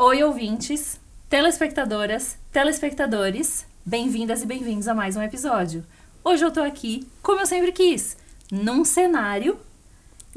Oi, 0.00 0.22
ouvintes, 0.22 1.00
telespectadoras, 1.28 2.38
telespectadores, 2.52 3.66
bem-vindas 3.84 4.44
e 4.44 4.46
bem-vindos 4.46 4.86
a 4.86 4.94
mais 4.94 5.16
um 5.16 5.22
episódio. 5.22 5.84
Hoje 6.22 6.44
eu 6.44 6.52
tô 6.52 6.60
aqui, 6.60 7.04
como 7.20 7.40
eu 7.40 7.46
sempre 7.46 7.72
quis, 7.72 8.16
num 8.48 8.84
cenário. 8.84 9.58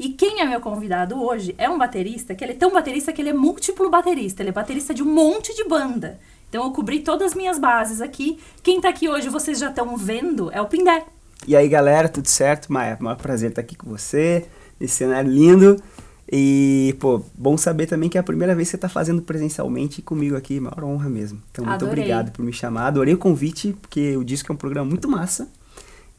E 0.00 0.08
quem 0.08 0.40
é 0.40 0.44
meu 0.44 0.60
convidado 0.60 1.22
hoje 1.22 1.54
é 1.56 1.70
um 1.70 1.78
baterista, 1.78 2.34
que 2.34 2.42
ele 2.42 2.54
é 2.54 2.56
tão 2.56 2.72
baterista 2.72 3.12
que 3.12 3.22
ele 3.22 3.28
é 3.28 3.32
múltiplo 3.32 3.88
baterista, 3.88 4.42
ele 4.42 4.48
é 4.48 4.52
baterista 4.52 4.92
de 4.92 5.00
um 5.00 5.14
monte 5.14 5.54
de 5.54 5.62
banda. 5.62 6.18
Então 6.48 6.64
eu 6.64 6.72
cobri 6.72 6.98
todas 6.98 7.28
as 7.28 7.34
minhas 7.36 7.56
bases 7.56 8.00
aqui. 8.00 8.40
Quem 8.64 8.80
tá 8.80 8.88
aqui 8.88 9.08
hoje, 9.08 9.28
vocês 9.28 9.60
já 9.60 9.70
estão 9.70 9.96
vendo, 9.96 10.50
é 10.50 10.60
o 10.60 10.66
Pindé. 10.66 11.04
E 11.46 11.54
aí, 11.54 11.68
galera, 11.68 12.08
tudo 12.08 12.26
certo? 12.26 12.72
Maia, 12.72 12.98
um 13.00 13.14
prazer 13.14 13.50
estar 13.50 13.60
aqui 13.60 13.76
com 13.76 13.88
você, 13.88 14.44
nesse 14.80 14.96
cenário 14.96 15.30
lindo. 15.30 15.80
E, 16.30 16.96
pô, 17.00 17.22
bom 17.34 17.56
saber 17.56 17.86
também 17.86 18.08
que 18.08 18.16
é 18.16 18.20
a 18.20 18.24
primeira 18.24 18.54
vez 18.54 18.68
que 18.68 18.70
você 18.70 18.76
está 18.76 18.88
fazendo 18.88 19.22
presencialmente 19.22 20.00
comigo 20.00 20.36
aqui, 20.36 20.58
maior 20.60 20.84
honra 20.84 21.08
mesmo. 21.08 21.42
Então, 21.50 21.64
muito 21.64 21.84
Adorei. 21.84 22.04
obrigado 22.04 22.32
por 22.32 22.44
me 22.44 22.52
chamar. 22.52 22.86
Adorei 22.86 23.12
o 23.12 23.18
convite, 23.18 23.76
porque 23.80 24.16
o 24.16 24.24
disco 24.24 24.50
é 24.50 24.54
um 24.54 24.56
programa 24.56 24.88
muito 24.88 25.08
massa. 25.08 25.48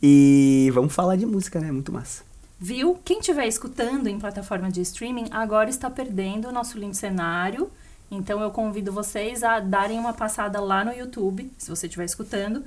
E 0.02 0.70
vamos 0.74 0.94
falar 0.94 1.16
de 1.16 1.26
música, 1.26 1.60
né? 1.60 1.72
Muito 1.72 1.92
massa. 1.92 2.24
Viu? 2.60 3.00
Quem 3.04 3.20
estiver 3.20 3.48
escutando 3.48 4.08
em 4.08 4.20
plataforma 4.20 4.70
de 4.70 4.82
streaming 4.82 5.28
agora 5.32 5.70
está 5.70 5.90
perdendo 5.90 6.48
o 6.48 6.52
nosso 6.52 6.78
lindo 6.78 6.96
cenário. 6.96 7.70
Então 8.12 8.42
eu 8.42 8.52
convido 8.52 8.92
vocês 8.92 9.44
a 9.44 9.60
darem 9.60 10.00
uma 10.00 10.14
passada 10.14 10.60
lá 10.60 10.86
no 10.86 10.94
YouTube, 10.94 11.52
se 11.58 11.70
você 11.70 11.88
estiver 11.88 12.06
escutando. 12.06 12.64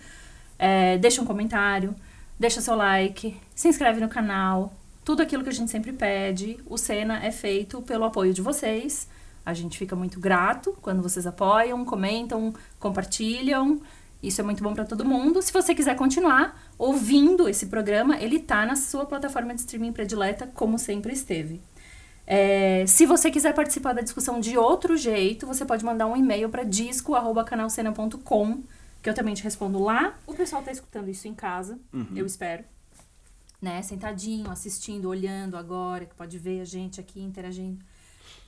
É, 0.59 0.99
deixa 0.99 1.23
um 1.23 1.25
comentário, 1.25 1.95
deixa 2.39 2.61
seu 2.61 2.75
like, 2.75 3.37
se 3.55 3.69
inscreve 3.69 4.01
no 4.01 4.09
canal. 4.09 4.73
Tudo 5.07 5.23
aquilo 5.23 5.43
que 5.45 5.51
a 5.51 5.53
gente 5.53 5.71
sempre 5.71 5.93
pede. 5.93 6.59
O 6.67 6.77
Cena 6.77 7.25
é 7.25 7.31
feito 7.31 7.81
pelo 7.81 8.03
apoio 8.03 8.35
de 8.35 8.43
vocês. 8.43 9.09
A 9.45 9.55
gente 9.55 9.79
fica 9.79 9.95
muito 9.95 10.19
grato 10.19 10.77
quando 10.83 11.01
vocês 11.01 11.29
apoiam, 11.29 11.85
comentam, 11.85 12.53
compartilham. 12.81 13.81
Isso 14.21 14.41
é 14.41 14.45
muito 14.45 14.65
bom 14.65 14.75
para 14.75 14.85
todo 14.85 15.05
mundo. 15.05 15.41
Se 15.41 15.53
você 15.53 15.77
quiser 15.77 15.95
continuar 15.95 16.61
ouvindo 16.77 17.49
esse 17.49 17.67
programa, 17.67 18.21
ele 18.21 18.41
tá 18.41 18.67
na 18.67 18.75
sua 18.75 19.07
plataforma 19.07 19.55
de 19.55 19.61
streaming 19.61 19.93
predileta, 19.93 20.49
como 20.49 20.77
sempre 20.77 21.13
esteve. 21.13 21.63
É, 22.27 22.85
se 22.89 23.07
você 23.07 23.31
quiser 23.31 23.55
participar 23.55 23.93
da 23.93 24.03
discussão 24.03 24.41
de 24.41 24.59
outro 24.59 24.97
jeito, 24.97 25.47
você 25.47 25.65
pode 25.65 25.85
mandar 25.85 26.09
um 26.09 26.17
e-mail 26.17 26.49
para 26.49 26.65
disco@canalcena.com, 26.65 28.65
que 29.01 29.09
eu 29.09 29.15
também 29.15 29.35
te 29.35 29.45
respondo 29.45 29.81
lá. 29.81 30.19
O 30.27 30.35
pessoal 30.35 30.63
tá 30.63 30.73
escutando 30.73 31.09
isso 31.09 31.29
em 31.29 31.35
casa, 31.35 31.79
eu 32.17 32.27
espero. 32.27 32.65
Né, 33.61 33.81
sentadinho, 33.83 34.51
assistindo, 34.51 35.09
olhando 35.09 35.57
agora, 35.57 36.05
que 36.05 36.15
pode 36.15 36.39
ver 36.39 36.61
a 36.61 36.65
gente 36.65 37.01
aqui 37.01 37.21
interagindo. 37.21 37.83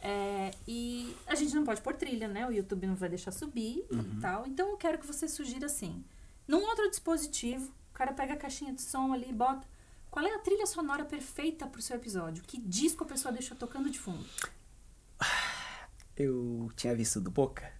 É, 0.00 0.50
e 0.66 1.16
a 1.26 1.34
gente 1.34 1.54
não 1.54 1.64
pode 1.64 1.80
pôr 1.80 1.94
trilha, 1.94 2.28
né? 2.28 2.46
O 2.46 2.52
YouTube 2.52 2.86
não 2.86 2.94
vai 2.94 3.08
deixar 3.08 3.32
subir 3.32 3.84
e 3.90 4.20
tal. 4.20 4.46
Então 4.46 4.68
eu 4.70 4.76
quero 4.76 4.98
que 4.98 5.06
você 5.06 5.26
sugira 5.26 5.66
assim. 5.66 6.04
Num 6.46 6.62
outro 6.62 6.88
dispositivo, 6.90 7.72
o 7.90 7.94
cara 7.94 8.12
pega 8.12 8.34
a 8.34 8.36
caixinha 8.36 8.72
de 8.72 8.82
som 8.82 9.12
ali 9.12 9.30
e 9.30 9.32
bota. 9.32 9.66
Qual 10.10 10.24
é 10.26 10.34
a 10.34 10.38
trilha 10.38 10.66
sonora 10.66 11.04
perfeita 11.04 11.66
pro 11.66 11.82
seu 11.82 11.96
episódio? 11.96 12.42
Que 12.44 12.60
disco 12.60 13.04
a 13.04 13.06
pessoa 13.06 13.32
deixa 13.32 13.54
tocando 13.54 13.90
de 13.90 13.98
fundo? 13.98 14.24
Eu 16.16 16.68
tinha 16.74 16.94
visto 16.94 17.20
do 17.20 17.30
Boca, 17.30 17.70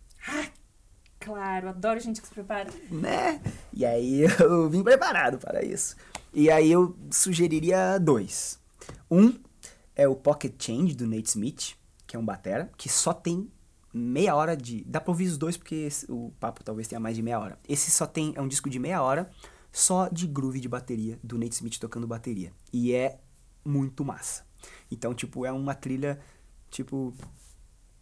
Claro, 1.20 1.68
adoro 1.68 1.98
gente 1.98 2.20
que 2.22 2.28
se 2.28 2.32
prepara. 2.32 2.70
né? 2.90 3.42
E 3.72 3.84
aí 3.84 4.22
eu 4.40 4.68
vim 4.70 4.82
preparado 4.82 5.38
para 5.38 5.64
isso. 5.64 5.96
E 6.32 6.50
aí 6.50 6.70
eu 6.70 6.96
sugeriria 7.10 7.98
dois. 7.98 8.58
Um 9.10 9.34
é 9.94 10.06
o 10.06 10.14
Pocket 10.14 10.54
Change 10.62 10.94
do 10.94 11.06
Nate 11.06 11.28
Smith, 11.28 11.74
que 12.06 12.16
é 12.16 12.18
um 12.18 12.24
batera, 12.24 12.70
que 12.76 12.88
só 12.88 13.12
tem 13.12 13.50
meia 13.92 14.34
hora 14.34 14.56
de. 14.56 14.84
Dá 14.84 15.00
pra 15.00 15.10
ouvir 15.10 15.26
os 15.26 15.36
dois 15.36 15.56
porque 15.56 15.88
o 16.08 16.32
papo 16.38 16.62
talvez 16.62 16.86
tenha 16.86 17.00
mais 17.00 17.16
de 17.16 17.22
meia 17.22 17.38
hora. 17.38 17.58
Esse 17.68 17.90
só 17.90 18.06
tem. 18.06 18.32
É 18.36 18.40
um 18.40 18.48
disco 18.48 18.70
de 18.70 18.78
meia 18.78 19.02
hora 19.02 19.30
só 19.72 20.08
de 20.08 20.26
groove 20.26 20.60
de 20.60 20.68
bateria, 20.68 21.18
do 21.22 21.38
Nate 21.38 21.54
Smith 21.54 21.78
tocando 21.78 22.06
bateria. 22.06 22.52
E 22.72 22.92
é 22.92 23.18
muito 23.64 24.05
massa. 24.05 24.46
Então, 24.90 25.14
tipo, 25.14 25.44
é 25.44 25.52
uma 25.52 25.74
trilha, 25.74 26.18
tipo, 26.70 27.14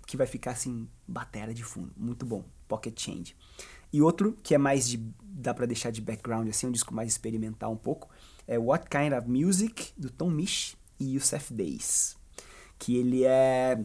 que 0.07 0.17
vai 0.17 0.27
ficar 0.27 0.53
assim, 0.53 0.89
batera 1.07 1.53
de 1.53 1.65
fundo. 1.65 1.93
Muito 1.97 2.25
bom. 2.25 2.45
Pocket 2.69 2.99
Change. 2.99 3.37
E 3.93 4.03
outro, 4.03 4.37
que 4.43 4.55
é 4.55 4.59
mais 4.59 4.89
de. 4.89 4.99
dá 5.23 5.55
pra 5.55 5.67
deixar 5.67 5.91
de 5.91 6.01
background, 6.01 6.49
assim, 6.49 6.67
um 6.67 6.73
disco 6.73 6.95
mais 6.95 7.13
experimental 7.13 7.73
um 7.73 7.77
pouco, 7.77 8.09
é 8.47 8.59
What 8.59 8.87
Kind 8.89 9.13
of 9.13 9.29
Music, 9.29 9.93
do 9.97 10.11
Tom 10.11 10.31
Misch 10.31 10.77
e 10.99 11.15
Youssef 11.15 11.53
Days. 11.53 12.17
Que 12.79 12.97
ele 12.97 13.25
é 13.25 13.85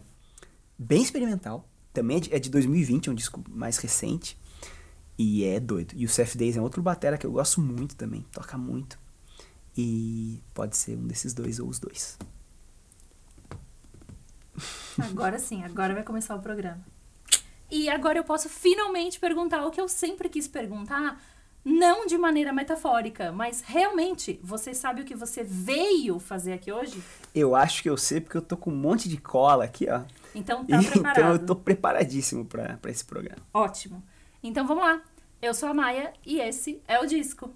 bem 0.77 1.01
experimental. 1.01 1.67
Também 1.93 2.17
é 2.17 2.19
de, 2.19 2.33
é 2.35 2.39
de 2.39 2.49
2020, 2.49 3.07
é 3.07 3.11
um 3.11 3.15
disco 3.15 3.43
mais 3.49 3.77
recente. 3.77 4.37
E 5.17 5.43
é 5.43 5.59
doido. 5.59 5.93
E 5.95 6.05
o 6.05 6.09
Seth 6.09 6.35
Days 6.35 6.57
é 6.57 6.61
outro 6.61 6.81
batera 6.81 7.17
que 7.17 7.25
eu 7.25 7.31
gosto 7.31 7.61
muito 7.61 7.95
também. 7.95 8.25
Toca 8.31 8.57
muito. 8.57 8.97
E 9.77 10.41
pode 10.53 10.75
ser 10.75 10.97
um 10.97 11.05
desses 11.05 11.33
dois 11.33 11.59
ou 11.59 11.69
os 11.69 11.79
dois. 11.79 12.17
Agora 14.99 15.39
sim, 15.39 15.63
agora 15.63 15.93
vai 15.93 16.03
começar 16.03 16.35
o 16.35 16.41
programa. 16.41 16.83
E 17.71 17.89
agora 17.89 18.17
eu 18.19 18.23
posso 18.23 18.49
finalmente 18.49 19.17
perguntar 19.17 19.65
o 19.65 19.71
que 19.71 19.79
eu 19.79 19.87
sempre 19.87 20.27
quis 20.27 20.45
perguntar, 20.45 21.21
não 21.63 22.05
de 22.05 22.17
maneira 22.17 22.51
metafórica, 22.51 23.31
mas 23.31 23.61
realmente, 23.61 24.37
você 24.43 24.73
sabe 24.73 25.01
o 25.01 25.05
que 25.05 25.15
você 25.15 25.41
veio 25.41 26.19
fazer 26.19 26.51
aqui 26.51 26.69
hoje? 26.69 27.01
Eu 27.33 27.55
acho 27.55 27.81
que 27.81 27.89
eu 27.89 27.95
sei 27.95 28.19
porque 28.19 28.35
eu 28.35 28.41
tô 28.41 28.57
com 28.57 28.71
um 28.71 28.75
monte 28.75 29.07
de 29.07 29.15
cola 29.15 29.63
aqui, 29.63 29.87
ó. 29.89 30.01
Então 30.35 30.65
tá 30.67 30.79
preparado. 30.79 31.17
então 31.17 31.31
eu 31.31 31.45
tô 31.45 31.55
preparadíssimo 31.55 32.43
pra, 32.43 32.77
pra 32.77 32.91
esse 32.91 33.05
programa. 33.05 33.41
Ótimo. 33.53 34.03
Então 34.43 34.67
vamos 34.67 34.83
lá. 34.83 35.01
Eu 35.41 35.53
sou 35.53 35.69
a 35.69 35.73
Maia 35.73 36.11
e 36.25 36.39
esse 36.39 36.81
é 36.87 36.99
o 36.99 37.05
disco. 37.05 37.53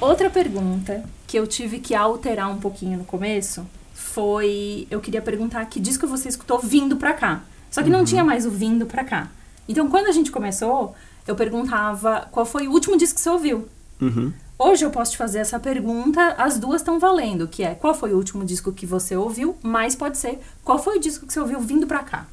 Outra 0.00 0.30
pergunta 0.30 1.04
que 1.26 1.38
eu 1.38 1.46
tive 1.46 1.78
que 1.78 1.94
alterar 1.94 2.50
um 2.50 2.58
pouquinho 2.58 2.98
no 2.98 3.04
começo 3.04 3.66
foi. 3.92 4.86
Eu 4.90 4.98
queria 4.98 5.20
perguntar 5.20 5.64
que 5.66 5.78
disco 5.78 6.06
você 6.06 6.28
escutou 6.28 6.58
vindo 6.58 6.96
pra 6.96 7.12
cá. 7.12 7.42
Só 7.70 7.82
que 7.82 7.90
não 7.90 8.04
tinha 8.04 8.24
mais 8.24 8.46
o 8.46 8.50
vindo 8.50 8.86
pra 8.86 9.04
cá. 9.04 9.30
Então 9.68 9.88
quando 9.90 10.06
a 10.06 10.12
gente 10.12 10.32
começou, 10.32 10.94
eu 11.26 11.36
perguntava 11.36 12.26
qual 12.32 12.46
foi 12.46 12.66
o 12.66 12.72
último 12.72 12.96
disco 12.96 13.16
que 13.16 13.20
você 13.20 13.28
ouviu. 13.28 13.68
Uhum. 14.00 14.32
Hoje 14.58 14.84
eu 14.84 14.90
posso 14.90 15.12
te 15.12 15.18
fazer 15.18 15.38
essa 15.38 15.60
pergunta, 15.60 16.34
as 16.36 16.58
duas 16.58 16.80
estão 16.80 16.98
valendo, 16.98 17.46
que 17.46 17.62
é 17.62 17.74
qual 17.74 17.94
foi 17.94 18.12
o 18.12 18.16
último 18.16 18.44
disco 18.44 18.72
que 18.72 18.84
você 18.84 19.16
ouviu, 19.16 19.56
mas 19.62 19.94
pode 19.94 20.18
ser 20.18 20.38
qual 20.64 20.78
foi 20.78 20.96
o 20.96 21.00
disco 21.00 21.26
que 21.26 21.32
você 21.32 21.40
ouviu 21.40 21.60
vindo 21.60 21.86
pra 21.86 22.00
cá. 22.00 22.26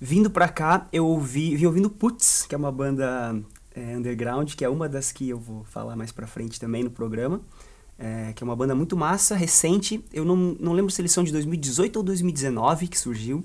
Vindo 0.00 0.28
pra 0.28 0.48
cá, 0.48 0.86
eu 0.92 1.06
ouvi, 1.06 1.54
vim 1.56 1.66
ouvindo 1.66 1.88
Putz, 1.88 2.44
que 2.46 2.54
é 2.54 2.58
uma 2.58 2.72
banda 2.72 3.34
é, 3.74 3.96
underground, 3.96 4.54
que 4.54 4.64
é 4.64 4.68
uma 4.68 4.88
das 4.88 5.12
que 5.12 5.28
eu 5.28 5.38
vou 5.38 5.64
falar 5.64 5.96
mais 5.96 6.12
pra 6.12 6.26
frente 6.26 6.60
também 6.60 6.82
no 6.84 6.90
programa. 6.90 7.40
é, 7.98 8.32
que 8.32 8.42
é 8.42 8.46
uma 8.46 8.56
banda 8.56 8.74
muito 8.74 8.96
massa, 8.96 9.34
recente. 9.36 10.04
Eu 10.12 10.24
não, 10.24 10.36
não 10.58 10.72
lembro 10.72 10.90
se 10.90 11.00
eles 11.00 11.12
são 11.12 11.22
de 11.22 11.32
2018 11.32 11.96
ou 11.96 12.02
2019 12.02 12.88
que 12.88 12.98
surgiu. 12.98 13.44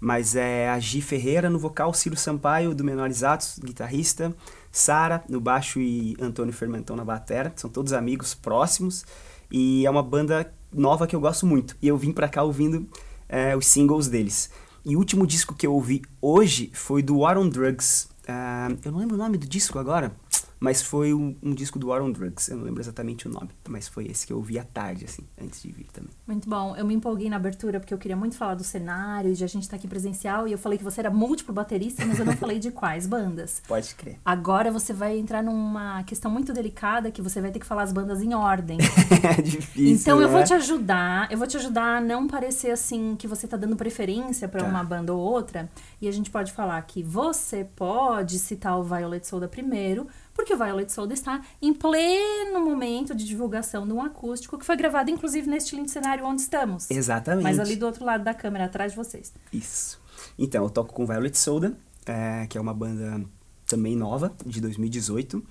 Mas 0.00 0.36
é 0.36 0.68
a 0.68 0.78
Gi 0.78 1.02
Ferreira 1.02 1.50
no 1.50 1.58
vocal, 1.58 1.92
Ciro 1.92 2.16
Sampaio 2.16 2.72
do 2.72 2.84
Menores 2.84 3.24
Atos, 3.24 3.58
guitarrista, 3.58 4.32
Sara 4.70 5.24
no 5.28 5.40
baixo 5.40 5.80
e 5.80 6.16
Antônio 6.20 6.52
Fermentão 6.52 6.94
na 6.94 7.04
batera. 7.04 7.52
São 7.56 7.68
todos 7.68 7.92
amigos 7.92 8.32
próximos. 8.32 9.04
E 9.50 9.84
é 9.84 9.90
uma 9.90 10.02
banda 10.02 10.52
nova 10.72 11.06
que 11.06 11.16
eu 11.16 11.20
gosto 11.20 11.46
muito. 11.46 11.76
E 11.82 11.88
eu 11.88 11.96
vim 11.96 12.12
pra 12.12 12.28
cá 12.28 12.44
ouvindo 12.44 12.86
é, 13.28 13.56
os 13.56 13.66
singles 13.66 14.06
deles. 14.06 14.50
E 14.84 14.94
o 14.94 15.00
último 15.00 15.26
disco 15.26 15.54
que 15.54 15.66
eu 15.66 15.74
ouvi 15.74 16.02
hoje 16.22 16.70
foi 16.72 17.02
do 17.02 17.18
War 17.18 17.36
on 17.36 17.48
Drugs. 17.48 18.08
Ah, 18.28 18.68
eu 18.84 18.92
não 18.92 18.98
lembro 18.98 19.14
o 19.14 19.18
nome 19.18 19.38
do 19.38 19.46
disco 19.46 19.78
agora, 19.78 20.12
mas 20.60 20.82
foi 20.82 21.14
um, 21.14 21.36
um 21.42 21.54
disco 21.54 21.78
do 21.78 21.88
War 21.88 22.02
on 22.02 22.10
Drugs. 22.10 22.48
Eu 22.48 22.56
não 22.58 22.64
lembro 22.64 22.80
exatamente 22.82 23.26
o 23.26 23.30
nome, 23.30 23.50
mas 23.68 23.88
foi 23.88 24.06
esse 24.06 24.26
que 24.26 24.32
eu 24.32 24.36
ouvi 24.36 24.58
à 24.58 24.64
tarde, 24.64 25.04
assim, 25.04 25.22
antes 25.40 25.62
de 25.62 25.70
vir 25.70 25.86
também. 25.92 26.10
Muito 26.26 26.48
bom. 26.48 26.76
Eu 26.76 26.84
me 26.86 26.94
empolguei 26.94 27.28
na 27.30 27.36
abertura 27.36 27.80
porque 27.80 27.92
eu 27.94 27.98
queria 27.98 28.16
muito 28.16 28.36
falar 28.36 28.54
do 28.54 28.64
cenário, 28.64 29.34
de 29.34 29.44
a 29.44 29.46
gente 29.46 29.62
estar 29.62 29.76
aqui 29.76 29.88
presencial, 29.88 30.46
e 30.46 30.52
eu 30.52 30.58
falei 30.58 30.78
que 30.78 30.84
você 30.84 31.00
era 31.00 31.10
múltiplo 31.10 31.54
baterista, 31.54 32.04
mas 32.04 32.18
eu 32.18 32.24
não 32.24 32.34
falei 32.36 32.58
de 32.58 32.70
quais 32.70 33.06
bandas. 33.06 33.62
Pode 33.66 33.94
crer. 33.94 34.18
Agora 34.24 34.70
você 34.70 34.92
vai 34.92 35.18
entrar 35.18 35.42
numa 35.42 36.02
questão 36.04 36.30
muito 36.30 36.52
delicada 36.52 37.10
que 37.10 37.22
você 37.22 37.40
vai 37.40 37.50
ter 37.50 37.58
que 37.58 37.66
falar 37.66 37.82
as 37.82 37.92
bandas 37.92 38.20
em 38.22 38.34
ordem. 38.34 38.78
é 39.38 39.40
difícil. 39.40 39.92
Então 39.92 40.20
eu 40.20 40.28
vou 40.28 40.40
né? 40.40 40.44
te 40.46 40.54
ajudar, 40.54 41.30
eu 41.30 41.38
vou 41.38 41.46
te 41.46 41.56
ajudar 41.56 41.98
a 41.98 42.00
não 42.00 42.26
parecer 42.26 42.70
assim 42.70 43.16
que 43.16 43.26
você 43.26 43.46
tá 43.46 43.56
dando 43.56 43.76
preferência 43.76 44.48
pra 44.48 44.58
Tá. 44.62 44.68
uma 44.68 44.82
banda 44.84 45.14
ou 45.14 45.20
outra. 45.20 45.70
E 46.00 46.08
a 46.08 46.12
gente 46.12 46.30
pode 46.30 46.52
falar 46.52 46.80
que 46.82 47.02
você 47.02 47.64
pode 47.64 48.38
citar 48.38 48.78
o 48.78 48.82
Violet 48.82 49.26
Soda 49.26 49.48
primeiro, 49.48 50.06
porque 50.38 50.54
o 50.54 50.56
Violet 50.56 50.92
Soda 50.92 51.12
está 51.12 51.42
em 51.60 51.74
pleno 51.74 52.60
momento 52.64 53.12
de 53.12 53.24
divulgação 53.24 53.84
de 53.84 53.92
um 53.92 54.00
acústico 54.00 54.56
que 54.56 54.64
foi 54.64 54.76
gravado 54.76 55.10
inclusive 55.10 55.50
neste 55.50 55.74
lindo 55.74 55.90
cenário 55.90 56.24
onde 56.24 56.42
estamos. 56.42 56.88
Exatamente. 56.88 57.42
Mas 57.42 57.58
ali 57.58 57.74
do 57.74 57.84
outro 57.84 58.04
lado 58.04 58.22
da 58.22 58.32
câmera, 58.32 58.66
atrás 58.66 58.92
de 58.92 58.96
vocês. 58.96 59.32
Isso. 59.52 60.00
Então, 60.38 60.62
eu 60.62 60.70
toco 60.70 60.94
com 60.94 61.04
Violet 61.04 61.36
Soda, 61.36 61.76
é, 62.06 62.46
que 62.46 62.56
é 62.56 62.60
uma 62.60 62.72
banda 62.72 63.20
também 63.66 63.96
nova, 63.96 64.32
de 64.46 64.60
2018. 64.60 65.44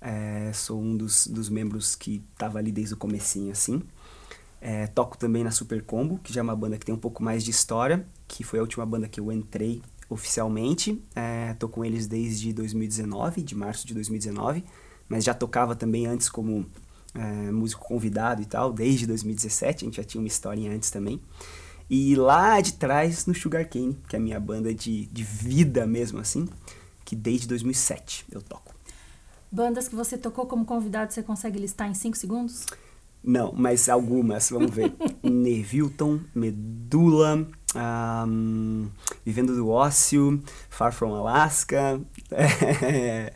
É, 0.00 0.50
sou 0.52 0.82
um 0.82 0.96
dos, 0.96 1.28
dos 1.28 1.48
membros 1.48 1.94
que 1.94 2.20
tava 2.36 2.58
ali 2.58 2.72
desde 2.72 2.94
o 2.94 2.96
comecinho, 2.96 3.52
assim. 3.52 3.84
É, 4.60 4.88
toco 4.88 5.16
também 5.16 5.44
na 5.44 5.52
Super 5.52 5.80
Combo, 5.84 6.18
que 6.18 6.32
já 6.32 6.40
é 6.40 6.42
uma 6.42 6.56
banda 6.56 6.76
que 6.76 6.84
tem 6.84 6.94
um 6.94 6.98
pouco 6.98 7.22
mais 7.22 7.44
de 7.44 7.52
história, 7.52 8.04
que 8.26 8.42
foi 8.42 8.58
a 8.58 8.62
última 8.62 8.84
banda 8.84 9.06
que 9.06 9.20
eu 9.20 9.30
entrei 9.30 9.80
oficialmente. 10.08 11.02
É, 11.14 11.54
tô 11.54 11.68
com 11.68 11.84
eles 11.84 12.06
desde 12.06 12.52
2019, 12.52 13.42
de 13.42 13.54
março 13.54 13.86
de 13.86 13.94
2019, 13.94 14.64
mas 15.08 15.24
já 15.24 15.34
tocava 15.34 15.74
também 15.74 16.06
antes 16.06 16.28
como 16.28 16.66
é, 17.14 17.50
músico 17.52 17.84
convidado 17.84 18.42
e 18.42 18.44
tal, 18.44 18.72
desde 18.72 19.06
2017, 19.06 19.84
a 19.84 19.86
gente 19.86 19.96
já 19.96 20.04
tinha 20.04 20.20
uma 20.20 20.28
historinha 20.28 20.72
antes 20.72 20.90
também. 20.90 21.20
E 21.88 22.16
lá 22.16 22.60
de 22.60 22.74
trás, 22.74 23.26
no 23.26 23.34
Sugar 23.34 23.68
Cane, 23.68 23.96
que 24.08 24.16
é 24.16 24.18
a 24.18 24.22
minha 24.22 24.40
banda 24.40 24.74
de, 24.74 25.06
de 25.06 25.22
vida 25.22 25.86
mesmo, 25.86 26.18
assim, 26.18 26.48
que 27.04 27.14
desde 27.14 27.46
2007 27.46 28.24
eu 28.30 28.42
toco. 28.42 28.74
Bandas 29.52 29.86
que 29.86 29.94
você 29.94 30.18
tocou 30.18 30.46
como 30.46 30.64
convidado, 30.64 31.12
você 31.12 31.22
consegue 31.22 31.58
listar 31.58 31.88
em 31.88 31.94
5 31.94 32.16
segundos? 32.16 32.66
Não, 33.24 33.54
mas 33.56 33.88
algumas, 33.88 34.50
vamos 34.50 34.70
ver. 34.70 34.92
Nevilton, 35.22 36.20
Medula, 36.34 37.46
um, 38.26 38.90
Vivendo 39.24 39.54
do 39.54 39.70
Ócio, 39.70 40.42
Far 40.68 40.92
From 40.92 41.14
Alaska. 41.14 42.00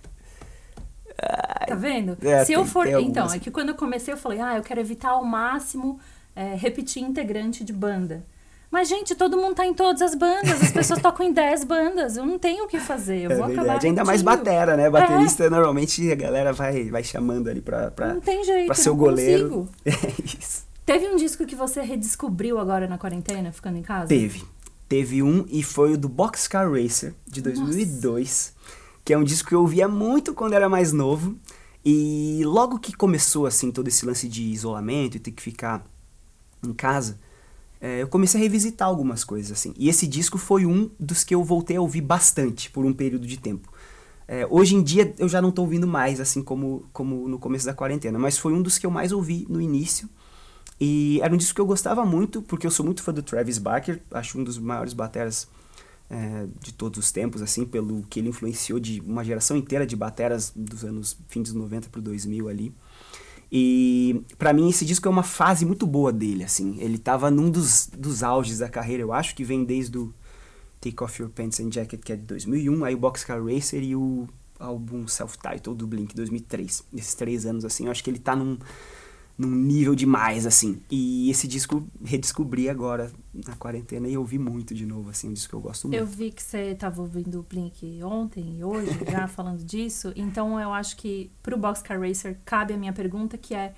tá 1.67 1.75
vendo? 1.75 2.19
É, 2.21 2.45
Se 2.45 2.53
eu 2.53 2.67
for. 2.67 2.87
Então, 2.87 3.23
algumas. 3.23 3.35
é 3.35 3.39
que 3.39 3.51
quando 3.51 3.71
eu 3.71 3.75
comecei, 3.75 4.13
eu 4.13 4.19
falei, 4.19 4.41
ah, 4.41 4.57
eu 4.57 4.63
quero 4.63 4.81
evitar 4.81 5.11
ao 5.11 5.25
máximo 5.25 5.99
é, 6.37 6.55
repetir 6.55 7.03
integrante 7.03 7.65
de 7.65 7.73
banda. 7.73 8.25
Mas, 8.71 8.89
gente, 8.89 9.15
todo 9.15 9.37
mundo 9.37 9.55
tá 9.55 9.67
em 9.67 9.73
todas 9.73 10.03
as 10.03 10.15
bandas, 10.15 10.63
as 10.63 10.71
pessoas 10.71 11.01
tocam 11.01 11.25
em 11.27 11.33
10 11.33 11.65
bandas, 11.65 12.17
eu 12.19 12.27
não 12.27 12.39
tenho 12.39 12.65
o 12.65 12.69
que 12.69 12.79
fazer, 12.79 13.23
eu 13.25 13.31
É 13.31 13.35
vou 13.35 13.45
acabar. 13.45 13.63
verdade, 13.63 13.87
ainda 13.87 14.05
mais 14.05 14.21
batera, 14.21 14.77
né? 14.77 14.91
Baterista, 14.91 15.49
normalmente 15.49 16.13
a 16.13 16.15
galera 16.15 16.53
vai, 16.53 16.91
vai 16.91 17.03
chamando 17.03 17.49
ali 17.49 17.63
pra, 17.63 17.91
pra, 17.91 18.13
Não 18.15 18.21
tem 18.21 18.45
jeito, 18.45 18.67
pra 18.67 18.75
ser 18.75 18.91
o 18.91 18.95
goleiro. 18.97 19.49
consigo. 19.49 19.69
É 19.87 20.37
isso. 20.39 20.67
Teve 20.85 21.07
um 21.09 21.17
disco 21.17 21.45
que 21.47 21.55
você 21.55 21.81
redescobriu 21.83 22.59
agora 22.59 22.87
na 22.87 22.99
quarentena, 22.99 23.53
ficando 23.53 23.79
em 23.79 23.83
casa? 23.83 24.09
Teve. 24.09 24.43
Teve 24.89 25.23
um 25.23 25.45
e 25.51 25.63
foi 25.63 25.93
o 25.95 25.99
do 25.99 26.09
Boxcar 26.09 26.71
Racer, 26.71 27.15
de 27.27 27.41
2002, 27.43 28.55
que 29.05 29.13
é 29.13 29.19
um 29.19 29.25
disco 29.25 29.49
que 29.49 29.55
eu 29.55 29.61
ouvia 29.61 29.87
muito 29.89 30.33
quando 30.35 30.53
era 30.55 30.69
mais 30.69 30.93
novo. 30.93 31.37
E 31.85 32.43
logo 32.45 32.79
que 32.79 32.93
começou, 32.95 33.47
assim, 33.47 33.71
todo 33.71 33.89
esse 33.89 34.05
lance 34.05 34.29
de 34.29 34.43
isolamento 34.45 35.17
e 35.17 35.21
ter 35.21 35.31
que 35.31 35.43
ficar 35.43 35.85
em 36.67 36.73
casa, 36.73 37.19
é, 37.81 38.03
eu 38.03 38.09
comecei 38.09 38.41
a 38.41 38.43
revisitar 38.43 38.89
algumas 38.89 39.25
coisas, 39.25 39.53
assim. 39.53 39.73
E 39.77 39.89
esse 39.89 40.07
disco 40.07 40.37
foi 40.37 40.67
um 40.67 40.91
dos 40.99 41.23
que 41.23 41.35
eu 41.35 41.45
voltei 41.45 41.77
a 41.77 41.81
ouvir 41.81 42.01
bastante 42.01 42.71
por 42.71 42.85
um 42.85 42.93
período 42.93 43.27
de 43.27 43.37
tempo. 43.39 43.73
É, 44.27 44.47
hoje 44.51 44.75
em 44.75 44.83
dia 44.83 45.15
eu 45.19 45.29
já 45.29 45.41
não 45.41 45.51
tô 45.51 45.63
ouvindo 45.63 45.87
mais, 45.87 46.21
assim 46.21 46.43
como, 46.43 46.87
como 46.93 47.29
no 47.29 47.39
começo 47.39 47.65
da 47.65 47.73
quarentena, 47.73 48.19
mas 48.19 48.37
foi 48.37 48.53
um 48.53 48.61
dos 48.61 48.77
que 48.77 48.85
eu 48.85 48.91
mais 48.91 49.13
ouvi 49.13 49.47
no 49.49 49.61
início. 49.61 50.09
E 50.81 51.21
era 51.23 51.33
um 51.33 51.37
disco 51.37 51.55
que 51.55 51.61
eu 51.61 51.67
gostava 51.67 52.05
muito, 52.05 52.43
porque 52.43 52.67
eu 52.67 52.71
sou 52.71 52.85
muito 52.85 53.03
fã 53.03 53.13
do 53.13 53.23
Travis 53.23 53.59
Barker, 53.59 54.01
acho 54.11 54.39
um 54.39 54.45
dos 54.45 54.59
maiores 54.59 54.93
bateras 54.93 55.49
é, 56.11 56.47
de 56.61 56.73
todos 56.73 56.99
os 56.99 57.11
tempos, 57.11 57.43
assim, 57.43 57.65
pelo 57.65 58.03
que 58.03 58.21
ele 58.21 58.29
influenciou 58.29 58.79
de 58.79 59.01
uma 59.01 59.25
geração 59.25 59.57
inteira 59.57 59.87
de 59.87 59.97
bateras 59.97 60.53
dos 60.55 60.85
anos 60.85 61.17
fim 61.29 61.43
dos 61.43 61.53
90 61.53 61.89
pro 61.89 62.01
2000 62.01 62.49
ali. 62.49 62.75
E 63.51 64.23
pra 64.39 64.53
mim 64.53 64.69
esse 64.69 64.85
disco 64.85 65.09
é 65.09 65.11
uma 65.11 65.23
fase 65.23 65.65
muito 65.65 65.87
boa 65.87 66.13
dele, 66.13 66.45
assim. 66.45 66.77
Ele 66.81 66.99
tava 66.99 67.31
num 67.31 67.51
dos, 67.51 67.89
dos 67.97 68.23
auges 68.23 68.59
da 68.59 68.69
carreira, 68.69 69.03
eu 69.03 69.13
acho, 69.13 69.35
que 69.35 69.45
vem 69.45 69.65
desde 69.65 69.97
o 69.97 70.13
Take 70.81 71.03
Off 71.03 71.21
Your 71.21 71.31
Pants 71.31 71.59
and 71.61 71.73
Jacket, 71.73 72.01
que 72.03 72.13
é 72.13 72.17
de 72.17 72.25
2001, 72.25 72.85
aí 72.85 72.95
o 72.95 72.99
Boxcar 72.99 73.43
Racer 73.43 73.83
e 73.83 73.97
o 73.97 74.29
álbum 74.59 75.07
Self-Titled 75.07 75.79
do 75.79 75.87
Blink, 75.87 76.15
2003. 76.15 76.85
Esses 76.95 77.15
três 77.15 77.47
anos, 77.47 77.65
assim, 77.65 77.87
eu 77.87 77.91
acho 77.91 78.05
que 78.05 78.11
ele 78.11 78.19
tá 78.19 78.37
num, 78.37 78.59
num 79.39 79.51
nível 79.51 79.95
demais, 79.95 80.45
assim. 80.45 80.83
E 80.91 81.31
esse 81.31 81.47
disco 81.47 81.87
redescobri 82.05 82.69
agora 82.69 83.11
na 83.33 83.55
quarentena 83.55 84.09
e 84.09 84.19
ouvi 84.19 84.39
muito 84.39 84.75
de 84.75 84.85
novo, 84.85 85.11
assim, 85.11 85.29
um 85.29 85.33
disco 85.33 85.51
que 85.51 85.55
eu 85.55 85.61
gosto 85.61 85.87
muito. 85.87 85.99
Eu 85.99 86.05
vi 86.05 86.33
que 86.33 86.43
você 86.43 86.73
estava 86.73 87.01
ouvindo 87.01 87.39
o 87.39 87.43
Blink 87.43 88.03
ontem 88.03 88.59
e 88.59 88.65
hoje, 88.65 88.91
já 89.09 89.29
falando 89.29 89.65
disso. 89.65 90.13
Então 90.17 90.61
eu 90.61 90.73
acho 90.73 90.97
que 90.97 91.31
pro 91.43 91.57
Boxcar 91.57 92.01
Racer 92.01 92.37
cabe 92.45 92.75
a 92.75 92.77
minha 92.77 92.93
pergunta, 92.93 93.39
que 93.39 93.55
é: 93.55 93.73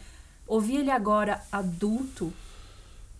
ouvir 0.47 0.77
ele 0.77 0.91
agora 0.91 1.43
adulto 1.53 2.33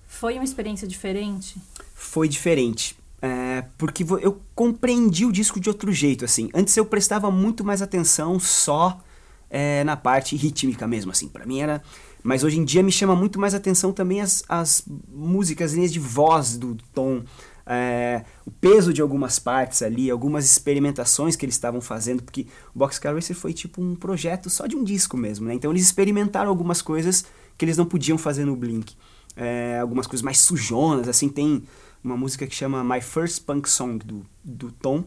foi 0.07 0.35
uma 0.35 0.45
experiência 0.45 0.89
diferente? 0.89 1.61
foi 2.01 2.27
diferente. 2.29 2.97
É, 3.21 3.63
porque 3.77 4.03
eu 4.23 4.41
compreendi 4.55 5.27
o 5.27 5.33
disco 5.33 5.61
de 5.61 5.69
outro 5.69 5.93
jeito, 5.93 6.25
assim. 6.25 6.49
Antes 6.55 6.75
eu 6.75 6.87
prestava 6.87 7.31
muito 7.31 7.63
mais 7.63 7.83
atenção 7.83 8.41
só 8.41 8.99
é, 9.51 9.85
na 9.85 9.97
parte 9.97 10.35
rítmica 10.35 10.89
mesmo, 10.89 11.13
assim. 11.13 11.29
Pra 11.29 11.45
mim 11.45 11.61
era... 11.61 11.83
Mas 12.23 12.45
hoje 12.45 12.59
em 12.59 12.65
dia 12.65 12.83
me 12.83 12.93
chama 12.93 13.17
muito 13.17 13.41
mais 13.41 13.55
atenção 13.55 13.93
também 13.93 14.21
as, 14.21 14.43
as 14.49 14.85
músicas, 15.09 15.71
as 15.71 15.77
linhas 15.77 15.93
de 15.93 15.99
voz 15.99 16.57
do, 16.57 16.77
tom, 16.93 17.23
é, 17.67 18.25
o 18.45 18.51
peso 18.51 18.93
de 18.93 19.01
algumas 19.01 19.39
partes 19.39 19.81
ali, 19.83 20.11
algumas 20.11 20.45
experimentações 20.45 21.37
que 21.37 21.45
eles 21.45 21.55
estavam 21.55 21.81
fazendo, 21.81 22.23
porque 22.23 22.47
o 22.75 22.79
Boxcar 22.79 23.15
Racer 23.15 23.37
foi 23.37 23.53
tipo 23.53 23.81
um 23.81 23.95
projeto 23.95 24.51
só 24.51 24.67
de 24.67 24.77
um 24.77 24.85
disco 24.85 25.17
mesmo, 25.17 25.47
né? 25.47 25.55
Então 25.55 25.71
eles 25.71 25.83
experimentaram 25.83 26.51
algumas 26.51 26.83
coisas 26.83 27.25
que 27.57 27.65
eles 27.65 27.77
não 27.77 27.87
podiam 27.87 28.19
fazer 28.19 28.45
no 28.45 28.57
Blink. 28.57 28.95
É, 29.37 29.79
algumas 29.79 30.07
coisas 30.07 30.23
mais 30.23 30.39
sujonas, 30.39 31.09
assim, 31.09 31.29
tem 31.29 31.63
uma 32.03 32.17
música 32.17 32.47
que 32.47 32.55
chama 32.55 32.83
My 32.83 33.01
First 33.01 33.45
Punk 33.45 33.69
Song, 33.69 34.05
do, 34.05 34.27
do 34.43 34.73
Tom, 34.73 35.05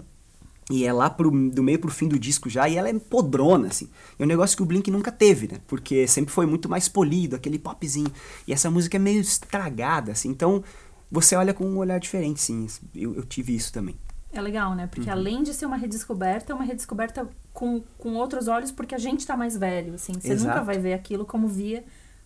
e 0.69 0.85
é 0.85 0.93
lá 0.93 1.09
pro, 1.09 1.29
do 1.49 1.61
meio 1.61 1.79
pro 1.79 1.91
fim 1.91 2.07
do 2.07 2.17
disco 2.17 2.49
já, 2.49 2.67
e 2.69 2.77
ela 2.77 2.89
é 2.89 2.93
podrona, 2.93 3.67
assim. 3.67 3.89
É 4.17 4.23
um 4.23 4.27
negócio 4.27 4.55
que 4.55 4.63
o 4.63 4.65
Blink 4.65 4.89
nunca 4.89 5.11
teve, 5.11 5.47
né? 5.47 5.59
Porque 5.67 6.07
sempre 6.07 6.33
foi 6.33 6.45
muito 6.45 6.69
mais 6.69 6.87
polido, 6.87 7.35
aquele 7.35 7.59
popzinho. 7.59 8.11
E 8.47 8.53
essa 8.53 8.69
música 8.71 8.97
é 8.97 8.99
meio 8.99 9.19
estragada, 9.19 10.11
assim. 10.11 10.29
Então, 10.29 10.63
você 11.11 11.35
olha 11.35 11.53
com 11.53 11.65
um 11.65 11.77
olhar 11.77 11.99
diferente, 11.99 12.41
sim. 12.41 12.67
Eu, 12.95 13.15
eu 13.15 13.23
tive 13.23 13.55
isso 13.55 13.71
também. 13.73 13.95
É 14.31 14.41
legal, 14.41 14.73
né? 14.73 14.83
Uhum. 14.83 14.89
Porque 14.89 15.09
além 15.09 15.43
de 15.43 15.53
ser 15.53 15.65
uma 15.65 15.77
redescoberta, 15.77 16.51
é 16.51 16.55
uma 16.55 16.65
redescoberta 16.65 17.27
com, 17.53 17.83
com 17.97 18.15
outros 18.15 18.47
olhos, 18.47 18.71
porque 18.71 18.95
a 18.95 18.97
gente 18.97 19.25
tá 19.27 19.37
mais 19.37 19.55
velho, 19.55 19.93
assim. 19.93 20.13
Você 20.13 20.29
nunca 20.29 20.51
Exato. 20.51 20.65
vai 20.65 20.79
ver 20.79 20.93
aquilo 20.93 21.25
como 21.25 21.47
via 21.47 21.83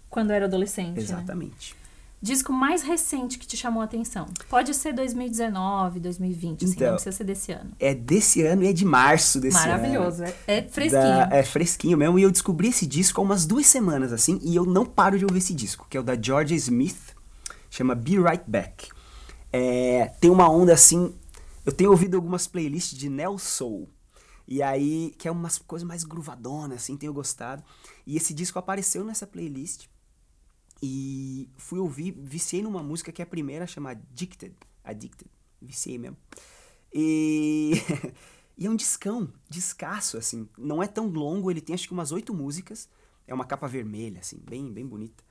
quando 0.10 0.32
era 0.32 0.46
adolescente, 0.46 1.12
né? 1.12 1.26
Disco 2.20 2.52
mais 2.52 2.82
recente 2.82 3.38
que 3.38 3.46
te 3.46 3.56
chamou 3.56 3.82
a 3.82 3.86
atenção? 3.86 4.26
Pode 4.50 4.74
ser 4.74 4.92
2019, 4.94 6.00
2020, 6.00 6.66
assim, 6.66 6.74
Então, 6.74 6.88
não 6.88 6.94
precisa 6.96 7.16
ser 7.16 7.24
desse 7.24 7.52
ano. 7.52 7.72
É 7.80 7.94
desse 7.94 8.42
ano 8.42 8.64
e 8.64 8.68
é 8.68 8.74
de 8.74 8.84
março 8.84 9.40
desse 9.40 9.56
ano. 9.58 9.68
Maravilhoso, 9.68 10.24
é, 10.24 10.36
é 10.48 10.64
fresquinho. 10.64 11.02
Da- 11.04 11.30
é 11.32 11.44
fresquinho 11.44 11.98
mesmo. 11.98 12.18
E 12.18 12.24
eu 12.24 12.32
descobri 12.32 12.70
esse 12.70 12.88
disco 12.88 13.22
há 13.22 13.24
umas 13.24 13.46
duas 13.46 13.68
semanas, 13.68 14.12
assim, 14.12 14.40
e 14.42 14.56
eu 14.56 14.66
não 14.66 14.84
paro 14.86 15.18
de 15.20 15.26
ouvir 15.26 15.38
esse 15.38 15.54
disco, 15.54 15.86
que 15.90 15.96
é 15.96 16.00
o 16.00 16.04
da 16.04 16.20
Georgia 16.20 16.58
Smith, 16.58 17.16
chama 17.70 17.94
Be 17.94 18.18
Right 18.20 18.44
Back. 18.48 18.90
É, 19.54 20.12
tem 20.20 20.32
uma 20.32 20.50
onda 20.50 20.74
assim. 20.74 21.14
Eu 21.66 21.72
tenho 21.72 21.92
ouvido 21.92 22.16
algumas 22.16 22.48
playlists 22.48 22.98
de 22.98 23.10
Neo 23.10 23.38
Soul. 23.38 23.90
E 24.48 24.64
aí, 24.64 25.14
que 25.18 25.28
é 25.28 25.32
umas 25.32 25.58
coisas 25.60 25.86
mais 25.88 26.04
gruvadonas, 26.04 26.78
assim, 26.84 26.96
tenho 26.98 27.14
gostado. 27.14 27.62
E 28.06 28.16
esse 28.18 28.34
disco 28.34 28.58
apareceu 28.58 29.04
nessa 29.04 29.28
playlist. 29.28 29.86
E 30.82 31.50
fui 31.58 31.80
ouvir, 31.80 32.12
viciei 32.12 32.62
numa 32.62 32.84
música 32.84 33.12
que 33.12 33.22
é 33.22 33.24
a 33.24 33.28
primeira, 33.28 33.66
chama 33.66 33.92
Addicted. 33.92 34.56
Addicted. 34.84 35.30
Viciei 35.62 35.98
mesmo. 35.98 36.18
E, 36.94 37.74
e 38.58 38.66
é 38.66 38.70
um 38.70 38.76
discão, 38.76 39.32
descasso, 39.50 40.18
assim. 40.18 40.48
Não 40.58 40.82
é 40.82 40.88
tão 40.88 41.08
longo, 41.08 41.50
ele 41.50 41.62
tem 41.62 41.74
acho 41.74 41.88
que 41.88 41.94
umas 41.94 42.12
oito 42.12 42.34
músicas. 42.34 42.90
É 43.28 43.34
uma 43.34 43.46
capa 43.46 43.68
vermelha, 43.68 44.20
assim, 44.20 44.40
bem, 44.40 44.72
bem 44.72 44.86
bonita. 44.86 45.24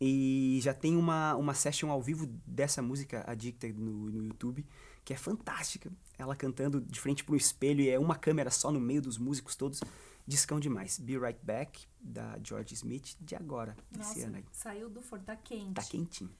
E 0.00 0.58
já 0.62 0.74
tem 0.74 0.96
uma, 0.96 1.34
uma 1.36 1.54
session 1.54 1.90
ao 1.90 2.02
vivo 2.02 2.26
dessa 2.46 2.82
música 2.82 3.24
Addicted 3.26 3.78
no, 3.78 4.10
no 4.10 4.24
YouTube, 4.24 4.64
que 5.04 5.12
é 5.12 5.16
fantástica. 5.16 5.90
Ela 6.18 6.36
cantando 6.36 6.80
de 6.80 7.00
frente 7.00 7.24
pro 7.24 7.36
espelho 7.36 7.80
e 7.80 7.88
é 7.88 7.98
uma 7.98 8.14
câmera 8.14 8.50
só 8.50 8.70
no 8.70 8.80
meio 8.80 9.02
dos 9.02 9.18
músicos 9.18 9.56
todos. 9.56 9.80
Discão 10.26 10.58
demais. 10.58 10.98
Be 10.98 11.16
Right 11.18 11.38
Back, 11.42 11.86
da 12.00 12.38
George 12.42 12.74
Smith, 12.74 13.16
de 13.20 13.36
agora, 13.36 13.76
esse 13.92 13.98
Nossa, 13.98 14.26
ano 14.26 14.36
aí. 14.36 14.44
saiu 14.52 14.90
do 14.90 15.00
forno, 15.00 15.24
tá 15.24 15.36
quente. 15.36 15.74
Tá 15.74 15.82
quentinho. 15.82 16.30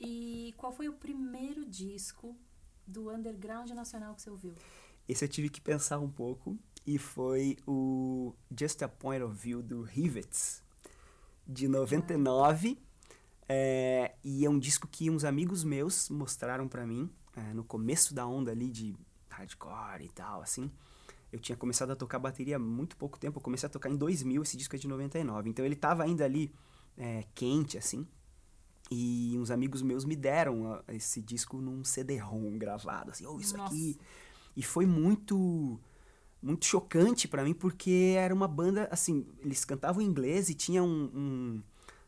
E 0.00 0.54
qual 0.56 0.72
foi 0.72 0.88
o 0.88 0.94
primeiro 0.94 1.64
disco 1.64 2.36
do 2.86 3.10
underground 3.10 3.70
nacional 3.70 4.14
que 4.14 4.22
você 4.22 4.30
ouviu? 4.30 4.54
Esse 5.08 5.24
eu 5.24 5.28
tive 5.28 5.48
que 5.48 5.60
pensar 5.60 5.98
um 5.98 6.10
pouco 6.10 6.58
e 6.86 6.98
foi 6.98 7.56
o 7.66 8.34
Just 8.58 8.82
a 8.82 8.88
Point 8.88 9.22
of 9.22 9.34
View 9.34 9.62
do 9.62 9.82
Rivets, 9.82 10.62
de 11.46 11.68
99. 11.68 12.78
É, 13.48 14.16
e 14.24 14.44
é 14.44 14.50
um 14.50 14.58
disco 14.58 14.88
que 14.88 15.08
uns 15.08 15.24
amigos 15.24 15.62
meus 15.62 16.08
mostraram 16.10 16.66
pra 16.66 16.84
mim 16.86 17.08
é, 17.36 17.54
no 17.54 17.62
começo 17.62 18.12
da 18.12 18.26
onda 18.26 18.50
ali 18.50 18.68
de 18.70 18.96
hardcore 19.28 20.04
e 20.04 20.08
tal, 20.08 20.42
assim. 20.42 20.70
Eu 21.32 21.38
tinha 21.38 21.56
começado 21.56 21.90
a 21.90 21.96
tocar 21.96 22.18
bateria 22.18 22.56
há 22.56 22.58
muito 22.58 22.96
pouco 22.96 23.18
tempo. 23.18 23.38
Eu 23.38 23.42
comecei 23.42 23.66
a 23.66 23.70
tocar 23.70 23.90
em 23.90 23.96
2000, 23.96 24.42
esse 24.42 24.56
disco 24.56 24.76
é 24.76 24.78
de 24.78 24.88
99. 24.88 25.50
Então 25.50 25.64
ele 25.64 25.76
tava 25.76 26.04
ainda 26.04 26.24
ali 26.24 26.52
é, 26.96 27.24
quente, 27.34 27.76
assim. 27.76 28.06
E 28.90 29.36
uns 29.38 29.50
amigos 29.50 29.82
meus 29.82 30.04
me 30.04 30.14
deram 30.14 30.62
ó, 30.62 30.82
esse 30.88 31.20
disco 31.20 31.60
num 31.60 31.84
CD-ROM 31.84 32.56
gravado, 32.56 33.10
assim. 33.10 33.26
Oh, 33.26 33.38
isso 33.40 33.56
Nossa. 33.56 33.74
aqui. 33.74 33.98
E 34.56 34.62
foi 34.62 34.86
muito 34.86 35.78
muito 36.40 36.64
chocante 36.64 37.26
para 37.26 37.42
mim, 37.42 37.52
porque 37.54 38.14
era 38.16 38.32
uma 38.32 38.46
banda, 38.46 38.88
assim, 38.92 39.26
eles 39.40 39.64
cantavam 39.64 40.00
em 40.00 40.06
inglês 40.06 40.48
e 40.48 40.54
tinham 40.54 40.86
um, 40.86 41.10
um, 41.12 41.62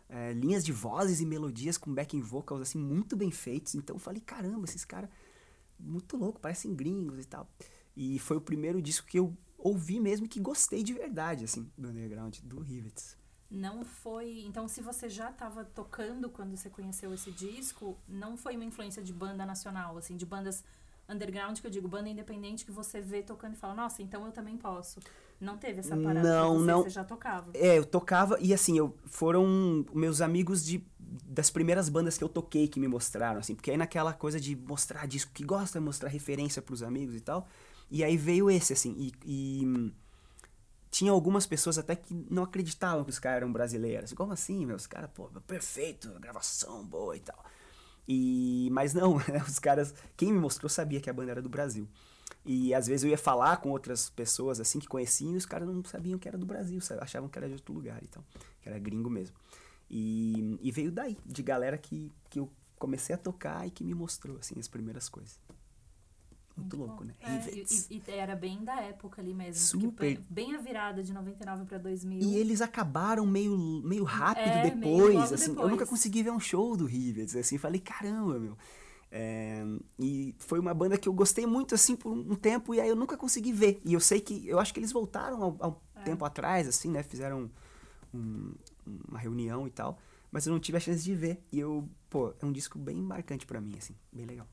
é, 0.08 0.32
linhas 0.32 0.64
de 0.64 0.70
vozes 0.70 1.20
e 1.20 1.26
melodias 1.26 1.76
com 1.76 1.92
backing 1.92 2.20
vocals, 2.20 2.62
assim, 2.62 2.78
muito 2.78 3.16
bem 3.16 3.32
feitos. 3.32 3.74
Então 3.74 3.96
eu 3.96 4.00
falei, 4.00 4.20
caramba, 4.20 4.64
esses 4.64 4.84
caras, 4.84 5.10
muito 5.78 6.16
louco, 6.16 6.40
parecem 6.40 6.72
gringos 6.74 7.18
e 7.18 7.24
tal. 7.24 7.48
E 8.00 8.16
foi 8.20 8.36
o 8.36 8.40
primeiro 8.40 8.80
disco 8.80 9.04
que 9.08 9.18
eu 9.18 9.36
ouvi 9.58 9.98
mesmo 9.98 10.28
que 10.28 10.38
gostei 10.38 10.84
de 10.84 10.92
verdade, 10.92 11.44
assim, 11.44 11.68
do 11.76 11.88
underground, 11.88 12.38
do 12.44 12.60
Rivets. 12.60 13.18
Não 13.50 13.84
foi. 13.84 14.44
Então, 14.46 14.68
se 14.68 14.80
você 14.80 15.08
já 15.08 15.30
estava 15.30 15.64
tocando 15.64 16.30
quando 16.30 16.56
você 16.56 16.70
conheceu 16.70 17.12
esse 17.12 17.32
disco, 17.32 17.98
não 18.08 18.36
foi 18.36 18.54
uma 18.54 18.64
influência 18.64 19.02
de 19.02 19.12
banda 19.12 19.44
nacional, 19.44 19.98
assim, 19.98 20.16
de 20.16 20.24
bandas 20.24 20.62
underground, 21.08 21.58
que 21.58 21.66
eu 21.66 21.70
digo, 21.72 21.88
banda 21.88 22.08
independente 22.08 22.64
que 22.64 22.70
você 22.70 23.00
vê 23.00 23.20
tocando 23.20 23.54
e 23.54 23.56
fala, 23.56 23.74
nossa, 23.74 24.00
então 24.00 24.24
eu 24.24 24.30
também 24.30 24.56
posso. 24.56 25.00
Não 25.40 25.56
teve 25.56 25.80
essa 25.80 25.96
parada 25.96 26.22
não, 26.22 26.58
você, 26.58 26.66
não. 26.66 26.82
você 26.84 26.90
já 26.90 27.02
tocava. 27.02 27.50
É, 27.54 27.78
eu 27.78 27.84
tocava 27.84 28.38
e 28.40 28.54
assim, 28.54 28.78
eu 28.78 28.96
foram 29.06 29.84
meus 29.92 30.20
amigos 30.20 30.64
de 30.64 30.86
das 31.24 31.48
primeiras 31.48 31.88
bandas 31.88 32.18
que 32.18 32.24
eu 32.24 32.28
toquei 32.28 32.68
que 32.68 32.78
me 32.78 32.86
mostraram, 32.86 33.40
assim, 33.40 33.54
porque 33.54 33.70
aí 33.70 33.76
naquela 33.76 34.12
coisa 34.12 34.38
de 34.38 34.54
mostrar 34.54 35.06
disco 35.06 35.32
que 35.32 35.42
gosta, 35.42 35.80
mostrar 35.80 36.10
referência 36.10 36.60
para 36.60 36.74
os 36.74 36.82
amigos 36.82 37.14
e 37.14 37.20
tal. 37.20 37.48
E 37.90 38.04
aí 38.04 38.16
veio 38.16 38.50
esse, 38.50 38.72
assim, 38.72 38.94
e, 38.98 39.12
e 39.24 39.92
tinha 40.90 41.10
algumas 41.10 41.46
pessoas 41.46 41.78
até 41.78 41.96
que 41.96 42.14
não 42.30 42.42
acreditavam 42.42 43.04
que 43.04 43.10
os 43.10 43.18
caras 43.18 43.38
eram 43.38 43.52
brasileiros. 43.52 44.12
Como 44.12 44.32
assim, 44.32 44.66
meus 44.66 44.86
caras, 44.86 45.10
pô, 45.14 45.28
perfeito, 45.46 46.08
gravação 46.20 46.84
boa 46.84 47.16
e 47.16 47.20
tal. 47.20 47.44
E, 48.06 48.68
mas 48.72 48.94
não, 48.94 49.16
os 49.46 49.58
caras, 49.58 49.94
quem 50.16 50.32
me 50.32 50.38
mostrou 50.38 50.68
sabia 50.68 51.00
que 51.00 51.10
a 51.10 51.12
banda 51.12 51.32
era 51.32 51.42
do 51.42 51.48
Brasil. 51.48 51.88
E 52.44 52.72
às 52.72 52.86
vezes 52.86 53.04
eu 53.04 53.10
ia 53.10 53.18
falar 53.18 53.58
com 53.58 53.70
outras 53.70 54.08
pessoas 54.10 54.60
assim 54.60 54.78
que 54.78 54.86
conheciam 54.86 55.34
e 55.34 55.36
os 55.36 55.46
caras 55.46 55.68
não 55.68 55.84
sabiam 55.84 56.18
que 56.18 56.28
era 56.28 56.38
do 56.38 56.46
Brasil, 56.46 56.80
sabe? 56.80 57.02
achavam 57.02 57.28
que 57.28 57.38
era 57.38 57.46
de 57.46 57.54
outro 57.54 57.74
lugar 57.74 58.00
então, 58.02 58.24
que 58.62 58.68
era 58.68 58.78
gringo 58.78 59.10
mesmo. 59.10 59.36
E, 59.90 60.58
e 60.62 60.70
veio 60.70 60.90
daí, 60.90 61.16
de 61.24 61.42
galera 61.42 61.76
que, 61.76 62.12
que 62.30 62.38
eu 62.38 62.50
comecei 62.78 63.14
a 63.14 63.18
tocar 63.18 63.66
e 63.66 63.70
que 63.70 63.84
me 63.84 63.94
mostrou 63.94 64.38
assim 64.38 64.58
as 64.58 64.68
primeiras 64.68 65.08
coisas. 65.08 65.38
Muito, 66.58 66.76
Muito 66.76 66.88
louco, 66.88 67.04
bom. 67.04 67.08
né? 67.08 67.14
É, 67.20 67.54
e, 67.54 68.02
e, 68.08 68.10
era 68.10 68.34
bem 68.34 68.64
da 68.64 68.80
época 68.80 69.22
ali 69.22 69.32
mesmo. 69.32 69.54
Super. 69.54 70.20
Bem 70.28 70.54
a 70.54 70.58
virada 70.58 71.02
de 71.02 71.12
99 71.12 71.64
para 71.64 71.78
2000. 71.78 72.20
E 72.20 72.36
eles 72.36 72.60
acabaram 72.60 73.24
meio, 73.24 73.56
meio 73.84 74.04
rápido 74.04 74.48
é, 74.48 74.70
depois. 74.70 75.08
Meio 75.08 75.20
assim, 75.20 75.50
depois. 75.50 75.64
Eu 75.64 75.68
nunca 75.68 75.86
consegui 75.86 76.22
ver 76.22 76.30
um 76.30 76.40
show 76.40 76.76
do 76.76 76.84
Rivets. 76.84 77.36
Assim, 77.36 77.56
falei, 77.58 77.80
caramba, 77.80 78.38
meu. 78.38 78.56
É, 79.10 79.64
e 79.98 80.34
foi 80.38 80.58
uma 80.58 80.74
banda 80.74 80.98
que 80.98 81.08
eu 81.08 81.14
gostei 81.14 81.46
muito 81.46 81.74
assim 81.74 81.96
por 81.96 82.12
um 82.12 82.34
tempo 82.34 82.74
e 82.74 82.80
aí 82.80 82.88
eu 82.88 82.96
nunca 82.96 83.16
consegui 83.16 83.52
ver. 83.52 83.80
E 83.84 83.94
eu 83.94 84.00
sei 84.00 84.20
que 84.20 84.46
eu 84.46 84.58
acho 84.58 84.74
que 84.74 84.80
eles 84.80 84.92
voltaram 84.92 85.56
há 85.60 85.68
um 85.68 85.76
é. 85.96 86.02
tempo 86.02 86.24
atrás, 86.24 86.68
assim, 86.68 86.90
né? 86.90 87.02
Fizeram 87.02 87.50
um, 88.12 88.52
uma 89.08 89.18
reunião 89.18 89.66
e 89.66 89.70
tal, 89.70 89.98
mas 90.30 90.46
eu 90.46 90.52
não 90.52 90.60
tive 90.60 90.76
a 90.76 90.80
chance 90.80 91.02
de 91.02 91.14
ver. 91.14 91.42
E 91.50 91.58
eu, 91.58 91.88
pô, 92.10 92.34
é 92.40 92.44
um 92.44 92.52
disco 92.52 92.78
bem 92.78 92.96
marcante 92.96 93.46
para 93.46 93.60
mim, 93.60 93.76
assim, 93.78 93.94
bem 94.12 94.26
legal 94.26 94.46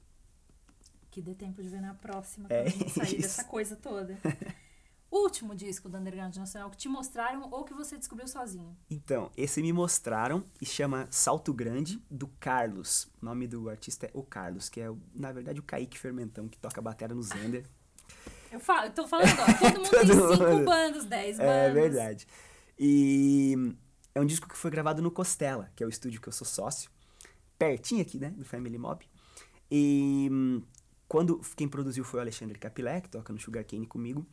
que 1.16 1.22
dê 1.22 1.34
tempo 1.34 1.64
de 1.64 1.70
ver 1.70 1.80
na 1.80 1.94
próxima, 1.94 2.46
é 2.50 2.70
quando 2.70 2.90
sair 2.92 3.14
isso. 3.14 3.22
dessa 3.22 3.46
coisa 3.46 3.74
toda. 3.78 4.18
Último 5.10 5.56
disco 5.56 5.88
do 5.88 5.98
Underground 5.98 6.36
Nacional 6.36 6.70
que 6.70 6.76
te 6.76 6.90
mostraram 6.90 7.50
ou 7.52 7.64
que 7.64 7.74
você 7.74 7.98
descobriu 7.98 8.28
sozinho? 8.28 8.76
Então, 8.90 9.32
esse 9.38 9.62
me 9.62 9.72
mostraram 9.72 10.44
e 10.60 10.66
chama 10.66 11.08
Salto 11.10 11.54
Grande, 11.54 12.04
do 12.12 12.28
Carlos. 12.28 13.08
O 13.22 13.26
nome 13.26 13.48
do 13.48 13.70
artista 13.70 14.08
é 14.08 14.12
O 14.14 14.24
Carlos, 14.24 14.68
que 14.68 14.82
é, 14.82 14.92
na 15.14 15.32
verdade, 15.32 15.58
o 15.58 15.64
Kaique 15.64 15.98
Fermentão, 15.98 16.50
que 16.50 16.58
toca 16.58 16.82
bateria 16.82 17.16
no 17.16 17.24
Zender. 17.24 17.66
Eu 18.52 18.60
falo, 18.60 18.92
tô 18.92 19.08
falando 19.08 19.30
todo 19.58 19.78
mundo 19.80 19.90
todo 19.90 20.06
tem 20.06 20.38
cinco 20.38 20.52
mundo. 20.52 20.66
bandos, 20.66 21.06
dez 21.06 21.38
bandos. 21.38 21.50
É 21.54 21.72
verdade. 21.72 22.28
E 22.78 23.74
é 24.14 24.20
um 24.20 24.26
disco 24.26 24.50
que 24.50 24.58
foi 24.58 24.70
gravado 24.70 25.02
no 25.02 25.10
Costela, 25.10 25.72
que 25.78 25.82
é 25.82 25.88
o 25.88 25.90
estúdio 25.90 26.20
que 26.20 26.28
eu 26.28 26.34
sou 26.34 26.46
sócio. 26.46 26.90
Pertinho 27.58 28.02
aqui, 28.02 28.20
né, 28.20 28.32
do 28.32 28.44
Family 28.44 28.78
Mob. 28.78 29.06
E 29.72 30.30
quando 31.08 31.40
quem 31.56 31.68
produziu 31.68 32.04
foi 32.04 32.20
o 32.20 32.22
Alexandre 32.22 32.58
Capilé, 32.58 33.02
que 33.02 33.10
toca 33.10 33.32
no 33.32 33.40
Sugarcane 33.40 33.86
comigo, 33.86 34.26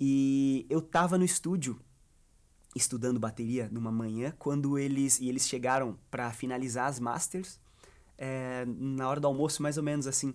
e 0.00 0.66
eu 0.68 0.80
tava 0.80 1.16
no 1.16 1.24
estúdio 1.24 1.78
estudando 2.74 3.18
bateria 3.18 3.68
numa 3.70 3.90
manhã 3.90 4.34
quando 4.38 4.78
eles 4.78 5.18
e 5.18 5.28
eles 5.28 5.48
chegaram 5.48 5.98
para 6.10 6.30
finalizar 6.30 6.86
as 6.86 7.00
masters 7.00 7.58
é, 8.18 8.66
na 8.66 9.08
hora 9.08 9.18
do 9.18 9.26
almoço 9.26 9.62
mais 9.62 9.78
ou 9.78 9.82
menos 9.82 10.06
assim. 10.06 10.34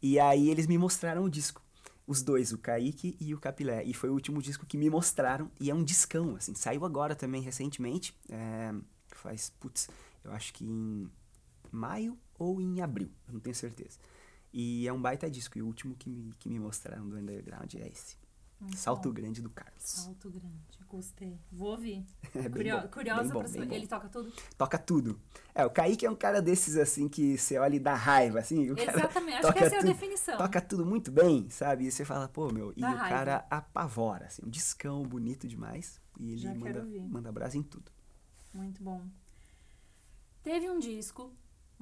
E 0.00 0.18
aí 0.18 0.48
eles 0.48 0.66
me 0.66 0.78
mostraram 0.78 1.24
o 1.24 1.30
disco 1.30 1.62
os 2.06 2.22
dois 2.22 2.52
o 2.52 2.58
Kaique 2.58 3.16
e 3.20 3.34
o 3.34 3.40
Capilé. 3.40 3.84
E 3.84 3.94
foi 3.94 4.10
o 4.10 4.12
último 4.12 4.42
disco 4.42 4.66
que 4.66 4.76
me 4.76 4.90
mostraram 4.90 5.50
e 5.60 5.70
é 5.70 5.74
um 5.74 5.84
discão 5.84 6.36
assim 6.36 6.54
saiu 6.54 6.84
agora 6.84 7.14
também 7.14 7.42
recentemente 7.42 8.14
é, 8.28 8.74
faz 9.08 9.50
putz 9.60 9.88
eu 10.24 10.32
acho 10.32 10.52
que 10.52 10.64
em 10.64 11.10
maio 11.70 12.18
ou 12.38 12.60
em 12.60 12.80
abril 12.80 13.10
eu 13.26 13.34
não 13.34 13.40
tenho 13.40 13.54
certeza 13.54 13.98
e 14.52 14.86
é 14.86 14.92
um 14.92 15.00
baita 15.00 15.30
disco. 15.30 15.58
E 15.58 15.62
o 15.62 15.66
último 15.66 15.94
que 15.94 16.08
me, 16.08 16.32
que 16.38 16.48
me 16.48 16.58
mostraram 16.58 17.08
do 17.08 17.16
Underground 17.16 17.74
é 17.74 17.88
esse. 17.88 18.16
Muito 18.60 18.76
Salto 18.76 19.08
bom. 19.08 19.14
Grande 19.14 19.42
do 19.42 19.50
Carlos. 19.50 19.82
Salto 19.82 20.30
Grande, 20.30 20.78
gostei. 20.88 21.36
Vou 21.50 21.70
ouvir. 21.70 22.04
É 22.34 22.48
Curio 22.48 22.80
bom, 22.80 22.88
curiosa 22.88 23.30
pra 23.30 23.48
saber. 23.48 23.74
Ele 23.74 23.86
toca 23.86 24.08
tudo? 24.08 24.32
Toca 24.56 24.78
tudo. 24.78 25.20
É, 25.54 25.66
o 25.66 25.70
Kaique 25.70 26.06
é 26.06 26.10
um 26.10 26.14
cara 26.14 26.40
desses 26.40 26.76
assim 26.76 27.08
que 27.08 27.36
você 27.36 27.58
olha 27.58 27.76
e 27.76 27.80
dá 27.80 27.94
raiva, 27.94 28.38
assim. 28.38 28.70
Exatamente, 28.70 29.44
acho 29.44 29.52
que 29.52 29.64
essa 29.64 29.74
é 29.74 29.78
a 29.78 29.82
definição. 29.82 30.38
Toca 30.38 30.60
tudo 30.60 30.86
muito 30.86 31.10
bem, 31.10 31.50
sabe? 31.50 31.86
E 31.86 31.92
você 31.92 32.04
fala, 32.04 32.28
pô, 32.28 32.50
meu. 32.50 32.72
Dá 32.74 32.90
e 32.90 32.94
raiva. 32.94 33.04
o 33.04 33.08
cara 33.08 33.46
apavora, 33.50 34.26
assim, 34.26 34.42
um 34.46 34.48
discão 34.48 35.02
bonito 35.02 35.46
demais. 35.46 36.00
E 36.18 36.30
ele 36.30 36.38
Já 36.40 36.54
manda, 36.54 36.84
manda 37.08 37.32
brasa 37.32 37.58
em 37.58 37.62
tudo. 37.62 37.90
Muito 38.54 38.82
bom. 38.82 39.02
Teve 40.42 40.70
um 40.70 40.78
disco 40.78 41.32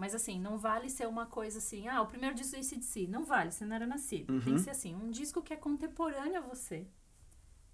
mas 0.01 0.15
assim, 0.15 0.41
não 0.41 0.57
vale 0.57 0.89
ser 0.89 1.07
uma 1.07 1.27
coisa 1.27 1.59
assim, 1.59 1.87
ah, 1.87 2.01
o 2.01 2.07
primeiro 2.07 2.35
disco 2.35 2.57
do 2.57 2.59
ACDC. 2.59 3.07
Não 3.07 3.23
vale, 3.23 3.53
você 3.53 3.67
não 3.67 3.77
era 3.77 3.87
nascido. 3.87 4.33
Uhum. 4.33 4.41
Tem 4.41 4.55
que 4.55 4.63
ser 4.63 4.71
assim, 4.71 4.95
um 4.95 5.11
disco 5.11 5.43
que 5.43 5.53
é 5.53 5.57
contemporâneo 5.57 6.39
a 6.39 6.41
você. 6.41 6.87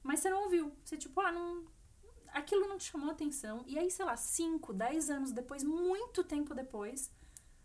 Mas 0.03 0.19
você 0.19 0.29
não 0.29 0.43
ouviu. 0.43 0.73
Você 0.83 0.97
tipo, 0.97 1.21
ah, 1.21 1.31
não. 1.31 1.65
Aquilo 2.33 2.67
não 2.67 2.79
te 2.79 2.91
chamou 2.91 3.11
atenção. 3.11 3.63
E 3.65 3.79
aí, 3.79 3.89
sei 3.93 4.05
lá, 4.05 4.17
5, 4.17 4.73
10 4.73 5.09
anos 5.09 5.31
depois, 5.31 5.63
muito 5.63 6.25
tempo 6.25 6.53
depois, 6.53 7.13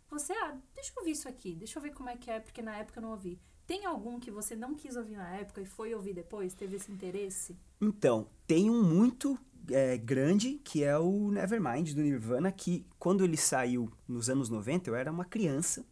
você, 0.07 0.31
ah, 0.33 0.55
deixa 0.75 0.91
eu 0.91 0.99
ouvir 0.99 1.11
isso 1.11 1.27
aqui, 1.27 1.55
deixa 1.55 1.79
eu 1.79 1.83
ver 1.83 1.93
como 1.95 2.09
é 2.09 2.15
que 2.15 2.29
é, 2.29 2.39
porque 2.39 2.61
na 2.61 2.77
época 2.77 2.99
eu 2.99 3.01
não 3.01 3.11
ouvi. 3.11 3.41
Tem 3.65 3.87
algum 3.87 4.19
que 4.19 4.29
você 4.29 4.55
não 4.55 4.75
quis 4.75 4.95
ouvir 4.95 5.15
na 5.15 5.37
época 5.37 5.59
e 5.59 5.65
foi 5.65 5.95
ouvir 5.95 6.13
depois? 6.13 6.53
Teve 6.53 6.75
esse 6.75 6.91
interesse? 6.91 7.57
Então, 7.81 8.27
tem 8.45 8.69
um 8.69 8.83
muito 8.83 9.39
é, 9.69 9.97
grande, 9.97 10.59
que 10.63 10.83
é 10.83 10.97
o 10.97 11.31
Nevermind 11.31 11.93
do 11.93 12.01
Nirvana, 12.01 12.51
que 12.51 12.85
quando 12.97 13.23
ele 13.23 13.37
saiu 13.37 13.91
nos 14.07 14.29
anos 14.29 14.49
90, 14.49 14.89
eu 14.89 14.95
era 14.95 15.11
uma 15.11 15.25
criança 15.25 15.85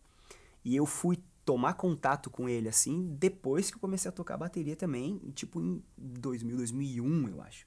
e 0.63 0.75
eu 0.75 0.85
fui 0.85 1.19
tomar 1.45 1.73
contato 1.73 2.29
com 2.29 2.47
ele 2.47 2.69
assim 2.69 3.15
depois 3.19 3.71
que 3.71 3.77
eu 3.77 3.81
comecei 3.81 4.07
a 4.09 4.11
tocar 4.11 4.37
bateria 4.37 4.75
também, 4.75 5.19
tipo 5.33 5.59
em 5.59 5.83
2000, 5.97 6.57
2001, 6.57 7.29
eu 7.29 7.41
acho. 7.41 7.65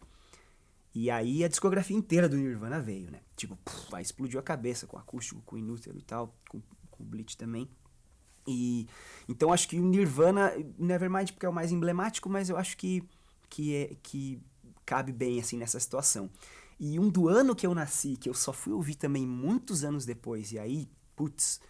E 0.94 1.10
aí 1.10 1.42
a 1.42 1.48
discografia 1.48 1.96
inteira 1.96 2.28
do 2.28 2.36
Nirvana 2.36 2.80
veio, 2.80 3.10
né? 3.10 3.20
Tipo, 3.34 3.56
puf, 3.56 3.94
aí 3.94 4.02
explodiu 4.02 4.38
a 4.38 4.42
cabeça 4.42 4.86
com 4.86 4.98
acústico, 4.98 5.40
com 5.42 5.56
inútero 5.56 5.98
e 5.98 6.02
tal, 6.02 6.36
com, 6.48 6.60
com 6.90 7.04
Bleach 7.04 7.36
também. 7.36 7.68
E 8.46 8.86
então 9.28 9.52
acho 9.52 9.68
que 9.68 9.78
o 9.78 9.84
Nirvana, 9.84 10.52
Nevermind 10.78 11.30
porque 11.30 11.46
é 11.46 11.48
o 11.48 11.52
mais 11.52 11.72
emblemático, 11.72 12.28
mas 12.28 12.50
eu 12.50 12.56
acho 12.56 12.76
que 12.76 13.02
que 13.48 13.74
é 13.74 13.96
que 14.02 14.40
cabe 14.84 15.12
bem 15.12 15.40
assim 15.40 15.56
nessa 15.56 15.78
situação. 15.80 16.30
E 16.78 16.98
um 16.98 17.08
do 17.08 17.28
ano 17.28 17.54
que 17.54 17.66
eu 17.66 17.74
nasci, 17.74 18.16
que 18.16 18.28
eu 18.28 18.34
só 18.34 18.52
fui 18.52 18.72
ouvir 18.72 18.96
também 18.96 19.26
muitos 19.26 19.84
anos 19.84 20.04
depois, 20.04 20.52
e 20.52 20.58
aí, 20.58 20.88
putz, 21.14 21.60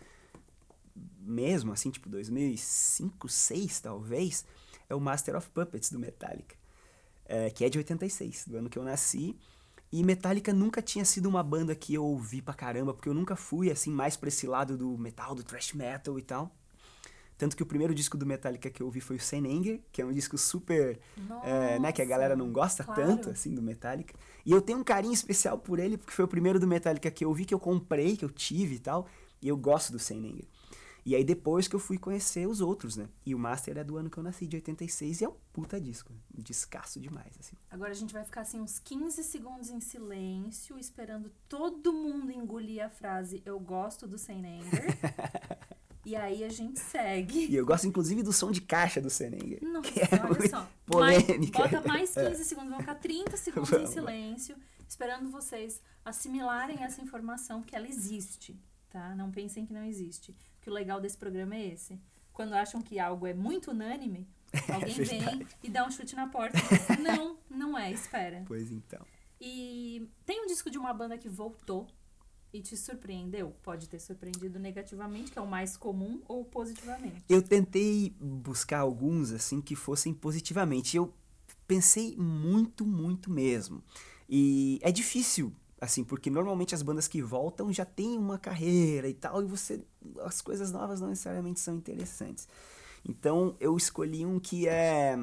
mesmo 1.20 1.72
assim, 1.72 1.90
tipo 1.90 2.08
2005, 2.08 3.18
2006 3.18 3.80
talvez, 3.80 4.44
é 4.88 4.94
o 4.94 5.00
Master 5.00 5.36
of 5.36 5.50
Puppets 5.50 5.90
do 5.90 5.98
Metallica, 5.98 6.56
é, 7.26 7.50
que 7.50 7.64
é 7.64 7.68
de 7.68 7.78
86, 7.78 8.46
do 8.46 8.56
ano 8.56 8.70
que 8.70 8.78
eu 8.78 8.84
nasci. 8.84 9.36
E 9.90 10.02
Metallica 10.02 10.54
nunca 10.54 10.80
tinha 10.80 11.04
sido 11.04 11.28
uma 11.28 11.42
banda 11.42 11.74
que 11.74 11.92
eu 11.92 12.02
ouvi 12.02 12.40
pra 12.40 12.54
caramba, 12.54 12.94
porque 12.94 13.08
eu 13.10 13.14
nunca 13.14 13.36
fui 13.36 13.70
assim 13.70 13.90
mais 13.90 14.16
pra 14.16 14.28
esse 14.28 14.46
lado 14.46 14.78
do 14.78 14.96
metal, 14.96 15.34
do 15.34 15.42
thrash 15.42 15.74
metal 15.74 16.18
e 16.18 16.22
tal. 16.22 16.50
Tanto 17.42 17.56
que 17.56 17.62
o 17.64 17.66
primeiro 17.66 17.92
disco 17.92 18.16
do 18.16 18.24
Metallica 18.24 18.70
que 18.70 18.80
eu 18.80 18.86
ouvi 18.86 19.00
foi 19.00 19.16
o 19.16 19.20
Saint 19.20 19.44
Anger, 19.44 19.80
que 19.90 20.00
é 20.00 20.06
um 20.06 20.12
disco 20.12 20.38
super, 20.38 21.00
é, 21.42 21.76
né, 21.80 21.90
que 21.90 22.00
a 22.00 22.04
galera 22.04 22.36
não 22.36 22.52
gosta 22.52 22.84
claro. 22.84 23.02
tanto, 23.02 23.30
assim, 23.30 23.52
do 23.52 23.60
Metallica. 23.60 24.14
E 24.46 24.52
eu 24.52 24.62
tenho 24.62 24.78
um 24.78 24.84
carinho 24.84 25.12
especial 25.12 25.58
por 25.58 25.80
ele, 25.80 25.98
porque 25.98 26.12
foi 26.12 26.24
o 26.24 26.28
primeiro 26.28 26.60
do 26.60 26.68
Metallica 26.68 27.10
que 27.10 27.24
eu 27.24 27.28
ouvi, 27.30 27.44
que 27.44 27.52
eu 27.52 27.58
comprei, 27.58 28.16
que 28.16 28.24
eu 28.24 28.30
tive 28.30 28.76
e 28.76 28.78
tal, 28.78 29.08
e 29.42 29.48
eu 29.48 29.56
gosto 29.56 29.90
do 29.90 29.98
Saint 29.98 30.24
Anger. 30.24 30.46
E 31.04 31.16
aí 31.16 31.24
depois 31.24 31.66
que 31.66 31.74
eu 31.74 31.80
fui 31.80 31.98
conhecer 31.98 32.46
os 32.46 32.60
outros, 32.60 32.96
né? 32.96 33.08
E 33.26 33.34
o 33.34 33.38
Master 33.40 33.76
é 33.76 33.82
do 33.82 33.96
ano 33.96 34.08
que 34.08 34.18
eu 34.18 34.22
nasci, 34.22 34.46
de 34.46 34.54
86, 34.54 35.20
e 35.20 35.24
é 35.24 35.28
um 35.28 35.34
puta 35.52 35.80
disco. 35.80 36.12
Um 36.38 36.40
descasso 36.40 37.00
demais, 37.00 37.36
assim. 37.40 37.56
Agora 37.68 37.90
a 37.90 37.94
gente 37.94 38.12
vai 38.12 38.22
ficar, 38.22 38.42
assim, 38.42 38.60
uns 38.60 38.78
15 38.78 39.20
segundos 39.24 39.68
em 39.68 39.80
silêncio, 39.80 40.78
esperando 40.78 41.28
todo 41.48 41.92
mundo 41.92 42.30
engolir 42.30 42.84
a 42.84 42.88
frase 42.88 43.42
eu 43.44 43.58
gosto 43.58 44.06
do 44.06 44.16
Saint 44.16 44.44
Anger. 44.44 44.96
E 46.04 46.16
aí 46.16 46.42
a 46.42 46.48
gente 46.48 46.80
segue. 46.80 47.46
E 47.46 47.54
eu 47.54 47.64
gosto 47.64 47.86
inclusive 47.86 48.22
do 48.22 48.32
som 48.32 48.50
de 48.50 48.60
caixa 48.60 49.00
do 49.00 49.08
Senenger. 49.08 49.60
Nossa, 49.62 49.88
é 50.00 50.24
olha 50.28 50.48
só. 50.48 50.68
polêmica. 50.84 51.58
Mais, 51.60 51.70
bota 51.72 51.88
mais 51.88 52.10
15 52.14 52.44
segundos, 52.44 52.70
vão 52.70 52.80
ficar 52.80 52.96
30 52.96 53.36
segundos 53.36 53.70
Vamos. 53.70 53.90
em 53.90 53.92
silêncio, 53.92 54.56
esperando 54.88 55.30
vocês 55.30 55.80
assimilarem 56.04 56.82
essa 56.82 57.00
informação 57.00 57.62
que 57.62 57.76
ela 57.76 57.86
existe, 57.86 58.58
tá? 58.90 59.14
Não 59.14 59.30
pensem 59.30 59.64
que 59.64 59.72
não 59.72 59.84
existe. 59.84 60.34
Que 60.60 60.68
o 60.68 60.72
legal 60.72 61.00
desse 61.00 61.16
programa 61.16 61.54
é 61.54 61.68
esse. 61.68 62.00
Quando 62.32 62.54
acham 62.54 62.82
que 62.82 62.98
algo 62.98 63.26
é 63.26 63.34
muito 63.34 63.70
unânime, 63.70 64.26
alguém 64.72 64.94
vem 64.94 65.18
É 65.18 65.24
verdade. 65.26 65.46
e 65.62 65.70
dá 65.70 65.86
um 65.86 65.90
chute 65.90 66.16
na 66.16 66.26
porta 66.26 66.58
e 66.58 66.62
diz, 66.62 66.98
não, 66.98 67.38
não 67.48 67.78
é, 67.78 67.92
espera. 67.92 68.42
Pois 68.46 68.70
então. 68.72 69.00
E 69.40 70.08
tem 70.26 70.42
um 70.42 70.46
disco 70.46 70.68
de 70.70 70.78
uma 70.78 70.92
banda 70.92 71.16
que 71.16 71.28
voltou 71.28 71.86
e 72.52 72.60
te 72.60 72.76
surpreendeu? 72.76 73.54
Pode 73.62 73.88
ter 73.88 73.98
surpreendido 73.98 74.58
negativamente, 74.58 75.32
que 75.32 75.38
é 75.38 75.42
o 75.42 75.46
mais 75.46 75.76
comum, 75.76 76.20
ou 76.28 76.44
positivamente. 76.44 77.24
Eu 77.28 77.40
tentei 77.40 78.14
buscar 78.20 78.80
alguns 78.80 79.32
assim 79.32 79.60
que 79.60 79.74
fossem 79.74 80.12
positivamente. 80.12 80.96
Eu 80.96 81.12
pensei 81.66 82.14
muito, 82.16 82.84
muito 82.84 83.30
mesmo. 83.30 83.82
E 84.28 84.78
é 84.82 84.92
difícil, 84.92 85.52
assim, 85.80 86.04
porque 86.04 86.28
normalmente 86.28 86.74
as 86.74 86.82
bandas 86.82 87.08
que 87.08 87.22
voltam 87.22 87.72
já 87.72 87.84
têm 87.84 88.18
uma 88.18 88.38
carreira 88.38 89.08
e 89.08 89.14
tal, 89.14 89.42
e 89.42 89.46
você 89.46 89.82
as 90.20 90.42
coisas 90.42 90.70
novas 90.70 91.00
não 91.00 91.08
necessariamente 91.08 91.60
são 91.60 91.74
interessantes. 91.74 92.46
Então 93.08 93.56
eu 93.58 93.76
escolhi 93.76 94.26
um 94.26 94.38
que 94.38 94.68
é 94.68 95.16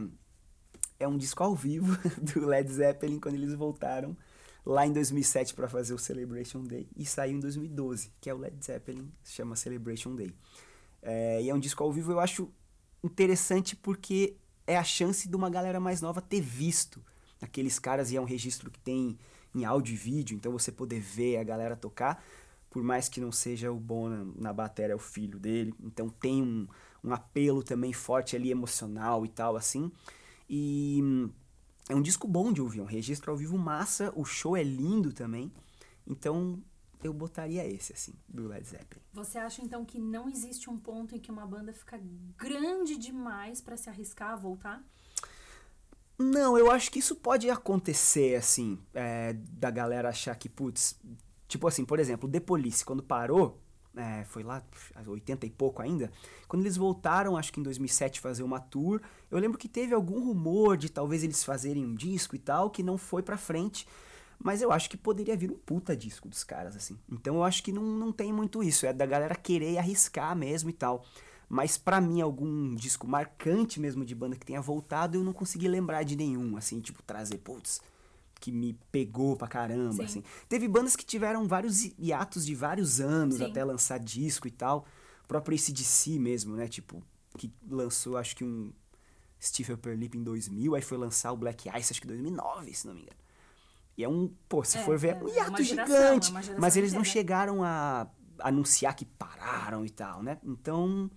é 1.00 1.08
um 1.08 1.18
disco 1.18 1.42
ao 1.44 1.56
vivo 1.56 1.98
do 2.22 2.46
Led 2.46 2.70
Zeppelin 2.72 3.20
quando 3.20 3.36
eles 3.36 3.54
voltaram 3.54 4.18
lá 4.66 4.86
em 4.86 4.94
2007 4.94 5.54
para 5.54 5.68
fazer 5.68 5.94
o 5.94 6.00
Celebration 6.00 6.64
Day 6.64 6.88
e 6.96 7.06
saiu 7.06 7.38
em 7.38 7.40
2012, 7.40 8.12
que 8.20 8.30
é 8.30 8.34
o 8.34 8.38
Led 8.38 8.56
Zeppelin, 8.64 9.12
se 9.24 9.34
chama 9.34 9.56
Celebration 9.56 10.16
Day. 10.16 10.34
É, 11.02 11.42
e 11.42 11.50
é 11.50 11.54
um 11.54 11.60
disco 11.60 11.84
ao 11.84 11.92
vivo, 11.92 12.12
eu 12.12 12.20
acho 12.20 12.52
interessante 13.04 13.76
porque 13.76 14.36
é 14.68 14.78
a 14.78 14.84
chance 14.84 15.28
de 15.28 15.36
uma 15.36 15.50
galera 15.50 15.80
mais 15.80 16.02
nova 16.02 16.22
ter 16.22 16.42
visto 16.42 17.04
aqueles 17.42 17.80
caras 17.80 18.12
e 18.12 18.18
é 18.18 18.22
um 18.22 18.26
registro 18.26 18.70
que 18.70 18.80
tem 18.80 19.18
em 19.56 19.66
áudio 19.66 19.94
e 19.94 19.98
vídeo, 19.98 20.36
então 20.36 20.52
você 20.52 20.72
poder 20.72 21.00
ver 21.00 21.38
a 21.38 21.44
galera 21.44 21.76
tocar, 21.76 22.24
por 22.70 22.84
mais 22.84 23.10
que 23.10 23.20
não 23.20 23.32
seja 23.32 23.72
o 23.72 23.80
Bono 23.80 24.34
na 24.38 24.54
bateria, 24.54 24.94
é 24.94 24.96
o 24.96 25.00
filho 25.00 25.40
dele, 25.40 25.74
então 25.82 26.10
tem 26.10 26.44
um, 26.44 26.68
um 27.04 27.14
apelo 27.14 27.64
também 27.64 27.92
forte 27.92 28.36
ali 28.36 28.52
emocional 28.52 29.26
e 29.26 29.30
tal 29.30 29.56
assim. 29.56 29.92
E 30.48 31.00
hum, 31.02 31.30
é 31.90 31.96
um 31.96 32.02
disco 32.02 32.28
bom 32.28 32.54
de 32.54 32.62
ouvir, 32.62 32.80
um 32.80 32.86
registro 32.86 33.32
ao 33.32 33.38
vivo 33.38 33.58
massa, 33.58 34.14
o 34.16 34.24
show 34.24 34.56
é 34.56 34.64
lindo 34.64 35.12
também. 35.12 35.52
Então 36.06 36.64
eu 37.04 37.12
botaria 37.12 37.66
esse 37.66 37.94
assim, 37.94 38.14
do 38.28 38.48
Led 38.48 38.66
Zeppelin. 38.66 39.02
Você 39.12 39.38
acha 39.38 39.62
então 39.62 39.84
que 39.84 39.98
não 40.00 40.30
existe 40.30 40.70
um 40.70 40.78
ponto 40.78 41.16
em 41.16 41.20
que 41.20 41.32
uma 41.32 41.46
banda 41.46 41.74
fica 41.74 42.00
grande 42.38 42.96
demais 42.98 43.60
pra 43.60 43.76
se 43.76 43.90
arriscar 43.90 44.32
a 44.32 44.36
voltar? 44.36 44.84
Não, 46.18 46.58
eu 46.58 46.70
acho 46.70 46.92
que 46.92 47.00
isso 47.00 47.16
pode 47.16 47.50
acontecer, 47.50 48.36
assim, 48.36 48.78
é, 48.94 49.34
da 49.34 49.72
galera 49.72 50.10
achar 50.10 50.36
que, 50.36 50.50
putz, 50.50 51.00
tipo 51.48 51.66
assim, 51.66 51.86
por 51.86 51.98
exemplo, 51.98 52.30
The 52.30 52.42
Police, 52.42 52.84
quando 52.84 53.02
parou, 53.02 53.58
é, 53.96 54.24
foi 54.26 54.44
lá, 54.44 54.62
pf, 54.62 54.94
80 55.10 55.46
e 55.46 55.50
pouco 55.50 55.82
ainda, 55.82 56.12
quando 56.48 56.64
eles 56.64 56.78
voltaram, 56.78 57.36
acho 57.36 57.52
que 57.52 57.60
em 57.60 57.64
2007, 57.64 58.20
fazer 58.20 58.44
uma 58.44 58.60
tour, 58.60 59.02
eu 59.30 59.40
lembro 59.40 59.58
que 59.58 59.68
teve 59.68 59.94
algum 59.94 60.24
rumor 60.24 60.78
de 60.78 60.90
talvez 60.90 61.24
eles 61.24 61.44
fazerem 61.44 61.86
um 61.86 61.96
disco 61.96 62.36
e 62.36 62.40
tal, 62.40 62.70
que 62.70 62.84
não 62.84 62.98
foi 62.98 63.22
pra 63.22 63.38
frente, 63.38 63.88
mas 64.42 64.62
eu 64.62 64.72
acho 64.72 64.90
que 64.90 64.96
poderia 64.96 65.36
vir 65.36 65.52
um 65.52 65.58
puta 65.58 65.96
disco 65.96 66.30
dos 66.30 66.44
caras, 66.44 66.76
assim. 66.76 66.98
Então 67.12 67.36
eu 67.36 67.44
acho 67.44 67.62
que 67.62 67.72
não, 67.72 67.84
não 67.84 68.12
tem 68.12 68.32
muito 68.32 68.64
isso, 68.64 68.86
é 68.86 68.94
da 68.94 69.06
galera 69.06 69.36
querer 69.36 69.78
arriscar 69.78 70.36
mesmo 70.36 70.70
e 70.70 70.74
tal. 70.74 71.04
Mas 71.50 71.78
pra 71.78 72.00
mim, 72.00 72.22
algum 72.22 72.76
disco 72.76 73.08
marcante 73.08 73.80
mesmo 73.80 74.06
de 74.06 74.14
banda 74.14 74.36
que 74.36 74.46
tenha 74.46 74.62
voltado, 74.62 75.18
eu 75.18 75.24
não 75.24 75.34
consegui 75.34 75.68
lembrar 75.68 76.04
de 76.04 76.16
nenhum, 76.16 76.56
assim, 76.56 76.80
tipo, 76.80 77.02
trazer, 77.02 77.40
putz, 77.40 77.82
que 78.40 78.52
me 78.52 78.74
pegou 78.92 79.36
pra 79.36 79.48
caramba, 79.48 79.94
Sim. 79.94 80.04
assim. 80.04 80.24
Teve 80.48 80.68
bandas 80.68 80.96
que 80.96 81.06
tiveram 81.06 81.48
vários 81.48 81.84
hiatos 81.98 82.46
de 82.46 82.56
vários 82.56 83.00
anos 83.02 83.38
Sim. 83.38 83.46
até 83.46 83.64
lançar 83.64 84.00
disco 84.00 84.48
e 84.48 84.52
tal. 84.52 84.86
O 85.26 85.28
próprio 85.28 85.56
ACDC 85.58 86.18
mesmo, 86.20 86.56
né, 86.56 86.68
tipo, 86.68 87.04
que 87.38 87.52
lançou, 87.70 88.18
acho 88.18 88.36
que 88.36 88.44
um 88.44 88.72
Steve 89.42 89.74
Upper 89.74 89.96
Lip 89.98 90.18
em 90.18 90.24
2000, 90.24 90.76
aí 90.76 90.82
foi 90.82 90.98
lançar 90.98 91.32
o 91.32 91.38
Black 91.38 91.70
Ice, 91.70 91.92
acho 91.94 92.02
que 92.02 92.08
em 92.08 92.10
2009, 92.10 92.74
se 92.74 92.88
não 92.88 92.94
me 92.94 93.02
engano. 93.02 93.18
E 93.98 94.04
é 94.04 94.10
um, 94.10 94.34
pô, 94.48 94.64
se 94.64 94.78
É, 94.78 94.84
for 94.84 94.98
ver, 94.98 95.16
é, 95.18 95.24
um 95.24 95.28
é 95.28 95.34
hiato 95.36 95.64
gigante. 95.64 96.30
é 96.30 96.42
geração 96.42 96.56
mas 96.60 96.78
eles 96.78 96.94
não 96.94 97.04
chegaram 97.04 97.64
a 97.64 98.08
anunciar 98.40 98.96
que 98.96 99.06
pararam 99.06 99.86
e 99.86 99.90
tal, 99.90 100.24
né? 100.24 100.38
Então, 100.44 101.12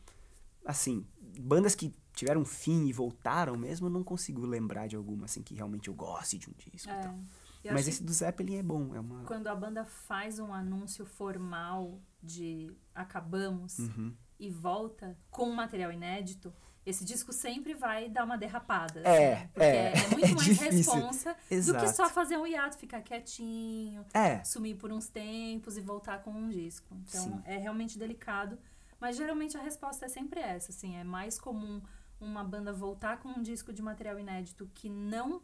assim, 0.64 1.06
bandas 1.40 1.74
que 1.76 1.92
tiveram 2.14 2.40
um 2.42 2.44
fim 2.44 2.86
e 2.86 2.92
voltaram 2.92 3.56
mesmo, 3.56 3.86
eu 3.86 3.90
não 3.90 4.04
consigo 4.04 4.44
lembrar 4.46 4.86
de 4.86 4.96
alguma, 4.96 5.24
assim, 5.24 5.42
que 5.42 5.54
realmente 5.54 5.88
eu 5.88 5.94
goste 5.94 6.38
de 6.38 6.48
um 6.48 6.52
disco 6.56 6.88
e 6.88 6.92
É. 6.92 7.00
tal. 7.00 7.18
Eu 7.64 7.72
Mas 7.74 7.86
esse 7.86 8.02
do 8.02 8.12
Zeppelin 8.12 8.56
é 8.56 8.62
bom, 8.62 8.92
é 8.94 8.98
uma... 8.98 9.22
Quando 9.24 9.46
a 9.46 9.54
banda 9.54 9.84
faz 9.84 10.40
um 10.40 10.52
anúncio 10.52 11.06
formal 11.06 12.00
de 12.20 12.72
acabamos 12.94 13.78
Uhum. 13.78 14.12
e 14.38 14.50
volta 14.50 15.16
com 15.30 15.48
um 15.48 15.54
material 15.54 15.92
inédito, 15.92 16.52
esse 16.84 17.04
disco 17.04 17.32
sempre 17.32 17.72
vai 17.74 18.08
dar 18.08 18.24
uma 18.24 18.36
derrapada. 18.36 19.00
É, 19.04 19.34
assim, 19.34 19.46
porque 19.48 19.62
é, 19.64 19.92
é, 19.92 20.08
muito 20.10 20.24
é 20.26 20.34
mais 20.34 20.44
difícil. 20.48 20.68
responsa 20.92 21.36
do 21.64 21.78
que 21.78 21.88
só 21.92 22.08
fazer 22.10 22.36
um 22.36 22.44
hiato, 22.44 22.76
ficar 22.76 23.00
quietinho, 23.02 24.04
É, 24.12 24.42
sumir 24.42 24.76
por 24.76 24.90
uns 24.92 25.08
tempos 25.08 25.76
e 25.76 25.80
voltar 25.80 26.20
com 26.22 26.32
um 26.32 26.48
disco. 26.48 26.92
Então 27.08 27.22
Sim. 27.24 27.42
é 27.44 27.56
realmente 27.58 27.96
delicado. 27.96 28.58
Mas 29.00 29.16
geralmente 29.16 29.56
a 29.56 29.62
resposta 29.62 30.06
é 30.06 30.08
sempre 30.08 30.40
essa, 30.40 30.70
assim, 30.72 30.96
é 30.96 31.04
mais 31.04 31.38
comum 31.38 31.80
uma 32.24 32.44
banda 32.44 32.72
voltar 32.72 33.18
com 33.18 33.28
um 33.28 33.42
disco 33.42 33.72
de 33.72 33.82
material 33.82 34.18
inédito 34.18 34.68
que 34.74 34.88
não. 34.88 35.42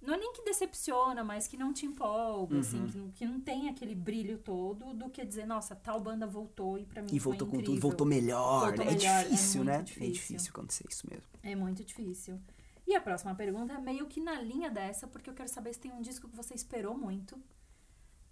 Não 0.00 0.14
é 0.14 0.16
nem 0.16 0.32
que 0.32 0.42
decepciona, 0.44 1.22
mas 1.22 1.46
que 1.46 1.56
não 1.56 1.72
te 1.72 1.86
empolga, 1.86 2.54
Uhum. 2.56 2.60
assim, 2.60 2.86
que 2.88 2.98
não, 2.98 3.10
que 3.12 3.24
não 3.24 3.40
tem 3.40 3.68
aquele 3.68 3.94
brilho 3.94 4.36
todo, 4.38 4.92
do 4.92 5.08
que 5.08 5.24
dizer, 5.24 5.46
nossa, 5.46 5.76
tal 5.76 6.00
banda 6.00 6.26
voltou 6.26 6.76
e 6.76 6.84
pra 6.84 7.00
mim 7.02 7.08
e 7.12 7.20
foi 7.20 7.32
voltou 7.32 7.46
com 7.46 7.54
incrível. 7.54 7.74
tudo, 7.76 7.82
voltou 7.82 8.06
melhor, 8.06 8.66
Voltou 8.66 8.84
né? 8.84 8.90
É 8.90 8.94
melhor, 8.96 9.20
é 9.20 9.24
difícil, 9.28 9.62
né? 9.64 9.76
É 9.76 9.82
difícil. 9.82 10.12
difícil 10.12 10.50
acontecer 10.50 10.84
isso 10.90 11.06
mesmo. 11.08 11.24
É 11.42 11.54
muito 11.54 11.84
difícil. 11.84 12.40
E 12.84 12.96
a 12.96 13.00
próxima 13.00 13.32
pergunta 13.36 13.74
é 13.74 13.78
meio 13.78 14.06
que 14.08 14.20
na 14.20 14.40
linha 14.40 14.68
dessa, 14.68 15.06
porque 15.06 15.30
eu 15.30 15.34
quero 15.34 15.48
saber 15.48 15.72
se 15.72 15.78
tem 15.78 15.92
um 15.92 16.02
disco 16.02 16.28
que 16.28 16.34
você 16.34 16.52
esperou 16.52 16.98
muito. 16.98 17.40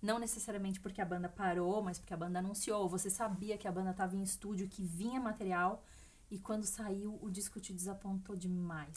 Não 0.02 0.18
necessariamente 0.18 0.80
porque 0.80 1.00
a 1.00 1.04
banda 1.04 1.28
parou, 1.28 1.80
mas 1.82 1.98
porque 2.00 2.12
a 2.12 2.16
banda 2.16 2.40
anunciou. 2.40 2.88
Você 2.88 3.08
sabia 3.10 3.56
que 3.56 3.68
a 3.68 3.72
banda 3.72 3.90
estava 3.92 4.16
em 4.16 4.22
estúdio, 4.22 4.66
que 4.66 4.82
vinha 4.82 5.20
material. 5.20 5.84
E 6.30 6.38
quando 6.38 6.64
saiu, 6.64 7.18
o 7.20 7.28
disco 7.28 7.58
te 7.60 7.72
desapontou 7.72 8.36
demais. 8.36 8.94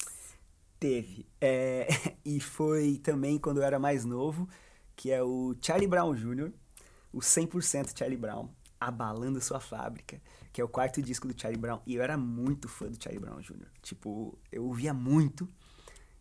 Teve. 0.80 1.26
É, 1.42 1.88
e 2.24 2.40
foi 2.40 2.98
também 2.98 3.40
quando 3.40 3.58
eu 3.58 3.64
era 3.64 3.80
mais 3.80 4.06
novo, 4.06 4.48
que 4.96 5.12
é 5.12 5.24
o 5.24 5.56
Charlie 5.62 5.88
Brown 5.88 6.14
Jr., 6.14 6.52
o 7.12 7.20
100% 7.20 7.98
Charlie 7.98 8.18
Brown, 8.18 8.50
Abalando 8.80 9.40
Sua 9.40 9.60
Fábrica, 9.60 10.22
que 10.52 10.60
é 10.60 10.64
o 10.64 10.68
quarto 10.68 11.02
disco 11.02 11.28
do 11.28 11.40
Charlie 11.40 11.60
Brown. 11.60 11.80
E 11.86 11.96
eu 11.96 12.04
era 12.04 12.18
muito 12.18 12.68
fã 12.68 12.88
do 12.88 13.02
Charlie 13.02 13.20
Brown 13.20 13.40
Jr. 13.40 13.68
Tipo, 13.82 14.38
eu 14.52 14.66
ouvia 14.66 14.94
muito. 14.94 15.48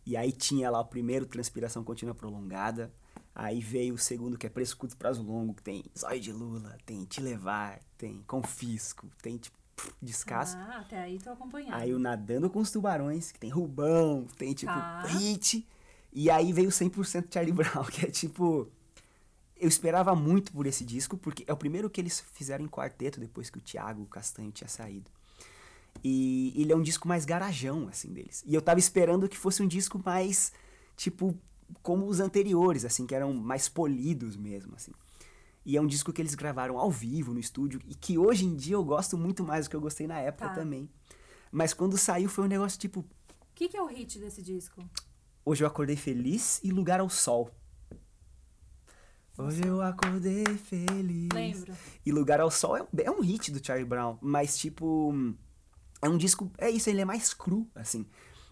E 0.05 0.17
aí 0.17 0.31
tinha 0.31 0.69
lá 0.69 0.79
o 0.79 0.85
primeiro 0.85 1.25
Transpiração 1.25 1.83
Contínua 1.83 2.15
Prolongada. 2.15 2.93
Aí 3.35 3.59
veio 3.59 3.95
o 3.95 3.97
segundo, 3.97 4.37
que 4.37 4.45
é 4.45 4.49
Preço 4.49 4.77
Curto 4.77 4.95
Prazo 4.95 5.23
Longo, 5.23 5.55
que 5.55 5.63
tem 5.63 5.83
Zóio 5.97 6.21
de 6.21 6.31
Lula, 6.31 6.77
tem 6.85 7.03
Te 7.05 7.19
Levar, 7.19 7.79
tem 7.97 8.21
Confisco, 8.23 9.09
tem 9.21 9.37
tipo, 9.37 9.57
descasso. 10.01 10.57
Ah, 10.57 10.79
até 10.79 10.99
aí 10.99 11.19
tô 11.19 11.31
acompanhando. 11.31 11.73
Aí 11.73 11.93
o 11.93 11.99
Nadando 11.99 12.49
com 12.49 12.59
os 12.59 12.71
Tubarões, 12.71 13.31
que 13.31 13.39
tem 13.39 13.49
Rubão, 13.49 14.25
tem 14.37 14.53
tipo 14.53 14.71
Tá. 14.71 15.03
Hit. 15.07 15.67
E 16.11 16.29
aí 16.29 16.53
veio 16.53 16.69
100% 16.69 17.33
Charlie 17.33 17.51
Brown, 17.53 17.83
que 17.85 18.05
é 18.05 18.09
tipo. 18.09 18.67
Eu 19.55 19.67
esperava 19.67 20.13
muito 20.15 20.51
por 20.51 20.65
esse 20.67 20.83
disco, 20.83 21.15
porque 21.17 21.43
é 21.47 21.53
o 21.53 21.57
primeiro 21.57 21.89
que 21.89 22.01
eles 22.01 22.19
fizeram 22.33 22.65
em 22.65 22.67
quarteto 22.67 23.19
depois 23.19 23.49
que 23.49 23.57
o 23.57 23.61
Thiago 23.61 24.05
Castanho 24.07 24.51
tinha 24.51 24.67
saído. 24.67 25.09
E 26.03 26.53
ele 26.55 26.73
é 26.73 26.75
um 26.75 26.81
disco 26.81 27.07
mais 27.07 27.23
garajão, 27.23 27.87
assim, 27.87 28.11
deles. 28.11 28.43
E 28.45 28.53
eu 28.53 28.61
tava 28.61 28.79
esperando 28.79 29.29
que 29.29 29.37
fosse 29.37 29.61
um 29.63 29.67
disco 29.67 30.01
mais, 30.03 30.51
tipo, 30.97 31.37
como 31.81 32.07
os 32.07 32.19
anteriores, 32.19 32.83
assim, 32.83 33.05
que 33.05 33.15
eram 33.15 33.33
mais 33.33 33.69
polidos 33.69 34.35
mesmo, 34.35 34.73
assim. 34.75 34.91
E 35.65 35.77
é 35.77 35.81
um 35.81 35.87
disco 35.87 36.11
que 36.11 36.21
eles 36.21 36.35
gravaram 36.35 36.77
ao 36.77 36.91
vivo, 36.91 37.33
no 37.33 37.39
estúdio, 37.39 37.79
e 37.87 37.95
que 37.95 38.17
hoje 38.17 38.45
em 38.45 38.55
dia 38.55 38.75
eu 38.75 38.83
gosto 38.83 39.17
muito 39.17 39.43
mais 39.43 39.65
do 39.65 39.69
que 39.69 39.75
eu 39.75 39.81
gostei 39.81 40.05
na 40.07 40.19
época 40.19 40.49
Tá. 40.49 40.55
também. 40.55 40.89
Mas 41.51 41.73
quando 41.73 41.97
saiu 41.97 42.29
foi 42.29 42.43
um 42.43 42.47
negócio 42.47 42.79
tipo, 42.79 42.99
O 43.01 43.05
que, 43.55 43.69
que 43.69 43.77
é 43.77 43.81
o 43.81 43.85
hit 43.87 44.19
desse 44.19 44.41
disco? 44.41 44.83
hoje 45.45 45.63
eu 45.63 45.67
acordei 45.67 45.95
feliz 45.95 46.59
e 46.63 46.71
lugar 46.71 46.99
ao 46.99 47.09
sol. 47.09 47.51
Hoje 49.37 49.65
eu 49.65 49.81
acordei 49.81 50.45
feliz. 50.45 51.29
Lembro. 51.33 51.73
E 52.05 52.11
Lugar 52.11 52.39
ao 52.39 52.51
Sol 52.51 52.77
é, 52.77 52.85
é 53.03 53.09
um 53.09 53.19
hit 53.21 53.51
do 53.51 53.65
Charlie 53.65 53.85
Brown, 53.87 54.17
mas 54.21 54.55
tipo. 54.57 55.11
É 56.01 56.07
um 56.09 56.17
disco. 56.17 56.51
É 56.57 56.69
isso, 56.69 56.87
ele 56.89 57.01
é 57.01 57.05
mais 57.05 57.33
cru, 57.33 57.67
assim. 57.73 58.05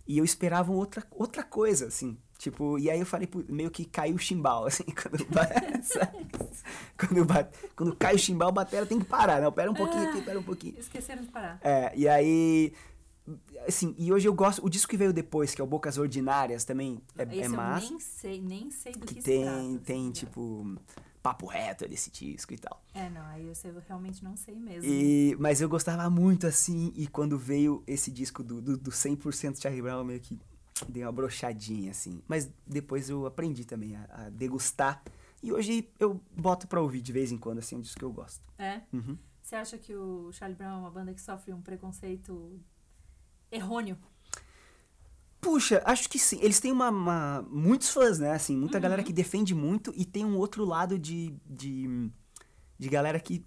E 0.08 0.17
eu 0.17 0.26
esperava 0.26 0.71
outra, 0.71 1.06
outra 1.12 1.43
coisa, 1.43 1.86
assim. 1.88 2.17
Tipo, 2.41 2.80
e 2.80 2.89
aí 2.89 2.99
eu 2.99 3.06
falei, 3.06 3.30
meio 3.47 3.69
que 3.69 3.86
caiu 3.86 4.15
o 4.15 4.17
chimbal, 4.17 4.65
assim, 4.65 4.84
quando 4.86 5.27
quando, 6.97 7.23
bate, 7.23 7.60
quando 7.75 7.95
cai 7.95 8.15
o 8.15 8.17
chimbal, 8.17 8.49
a 8.49 8.51
bateria 8.51 8.84
tem 8.84 8.97
que 8.97 9.06
parar, 9.06 9.39
não, 9.39 9.51
pera 9.51 9.69
um 9.69 9.75
pouquinho 9.75 10.10
aqui, 10.10 10.23
pera 10.23 10.39
um 10.39 10.43
pouquinho. 10.43 10.73
Esqueceram 10.75 11.21
de 11.21 11.27
parar. 11.27 11.60
É, 11.63 11.93
e 11.95 12.08
aí, 12.08 12.73
assim, 13.67 13.93
e 13.95 14.12
hoje 14.12 14.27
eu 14.27 14.34
gosto, 14.34 14.65
o 14.65 14.71
disco 14.71 14.89
que 14.89 14.97
veio 14.97 15.13
depois, 15.13 15.54
que 15.54 15.62
é 15.62 15.63
o 15.63 15.67
Bocas 15.67 15.99
Ordinárias, 15.99 16.65
também 16.65 16.99
é, 17.15 17.21
Esse 17.25 17.41
é 17.41 17.47
massa. 17.47 17.86
eu 17.86 17.89
nem 17.91 17.99
sei, 17.99 18.41
nem 18.41 18.71
sei 18.71 18.93
do 18.93 19.06
que, 19.06 19.13
que 19.13 19.21
tem, 19.21 19.43
trata, 19.43 19.86
tem, 19.86 20.01
assim, 20.01 20.12
tipo, 20.12 20.75
papo 21.21 21.45
reto 21.45 21.88
desse 21.88 22.10
disco 22.10 22.56
e 22.56 22.58
tal. 22.58 22.82
É, 22.95 23.08
não, 23.12 23.23
aí 23.27 23.45
eu, 23.45 23.54
sei, 23.54 23.69
eu 23.69 23.84
realmente 23.88 24.23
não 24.23 24.36
sei 24.36 24.56
mesmo. 24.56 24.89
E, 24.91 25.36
mas 25.39 25.62
eu 25.62 25.69
gostava 25.69 26.10
muito, 26.10 26.47
assim, 26.47 26.91
e 26.95 27.06
quando 27.06 27.38
veio 27.38 27.84
esse 27.86 28.10
disco 28.10 28.41
do, 28.41 28.60
do, 28.60 28.77
do 28.77 28.89
100% 28.89 29.62
Charlie 29.62 29.84
Brown, 29.84 30.04
meio 30.04 30.19
que 30.19 30.39
dei 30.89 31.04
uma 31.04 31.12
brochadinha, 31.12 31.91
assim. 31.91 32.22
Mas 32.28 32.50
depois 32.65 33.10
eu 33.10 33.26
aprendi 33.26 33.65
também 33.65 33.96
a, 33.96 34.04
a, 34.10 34.30
degustar. 34.30 35.04
E 35.44 35.52
hoje 35.52 35.89
eu 36.00 36.22
boto 36.36 36.67
pra 36.67 36.82
ouvir 36.82 37.02
de 37.02 37.12
vez 37.12 37.32
em 37.32 37.38
quando, 37.38 37.60
assim, 37.60 37.76
um 37.76 37.82
disco 37.82 38.00
que 38.00 38.06
eu 38.06 38.12
gosto. 38.13 38.41
É? 38.58 38.82
Uhum. 38.94 39.17
Você 39.41 39.56
acha 39.56 39.78
que 39.78 39.96
o 39.96 40.32
Charlie 40.32 40.56
Brown 40.58 40.74
é 40.74 40.78
uma 40.78 40.91
banda 40.91 41.13
que 41.13 41.22
sofre 41.22 41.52
um 41.52 41.62
preconceito 41.62 42.60
errôneo? 43.52 43.98
Puxa, 45.39 45.82
acho 45.86 46.08
que 46.08 46.20
sim. 46.20 46.39
Eles 46.41 46.60
têm 46.60 46.72
uma, 46.72 46.89
uma 46.89 47.41
muitos 47.50 47.89
fãs, 47.89 48.20
né? 48.20 48.32
Assim, 48.32 48.56
muita 48.56 48.78
Uhum. 48.78 48.82
galera 48.84 49.04
que 49.04 49.12
defende 49.12 49.56
muito 49.56 49.91
e 49.96 50.06
tem 50.06 50.24
um 50.24 50.38
outro 50.38 50.63
lado 50.63 51.00
de, 51.00 51.34
de, 51.46 52.12
de 52.78 52.89
galera 52.89 53.20
que 53.20 53.44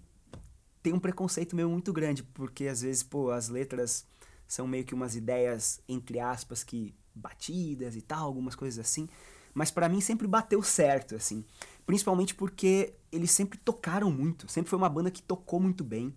tem 0.83 0.91
um 0.93 0.99
preconceito 0.99 1.55
meio 1.55 1.69
muito 1.69 1.93
grande, 1.93 2.21
porque 2.21 2.67
às 2.67 2.81
vezes, 2.81 3.01
pô, 3.01 3.31
as 3.31 3.47
letras 3.47 4.05
são 4.45 4.67
meio 4.67 4.83
que 4.83 4.93
umas 4.93 5.15
ideias, 5.15 5.81
entre 5.87 6.19
aspas, 6.19 6.63
que 6.63 6.93
batidas 7.15 7.95
e 7.95 8.01
tal, 8.01 8.25
algumas 8.25 8.55
coisas 8.55 8.79
assim. 8.79 9.07
Mas 9.53 9.71
pra 9.71 9.87
mim 9.87 10.01
sempre 10.01 10.27
bateu 10.27 10.61
certo, 10.61 11.15
assim. 11.15 11.45
Principalmente 11.85 12.35
porque 12.35 12.93
eles 13.11 13.31
sempre 13.31 13.57
tocaram 13.57 14.11
muito. 14.11 14.51
Sempre 14.51 14.69
foi 14.69 14.77
uma 14.77 14.89
banda 14.89 15.09
que 15.09 15.23
tocou 15.23 15.59
muito 15.61 15.83
bem. 15.83 16.13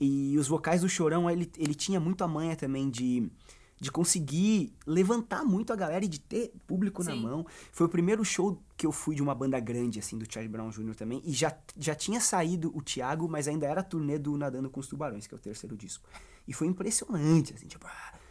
E 0.00 0.36
os 0.38 0.48
vocais 0.48 0.80
do 0.80 0.88
Chorão, 0.88 1.30
ele, 1.30 1.50
ele 1.58 1.74
tinha 1.74 2.00
muito 2.00 2.24
a 2.24 2.28
manha 2.28 2.56
também 2.56 2.88
de, 2.88 3.30
de 3.78 3.92
conseguir 3.92 4.74
levantar 4.86 5.44
muito 5.44 5.72
a 5.74 5.76
galera 5.76 6.04
e 6.06 6.08
de 6.08 6.18
ter 6.18 6.52
público 6.66 7.04
na 7.04 7.12
Sim. 7.12 7.22
mão. 7.22 7.46
Foi 7.70 7.86
o 7.86 7.88
primeiro 7.88 8.24
show 8.24 8.60
que 8.78 8.86
eu 8.86 8.92
fui 8.92 9.14
de 9.14 9.22
uma 9.22 9.34
banda 9.34 9.60
grande, 9.60 9.98
assim, 9.98 10.16
do 10.16 10.24
Charlie 10.30 10.50
Brown 10.50 10.70
Jr. 10.70 10.94
também. 10.94 11.22
E 11.22 11.32
já, 11.32 11.56
já 11.78 11.94
tinha 11.94 12.20
saído 12.20 12.72
o 12.74 12.80
Thiago, 12.80 13.28
mas 13.28 13.46
ainda 13.46 13.66
era 13.66 13.82
a 13.82 13.84
turnê 13.84 14.18
do 14.18 14.38
Nadando 14.38 14.70
com 14.70 14.80
os 14.80 14.88
Tubarões, 14.88 15.26
que 15.26 15.34
é 15.34 15.36
o 15.36 15.40
terceiro 15.40 15.76
disco. 15.76 16.08
E 16.48 16.54
foi 16.54 16.66
impressionante, 16.66 17.52
assim, 17.54 17.66
tipo... 17.66 17.86
ah, 17.86 18.23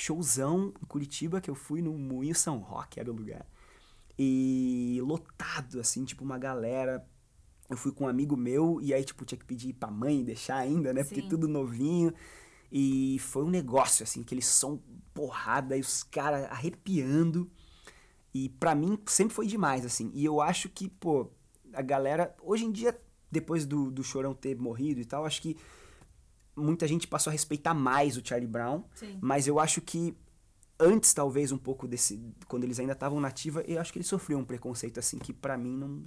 Showzão 0.00 0.72
em 0.80 0.86
Curitiba, 0.86 1.40
que 1.40 1.50
eu 1.50 1.54
fui 1.54 1.82
no 1.82 1.92
Moinho 1.98 2.34
São 2.34 2.58
Roque, 2.58 3.00
era 3.00 3.10
o 3.10 3.14
lugar. 3.14 3.46
E 4.18 4.98
lotado, 5.02 5.80
assim, 5.80 6.04
tipo, 6.04 6.24
uma 6.24 6.38
galera. 6.38 7.06
Eu 7.68 7.76
fui 7.76 7.92
com 7.92 8.04
um 8.04 8.08
amigo 8.08 8.36
meu, 8.36 8.80
e 8.80 8.94
aí, 8.94 9.04
tipo, 9.04 9.24
tinha 9.24 9.38
que 9.38 9.44
pedir 9.44 9.74
pra 9.74 9.90
mãe 9.90 10.24
deixar 10.24 10.56
ainda, 10.56 10.92
né? 10.92 11.04
Porque 11.04 11.20
Sim. 11.20 11.28
tudo 11.28 11.46
novinho. 11.46 12.12
E 12.70 13.18
foi 13.20 13.44
um 13.44 13.50
negócio, 13.50 14.02
assim, 14.02 14.22
aquele 14.22 14.42
som 14.42 14.80
porrada 15.12 15.76
e 15.76 15.80
os 15.80 16.02
caras 16.02 16.44
arrepiando. 16.50 17.50
E 18.32 18.48
pra 18.48 18.74
mim 18.74 18.98
sempre 19.06 19.34
foi 19.34 19.46
demais, 19.46 19.84
assim. 19.84 20.10
E 20.14 20.24
eu 20.24 20.40
acho 20.40 20.68
que, 20.68 20.88
pô, 20.88 21.30
a 21.72 21.82
galera. 21.82 22.34
Hoje 22.42 22.64
em 22.64 22.72
dia, 22.72 22.98
depois 23.30 23.66
do, 23.66 23.90
do 23.90 24.02
Chorão 24.02 24.34
ter 24.34 24.56
morrido 24.56 25.00
e 25.00 25.04
tal, 25.04 25.24
acho 25.24 25.42
que 25.42 25.56
muita 26.58 26.86
gente 26.86 27.06
passou 27.06 27.30
a 27.30 27.32
respeitar 27.32 27.72
mais 27.74 28.16
o 28.16 28.26
Charlie 28.26 28.46
Brown. 28.48 28.84
Sim. 28.94 29.18
Mas 29.22 29.46
eu 29.46 29.58
acho 29.58 29.80
que 29.80 30.16
antes, 30.78 31.12
talvez, 31.14 31.52
um 31.52 31.58
pouco 31.58 31.88
desse. 31.88 32.20
Quando 32.46 32.64
eles 32.64 32.78
ainda 32.78 32.92
estavam 32.92 33.20
nativa, 33.20 33.62
eu 33.62 33.80
acho 33.80 33.92
que 33.92 33.98
ele 33.98 34.04
sofreu 34.04 34.38
um 34.38 34.44
preconceito, 34.44 34.98
assim, 34.98 35.18
que 35.18 35.32
pra 35.32 35.56
mim 35.56 35.76
não. 35.76 36.04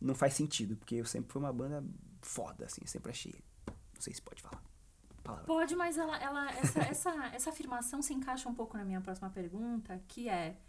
Não 0.00 0.14
faz 0.14 0.34
sentido, 0.34 0.76
porque 0.76 0.96
eu 0.96 1.06
sempre 1.06 1.32
fui 1.32 1.40
uma 1.40 1.52
banda 1.52 1.82
foda, 2.20 2.66
assim, 2.66 2.82
eu 2.82 2.86
sempre 2.88 3.10
achei. 3.10 3.34
Não 3.66 4.00
sei 4.00 4.12
se 4.12 4.20
pode 4.20 4.42
falar. 4.42 4.62
Palavra. 5.24 5.46
Pode, 5.46 5.74
mas 5.74 5.96
ela, 5.96 6.16
ela, 6.18 6.50
essa, 6.52 6.80
essa, 6.80 7.26
essa 7.34 7.50
afirmação 7.50 8.02
se 8.02 8.12
encaixa 8.12 8.48
um 8.48 8.54
pouco 8.54 8.76
na 8.76 8.84
minha 8.84 9.00
próxima 9.00 9.30
pergunta, 9.30 9.98
que 10.06 10.28
é... 10.28 10.60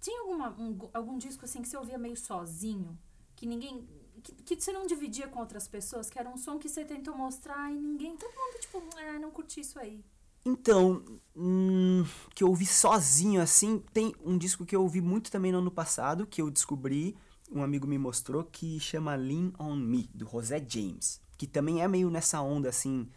Tinha 0.00 0.22
alguma, 0.22 0.50
um- 0.58 0.90
algum 0.94 1.18
disco, 1.18 1.44
assim, 1.44 1.60
que 1.62 1.68
você 1.68 1.76
ouvia 1.76 1.98
meio 1.98 2.16
sozinho? 2.16 2.98
Que 3.36 3.46
ninguém... 3.46 3.86
Que, 4.22 4.56
que 4.56 4.60
você 4.60 4.72
não 4.72 4.86
dividia 4.86 5.28
com 5.28 5.40
outras 5.40 5.66
pessoas? 5.66 6.08
Que 6.08 6.18
era 6.18 6.28
um 6.28 6.36
som 6.36 6.58
que 6.58 6.68
você 6.68 6.84
tentou 6.84 7.16
mostrar 7.16 7.70
e 7.72 7.78
ninguém... 7.78 8.16
Todo 8.16 8.30
mundo, 8.30 8.60
tipo, 8.60 8.82
ah, 8.96 9.18
não 9.18 9.30
curti 9.30 9.60
isso 9.60 9.78
aí. 9.78 10.04
Então, 10.44 11.04
hum, 11.36 12.04
que 12.34 12.42
eu 12.42 12.48
ouvi 12.48 12.66
sozinho 12.66 13.40
assim, 13.40 13.78
tem 13.92 14.14
um 14.24 14.36
disco 14.36 14.66
que 14.66 14.74
eu 14.74 14.82
ouvi 14.82 15.00
muito 15.00 15.30
também 15.30 15.52
no 15.52 15.58
ano 15.58 15.70
passado, 15.70 16.26
que 16.26 16.42
eu 16.42 16.50
descobri, 16.50 17.16
um 17.50 17.62
amigo 17.62 17.86
me 17.86 17.96
mostrou, 17.96 18.42
que 18.42 18.80
chama 18.80 19.14
Lean 19.14 19.52
On 19.58 19.76
Me, 19.76 20.10
do 20.12 20.28
José 20.28 20.64
James. 20.68 21.20
Que 21.38 21.46
também 21.46 21.82
é 21.82 21.88
meio 21.88 22.10
nessa 22.10 22.40
onda, 22.40 22.68
assim, 22.68 23.08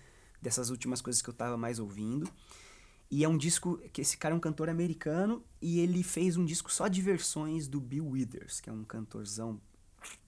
dessas 0.41 0.69
últimas 0.69 1.01
coisas 1.01 1.21
que 1.21 1.29
eu 1.29 1.33
tava 1.33 1.57
mais 1.57 1.79
ouvindo. 1.79 2.29
E 3.09 3.23
é 3.23 3.29
um 3.29 3.37
disco, 3.37 3.77
que 3.91 4.01
esse 4.01 4.17
cara 4.17 4.33
é 4.33 4.37
um 4.37 4.41
cantor 4.41 4.69
americano, 4.69 5.43
e 5.61 5.79
ele 5.79 6.03
fez 6.03 6.37
um 6.37 6.45
disco 6.45 6.71
só 6.71 6.87
de 6.87 7.01
versões 7.01 7.67
do 7.67 7.79
Bill 7.79 8.07
Withers, 8.07 8.59
que 8.59 8.69
é 8.69 8.73
um 8.73 8.83
cantorzão 8.83 9.59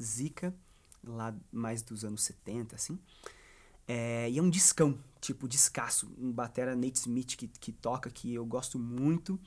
zica, 0.01 0.55
lá 1.03 1.35
mais 1.51 1.81
dos 1.81 2.03
anos 2.03 2.23
70, 2.23 2.75
assim. 2.75 2.99
É, 3.87 4.29
e 4.29 4.37
é 4.37 4.41
um 4.41 4.49
discão, 4.49 4.97
tipo, 5.21 5.47
descasso. 5.47 6.11
Um 6.19 6.31
batera 6.31 6.75
Nate 6.75 6.99
Smith 6.99 7.35
que, 7.35 7.47
que 7.47 7.71
toca, 7.71 8.09
que 8.09 8.33
eu 8.33 8.45
gosto 8.45 8.77
muito. 8.77 9.39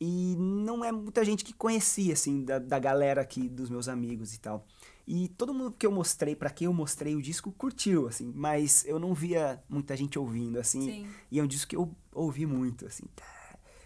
E 0.00 0.36
não 0.36 0.84
é 0.84 0.92
muita 0.92 1.24
gente 1.24 1.44
que 1.44 1.52
conhecia, 1.52 2.12
assim, 2.12 2.44
da, 2.44 2.58
da 2.58 2.78
galera 2.78 3.20
aqui, 3.20 3.48
dos 3.48 3.68
meus 3.68 3.88
amigos 3.88 4.32
e 4.32 4.40
tal. 4.40 4.64
E 5.06 5.28
todo 5.28 5.52
mundo 5.52 5.74
que 5.76 5.86
eu 5.86 5.90
mostrei, 5.90 6.36
pra 6.36 6.50
quem 6.50 6.66
eu 6.66 6.72
mostrei 6.72 7.16
o 7.16 7.22
disco, 7.22 7.50
curtiu, 7.52 8.06
assim. 8.06 8.32
Mas 8.34 8.84
eu 8.86 8.98
não 8.98 9.12
via 9.12 9.62
muita 9.68 9.96
gente 9.96 10.18
ouvindo, 10.18 10.58
assim. 10.58 10.82
Sim. 10.82 11.06
E 11.30 11.38
é 11.38 11.42
um 11.42 11.46
disco 11.46 11.68
que 11.68 11.76
eu 11.76 11.90
ouvi 12.14 12.46
muito, 12.46 12.86
assim. 12.86 13.04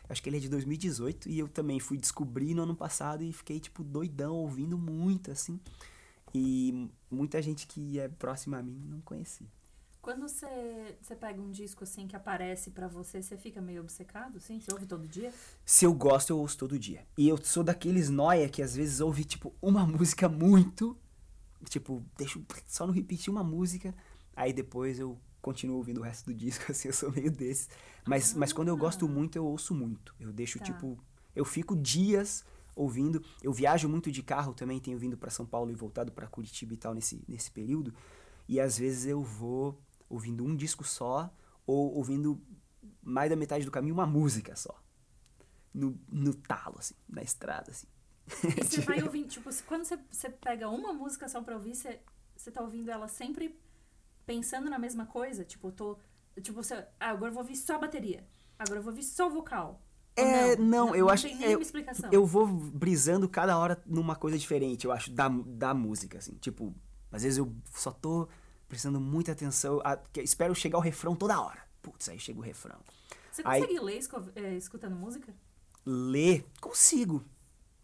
Acho 0.09 0.23
que 0.23 0.29
ele 0.29 0.37
é 0.37 0.41
de 0.41 0.49
2018 0.51 1.31
e 1.31 1.39
eu 1.39 1.49
também 1.49 1.81
fui 1.81 1.97
descobrir 1.97 2.53
no 2.53 2.65
ano 2.65 2.77
passado 2.77 3.23
e 3.23 3.33
fiquei, 3.33 3.59
tipo, 3.59 3.83
doidão, 3.83 4.35
ouvindo 4.35 4.77
muito, 4.77 5.31
assim. 5.31 5.59
E 6.35 6.89
muita 7.11 7.41
gente 7.43 7.67
que 7.67 7.99
é 7.99 8.09
próxima 8.09 8.59
a 8.59 8.63
mim 8.63 8.81
não 8.89 9.01
conhecia. 9.01 9.47
Quando 10.01 10.23
você, 10.23 10.97
você 11.01 11.15
pega 11.15 11.41
um 11.41 11.51
disco, 11.53 11.85
assim, 11.85 12.09
que 12.09 12.17
aparece 12.17 12.71
pra 12.73 12.89
você, 12.89 13.23
você 13.23 13.37
fica 13.37 13.61
meio 13.61 13.83
obcecado, 13.83 14.39
assim? 14.39 14.59
Você 14.59 14.73
ouve 14.73 14.85
todo 14.85 15.07
dia? 15.07 15.33
Se 15.65 15.85
eu 15.85 15.95
gosto, 15.95 16.31
eu 16.31 16.39
ouço 16.39 16.59
todo 16.59 16.77
dia. 16.77 17.07
E 17.17 17.29
eu 17.29 17.37
sou 17.37 17.63
daqueles 17.63 18.11
noia 18.11 18.49
que 18.49 18.63
às 18.63 18.75
vezes 18.75 18.99
ouve, 19.01 19.25
tipo, 19.25 19.55
uma 19.63 19.87
música 19.87 20.29
muito. 20.29 20.97
Tipo, 21.69 22.03
deixo 22.19 22.45
só 22.67 22.85
no 22.85 22.93
repetir 22.93 23.31
uma 23.31 23.45
música, 23.45 23.95
aí 24.35 24.53
depois 24.53 24.99
eu 24.99 25.17
continuo 25.41 25.77
ouvindo 25.77 26.01
o 26.01 26.03
resto 26.03 26.25
do 26.27 26.35
disco, 26.35 26.65
assim, 26.73 26.89
eu 26.89 26.95
sou 26.95 27.13
meio 27.13 27.31
desse. 27.31 27.69
Mas, 28.05 28.35
mas 28.35 28.53
quando 28.53 28.69
eu 28.69 28.77
gosto 28.77 29.07
Ah. 29.07 29.09
muito, 29.09 29.37
eu 29.37 29.45
ouço 29.47 29.73
muito. 29.73 30.13
Eu 30.19 30.33
deixo, 30.33 30.59
Tá. 30.59 30.65
tipo. 30.65 30.99
Eu 31.35 31.45
fico 31.45 31.77
dias 31.77 32.45
ouvindo. 32.75 33.23
Eu 33.43 33.53
viajo 33.53 33.89
muito 33.89 34.11
de 34.11 34.23
carro 34.23 34.55
também, 34.55 34.81
tenho 34.81 34.99
vindo 34.99 35.17
pra 35.17 35.31
São 35.31 35.47
Paulo 35.47 35.71
e 35.71 35.75
voltado 35.75 36.13
pra 36.13 36.27
Curitiba 36.27 36.75
e 36.75 36.77
tal 36.77 36.95
nesse, 36.95 37.25
nesse 37.29 37.51
período. 37.51 37.95
E 38.49 38.61
às 38.61 38.79
vezes 38.79 39.07
eu 39.07 39.23
vou 39.23 39.81
ouvindo 40.09 40.45
um 40.45 40.55
disco 40.55 40.85
só, 40.85 41.33
ou 41.67 41.95
ouvindo 41.95 42.41
mais 43.03 43.31
da 43.31 43.37
metade 43.37 43.65
do 43.65 43.71
caminho 43.71 43.95
uma 43.95 44.07
música 44.07 44.55
só 44.57 44.83
no, 45.73 45.99
no 46.09 46.35
talo, 46.35 46.77
assim, 46.79 46.95
na 47.09 47.23
estrada, 47.23 47.71
assim. 47.71 47.87
E 48.45 48.65
você 48.65 48.81
vai 48.83 49.03
ouvindo, 49.03 49.29
tipo, 49.29 49.51
quando 49.65 49.85
você, 49.85 49.99
você 50.11 50.29
pega 50.29 50.69
uma 50.69 50.93
música 50.93 51.29
só 51.29 51.41
pra 51.41 51.55
ouvir, 51.55 51.75
você, 51.75 52.01
você 52.37 52.51
tá 52.51 52.61
ouvindo 52.61 52.91
ela 52.91 53.09
sempre 53.09 53.59
pensando 54.27 54.69
na 54.69 54.79
mesma 54.79 55.07
coisa? 55.07 55.45
Tipo, 55.45 55.69
eu 55.69 55.73
tô. 55.73 55.99
Tipo, 56.41 56.63
você. 56.63 56.75
Ah, 57.01 57.11
agora 57.11 57.31
eu 57.31 57.35
vou 57.35 57.43
ouvir 57.43 57.57
só 57.57 57.77
a 57.77 57.79
bateria. 57.79 58.27
Agora 58.59 58.79
eu 58.79 58.83
vou 58.83 58.93
ouvir 58.93 59.03
só 59.03 59.27
o 59.27 59.31
vocal. 59.31 59.83
É, 60.17 60.57
não, 60.57 60.95
eu 60.95 61.09
acho 61.09 61.25
Não 61.25 61.31
tem 61.31 61.39
que 61.39 61.45
nenhuma 61.47 61.59
eu- 61.61 61.63
explicação. 61.67 62.11
Eu 62.13 62.27
vou 62.27 62.47
brisando 62.47 63.29
cada 63.29 63.57
hora 63.57 63.83
numa 63.87 64.15
coisa 64.15 64.37
diferente, 64.39 64.85
eu 64.85 64.93
acho, 64.93 65.11
da, 65.11 65.29
da 65.29 65.73
música, 65.75 66.19
assim. 66.19 66.35
Tipo, 66.35 66.75
às 67.11 67.23
vezes 67.23 67.39
eu 67.39 67.53
só 67.75 67.91
tô 67.91 68.29
prestando 68.69 69.01
muita 69.01 69.33
atenção, 69.33 69.81
a- 69.85 69.97
que- 69.97 70.21
espero 70.23 70.55
chegar 70.55 70.77
ao 70.77 70.83
refrão 70.83 71.15
toda 71.17 71.41
hora. 71.41 71.61
Putz, 71.81 72.09
aí 72.09 72.19
chega 72.19 72.39
o 72.39 72.43
refrão. 72.43 72.79
Você 73.31 73.43
aí- 73.45 73.61
consegue 73.63 73.81
ler 73.81 73.97
esco- 73.99 74.23
é, 74.35 74.55
escutando 74.57 74.95
música? 74.97 75.35
Ler, 75.85 76.45
consigo. 76.61 77.25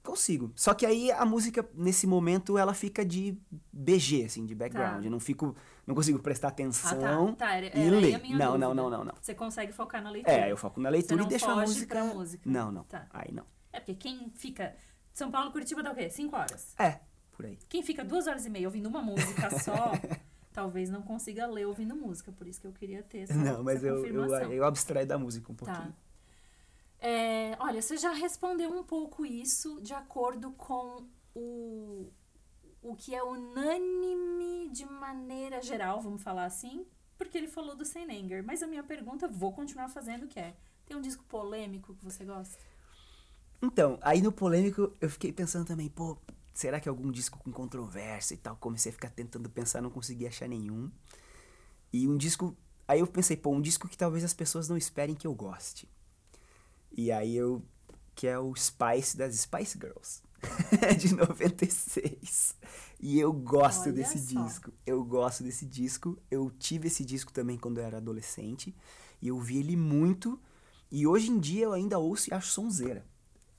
Consigo. 0.03 0.51
Só 0.55 0.73
que 0.75 0.87
aí 0.87 1.11
a 1.13 1.25
música, 1.25 1.69
nesse 1.75 2.07
momento, 2.07 2.57
ela 2.57 2.73
fica 2.73 3.05
de 3.05 3.37
BG, 3.73 4.25
assim, 4.25 4.47
de 4.47 4.55
background. 4.55 5.01
Tá. 5.01 5.07
Eu 5.07 5.11
não 5.11 5.21
fico. 5.21 5.55
Não 5.87 5.95
consigo 5.95 6.19
prestar 6.19 6.49
Ah, 6.49 6.51
atenção 6.51 7.35
tá. 7.35 7.47
tá 7.47 7.55
era, 7.55 7.79
e 7.79 7.91
ler. 7.91 8.13
Não, 8.13 8.19
dúvida. 8.21 8.59
não, 8.59 8.75
não, 8.75 8.91
não, 8.91 9.05
não. 9.05 9.15
Você 9.21 9.35
consegue 9.35 9.73
focar 9.73 10.03
na 10.03 10.11
leitura. 10.11 10.35
É, 10.37 10.53
eu 10.53 10.57
foco 10.57 10.81
na 10.81 10.89
leitura 10.89 11.23
e 11.23 11.27
deixo 11.27 11.51
a 11.51 11.57
música. 11.57 12.05
música. 12.05 12.49
Não, 12.49 12.71
não. 12.71 12.85
Tá. 12.85 13.07
Aí 13.11 13.33
não. 13.33 13.45
É 13.73 13.81
porque 13.81 13.95
quem 13.95 14.31
fica. 14.35 14.75
São 15.13 15.31
Paulo, 15.31 15.51
Curitiba 15.51 15.83
dá 15.83 15.93
o 15.93 15.95
quê? 15.95 16.09
Cinco 16.11 16.37
horas. 16.37 16.75
É, 16.79 17.01
por 17.33 17.47
aí. 17.47 17.59
Quem 17.69 17.83
fica 17.83 18.05
duas 18.05 18.27
horas 18.27 18.47
e 18.47 18.51
meia 18.51 18.69
ouvindo 18.69 18.87
uma 18.89 19.03
música 19.03 19.51
só, 19.61 19.93
talvez 20.53 20.91
não 20.91 21.03
consiga 21.03 21.47
ler 21.47 21.67
ouvindo 21.67 21.95
música. 21.97 22.31
Por 22.33 22.47
isso 22.47 22.61
que 22.61 22.67
eu 22.67 22.73
queria 22.73 23.03
ter 23.03 23.21
essa, 23.21 23.35
Não, 23.35 23.63
mas 23.63 23.77
essa 23.77 23.87
eu, 23.87 24.07
eu, 24.07 24.53
eu 24.53 24.65
abstraio 24.65 25.07
da 25.07 25.19
música 25.19 25.51
um 25.51 25.55
pouquinho. 25.55 25.95
É, 27.01 27.57
olha, 27.61 27.81
você 27.81 27.97
já 27.97 28.13
respondeu 28.13 28.71
um 28.71 28.83
pouco 28.83 29.25
isso 29.25 29.81
de 29.81 29.95
acordo 29.95 30.51
com 30.53 31.07
o, 31.35 32.13
o 32.83 32.97
que 32.97 33.15
é 33.15 33.23
unânime 33.23 34.69
de 34.71 34.85
maneira 34.85 35.63
geral, 35.63 36.01
vamos 36.01 36.23
falar 36.23 36.45
assim, 36.45 36.85
porque 37.17 37.39
ele 37.39 37.47
falou 37.47 37.77
do 37.77 37.85
Sem 37.85 38.05
Anger. 38.05 38.45
Mas 38.45 38.63
a 38.63 38.67
minha 38.67 38.83
pergunta, 38.83 39.29
vou 39.29 39.53
continuar 39.53 39.89
fazendo, 39.89 40.27
que 40.27 40.41
é, 40.41 40.57
tem 40.87 40.97
um 40.97 41.01
disco 41.01 41.25
polêmico 41.25 41.95
que 41.95 42.05
você 42.05 42.25
gosta? 42.25 42.59
Então, 43.63 43.99
aí 44.03 44.21
no 44.21 44.33
polêmico 44.33 44.93
eu 45.01 45.11
fiquei 45.11 45.33
pensando 45.33 45.67
também, 45.67 45.89
pô, 45.89 46.17
será 46.53 46.81
que 46.81 46.89
é 46.89 46.91
algum 46.91 47.11
disco 47.11 47.39
com 47.39 47.53
controvérsia 47.53 48.35
e 48.35 48.39
tal? 48.39 48.57
Comecei 48.57 48.91
a 48.91 48.93
ficar 48.93 49.11
tentando 49.11 49.49
pensar, 49.49 49.81
não 49.81 49.91
consegui 49.91 50.27
achar 50.27 50.49
nenhum. 50.49 50.91
E 51.93 52.09
um 52.09 52.17
disco. 52.17 52.57
Aí 52.87 53.01
eu 53.01 53.07
pensei, 53.07 53.37
pô, 53.37 53.51
um 53.51 53.61
disco 53.61 53.89
que 53.89 53.97
talvez 53.97 54.25
as 54.25 54.35
pessoas 54.35 54.69
não 54.69 54.77
esperem 54.77 55.15
que 55.15 55.27
eu 55.27 55.35
goste. 55.35 55.89
E 56.92 57.11
aí 57.12 57.37
eu. 57.37 57.62
Que 58.14 58.27
é 58.27 58.38
o 58.38 58.53
Spice 58.57 59.16
das 59.16 59.37
Spice 59.37 59.79
Girls. 59.79 60.22
de 60.98 61.14
96. 61.14 62.57
E 63.01 63.18
eu 63.18 63.33
gosto 63.33 63.85
Olha 63.85 63.92
desse 63.92 64.18
só. 64.18 64.44
disco. 64.44 64.72
Eu 64.85 65.05
gosto 65.05 65.42
desse 65.42 65.64
disco. 65.66 66.18
Eu 66.31 66.51
tive 66.51 66.88
esse 66.88 67.05
disco 67.05 67.33
também 67.33 67.57
quando 67.57 67.79
eu 67.79 67.85
era 67.85 67.98
adolescente. 67.98 68.74
E 69.22 69.29
eu 69.29 69.38
vi 69.38 69.59
ele 69.59 69.77
muito. 69.77 70.40
E 70.90 71.07
hoje 71.07 71.31
em 71.31 71.38
dia 71.38 71.64
eu 71.64 71.72
ainda 71.72 71.98
ouço 71.98 72.31
e 72.31 72.35
acho 72.35 72.48
sonzeira. 72.48 73.07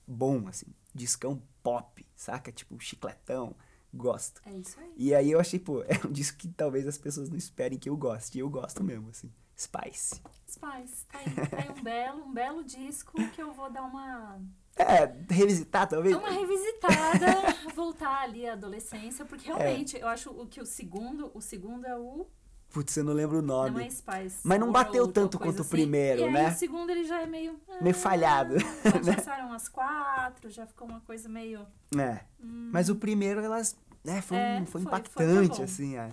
Bom, 0.06 0.46
assim. 0.48 0.66
Discão 0.94 1.42
pop, 1.62 2.06
saca? 2.14 2.52
Tipo, 2.52 2.78
chicletão. 2.80 3.54
Gosto. 3.92 4.40
É 4.46 4.52
isso 4.56 4.78
aí. 4.78 4.92
E 4.96 5.14
aí 5.14 5.30
eu 5.30 5.40
achei, 5.40 5.58
pô, 5.58 5.82
é 5.88 6.06
um 6.06 6.12
disco 6.12 6.38
que 6.38 6.48
talvez 6.48 6.86
as 6.86 6.98
pessoas 6.98 7.28
não 7.28 7.36
esperem 7.36 7.78
que 7.78 7.88
eu 7.88 7.96
goste. 7.96 8.38
E 8.38 8.40
eu 8.40 8.48
gosto 8.48 8.82
mesmo, 8.84 9.08
assim. 9.10 9.30
Spice. 9.60 10.20
Spice, 10.48 11.06
tá 11.06 11.18
aí, 11.18 11.46
tá 11.48 11.56
aí 11.58 11.70
um 11.78 11.82
belo, 11.82 12.24
um 12.24 12.32
belo 12.32 12.64
disco 12.64 13.12
que 13.30 13.42
eu 13.42 13.52
vou 13.52 13.70
dar 13.70 13.82
uma, 13.82 14.40
É, 14.76 15.12
revisitar 15.30 15.86
talvez. 15.86 16.14
dar 16.16 16.20
uma 16.22 16.30
revisitada, 16.30 17.26
voltar 17.76 18.22
ali 18.22 18.48
à 18.48 18.54
adolescência, 18.54 19.24
porque 19.24 19.46
realmente 19.46 19.98
eu 19.98 20.08
acho 20.08 20.30
o 20.30 20.46
que 20.46 20.60
o 20.60 20.66
segundo, 20.66 21.30
o 21.34 21.40
segundo 21.40 21.84
é 21.86 21.96
o 21.96 22.26
Putz, 22.72 22.96
eu 22.96 23.02
não 23.02 23.12
lembro 23.12 23.40
o 23.40 23.42
nome. 23.42 23.70
não 23.70 23.80
é 23.80 23.90
Spice. 23.90 24.38
Mas 24.44 24.60
não 24.60 24.68
World 24.68 24.72
bateu 24.84 25.08
tanto 25.08 25.38
quanto 25.40 25.58
o 25.58 25.60
assim. 25.62 25.70
primeiro, 25.70 26.20
e 26.20 26.24
aí, 26.24 26.32
né? 26.32 26.48
o 26.50 26.54
segundo 26.54 26.88
ele 26.90 27.02
já 27.04 27.20
é 27.20 27.26
meio 27.26 27.60
Meio 27.82 27.94
falhado, 27.96 28.54
Já 28.94 29.00
né? 29.10 29.16
passaram 29.16 29.52
as 29.52 29.68
quatro, 29.68 30.48
já 30.48 30.64
ficou 30.66 30.86
uma 30.88 31.00
coisa 31.00 31.28
meio 31.28 31.66
É. 31.96 32.20
Mas 32.40 32.88
o 32.88 32.94
primeiro, 32.96 33.40
elas. 33.40 33.76
É, 34.06 34.22
foi, 34.22 34.36
um- 34.36 34.40
É, 34.40 34.56
foi 34.66 34.66
foi- 34.66 34.80
impactante, 34.82 35.56
foi- 35.56 35.64
assim, 35.64 35.96
é. 35.98 36.08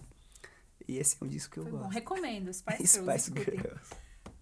E 0.88 0.98
esse 0.98 1.18
é 1.22 1.26
um 1.26 1.28
disco 1.28 1.54
que 1.54 1.60
eu 1.60 1.64
foi 1.64 1.72
bom. 1.72 1.78
gosto. 1.80 1.92
Recomendo, 1.92 2.54
Spice 2.54 2.78
Girls. 3.02 3.20
Spice. 3.24 3.32
Girls. 3.58 3.90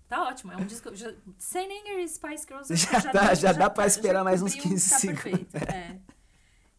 Tá 0.08 0.24
ótimo, 0.28 0.52
é 0.52 0.58
um 0.58 0.66
disco. 0.66 0.96
Já, 0.96 1.12
Sem 1.40 1.68
e 2.02 2.08
Spice 2.08 2.46
Girls 2.48 2.76
Já 2.76 3.12
dá- 3.12 3.34
já 3.34 3.52
dá 3.52 3.70
pra 3.70 3.84
tá- 3.84 3.88
esperar 3.88 4.24
mais 4.24 4.42
uns 4.44 4.54
cobriu, 4.54 4.72
15 4.72 4.90
tá 4.92 5.00
segundos. 5.00 5.24
perfeito, 5.24 5.56
é. 5.74 6.00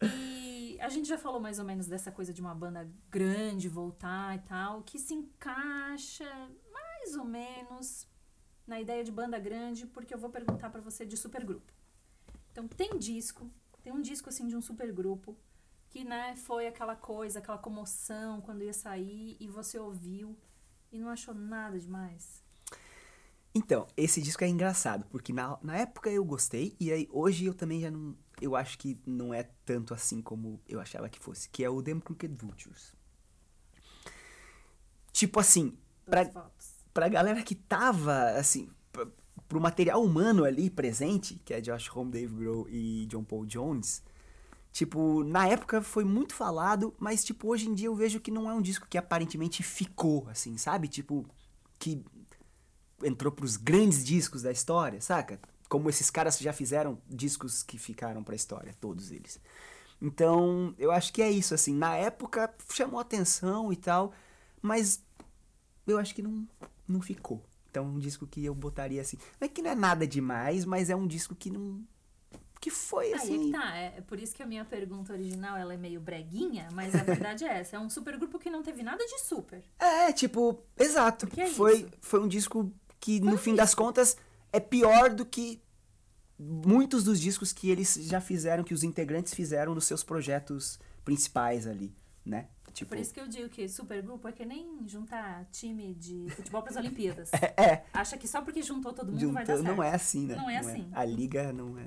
E 0.02 0.79
a 0.81 0.88
gente 0.88 1.09
já 1.09 1.18
falou 1.18 1.40
mais 1.40 1.59
ou 1.59 1.64
menos 1.64 1.87
dessa 1.87 2.12
coisa 2.12 2.33
de 2.33 2.40
uma 2.40 2.55
banda 2.55 2.88
grande 3.11 3.68
voltar 3.68 4.37
e 4.37 4.40
tal, 4.40 4.83
que 4.83 4.98
se 4.98 5.14
encaixa 5.14 6.24
mais 6.72 7.16
ou 7.16 7.24
menos 7.24 8.07
na 8.66 8.81
ideia 8.81 9.02
de 9.02 9.11
banda 9.11 9.38
grande, 9.38 9.87
porque 9.87 10.12
eu 10.14 10.18
vou 10.18 10.31
perguntar 10.31 10.70
pra 10.70 10.81
você 10.81 11.05
de 11.07 11.16
supergrupo. 11.16 11.72
Então, 12.52 12.68
tem 12.68 12.96
disco, 12.98 13.50
tem 13.83 13.92
um 13.92 14.00
disco 14.00 14.29
assim 14.29 14.46
de 14.46 14.57
um 14.57 14.61
supergrupo 14.61 15.37
que, 15.90 16.05
né, 16.05 16.37
foi 16.37 16.66
aquela 16.66 16.96
coisa, 16.96 17.38
aquela 17.38 17.59
comoção 17.59 18.40
quando 18.40 18.62
ia 18.62 18.72
sair 18.72 19.37
e 19.40 19.49
você 19.49 19.79
ouviu 19.79 20.37
e 20.92 20.99
não 20.99 21.09
achou 21.09 21.35
nada 21.35 21.79
demais. 21.79 22.44
Então, 23.55 23.87
esse 23.96 24.20
disco 24.20 24.44
é 24.44 24.49
engraçado, 24.49 25.07
porque 25.07 25.33
na, 25.33 25.59
na 25.62 25.79
época 25.79 26.11
eu 26.11 26.22
gostei, 26.22 26.77
e 26.79 26.92
aí 26.92 27.09
hoje 27.11 27.46
eu 27.46 27.55
também 27.55 27.81
já 27.81 27.90
não. 27.90 28.14
Eu 28.38 28.55
acho 28.55 28.77
que 28.77 29.01
não 29.07 29.33
é 29.33 29.44
tanto 29.64 29.94
assim 29.94 30.20
como 30.20 30.61
eu 30.68 30.79
achava 30.79 31.09
que 31.09 31.18
fosse, 31.18 31.49
que 31.49 31.64
é 31.64 31.70
o 31.70 31.83
Them 31.83 32.01
Crooked 32.01 32.35
Vultures. 32.35 32.94
Tipo 35.11 35.40
assim, 35.40 35.79
pra, 36.05 36.31
pra 36.92 37.09
galera 37.09 37.42
que 37.42 37.55
tava, 37.55 38.33
assim, 38.33 38.68
pra, 38.92 39.07
pro 39.49 39.59
material 39.59 40.05
humano 40.05 40.44
ali 40.44 40.68
presente, 40.68 41.40
que 41.42 41.55
é 41.55 41.61
Josh 41.62 41.90
Homme, 41.96 42.11
Dave 42.11 42.35
Grohl 42.35 42.68
e 42.68 43.07
John 43.07 43.25
Paul 43.25 43.46
Jones, 43.46 44.03
tipo, 44.76 45.24
na 45.24 45.48
época 45.48 45.80
foi 45.80 46.04
muito 46.04 46.34
falado, 46.34 46.94
mas, 46.98 47.24
tipo, 47.24 47.48
hoje 47.48 47.66
em 47.66 47.72
dia 47.72 47.88
eu 47.88 47.94
vejo 47.94 48.20
que 48.20 48.30
não 48.30 48.50
é 48.50 48.52
um 48.52 48.60
disco 48.60 48.86
que 48.86 48.98
aparentemente 48.98 49.62
ficou, 49.62 50.28
assim, 50.28 50.58
sabe? 50.58 50.86
Tipo, 50.86 51.24
que 51.78 52.04
entrou 53.02 53.32
pros 53.32 53.56
grandes 53.56 54.04
discos 54.04 54.42
da 54.42 54.52
história, 54.52 55.00
saca? 55.00 55.40
Como 55.66 55.88
esses 55.88 56.10
caras 56.10 56.38
já 56.38 56.52
fizeram 56.52 56.98
discos 57.08 57.62
que 57.62 57.78
ficaram 57.78 58.22
pra 58.22 58.34
história, 58.36 58.76
todos 58.78 59.10
eles. 59.10 59.40
Então, 60.00 60.74
eu 60.78 60.92
acho 60.92 61.10
que 61.10 61.22
é 61.22 61.30
isso, 61.30 61.54
assim. 61.54 61.74
Na 61.74 61.96
época 61.96 62.54
chamou 62.70 63.00
atenção 63.00 63.72
e 63.72 63.76
tal, 63.76 64.12
mas 64.60 65.02
eu 65.86 65.96
acho 65.96 66.14
que 66.14 66.20
não, 66.20 66.46
não 66.86 67.00
ficou. 67.00 67.42
Então, 67.70 67.86
um 67.86 67.98
disco 67.98 68.26
que 68.26 68.44
eu 68.44 68.54
botaria 68.54 69.00
assim. 69.00 69.16
Não 69.40 69.46
é 69.46 69.48
que 69.48 69.62
não 69.62 69.70
é 69.70 69.74
nada 69.74 70.06
demais, 70.06 70.66
mas 70.66 70.90
é 70.90 70.96
um 70.96 71.06
disco 71.06 71.34
que 71.34 71.48
não. 71.48 71.82
Que 72.66 72.70
foi 72.72 73.07
Aí 73.07 73.12
é 73.12 73.14
assim. 73.14 73.46
que 73.46 73.52
tá, 73.52 73.76
é, 73.76 73.94
é 73.98 74.00
por 74.00 74.18
isso 74.18 74.35
que 74.35 74.42
a 74.42 74.46
minha 74.46 74.64
pergunta 74.64 75.12
original 75.12 75.57
ela 75.57 75.72
é 75.72 75.76
meio 75.76 76.00
breguinha, 76.00 76.66
mas 76.72 76.96
a 76.96 77.05
verdade 77.05 77.44
é 77.44 77.61
essa. 77.61 77.76
É 77.76 77.79
um 77.79 77.88
supergrupo 77.88 78.40
que 78.40 78.50
não 78.50 78.61
teve 78.61 78.83
nada 78.83 79.07
de 79.07 79.20
super. 79.20 79.62
É, 79.79 80.11
tipo, 80.12 80.61
exato. 80.76 81.29
É 81.37 81.46
foi, 81.46 81.83
isso. 81.83 81.88
foi 82.00 82.18
um 82.20 82.26
disco 82.26 82.72
que, 82.98 83.20
Foi 83.20 83.31
no 83.31 83.38
fim 83.38 83.55
das 83.55 83.68
disco. 83.68 83.85
contas, 83.85 84.16
é 84.52 84.59
pior 84.59 85.11
do 85.14 85.24
que 85.24 85.62
muitos 86.37 87.05
dos 87.05 87.20
discos 87.20 87.52
que 87.52 87.70
eles 87.70 87.94
já 87.94 88.20
fizeram, 88.20 88.64
que 88.64 88.74
os 88.74 88.83
integrantes 88.83 89.33
fizeram 89.33 89.72
nos 89.72 89.85
seus 89.85 90.02
projetos 90.02 90.81
principais 91.05 91.68
ali, 91.68 91.94
né? 92.24 92.48
Tipo, 92.72 92.88
Por 92.88 92.98
isso 92.98 93.14
que 93.14 93.20
eu 93.20 93.29
digo 93.29 93.48
que 93.48 93.68
supergrupo 93.68 94.26
é 94.26 94.33
que 94.33 94.44
nem 94.44 94.87
juntar 94.88 95.46
time 95.52 95.94
de 95.94 96.26
futebol 96.31 96.62
para 96.62 96.72
as 96.72 96.76
Olimpíadas. 96.76 97.31
é, 97.57 97.85
Acha 97.94 98.18
que 98.18 98.26
só 98.26 98.42
porque 98.42 98.61
juntou 98.61 98.92
todo 98.92 99.07
mundo 99.12 99.20
juntou- 99.20 99.35
vai 99.35 99.44
dar 99.46 99.55
certo. 99.55 99.66
não 99.68 99.81
é 99.81 99.94
assim, 99.94 100.26
né? 100.26 100.35
Não 100.35 100.50
é 100.50 100.59
assim. 100.59 100.88
A 100.92 101.05
liga 101.05 101.52
não 101.52 101.79
é, 101.79 101.87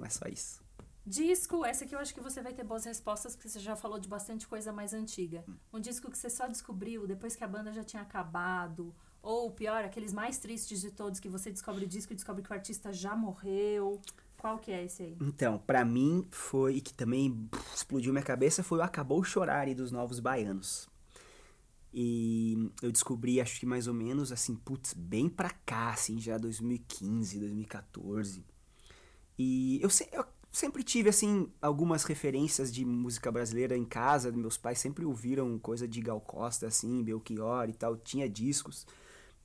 não 0.00 0.06
é 0.06 0.10
só 0.10 0.26
isso. 0.26 0.62
Disco, 1.06 1.64
essa 1.64 1.84
aqui 1.84 1.94
eu 1.94 1.98
acho 1.98 2.14
que 2.14 2.20
você 2.20 2.42
vai 2.42 2.52
ter 2.52 2.62
boas 2.62 2.84
respostas, 2.84 3.34
porque 3.34 3.48
você 3.48 3.58
já 3.58 3.74
falou 3.74 3.98
de 3.98 4.08
bastante 4.08 4.46
coisa 4.46 4.72
mais 4.72 4.92
antiga. 4.92 5.44
Hum. 5.48 5.54
Um 5.74 5.80
disco 5.80 6.10
que 6.10 6.18
você 6.18 6.28
só 6.28 6.46
descobriu 6.46 7.06
depois 7.06 7.34
que 7.34 7.44
a 7.44 7.48
banda 7.48 7.72
já 7.72 7.82
tinha 7.82 8.02
acabado. 8.02 8.94
Ou 9.22 9.50
pior, 9.50 9.84
aqueles 9.84 10.12
mais 10.12 10.38
tristes 10.38 10.80
de 10.80 10.90
todos, 10.90 11.20
que 11.20 11.28
você 11.28 11.50
descobre 11.50 11.84
o 11.84 11.88
disco 11.88 12.12
e 12.12 12.16
descobre 12.16 12.42
que 12.42 12.50
o 12.50 12.54
artista 12.54 12.92
já 12.92 13.14
morreu. 13.14 14.00
Qual 14.38 14.58
que 14.58 14.72
é 14.72 14.84
esse 14.84 15.02
aí? 15.02 15.18
Então, 15.20 15.58
pra 15.58 15.84
mim 15.84 16.26
foi, 16.30 16.76
e 16.76 16.80
que 16.80 16.94
também 16.94 17.48
explodiu 17.74 18.12
minha 18.12 18.24
cabeça, 18.24 18.62
foi 18.62 18.78
o 18.78 18.82
Acabou 18.82 19.22
Chorare 19.22 19.74
dos 19.74 19.90
Novos 19.90 20.20
Baianos. 20.20 20.88
E 21.92 22.70
eu 22.80 22.92
descobri, 22.92 23.40
acho 23.40 23.58
que 23.58 23.66
mais 23.66 23.86
ou 23.86 23.94
menos, 23.94 24.32
assim, 24.32 24.54
putz, 24.54 24.94
bem 24.94 25.28
pra 25.28 25.50
cá, 25.50 25.90
assim, 25.90 26.20
já 26.20 26.38
2015, 26.38 27.38
2014. 27.40 28.44
E 29.42 29.80
eu, 29.82 29.88
se- 29.88 30.08
eu 30.12 30.24
sempre 30.52 30.82
tive, 30.82 31.08
assim, 31.08 31.48
algumas 31.62 32.04
referências 32.04 32.70
de 32.72 32.84
música 32.84 33.32
brasileira 33.32 33.74
em 33.76 33.84
casa. 33.86 34.30
Meus 34.30 34.58
pais 34.58 34.78
sempre 34.78 35.04
ouviram 35.04 35.58
coisa 35.58 35.88
de 35.88 36.00
Gal 36.02 36.20
Costa, 36.20 36.66
assim, 36.66 37.02
Belchior 37.02 37.68
e 37.68 37.72
tal. 37.72 37.96
Tinha 37.96 38.28
discos. 38.28 38.86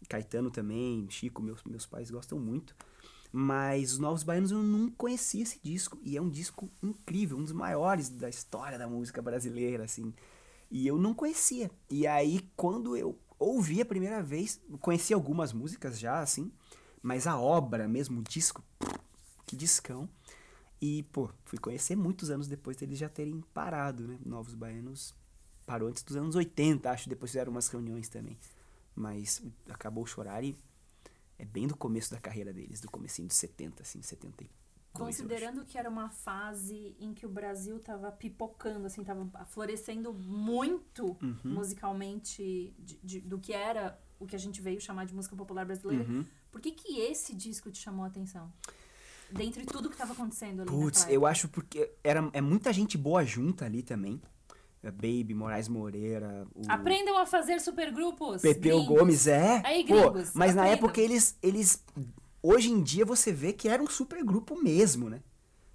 Caetano 0.10 0.52
também, 0.52 1.08
Chico, 1.10 1.42
meus, 1.42 1.64
meus 1.64 1.86
pais 1.86 2.12
gostam 2.12 2.38
muito. 2.40 2.76
Mas 3.32 3.94
os 3.94 4.00
Novos 4.00 4.24
Baianos 4.24 4.52
eu 4.52 4.62
não 4.64 4.90
conhecia 4.92 5.44
esse 5.44 5.60
disco. 5.64 5.98
E 6.04 6.18
é 6.18 6.22
um 6.22 6.30
disco 6.30 6.70
incrível, 6.84 7.38
um 7.38 7.44
dos 7.44 7.54
maiores 7.54 8.10
da 8.10 8.30
história 8.30 8.78
da 8.78 8.88
música 8.88 9.22
brasileira, 9.22 9.86
assim. 9.86 10.14
E 10.72 10.88
eu 10.88 10.98
não 10.98 11.14
conhecia. 11.14 11.72
E 11.90 12.08
aí, 12.08 12.42
quando 12.56 12.98
eu 12.98 13.18
ouvi 13.40 13.82
a 13.82 13.86
primeira 13.86 14.22
vez, 14.22 14.62
conheci 14.82 15.14
algumas 15.14 15.54
músicas 15.54 16.00
já, 16.00 16.20
assim. 16.20 16.52
Mas 17.02 17.28
a 17.28 17.40
obra 17.40 17.88
mesmo, 17.88 18.20
o 18.20 18.24
disco, 18.24 18.64
que 19.46 19.56
discão. 19.56 20.10
E, 20.82 21.04
pô, 21.12 21.30
fui 21.46 21.58
conhecer 21.58 21.96
muitos 21.96 22.30
anos 22.30 22.48
depois 22.48 22.76
deles 22.78 22.98
já 23.00 23.10
terem 23.10 23.42
parado, 23.54 24.08
né? 24.08 24.20
Novos 24.26 24.54
Baianos 24.54 25.16
parou 25.66 25.88
antes 25.90 26.04
dos 26.04 26.16
anos 26.16 26.36
80, 26.36 26.90
acho. 26.92 27.10
Depois 27.10 27.32
fizeram 27.32 27.52
umas 27.52 27.68
reuniões 27.68 28.10
também. 28.10 28.38
Mas 28.96 29.42
acabou 29.70 30.04
o 30.04 30.08
chorar 30.08 30.44
e 30.44 30.56
é 31.40 31.46
bem 31.46 31.68
do 31.68 31.76
começo 31.76 32.12
da 32.12 32.20
carreira 32.20 32.54
deles, 32.54 32.80
do 32.82 32.90
comecinho 32.90 33.28
dos 33.28 33.38
70, 33.38 33.82
assim, 33.84 34.02
72. 34.02 34.50
eu 34.50 35.06
acho. 35.06 35.06
Considerando 35.06 35.66
que 35.66 35.78
era 35.78 35.90
uma 35.90 36.10
fase 36.10 36.96
em 37.00 37.14
que 37.14 37.26
o 37.26 37.30
Brasil 37.30 37.80
tava 37.80 38.12
pipocando, 38.12 38.86
assim, 38.86 39.04
tava 39.04 39.28
florescendo 39.48 40.14
muito 40.14 41.18
Uhum. 41.22 41.40
musicalmente 41.44 42.74
de- 42.80 43.00
de- 43.04 43.22
do 43.22 43.38
que 43.40 43.54
era 43.54 44.00
o 44.20 44.26
que 44.26 44.36
a 44.36 44.40
gente 44.40 44.62
veio 44.62 44.80
chamar 44.80 45.06
de 45.06 45.14
música 45.14 45.36
popular 45.36 45.66
brasileira. 45.66 46.06
Uhum. 46.10 46.26
Por 46.52 46.62
que 46.62 46.72
que 46.72 47.00
esse 47.00 47.36
disco 47.36 47.70
te 47.70 47.80
chamou 47.80 48.06
a 48.06 48.08
atenção? 48.08 48.52
Dentre 49.32 49.66
tudo 49.66 49.90
que 49.90 49.98
tava 49.98 50.14
acontecendo 50.14 50.62
ali 50.62 50.70
Putz, 50.70 51.08
eu 51.10 51.26
acho 51.26 51.48
porque 51.50 51.92
era, 52.04 52.30
é 52.32 52.42
muita 52.42 52.72
gente 52.72 52.98
boa 52.98 53.26
junta 53.26 53.66
ali 53.66 53.82
também. 53.82 54.22
É 54.84 54.92
Baby, 54.92 55.34
Moraes 55.34 55.68
Moreira, 55.68 56.46
o 56.54 56.62
Aprendam 56.68 57.18
a 57.18 57.26
fazer 57.26 57.60
supergrupos! 57.60 58.42
Pepeu 58.44 58.78
gringos. 58.78 59.00
Gomes, 59.00 59.28
é. 59.28 59.62
Aí, 59.66 59.84
pô, 59.84 60.12
gringos, 60.12 60.34
mas 60.36 60.54
na 60.54 60.62
aprendam. 60.62 60.88
época 60.88 61.02
eles, 61.02 61.38
eles 61.42 61.84
hoje 62.42 62.70
em 62.70 62.84
dia 62.84 63.04
você 63.04 63.32
vê 63.32 63.52
que 63.52 63.68
era 63.68 63.82
um 63.82 63.88
super 63.88 64.24
grupo 64.24 64.62
mesmo, 64.62 65.10
né? 65.10 65.22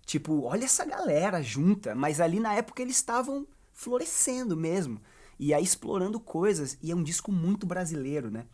Tipo, 0.07 0.43
olha 0.43 0.65
essa 0.65 0.85
galera 0.85 1.43
junta, 1.43 1.95
mas 1.95 2.21
ali 2.21 2.39
na 2.39 2.55
época 2.55 2.83
eles 2.83 2.97
estavam 2.97 3.47
florescendo 3.73 4.57
mesmo. 4.57 5.01
E 5.39 5.55
aí 5.55 5.65
explorando 5.65 6.21
coisas, 6.21 6.79
e 6.83 6.91
é 6.91 6.95
um 6.95 7.03
disco 7.03 7.33
muito 7.33 7.67
brasileiro, 7.67 8.31
né? 8.31 8.45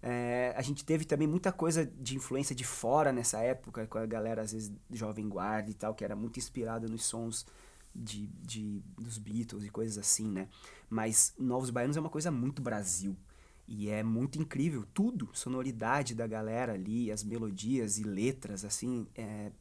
É, 0.00 0.54
a 0.56 0.62
gente 0.62 0.84
teve 0.84 1.04
também 1.04 1.26
muita 1.26 1.50
coisa 1.50 1.84
de 1.84 2.16
influência 2.16 2.54
de 2.54 2.64
fora 2.64 3.12
nessa 3.12 3.40
época, 3.40 3.86
com 3.86 3.98
a 3.98 4.06
galera, 4.06 4.42
às 4.42 4.52
vezes, 4.52 4.72
jovem 4.90 5.28
guarda 5.28 5.70
e 5.70 5.74
tal, 5.74 5.94
que 5.94 6.04
era 6.04 6.14
muito 6.14 6.38
inspirada 6.38 6.86
nos 6.86 7.04
sons 7.04 7.44
de, 7.94 8.26
de, 8.26 8.80
dos 8.96 9.18
Beatles 9.18 9.64
e 9.64 9.70
coisas 9.70 9.98
assim, 9.98 10.28
né? 10.30 10.48
Mas 10.88 11.34
Novos 11.38 11.70
Baianos 11.70 11.96
é 11.96 12.00
uma 12.00 12.10
coisa 12.10 12.30
muito 12.30 12.62
Brasil. 12.62 13.16
E 13.66 13.90
é 13.90 14.02
muito 14.02 14.40
incrível, 14.40 14.86
tudo, 14.94 15.28
sonoridade 15.34 16.14
da 16.14 16.26
galera 16.26 16.72
ali, 16.72 17.12
as 17.12 17.22
melodias 17.22 17.98
e 17.98 18.02
letras, 18.02 18.64
assim, 18.64 19.06
é 19.14 19.52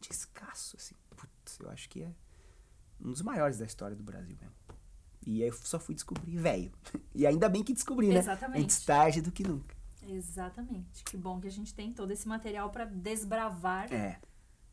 descasso, 0.00 0.76
assim. 0.76 0.94
Putz, 1.16 1.58
eu 1.58 1.68
acho 1.68 1.88
que 1.88 2.02
é 2.02 2.12
um 3.00 3.10
dos 3.10 3.22
maiores 3.22 3.58
da 3.58 3.64
história 3.64 3.96
do 3.96 4.04
Brasil 4.04 4.36
mesmo. 4.40 4.54
E 5.26 5.42
aí 5.42 5.48
eu 5.48 5.52
só 5.54 5.78
fui 5.78 5.94
descobrir 5.94 6.36
velho. 6.36 6.72
E 7.14 7.26
ainda 7.26 7.48
bem 7.48 7.62
que 7.62 7.72
descobri, 7.74 8.08
né? 8.08 8.18
Exatamente. 8.18 8.62
Antes 8.62 8.84
tarde 8.84 9.20
do 9.20 9.30
que 9.32 9.42
nunca. 9.46 9.74
Exatamente. 10.06 11.04
Que 11.04 11.16
bom 11.16 11.38
que 11.40 11.46
a 11.48 11.50
gente 11.50 11.74
tem 11.74 11.92
todo 11.92 12.10
esse 12.12 12.26
material 12.26 12.70
para 12.70 12.84
desbravar 12.86 13.92
É. 13.92 14.18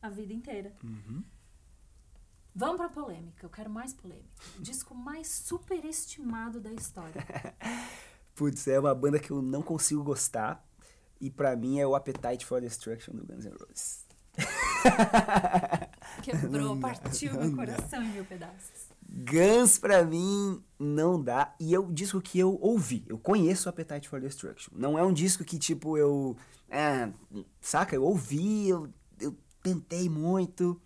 a 0.02 0.10
vida 0.10 0.32
inteira. 0.34 0.74
Uhum. 0.84 1.24
Vamos 2.56 2.78
pra 2.78 2.90
polêmica. 2.90 3.46
Eu 3.46 3.50
quero 3.50 3.70
mais 3.70 3.94
polêmica. 3.94 4.30
O 4.58 4.62
disco 4.62 4.96
mais 4.96 5.28
superestimado 5.28 6.60
da 6.62 6.72
história. 6.72 7.24
Putz, 8.34 8.68
é 8.68 8.80
uma 8.80 8.96
banda 8.96 9.20
que 9.20 9.32
eu 9.32 9.42
não 9.42 9.62
consigo 9.62 10.04
gostar. 10.04 10.66
E 11.20 11.30
pra 11.30 11.56
mim 11.56 11.80
é 11.80 11.86
o 11.88 11.96
Appetite 11.96 12.46
for 12.46 12.62
Destruction 12.62 13.14
do 13.14 13.26
Guns 13.26 13.46
N' 13.46 13.56
Roses. 13.60 14.06
Quebrou, 16.24 16.78
partiu 16.80 17.34
meu 17.34 17.56
coração 17.56 18.04
em 18.04 18.10
mil 18.14 18.26
pedaços. 18.26 18.88
Guns 19.10 19.80
pra 19.80 20.04
mim 20.04 20.62
não 20.78 21.22
dá. 21.22 21.56
E 21.60 21.74
é 21.74 21.80
um 21.80 21.92
disco 21.92 22.20
que 22.22 22.38
eu 22.38 22.58
ouvi. 22.62 23.06
Eu 23.08 23.18
conheço 23.18 23.68
o 23.68 23.70
Appetite 23.70 24.10
for 24.10 24.20
Destruction. 24.20 24.72
Não 24.76 25.00
é 25.00 25.04
um 25.04 25.14
disco 25.14 25.44
que, 25.46 25.58
tipo, 25.58 25.98
eu. 25.98 26.36
É, 26.70 27.10
saca? 27.62 27.96
Eu 27.96 28.04
ouvi, 28.04 28.68
eu, 28.68 28.90
eu 29.20 29.36
tentei 29.64 30.10
muito 30.10 30.80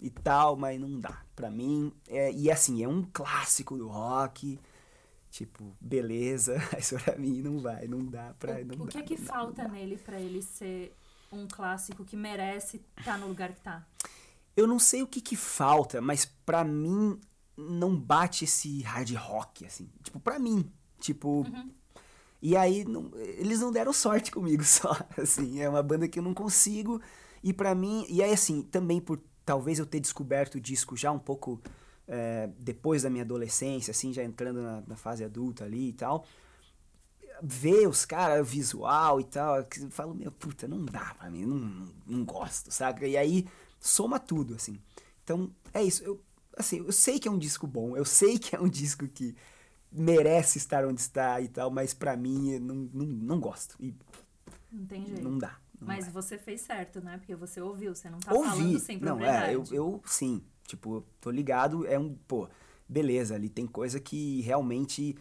e 0.00 0.08
tal, 0.08 0.56
mas 0.56 0.80
não 0.80 0.98
dá. 0.98 1.22
Pra 1.36 1.50
mim. 1.50 1.92
É, 2.08 2.32
e 2.32 2.50
assim, 2.50 2.82
é 2.82 2.88
um 2.88 3.06
clássico 3.12 3.76
do 3.76 3.88
rock. 3.88 4.58
Tipo, 5.30 5.76
beleza. 5.78 6.56
Mas 6.72 6.90
pra 6.90 7.16
mim 7.16 7.42
não 7.42 7.58
vai, 7.58 7.86
não 7.86 8.02
dá 8.02 8.34
pra. 8.38 8.64
não 8.64 8.84
o 8.84 8.86
dá, 8.86 8.92
que 8.92 8.98
é 8.98 9.02
que 9.02 9.16
dá, 9.16 9.26
falta 9.26 9.68
nele 9.68 9.98
pra 9.98 10.18
ele 10.18 10.40
ser 10.40 10.96
um 11.30 11.46
clássico 11.46 12.02
que 12.02 12.16
merece 12.16 12.80
estar 12.96 13.18
no 13.18 13.28
lugar 13.28 13.52
que 13.52 13.60
tá? 13.60 13.86
Eu 14.56 14.66
não 14.66 14.78
sei 14.78 15.02
o 15.02 15.06
que 15.06 15.20
que 15.20 15.36
falta, 15.36 16.00
mas 16.00 16.24
pra 16.24 16.64
mim 16.64 17.20
não 17.58 17.96
bate 17.96 18.44
esse 18.44 18.82
hard 18.82 19.10
rock, 19.14 19.66
assim. 19.66 19.90
Tipo, 20.02 20.20
pra 20.20 20.38
mim. 20.38 20.70
Tipo. 21.00 21.44
E 22.40 22.56
aí, 22.56 22.84
não- 22.84 23.10
eles 23.16 23.60
não 23.60 23.72
deram 23.72 23.92
sorte 23.92 24.30
comigo 24.30 24.62
só, 24.64 24.96
assim. 25.16 25.60
É 25.60 25.68
uma 25.68 25.82
banda 25.82 26.08
que 26.08 26.18
eu 26.18 26.22
não 26.22 26.34
consigo. 26.34 27.00
E 27.42 27.52
pra 27.52 27.74
mim. 27.74 28.06
E 28.08 28.22
aí, 28.22 28.32
assim, 28.32 28.62
também 28.62 29.00
por 29.00 29.20
talvez 29.44 29.78
eu 29.78 29.86
ter 29.86 30.00
descoberto 30.00 30.56
o 30.56 30.60
disco 30.60 30.96
já 30.96 31.10
um 31.10 31.18
pouco 31.18 31.60
é, 32.06 32.50
depois 32.58 33.02
da 33.02 33.10
minha 33.10 33.24
adolescência, 33.24 33.90
assim, 33.92 34.12
já 34.12 34.22
entrando 34.22 34.62
na, 34.62 34.82
na 34.86 34.96
fase 34.96 35.24
adulta 35.24 35.64
ali 35.64 35.88
e 35.88 35.92
tal 35.94 36.24
ver 37.42 37.86
os 37.88 38.04
caras, 38.04 38.48
visual 38.48 39.20
e 39.20 39.24
tal, 39.24 39.64
que 39.64 39.80
eu 39.80 39.90
falo, 39.90 40.14
meu, 40.14 40.32
puta, 40.32 40.66
não 40.66 40.84
dá 40.84 41.14
pra 41.18 41.30
mim, 41.30 41.44
não, 41.46 41.56
não, 41.56 41.88
não 42.06 42.24
gosto, 42.24 42.70
saca? 42.72 43.06
E 43.06 43.16
aí 43.16 43.46
soma 43.78 44.18
tudo, 44.18 44.54
assim. 44.54 44.80
Então, 45.22 45.50
é 45.72 45.82
isso. 45.82 46.02
Eu, 46.02 46.20
assim, 46.58 46.78
eu 46.78 46.92
sei 46.92 47.18
que 47.18 47.28
é 47.28 47.30
um 47.30 47.38
disco 47.38 47.66
bom, 47.66 47.96
eu 47.96 48.04
sei 48.04 48.38
que 48.38 48.54
é 48.56 48.60
um 48.60 48.68
disco 48.70 49.06
que 49.08 49.34
merece 49.90 50.58
estar 50.58 50.84
onde 50.84 51.00
está 51.00 51.40
e 51.40 51.48
tal, 51.48 51.70
mas 51.70 51.94
pra 51.94 52.16
mim 52.16 52.58
não, 52.58 52.74
não, 52.92 53.06
não 53.06 53.40
gosto. 53.40 53.76
E 53.80 53.94
Não 54.70 54.86
tem 54.86 55.06
jeito. 55.06 55.22
não 55.22 55.38
dá. 55.38 55.58
não 55.80 55.86
Mas 55.86 56.04
vai. 56.04 56.12
você 56.12 56.36
fez 56.38 56.60
certo, 56.60 57.00
né? 57.00 57.16
Porque 57.18 57.34
você 57.34 57.60
ouviu, 57.60 57.94
você 57.94 58.10
não 58.10 58.18
tá 58.20 58.32
falando 58.32 58.50
Ouvi. 58.50 58.78
sem 58.80 58.98
Não, 58.98 59.16
propriedade. 59.16 59.50
é, 59.50 59.54
eu, 59.54 59.64
eu 59.72 60.02
sim. 60.04 60.42
Tipo, 60.66 61.02
tô 61.20 61.30
ligado, 61.30 61.86
é 61.86 61.98
um, 61.98 62.14
pô, 62.14 62.46
beleza, 62.86 63.34
ali 63.34 63.48
tem 63.48 63.66
coisa 63.66 63.98
que 63.98 64.42
realmente 64.42 65.16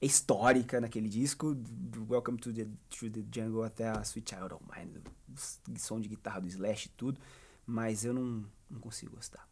é 0.00 0.06
histórica 0.06 0.80
naquele 0.80 1.08
disco, 1.08 1.54
do 1.54 2.06
Welcome 2.10 2.38
to 2.38 2.50
the, 2.52 2.66
to 2.88 3.10
the 3.10 3.22
Jungle 3.30 3.62
até 3.62 3.88
a 3.90 4.00
Sweet 4.02 4.30
Child 4.34 4.54
of 4.54 4.64
Mine, 4.74 5.02
o 5.28 5.78
som 5.78 6.00
de 6.00 6.08
guitarra 6.08 6.40
do 6.40 6.48
Slash 6.48 6.86
e 6.86 6.90
tudo, 6.90 7.20
mas 7.66 8.04
eu 8.06 8.14
não, 8.14 8.44
não 8.70 8.80
consigo 8.80 9.16
gostar. 9.16 9.46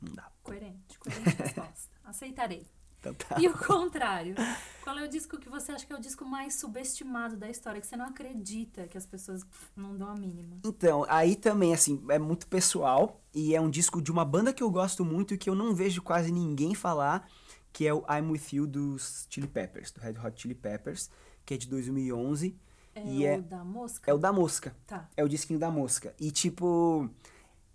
Não 0.00 0.12
dá. 0.14 0.30
Coerente, 0.42 0.98
coerente 0.98 1.30
resposta. 1.30 1.88
Aceitarei. 2.04 2.66
Então 3.00 3.14
tá. 3.14 3.36
E 3.40 3.46
o 3.46 3.56
contrário. 3.56 4.34
Qual 4.82 4.98
é 4.98 5.04
o 5.04 5.08
disco 5.08 5.38
que 5.38 5.48
você 5.48 5.70
acha 5.70 5.86
que 5.86 5.92
é 5.92 5.96
o 5.96 6.00
disco 6.00 6.24
mais 6.24 6.58
subestimado 6.58 7.36
da 7.36 7.48
história? 7.48 7.80
Que 7.80 7.86
você 7.86 7.96
não 7.96 8.06
acredita 8.06 8.88
que 8.88 8.98
as 8.98 9.06
pessoas 9.06 9.44
não 9.76 9.96
dão 9.96 10.08
a 10.08 10.14
mínima? 10.16 10.58
Então, 10.64 11.04
aí 11.08 11.36
também, 11.36 11.72
assim, 11.72 12.02
é 12.10 12.18
muito 12.18 12.48
pessoal 12.48 13.20
e 13.32 13.54
é 13.54 13.60
um 13.60 13.70
disco 13.70 14.02
de 14.02 14.10
uma 14.10 14.24
banda 14.24 14.52
que 14.52 14.62
eu 14.62 14.70
gosto 14.70 15.04
muito 15.04 15.32
e 15.34 15.38
que 15.38 15.48
eu 15.48 15.54
não 15.54 15.74
vejo 15.74 16.02
quase 16.02 16.32
ninguém 16.32 16.74
falar, 16.74 17.28
que 17.72 17.86
é 17.86 17.94
o 17.94 18.04
I'm 18.10 18.30
With 18.32 18.48
You 18.52 18.66
dos 18.66 19.28
Chili 19.30 19.46
Peppers, 19.46 19.92
do 19.92 20.00
Red 20.00 20.14
Hot 20.18 20.40
Chili 20.40 20.54
Peppers, 20.54 21.08
que 21.44 21.54
é 21.54 21.56
de 21.56 21.68
2011 21.68 22.58
É 22.96 23.06
e 23.06 23.18
o 23.22 23.26
é, 23.26 23.40
da 23.40 23.62
mosca? 23.64 24.10
é 24.10 24.14
o 24.14 24.18
da 24.18 24.32
Mosca. 24.32 24.76
Tá. 24.88 25.08
É 25.16 25.22
o 25.22 25.28
disquinho 25.28 25.60
da 25.60 25.70
Mosca. 25.70 26.12
E, 26.18 26.32
tipo, 26.32 27.08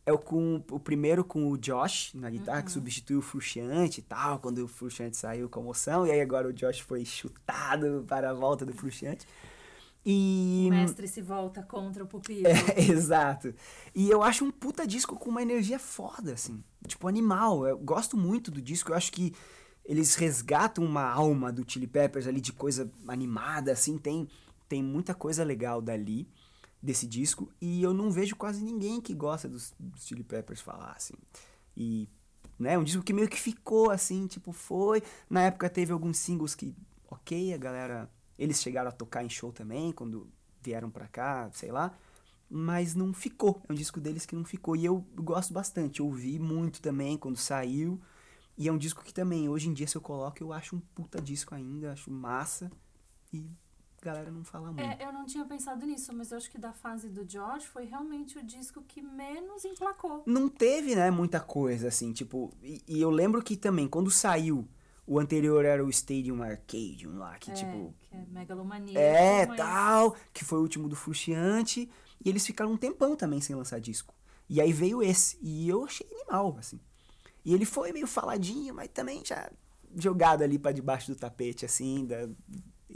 é 0.05 0.11
o, 0.11 0.17
com, 0.17 0.63
o 0.69 0.79
primeiro 0.79 1.23
com 1.23 1.49
o 1.49 1.57
Josh 1.57 2.13
na 2.13 2.29
guitarra, 2.29 2.59
Uhum. 2.59 2.65
que 2.65 2.71
substituiu 2.71 3.19
o 3.19 3.21
Fruxante 3.21 3.99
e 3.99 4.03
tal, 4.03 4.39
quando 4.39 4.59
o 4.59 4.67
Fruxante 4.67 5.15
saiu 5.15 5.49
comoção, 5.49 6.05
e 6.05 6.11
aí 6.11 6.19
agora 6.21 6.47
o 6.47 6.53
Josh 6.53 6.79
foi 6.79 7.05
chutado 7.05 8.05
para 8.07 8.31
a 8.31 8.33
volta 8.33 8.65
do 8.65 8.73
Fruxante. 8.73 9.25
E... 10.05 10.65
O 10.67 10.71
mestre 10.71 11.07
se 11.07 11.21
volta 11.21 11.63
contra 11.63 12.03
o 12.03 12.07
pupilo. 12.07 12.43
É, 12.75 12.81
exato. 12.91 13.53
E 13.95 14.09
eu 14.09 14.21
acho 14.21 14.43
um 14.43 14.51
puta 14.51 14.85
disco 14.85 15.15
com 15.15 15.29
uma 15.29 15.41
energia 15.41 15.79
foda, 15.79 16.33
assim. 16.33 16.61
Tipo, 16.85 17.07
animal. 17.07 17.65
Eu 17.65 17.77
gosto 17.77 18.17
muito 18.17 18.51
do 18.51 18.61
disco. 18.61 18.91
Eu 18.91 18.97
acho 18.97 19.11
que 19.11 19.33
eles 19.85 20.15
resgatam 20.15 20.83
uma 20.83 21.03
alma 21.09 21.51
do 21.53 21.63
Chili 21.65 21.87
Peppers 21.87 22.27
ali 22.27 22.41
de 22.41 22.51
coisa 22.51 22.91
animada, 23.07 23.71
assim. 23.71 23.97
Tem, 23.97 24.27
tem 24.67 24.83
muita 24.83 25.13
coisa 25.13 25.41
legal 25.43 25.81
dali, 25.81 26.27
desse 26.83 27.07
disco. 27.07 27.49
E 27.61 27.81
eu 27.81 27.93
não 27.93 28.11
vejo 28.11 28.35
quase 28.35 28.61
ninguém 28.61 28.99
que 28.99 29.13
gosta 29.13 29.47
dos, 29.47 29.73
dos 29.79 30.05
Chili 30.05 30.23
Peppers 30.23 30.59
falar, 30.59 30.91
assim. 30.91 31.13
E, 31.75 32.09
né, 32.59 32.77
um 32.77 32.83
disco 32.83 33.01
que 33.01 33.13
meio 33.13 33.29
que 33.29 33.39
ficou, 33.39 33.89
assim, 33.89 34.27
tipo, 34.27 34.51
foi. 34.51 35.01
Na 35.29 35.43
época 35.43 35.69
teve 35.69 35.93
alguns 35.93 36.17
singles 36.17 36.53
que, 36.53 36.75
ok, 37.09 37.53
a 37.53 37.57
galera... 37.57 38.11
Eles 38.37 38.61
chegaram 38.61 38.89
a 38.89 38.91
tocar 38.91 39.23
em 39.23 39.29
show 39.29 39.53
também, 39.53 39.93
quando 39.93 40.27
vieram 40.61 40.89
pra 40.89 41.07
cá, 41.07 41.49
sei 41.53 41.71
lá. 41.71 41.95
Mas 42.49 42.95
não 42.95 43.13
ficou. 43.13 43.61
É 43.69 43.71
um 43.71 43.75
disco 43.75 44.01
deles 44.01 44.25
que 44.25 44.35
não 44.35 44.43
ficou. 44.43 44.75
E 44.75 44.83
eu 44.83 45.05
gosto 45.15 45.53
bastante. 45.53 45.99
Eu 45.99 46.07
ouvi 46.07 46.39
muito 46.39 46.81
também 46.81 47.17
quando 47.17 47.37
saiu. 47.37 48.01
E 48.57 48.67
é 48.67 48.71
um 48.71 48.77
disco 48.77 49.03
que 49.03 49.13
também, 49.13 49.47
hoje 49.47 49.69
em 49.69 49.73
dia, 49.73 49.87
se 49.87 49.95
eu 49.95 50.01
coloco, 50.01 50.43
eu 50.43 50.51
acho 50.51 50.75
um 50.75 50.79
puta 50.79 51.21
disco 51.21 51.53
ainda. 51.55 51.93
Acho 51.93 52.11
massa. 52.11 52.71
E 53.31 53.47
galera 54.03 54.31
não 54.31 54.43
fala 54.43 54.67
muito. 54.67 54.81
É, 54.81 54.97
eu 54.99 55.11
não 55.13 55.25
tinha 55.25 55.45
pensado 55.45 55.85
nisso, 55.85 56.13
mas 56.13 56.31
eu 56.31 56.37
acho 56.37 56.51
que 56.51 56.57
da 56.57 56.73
fase 56.73 57.09
do 57.09 57.27
George 57.29 57.65
foi 57.65 57.85
realmente 57.85 58.37
o 58.37 58.43
disco 58.43 58.81
que 58.83 59.01
menos 59.01 59.63
emplacou. 59.65 60.23
Não 60.25 60.49
teve, 60.49 60.95
né, 60.95 61.09
muita 61.09 61.39
coisa, 61.39 61.87
assim, 61.87 62.11
tipo... 62.11 62.51
E, 62.61 62.81
e 62.87 63.01
eu 63.01 63.09
lembro 63.09 63.41
que 63.41 63.55
também, 63.55 63.87
quando 63.87 64.11
saiu, 64.11 64.67
o 65.05 65.19
anterior 65.19 65.65
era 65.65 65.83
o 65.83 65.89
Stadium 65.89 66.41
Arcadium 66.41 67.17
lá, 67.17 67.37
que 67.37 67.51
é, 67.51 67.53
tipo... 67.53 67.93
que 68.09 68.15
é 68.15 68.25
megalomania. 68.29 68.99
É, 68.99 69.45
mas- 69.45 69.57
tal, 69.57 70.15
que 70.33 70.45
foi 70.45 70.59
o 70.59 70.61
último 70.61 70.87
do 70.87 70.95
Frustiante. 70.95 71.89
E 72.23 72.29
eles 72.29 72.45
ficaram 72.45 72.71
um 72.71 72.77
tempão 72.77 73.15
também 73.15 73.41
sem 73.41 73.55
lançar 73.55 73.79
disco. 73.79 74.15
E 74.49 74.61
aí 74.61 74.71
veio 74.71 75.01
esse. 75.01 75.37
E 75.41 75.67
eu 75.67 75.83
achei 75.85 76.07
animal, 76.11 76.55
assim. 76.57 76.79
E 77.43 77.53
ele 77.53 77.65
foi 77.65 77.91
meio 77.91 78.07
faladinho, 78.07 78.73
mas 78.73 78.87
também 78.89 79.21
já 79.25 79.51
jogado 79.95 80.41
ali 80.41 80.57
pra 80.57 80.71
debaixo 80.71 81.11
do 81.11 81.19
tapete, 81.19 81.65
assim. 81.65 82.05
Da, 82.05 82.29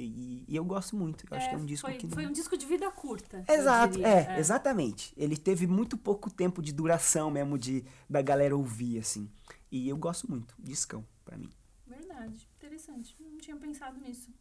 e, 0.04 0.46
e 0.48 0.56
eu 0.56 0.64
gosto 0.64 0.96
muito. 0.96 1.26
Eu 1.30 1.38
acho 1.38 1.48
É, 1.48 1.50
que 1.50 1.56
é 1.56 1.58
um 1.58 1.66
disco 1.66 1.88
foi, 1.88 1.98
que. 1.98 2.06
não- 2.08 2.14
foi 2.14 2.26
um 2.28 2.32
disco 2.32 2.58
de 2.58 2.66
vida 2.66 2.90
curta. 2.92 3.44
Exato, 3.48 3.94
diria. 3.94 4.08
é, 4.08 4.40
exatamente. 4.40 5.14
Ele 5.18 5.36
teve 5.38 5.66
muito 5.68 5.98
pouco 5.98 6.30
tempo 6.30 6.62
de 6.62 6.72
duração 6.72 7.30
mesmo 7.32 7.58
de 7.58 7.84
da 8.10 8.22
galera 8.22 8.56
ouvir, 8.56 9.00
assim. 9.00 9.30
E 9.72 9.90
eu 9.90 9.98
gosto 9.98 10.30
muito. 10.30 10.54
Discão, 10.60 11.06
pra 11.26 11.38
mim. 11.38 11.50
Verdade, 11.86 12.48
interessante. 12.58 13.16
Não 13.20 13.38
tinha 13.38 13.56
pensado 13.58 14.00
nisso. 14.00 14.32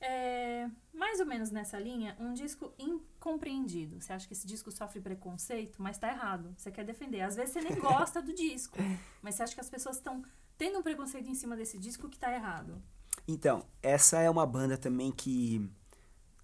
É, 0.00 0.70
mais 0.94 1.18
ou 1.18 1.26
menos 1.26 1.50
nessa 1.50 1.76
linha, 1.78 2.16
um 2.20 2.32
disco 2.32 2.72
incompreendido. 2.78 4.00
Você 4.00 4.12
acha 4.12 4.26
que 4.28 4.32
esse 4.32 4.46
disco 4.46 4.70
sofre 4.70 5.00
preconceito, 5.00 5.82
mas 5.82 5.98
tá 5.98 6.08
errado. 6.08 6.54
Você 6.56 6.70
quer 6.70 6.84
defender. 6.84 7.20
Às 7.22 7.34
vezes 7.36 7.52
você 7.52 7.60
nem 7.62 7.74
gosta 7.80 8.22
do 8.22 8.32
disco, 8.32 8.78
mas 9.20 9.34
você 9.34 9.42
acha 9.42 9.54
que 9.54 9.60
as 9.60 9.68
pessoas 9.70 9.96
estão 9.96 10.22
tendo 10.56 10.78
um 10.78 10.82
preconceito 10.82 11.28
em 11.28 11.34
cima 11.34 11.56
desse 11.56 11.78
disco 11.78 12.08
que 12.08 12.18
tá 12.18 12.32
errado. 12.32 12.80
Então, 13.28 13.66
essa 13.82 14.18
é 14.20 14.30
uma 14.30 14.46
banda 14.46 14.78
também 14.78 15.12
que 15.12 15.70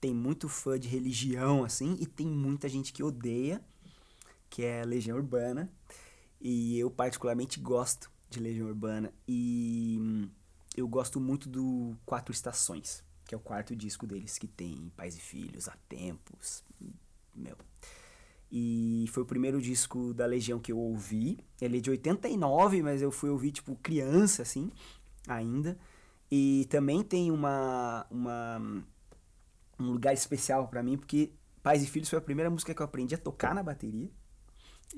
tem 0.02 0.12
muito 0.12 0.50
fã 0.50 0.78
de 0.78 0.86
religião, 0.86 1.64
assim, 1.64 1.96
e 1.98 2.04
tem 2.04 2.26
muita 2.26 2.68
gente 2.68 2.92
que 2.92 3.02
odeia, 3.02 3.58
que 4.50 4.62
é 4.62 4.84
Legião 4.84 5.16
Urbana. 5.16 5.72
E 6.38 6.78
eu 6.78 6.90
particularmente 6.90 7.58
gosto 7.58 8.10
de 8.28 8.38
Legião 8.38 8.68
Urbana. 8.68 9.10
E 9.26 9.96
hum, 9.98 10.28
eu 10.76 10.86
gosto 10.86 11.18
muito 11.18 11.48
do 11.48 11.96
Quatro 12.04 12.34
Estações, 12.34 13.02
que 13.24 13.34
é 13.34 13.38
o 13.38 13.40
quarto 13.40 13.74
disco 13.74 14.06
deles, 14.06 14.36
que 14.36 14.46
tem 14.46 14.92
Pais 14.94 15.16
e 15.16 15.20
Filhos, 15.20 15.68
Há 15.68 15.76
Tempos, 15.88 16.62
meu. 17.34 17.56
E 18.52 19.06
foi 19.08 19.22
o 19.22 19.26
primeiro 19.26 19.58
disco 19.58 20.12
da 20.12 20.26
Legião 20.26 20.60
que 20.60 20.70
eu 20.70 20.78
ouvi. 20.78 21.38
Ele 21.58 21.78
é 21.78 21.80
de 21.80 21.88
89, 21.88 22.82
mas 22.82 23.00
eu 23.00 23.10
fui 23.10 23.30
ouvir, 23.30 23.52
tipo, 23.52 23.74
criança, 23.76 24.42
assim, 24.42 24.70
ainda. 25.26 25.78
E 26.36 26.64
também 26.64 27.00
tem 27.00 27.30
uma, 27.30 28.04
uma 28.10 28.84
um 29.78 29.92
lugar 29.92 30.12
especial 30.12 30.66
para 30.66 30.82
mim, 30.82 30.98
porque 30.98 31.32
Pais 31.62 31.80
e 31.80 31.86
Filhos 31.86 32.10
foi 32.10 32.18
a 32.18 32.20
primeira 32.20 32.50
música 32.50 32.74
que 32.74 32.82
eu 32.82 32.84
aprendi 32.84 33.14
a 33.14 33.18
tocar 33.18 33.54
na 33.54 33.62
bateria. 33.62 34.10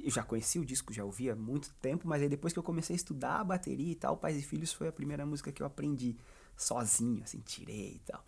Eu 0.02 0.10
já 0.10 0.22
conhecia 0.22 0.62
o 0.62 0.64
disco, 0.64 0.94
já 0.94 1.04
ouvia 1.04 1.34
há 1.34 1.36
muito 1.36 1.74
tempo, 1.74 2.08
mas 2.08 2.22
aí 2.22 2.28
depois 2.30 2.54
que 2.54 2.58
eu 2.58 2.62
comecei 2.62 2.94
a 2.94 2.96
estudar 2.96 3.40
a 3.40 3.44
bateria 3.44 3.92
e 3.92 3.94
tal, 3.94 4.16
Pais 4.16 4.38
e 4.38 4.40
Filhos 4.40 4.72
foi 4.72 4.88
a 4.88 4.92
primeira 4.92 5.26
música 5.26 5.52
que 5.52 5.62
eu 5.62 5.66
aprendi 5.66 6.16
sozinho, 6.56 7.22
assim, 7.22 7.40
tirei 7.40 7.96
e 7.96 7.98
tal. 8.06 8.24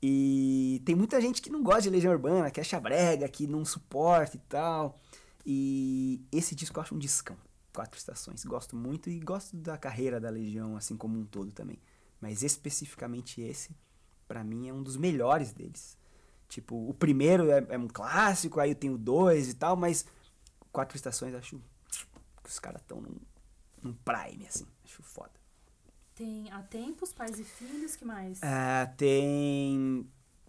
E 0.00 0.80
tem 0.84 0.94
muita 0.94 1.20
gente 1.20 1.42
que 1.42 1.50
não 1.50 1.64
gosta 1.64 1.82
de 1.82 1.90
Legião 1.90 2.12
Urbana, 2.12 2.48
que 2.52 2.60
acha 2.60 2.78
brega, 2.78 3.28
que 3.28 3.48
não 3.48 3.64
suporta 3.64 4.36
e 4.36 4.40
tal. 4.48 5.00
E 5.44 6.24
esse 6.30 6.54
disco 6.54 6.78
eu 6.78 6.82
acho 6.82 6.94
um 6.94 6.98
discão. 6.98 7.36
Quatro 7.72 7.98
estações. 7.98 8.44
Gosto 8.44 8.76
muito 8.76 9.10
e 9.10 9.18
gosto 9.18 9.56
da 9.56 9.76
carreira 9.76 10.20
da 10.20 10.30
Legião, 10.30 10.76
assim 10.76 10.96
como 10.96 11.18
um 11.18 11.24
todo 11.24 11.50
também. 11.50 11.80
Mas 12.20 12.42
especificamente 12.42 13.40
esse, 13.40 13.74
para 14.28 14.44
mim, 14.44 14.68
é 14.68 14.72
um 14.72 14.82
dos 14.82 14.96
melhores 14.96 15.52
deles. 15.52 15.96
Tipo, 16.48 16.88
o 16.88 16.92
primeiro 16.92 17.50
é, 17.50 17.64
é 17.70 17.78
um 17.78 17.88
clássico, 17.88 18.60
aí 18.60 18.70
eu 18.70 18.74
tenho 18.74 18.98
dois 18.98 19.48
e 19.48 19.54
tal, 19.54 19.76
mas 19.76 20.04
Quatro 20.72 20.96
Estações 20.96 21.34
acho 21.34 21.60
que 22.42 22.50
os 22.50 22.58
caras 22.58 22.80
estão 22.82 23.00
num, 23.00 23.16
num 23.82 23.94
prime, 23.94 24.46
assim. 24.46 24.66
Acho 24.84 25.02
foda. 25.02 25.32
Tem 26.14 26.50
Há 26.50 26.62
Tempos, 26.62 27.12
Pais 27.12 27.38
e 27.38 27.44
Filhos, 27.44 27.96
que 27.96 28.04
mais? 28.04 28.40
Ah, 28.42 28.92
tem 28.96 30.06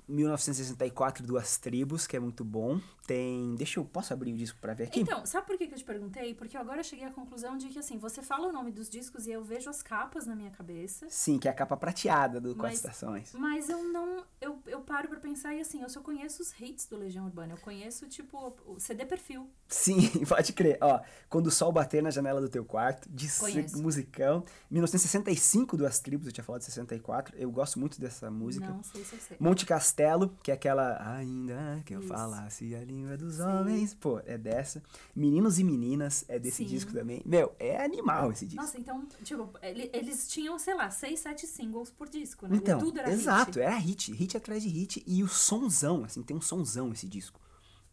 1964, 0.08 1.26
Duas 1.26 1.58
Tribos, 1.58 2.06
que 2.06 2.18
é 2.18 2.20
muito 2.20 2.44
bom. 2.44 2.82
Tem. 3.12 3.56
Deixa 3.56 3.80
eu. 3.80 3.86
Posso 3.86 4.14
abrir 4.14 4.34
o 4.34 4.38
disco 4.38 4.58
pra 4.62 4.74
ver 4.74 4.86
aqui? 4.86 5.02
Então, 5.02 5.26
sabe 5.26 5.46
por 5.46 5.58
que 5.58 5.68
que 5.68 5.74
eu 5.74 5.78
te 5.78 5.84
perguntei? 5.84 6.34
Porque 6.34 6.56
agora 6.56 6.80
eu 6.80 6.84
cheguei 6.84 7.06
à 7.06 7.12
conclusão 7.12 7.58
de 7.58 7.68
que, 7.68 7.80
assim, 7.80 7.98
você 7.98 8.22
fala 8.22 8.48
o 8.48 8.52
nome 8.52 8.72
dos 8.72 8.90
discos 8.90 9.28
e 9.28 9.32
eu 9.32 9.44
vejo 9.44 9.70
as 9.70 9.82
capas 9.82 10.26
na 10.26 10.36
minha 10.36 10.52
cabeça. 10.52 11.08
Sim, 11.10 11.38
que 11.38 11.48
é 11.48 11.52
a 11.52 11.54
capa 11.54 11.76
prateada 11.76 12.40
do 12.40 12.56
Quatro 12.56 12.76
Estações. 12.76 13.34
Mas 13.34 13.70
eu 13.70 13.84
não. 13.84 14.24
Eu, 14.40 14.60
eu 14.66 14.82
paro 14.82 15.10
pra 15.10 15.20
pensar 15.20 15.54
e 15.54 15.60
assim, 15.60 15.82
eu 15.82 15.90
só 15.90 16.02
conheço 16.02 16.42
os 16.42 16.58
hits 16.60 16.86
do 16.86 16.98
Legião 16.98 17.26
Urbana. 17.26 17.54
Eu 17.54 17.58
conheço, 17.58 18.08
tipo, 18.08 18.56
o 18.66 18.80
CD 18.80 19.06
perfil. 19.06 19.50
Sim, 19.68 20.10
pode 20.26 20.54
crer. 20.54 20.78
Ó, 20.82 21.02
quando 21.30 21.48
o 21.48 21.52
sol 21.52 21.72
bater 21.72 22.02
na 22.02 22.12
janela 22.12 22.40
do 22.40 22.50
teu 22.50 22.64
quarto, 22.64 23.10
de 23.10 23.28
musicão. 23.76 24.44
1965, 24.70 25.76
Duas 25.76 26.00
Tribos, 26.00 26.28
eu 26.28 26.34
tinha 26.34 26.44
falado 26.44 26.62
de 26.62 26.66
64. 26.66 27.38
Eu 27.38 27.52
gosto 27.52 27.80
muito 27.80 28.00
dessa 28.00 28.32
música. 28.32 28.68
Não 28.68 28.84
sei 28.84 29.04
se 29.04 29.16
eu 29.16 29.20
sei. 29.20 29.38
Monte 29.40 29.66
Castelo, 29.66 30.36
que 30.42 30.52
é 30.52 30.54
aquela 30.54 30.92
Ainda 31.18 31.82
que 31.86 31.94
eu 31.94 32.00
Isso. 32.00 32.10
falasse 32.10 32.76
a 32.76 32.84
língua 33.02 33.18
dos 33.18 33.40
homens. 33.40 33.94
Pô, 33.94 34.20
é 34.26 34.38
dessa. 34.38 34.82
Meninos 35.16 35.60
e 35.60 35.64
Meninas 35.64 36.24
é 36.28 36.38
desse 36.40 36.58
Sim. 36.58 36.66
disco 36.66 36.92
também. 36.94 37.22
Meu, 37.26 37.54
é 37.60 37.84
animal 37.84 38.32
esse 38.32 38.46
disco. 38.46 38.62
Nossa, 38.62 38.78
então, 38.80 39.06
tipo, 39.24 39.50
ele- 39.62 39.90
eles 39.94 40.28
tinham, 40.30 40.58
sei 40.60 40.76
lá, 40.76 40.90
seis, 40.90 41.20
sete 41.20 41.46
singles 41.48 41.90
por 41.92 42.08
disco, 42.10 42.48
né? 42.48 42.56
Então, 42.58 42.80
Tudo 42.80 43.00
era 43.00 43.12
exato, 43.12 43.60
hit. 43.60 43.60
era 43.62 43.78
hit, 43.78 44.12
hit 44.14 44.38
atrás 44.38 44.62
de 44.64 44.70
hit. 44.70 45.04
E 45.06 45.24
o 45.24 45.28
sonzão, 45.28 46.04
assim, 46.04 46.22
tem 46.24 46.36
um 46.38 46.42
sonzão 46.42 46.92
esse 46.92 47.08
disco. 47.08 47.40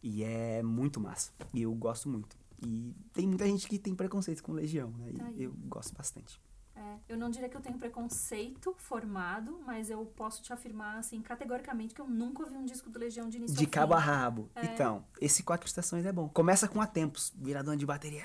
E 0.01 0.23
é 0.23 0.63
muito 0.63 0.99
massa. 0.99 1.31
E 1.53 1.61
eu 1.63 1.73
gosto 1.73 2.07
muito. 2.07 2.37
E 2.65 2.93
tem 3.13 3.25
muita 3.27 3.45
gente 3.45 3.67
que 3.67 3.77
tem 3.79 3.95
preconceito 3.95 4.43
com 4.43 4.51
Legião, 4.53 4.91
né? 4.97 5.11
Tá 5.17 5.31
eu 5.37 5.51
gosto 5.67 5.93
bastante. 5.95 6.39
É, 6.81 6.97
eu 7.09 7.17
não 7.17 7.29
diria 7.29 7.49
que 7.49 7.57
eu 7.57 7.61
tenho 7.61 7.77
preconceito 7.77 8.73
formado, 8.77 9.59
mas 9.65 9.89
eu 9.89 10.05
posso 10.05 10.41
te 10.41 10.53
afirmar, 10.53 10.97
assim, 10.97 11.21
categoricamente, 11.21 11.93
que 11.93 11.99
eu 11.99 12.07
nunca 12.07 12.41
ouvi 12.43 12.55
um 12.55 12.63
disco 12.63 12.89
do 12.89 12.97
Legião 12.97 13.27
de 13.27 13.35
início 13.37 13.57
De 13.57 13.67
cabo 13.67 13.93
a 13.93 13.99
rabo. 13.99 14.49
É. 14.55 14.63
Então, 14.63 15.03
esse 15.19 15.43
Quatro 15.43 15.67
Estações 15.67 16.05
é 16.05 16.11
bom. 16.13 16.29
Começa 16.29 16.69
com 16.69 16.79
a 16.79 16.87
tempos, 16.87 17.33
viradão 17.35 17.75
de 17.75 17.85
bateria. 17.85 18.23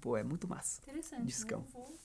Pô, 0.00 0.16
é 0.16 0.22
muito 0.24 0.48
massa. 0.48 0.80
Interessante. 0.82 1.24
Discão. 1.26 1.60
né? 1.60 1.66
Eu 1.66 1.72
vou- 1.72 1.98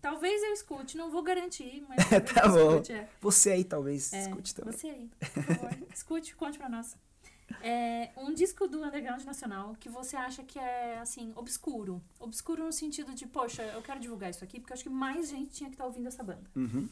Talvez 0.00 0.42
eu 0.42 0.52
escute, 0.52 0.96
não 0.96 1.10
vou 1.10 1.22
garantir, 1.22 1.84
mas 1.88 1.96
tá 2.34 2.48
bom. 2.48 2.70
escute. 2.72 2.92
É. 2.92 3.08
Você 3.20 3.50
aí 3.52 3.64
talvez 3.64 4.12
É, 4.12 4.22
escute 4.22 4.54
também. 4.54 4.72
Você 4.72 4.86
aí, 4.88 5.10
por 5.18 5.42
favor. 5.44 5.70
escute, 5.94 6.34
conte 6.36 6.58
pra 6.58 6.68
nós. 6.68 6.96
É, 7.60 8.10
um 8.16 8.32
disco 8.32 8.66
do 8.66 8.82
Underground 8.82 9.22
Nacional 9.24 9.76
que 9.78 9.88
você 9.88 10.16
acha 10.16 10.42
que 10.42 10.58
é, 10.58 10.98
assim, 10.98 11.32
obscuro. 11.34 12.02
Obscuro 12.18 12.64
no 12.64 12.72
sentido 12.72 13.14
de, 13.14 13.26
poxa, 13.26 13.62
eu 13.62 13.82
quero 13.82 14.00
divulgar 14.00 14.30
isso 14.30 14.44
aqui 14.44 14.60
porque 14.60 14.72
eu 14.72 14.74
acho 14.74 14.84
que 14.84 14.90
mais 14.90 15.28
gente 15.28 15.52
tinha 15.52 15.68
que 15.68 15.74
estar 15.74 15.84
ouvindo 15.84 16.08
essa 16.08 16.22
banda. 16.22 16.50
Uhum. 16.54 16.88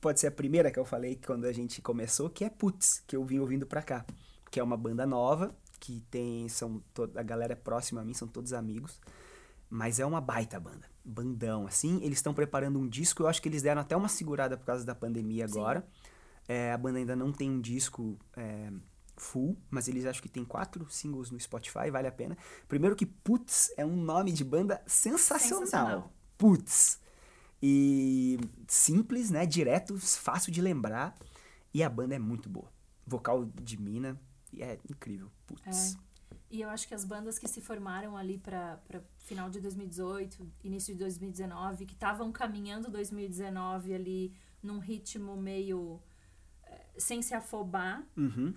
Pode 0.00 0.20
ser 0.20 0.28
a 0.28 0.30
primeira 0.30 0.70
que 0.70 0.78
eu 0.78 0.84
falei 0.84 1.20
quando 1.24 1.46
a 1.46 1.52
gente 1.52 1.82
começou, 1.82 2.30
que 2.30 2.44
é 2.44 2.50
Putz, 2.50 3.02
que 3.06 3.16
eu 3.16 3.24
vim 3.24 3.38
ouvindo 3.38 3.66
pra 3.66 3.82
cá. 3.82 4.04
Que 4.50 4.60
é 4.60 4.62
uma 4.62 4.76
banda 4.76 5.04
nova, 5.04 5.54
que 5.80 6.00
tem. 6.10 6.48
São 6.48 6.82
a 7.14 7.22
galera 7.22 7.54
é 7.54 7.56
próxima 7.56 8.00
a 8.00 8.04
mim, 8.04 8.14
são 8.14 8.28
todos 8.28 8.52
amigos. 8.52 9.00
Mas 9.68 9.98
é 9.98 10.06
uma 10.06 10.20
baita 10.20 10.60
banda. 10.60 10.86
Bandão, 11.04 11.66
assim. 11.66 11.96
Eles 12.02 12.18
estão 12.18 12.32
preparando 12.32 12.78
um 12.78 12.88
disco. 12.88 13.22
Eu 13.22 13.26
acho 13.26 13.42
que 13.42 13.48
eles 13.48 13.62
deram 13.62 13.80
até 13.80 13.96
uma 13.96 14.08
segurada 14.08 14.56
por 14.56 14.64
causa 14.64 14.84
da 14.84 14.94
pandemia 14.94 15.44
agora. 15.44 15.84
É, 16.46 16.72
a 16.72 16.78
banda 16.78 16.98
ainda 16.98 17.16
não 17.16 17.32
tem 17.32 17.50
um 17.50 17.60
disco 17.60 18.16
é, 18.36 18.70
full, 19.16 19.56
mas 19.70 19.88
eles 19.88 20.04
acho 20.04 20.22
que 20.22 20.28
tem 20.28 20.44
quatro 20.44 20.86
singles 20.90 21.30
no 21.30 21.38
Spotify, 21.40 21.90
vale 21.90 22.08
a 22.08 22.12
pena. 22.12 22.36
Primeiro 22.68 22.94
que 22.96 23.06
Putz 23.06 23.72
é 23.76 23.84
um 23.84 23.96
nome 23.96 24.32
de 24.32 24.44
banda 24.44 24.82
sensacional. 24.86 25.64
Sensacional. 25.64 26.12
Putz. 26.36 27.00
E 27.62 28.38
simples, 28.68 29.30
né? 29.30 29.46
Direto, 29.46 29.98
fácil 29.98 30.52
de 30.52 30.60
lembrar. 30.60 31.16
E 31.72 31.82
a 31.82 31.88
banda 31.88 32.14
é 32.14 32.18
muito 32.18 32.48
boa. 32.48 32.70
Vocal 33.06 33.44
de 33.44 33.80
mina. 33.80 34.20
E 34.52 34.62
é 34.62 34.78
incrível. 34.88 35.30
Putz. 35.46 35.96
E 36.50 36.60
eu 36.60 36.68
acho 36.68 36.86
que 36.86 36.94
as 36.94 37.04
bandas 37.04 37.38
que 37.38 37.48
se 37.48 37.60
formaram 37.60 38.16
ali 38.16 38.38
para 38.38 38.80
final 39.18 39.50
de 39.50 39.60
2018, 39.60 40.48
início 40.62 40.94
de 40.94 41.00
2019, 41.00 41.84
que 41.86 41.94
estavam 41.94 42.30
caminhando 42.30 42.90
2019 42.90 43.92
ali 43.94 44.32
num 44.62 44.78
ritmo 44.78 45.36
meio 45.36 46.00
eh, 46.64 46.86
sem 46.98 47.20
se 47.20 47.34
afobar, 47.34 48.06
Uhum. 48.16 48.54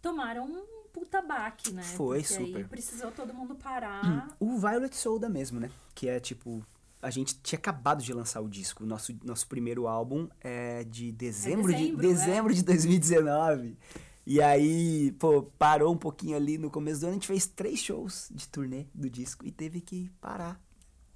Tomaram 0.00 0.46
um 0.46 0.78
puta 0.92 1.22
baque, 1.22 1.72
né? 1.72 1.82
Foi, 1.82 2.20
Porque 2.22 2.34
aí 2.34 2.46
super. 2.46 2.68
precisou 2.68 3.12
todo 3.12 3.32
mundo 3.32 3.54
parar. 3.54 4.28
O 4.40 4.58
Violet 4.58 4.94
Soda 4.96 5.28
mesmo, 5.28 5.60
né? 5.60 5.70
Que 5.94 6.08
é 6.08 6.20
tipo. 6.20 6.64
A 7.00 7.10
gente 7.10 7.38
tinha 7.40 7.58
acabado 7.58 8.02
de 8.02 8.12
lançar 8.12 8.40
o 8.40 8.48
disco. 8.48 8.84
Nosso, 8.84 9.16
nosso 9.22 9.46
primeiro 9.46 9.86
álbum 9.86 10.28
é 10.40 10.82
de 10.82 11.12
dezembro, 11.12 11.68
dezembro, 11.68 11.96
de, 11.96 12.08
dezembro 12.08 12.54
de 12.54 12.62
2019. 12.64 13.78
E 14.26 14.42
aí, 14.42 15.12
pô, 15.12 15.44
parou 15.58 15.94
um 15.94 15.96
pouquinho 15.96 16.36
ali 16.36 16.58
no 16.58 16.70
começo 16.70 17.00
do 17.00 17.04
ano. 17.04 17.12
A 17.12 17.14
gente 17.14 17.26
fez 17.26 17.46
três 17.46 17.78
shows 17.78 18.28
de 18.32 18.48
turnê 18.48 18.86
do 18.92 19.08
disco 19.08 19.46
e 19.46 19.52
teve 19.52 19.80
que 19.80 20.10
parar 20.20 20.60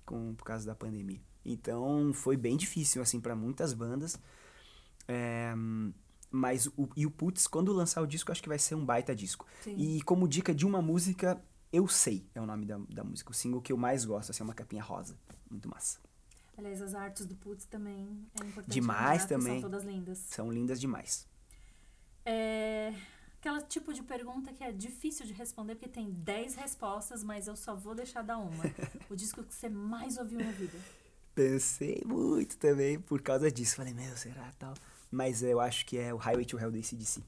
com, 0.06 0.34
por 0.34 0.44
causa 0.44 0.64
da 0.64 0.74
pandemia. 0.74 1.20
Então 1.44 2.12
foi 2.14 2.36
bem 2.36 2.56
difícil, 2.56 3.02
assim, 3.02 3.20
para 3.20 3.34
muitas 3.34 3.72
bandas. 3.72 4.18
É, 5.08 5.52
mas 6.32 6.66
o, 6.68 6.88
e 6.96 7.06
o 7.06 7.10
Putz, 7.10 7.46
quando 7.46 7.72
lançar 7.72 8.02
o 8.02 8.06
disco, 8.06 8.32
acho 8.32 8.42
que 8.42 8.48
vai 8.48 8.58
ser 8.58 8.74
um 8.74 8.84
baita 8.84 9.14
disco. 9.14 9.46
Sim. 9.62 9.76
E 9.76 10.02
como 10.02 10.26
dica 10.26 10.54
de 10.54 10.66
uma 10.66 10.82
música, 10.82 11.40
Eu 11.72 11.86
Sei 11.86 12.26
é 12.34 12.40
o 12.40 12.46
nome 12.46 12.66
da, 12.66 12.78
da 12.88 13.04
música. 13.04 13.30
O 13.30 13.34
single 13.34 13.60
que 13.60 13.72
eu 13.72 13.76
mais 13.76 14.04
gosto, 14.04 14.30
assim, 14.30 14.42
é 14.42 14.44
uma 14.44 14.54
capinha 14.54 14.82
rosa. 14.82 15.16
Muito 15.50 15.68
massa. 15.68 16.00
Aliás, 16.56 16.82
as 16.82 16.94
artes 16.94 17.26
do 17.26 17.34
Putz 17.34 17.64
também 17.66 18.26
é 18.40 18.44
importante. 18.44 18.72
Demais 18.72 19.22
lembrar 19.22 19.38
também. 19.38 19.60
São 19.60 19.70
todas 19.70 19.84
lindas. 19.84 20.18
São 20.18 20.52
lindas 20.52 20.80
demais. 20.80 21.26
É 22.24 22.94
aquela 23.42 23.60
tipo 23.60 23.92
de 23.92 24.04
pergunta 24.04 24.52
que 24.52 24.62
é 24.62 24.70
difícil 24.70 25.26
de 25.26 25.32
responder 25.32 25.74
porque 25.74 25.88
tem 25.88 26.08
10 26.12 26.54
respostas, 26.54 27.24
mas 27.24 27.48
eu 27.48 27.56
só 27.56 27.74
vou 27.74 27.92
deixar 27.92 28.22
dar 28.22 28.38
uma. 28.38 28.62
o 29.10 29.16
disco 29.16 29.42
que 29.42 29.52
você 29.52 29.68
mais 29.68 30.16
ouviu 30.16 30.38
na 30.38 30.52
vida. 30.52 30.78
Pensei 31.34 32.02
muito 32.06 32.56
também 32.56 33.00
por 33.00 33.20
causa 33.20 33.50
disso. 33.50 33.74
Falei, 33.76 33.92
meu, 33.92 34.16
será 34.16 34.52
tal? 34.58 34.74
Mas 35.12 35.42
eu 35.42 35.60
acho 35.60 35.84
que 35.84 35.98
é 35.98 36.12
o 36.12 36.16
Highway 36.16 36.46
to 36.46 36.58
Hell 36.58 36.72
da 36.72 36.78
ACDC. 36.78 37.22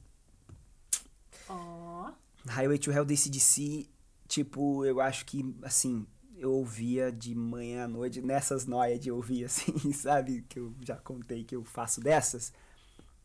Ó. 1.47 2.11
Highway 2.47 2.79
to 2.79 2.91
Hell 2.91 3.05
da 3.05 3.13
ACDC, 3.13 3.87
tipo, 4.27 4.83
eu 4.83 4.99
acho 4.99 5.23
que, 5.23 5.55
assim, 5.61 6.07
eu 6.35 6.51
ouvia 6.51 7.11
de 7.11 7.35
manhã 7.35 7.85
à 7.85 7.87
noite, 7.87 8.21
nessas 8.21 8.65
noias 8.65 8.99
de 8.99 9.11
ouvir, 9.11 9.45
assim, 9.45 9.93
sabe? 9.93 10.43
Que 10.49 10.59
eu 10.59 10.73
já 10.81 10.95
contei 10.95 11.43
que 11.43 11.55
eu 11.55 11.63
faço 11.63 12.01
dessas. 12.01 12.51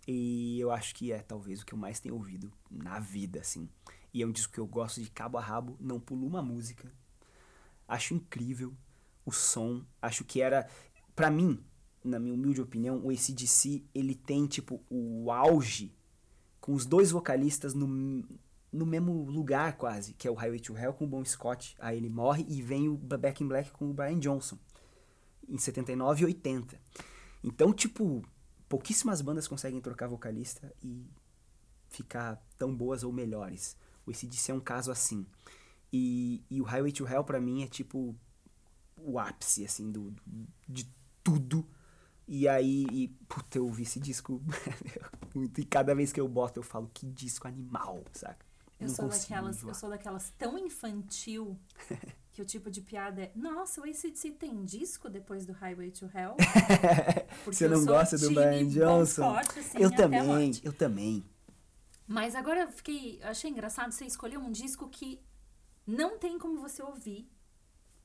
E 0.06 0.60
eu 0.60 0.70
acho 0.70 0.94
que 0.94 1.10
é 1.10 1.20
talvez 1.20 1.62
o 1.62 1.66
que 1.66 1.72
eu 1.72 1.78
mais 1.78 1.98
tenho 1.98 2.14
ouvido 2.14 2.52
na 2.70 2.98
vida, 2.98 3.40
assim. 3.40 3.66
E 4.12 4.22
é 4.22 4.26
um 4.26 4.32
disco 4.32 4.52
que 4.52 4.60
eu 4.60 4.66
gosto 4.66 5.00
de 5.00 5.10
cabo 5.10 5.38
a 5.38 5.40
rabo, 5.40 5.74
não 5.80 5.98
pulo 5.98 6.26
uma 6.26 6.42
música. 6.42 6.92
Acho 7.88 8.12
incrível 8.12 8.74
o 9.24 9.32
som. 9.32 9.84
Acho 10.02 10.22
que 10.22 10.42
era, 10.42 10.68
pra 11.14 11.30
mim, 11.30 11.64
na 12.02 12.18
minha 12.18 12.34
humilde 12.34 12.60
opinião, 12.60 12.98
o 13.04 13.10
ACDC, 13.10 13.84
ele 13.94 14.14
tem, 14.14 14.46
tipo, 14.46 14.82
o 14.88 15.30
auge 15.30 15.94
com 16.60 16.72
os 16.72 16.84
dois 16.86 17.10
vocalistas 17.10 17.74
no, 17.74 17.86
no 18.72 18.86
mesmo 18.86 19.24
lugar 19.24 19.76
quase, 19.76 20.14
que 20.14 20.28
é 20.28 20.30
o 20.30 20.34
Highway 20.34 20.60
to 20.60 20.76
Hell 20.76 20.92
com 20.92 21.04
o 21.04 21.08
Bon 21.08 21.24
Scott. 21.24 21.76
Aí 21.78 21.96
ele 21.96 22.08
morre 22.08 22.44
e 22.48 22.62
vem 22.62 22.88
o 22.88 22.96
Back 22.96 23.42
in 23.42 23.48
Black 23.48 23.70
com 23.72 23.90
o 23.90 23.94
Brian 23.94 24.18
Johnson, 24.18 24.58
em 25.48 25.58
79 25.58 26.22
e 26.22 26.24
80. 26.26 26.80
Então, 27.42 27.72
tipo, 27.72 28.22
pouquíssimas 28.68 29.20
bandas 29.20 29.48
conseguem 29.48 29.80
trocar 29.80 30.06
vocalista 30.06 30.72
e 30.82 31.06
ficar 31.88 32.40
tão 32.56 32.74
boas 32.74 33.02
ou 33.02 33.12
melhores. 33.12 33.76
O 34.06 34.10
ACDC 34.10 34.52
é 34.52 34.54
um 34.54 34.60
caso 34.60 34.90
assim. 34.90 35.26
E, 35.92 36.44
e 36.48 36.60
o 36.60 36.64
Highway 36.64 36.92
to 36.92 37.06
Hell 37.06 37.24
pra 37.24 37.40
mim 37.40 37.62
é 37.64 37.66
tipo 37.66 38.14
o 38.96 39.18
ápice, 39.18 39.64
assim, 39.64 39.90
do, 39.90 40.14
de 40.68 40.88
tudo. 41.24 41.66
E 42.32 42.46
aí, 42.46 42.86
e, 42.92 43.08
puta, 43.28 43.58
eu 43.58 43.64
ouvi 43.64 43.82
esse 43.82 43.98
disco 43.98 44.40
muito. 45.34 45.60
E 45.60 45.64
cada 45.64 45.96
vez 45.96 46.12
que 46.12 46.20
eu 46.20 46.28
boto, 46.28 46.60
eu 46.60 46.62
falo, 46.62 46.88
que 46.94 47.04
disco 47.04 47.48
animal, 47.48 48.04
saca? 48.12 48.46
Eu 48.78 48.88
sou, 48.88 49.08
daquelas, 49.08 49.60
eu 49.60 49.74
sou 49.74 49.90
daquelas 49.90 50.30
tão 50.38 50.56
infantil 50.56 51.58
que 52.32 52.40
o 52.40 52.44
tipo 52.44 52.70
de 52.70 52.82
piada 52.82 53.22
é 53.22 53.32
Nossa, 53.34 53.80
o 53.80 53.84
ACDC 53.84 54.30
tem 54.30 54.64
disco 54.64 55.10
depois 55.10 55.44
do 55.44 55.52
Highway 55.52 55.90
to 55.90 56.06
Hell? 56.06 56.36
Você 57.44 57.66
não 57.66 57.84
gosta 57.84 58.16
do 58.16 58.30
Brian 58.30 58.68
Johnson? 58.68 59.34
Forte, 59.34 59.58
assim, 59.58 59.78
eu 59.78 59.90
também, 59.90 60.52
eu 60.62 60.72
também. 60.72 61.24
Mas 62.06 62.36
agora 62.36 62.60
eu 62.60 62.68
fiquei. 62.68 63.20
Achei 63.24 63.50
engraçado 63.50 63.90
você 63.90 64.04
escolher 64.04 64.38
um 64.38 64.52
disco 64.52 64.88
que 64.88 65.20
não 65.84 66.16
tem 66.16 66.38
como 66.38 66.60
você 66.60 66.80
ouvir 66.80 67.28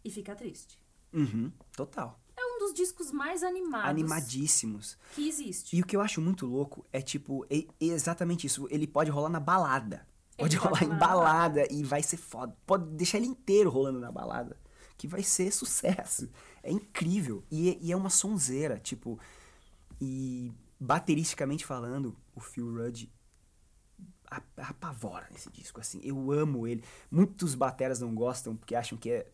e 0.04 0.10
ficar 0.10 0.34
triste. 0.34 0.82
Uhum, 1.14 1.52
total. 1.76 2.20
Um 2.56 2.60
dos 2.60 2.74
discos 2.74 3.12
mais 3.12 3.44
animados. 3.44 3.90
Animadíssimos. 3.90 4.98
Que 5.14 5.28
existe. 5.28 5.76
E 5.76 5.82
o 5.82 5.86
que 5.86 5.96
eu 5.96 6.02
acho 6.02 6.22
muito 6.22 6.46
louco 6.46 6.86
é, 6.92 7.02
tipo, 7.02 7.46
é, 7.50 7.66
exatamente 7.80 8.48
isso. 8.48 8.68
Ele 8.72 8.88
pode 8.88 9.12
rolar 9.12 9.30
na 9.30 9.40
balada. 9.40 10.08
Pode 10.38 10.56
rolar 10.58 10.84
em 10.84 10.98
balada 10.98 11.68
e 11.72 11.84
vai 11.84 12.02
ser 12.02 12.18
foda. 12.18 12.56
Pode 12.66 12.86
deixar 12.92 13.18
ele 13.18 13.28
inteiro 13.28 13.70
rolando 13.70 14.00
na 14.00 14.12
balada. 14.12 14.58
Que 14.98 15.08
vai 15.08 15.24
ser 15.24 15.52
sucesso. 15.52 16.30
É 16.64 16.72
incrível. 16.72 17.44
E, 17.52 17.78
e 17.82 17.92
é 17.92 17.96
uma 17.96 18.10
sonzeira, 18.10 18.80
tipo. 18.80 19.20
E 20.00 20.52
bateristicamente 20.80 21.66
falando, 21.66 22.16
o 22.34 22.40
Phil 22.40 22.74
Rudd 22.74 23.10
apavora 24.58 25.28
nesse 25.32 25.50
disco, 25.52 25.80
assim. 25.80 26.00
Eu 26.04 26.32
amo 26.32 26.68
ele. 26.68 26.84
Muitos 27.10 27.56
bateras 27.56 28.00
não 28.00 28.14
gostam 28.14 28.56
porque 28.56 28.76
acham 28.76 28.98
que 28.98 29.10
é. 29.10 29.28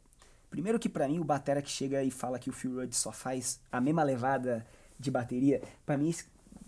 Primeiro 0.51 0.77
que 0.77 0.89
para 0.89 1.07
mim 1.07 1.17
o 1.17 1.23
batera 1.23 1.61
que 1.61 1.69
chega 1.71 2.03
e 2.03 2.11
fala 2.11 2.37
que 2.37 2.49
o 2.49 2.53
Phil 2.53 2.75
Rudd 2.75 2.93
só 2.93 3.11
faz 3.11 3.61
a 3.71 3.79
mesma 3.79 4.03
levada 4.03 4.67
de 4.99 5.09
bateria, 5.09 5.63
para 5.85 5.97
mim 5.97 6.13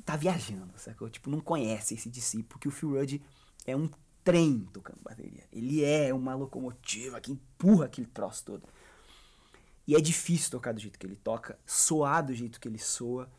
tá 0.06 0.16
viajando, 0.16 0.74
sacou? 0.78 1.10
Tipo, 1.10 1.30
não 1.30 1.42
conhece 1.42 1.94
esse 1.94 2.10
DC, 2.10 2.44
porque 2.44 2.68
o 2.68 2.72
Phil 2.72 2.92
Rudd 2.92 3.22
é 3.66 3.76
um 3.76 3.90
trem 4.24 4.66
tocando 4.72 5.02
bateria. 5.04 5.44
Ele 5.52 5.84
é 5.84 6.14
uma 6.14 6.34
locomotiva 6.34 7.20
que 7.20 7.34
empurra 7.34 7.86
aquele 7.86 8.08
troço 8.08 8.46
todo. 8.46 8.64
E 9.86 9.96
é 9.96 10.00
difícil 10.00 10.50
tocar 10.50 10.74
do 10.74 10.80
jeito 10.80 10.98
que 10.98 11.06
ele 11.06 11.18
toca, 11.18 11.60
soar 11.66 12.26
do 12.26 12.34
jeito 12.34 12.62
que 12.62 12.70
ele 12.70 12.80
soa, 12.80 13.30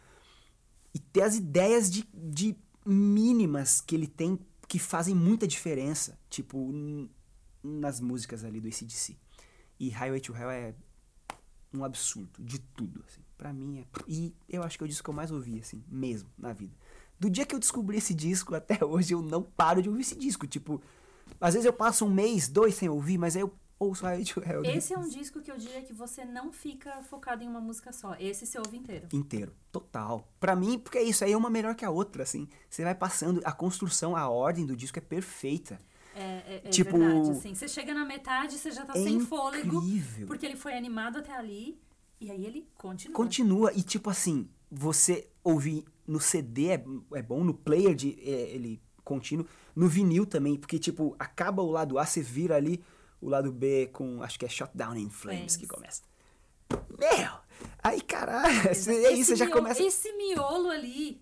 e 0.93 0.99
ter 0.99 1.23
as 1.23 1.37
ideias 1.37 1.91
de, 1.91 2.07
de 2.13 2.55
mínimas 2.85 3.81
que 3.81 3.95
ele 3.95 4.07
tem 4.07 4.39
que 4.69 4.79
fazem 4.79 5.15
muita 5.15 5.49
diferença, 5.49 6.19
tipo, 6.29 6.71
nas 7.63 7.99
músicas 7.99 8.45
ali 8.45 8.61
do 8.61 8.69
ACDC. 8.69 9.17
E 9.85 9.91
Highway 9.91 10.19
to 10.19 10.35
Hell 10.35 10.51
é 10.51 10.75
um 11.75 11.85
absurdo 11.85 12.31
de 12.43 12.59
tudo, 12.59 13.05
assim. 13.07 13.21
Pra 13.37 13.53
mim 13.53 13.81
é. 13.81 13.85
E 14.09 14.35
eu 14.49 14.63
acho 14.63 14.79
que 14.79 14.85
é 14.85 14.87
o 14.87 14.89
disco 14.89 15.05
que 15.05 15.11
eu 15.11 15.15
mais 15.15 15.31
ouvi, 15.31 15.61
assim, 15.61 15.85
mesmo, 15.87 16.31
na 16.39 16.55
vida. 16.55 16.75
Do 17.21 17.29
dia 17.29 17.45
que 17.45 17.55
eu 17.55 17.59
descobri 17.59 17.99
esse 17.99 18.15
disco 18.15 18.55
até 18.55 18.79
hoje, 18.83 19.13
eu 19.13 19.21
não 19.21 19.43
paro 19.43 19.83
de 19.83 19.91
ouvir 19.91 20.01
esse 20.01 20.17
disco. 20.17 20.47
Tipo, 20.47 20.81
às 21.39 21.53
vezes 21.53 21.67
eu 21.67 21.73
passo 21.73 22.07
um 22.07 22.11
mês, 22.11 22.49
dois 22.49 22.75
sem 22.77 22.89
ouvir, 22.89 23.19
mas 23.19 23.37
aí 23.37 23.43
eu 23.43 23.53
ouço 23.79 24.07
Highway 24.07 24.25
to 24.25 24.41
Hell. 24.41 24.65
Esse 24.65 24.95
é 24.95 24.99
um 24.99 25.07
disco 25.07 25.43
que 25.43 25.51
eu 25.51 25.59
diria 25.59 25.83
que 25.83 25.93
você 25.93 26.25
não 26.25 26.51
fica 26.51 27.03
focado 27.03 27.45
em 27.45 27.47
uma 27.47 27.61
música 27.61 27.93
só. 27.93 28.17
Esse 28.19 28.47
você 28.47 28.59
ouve 28.59 28.79
inteiro. 28.79 29.07
Inteiro, 29.13 29.53
total. 29.71 30.27
Pra 30.41 30.57
mim, 30.57 30.79
porque 30.79 30.97
é 30.97 31.03
isso 31.03 31.23
aí 31.25 31.33
é 31.33 31.37
uma 31.37 31.51
melhor 31.51 31.75
que 31.75 31.85
a 31.85 31.91
outra, 31.91 32.23
assim. 32.23 32.49
Você 32.71 32.83
vai 32.83 32.95
passando, 32.95 33.43
a 33.45 33.53
construção, 33.53 34.17
a 34.17 34.31
ordem 34.31 34.65
do 34.65 34.75
disco 34.75 34.99
é 34.99 35.03
perfeita. 35.03 35.79
É, 36.15 36.21
é, 36.21 36.63
é 36.65 36.69
tipo, 36.71 36.97
verdade, 36.99 37.31
assim. 37.31 37.55
Você 37.55 37.69
chega 37.69 37.93
na 37.93 38.05
metade, 38.05 38.57
você 38.57 38.71
já 38.71 38.85
tá 38.85 38.93
é 38.93 39.03
sem 39.03 39.15
incrível. 39.15 39.27
fôlego. 39.27 39.83
Porque 40.27 40.47
ele 40.47 40.57
foi 40.57 40.75
animado 40.75 41.19
até 41.19 41.35
ali. 41.35 41.79
E 42.21 42.31
aí 42.31 42.47
ele 42.47 42.69
continua. 42.77 43.15
Continua. 43.15 43.73
E 43.75 43.83
tipo 43.83 44.09
assim, 44.09 44.49
você 44.71 45.29
ouvir 45.43 45.85
no 46.07 46.21
CD 46.21 46.69
é, 46.69 46.85
é 47.15 47.23
bom, 47.23 47.43
no 47.43 47.55
player 47.55 47.95
de, 47.95 48.19
é, 48.21 48.55
ele 48.55 48.81
contínuo. 49.03 49.47
No 49.75 49.89
vinil 49.89 50.25
também, 50.25 50.57
porque 50.57 50.79
tipo, 50.79 51.15
acaba 51.19 51.63
o 51.63 51.71
lado 51.71 51.99
A, 51.99 52.07
você 52.07 52.23
vira 52.23 52.57
ali 52.57 52.83
o 53.21 53.29
lado 53.29 53.53
B 53.53 53.89
com, 53.93 54.23
acho 54.23 54.39
que 54.39 54.45
é 54.45 54.49
Shutdown 54.49 54.97
in 54.97 55.11
Flames, 55.11 55.57
que 55.57 55.67
começa. 55.67 56.03
Meu! 56.99 57.33
Aí, 57.83 58.01
caralho, 58.01 58.69
aí 58.69 59.25
você 59.25 59.37
já 59.37 59.49
começa... 59.49 59.83
Esse 59.83 60.13
miolo 60.13 60.71
ali, 60.71 61.21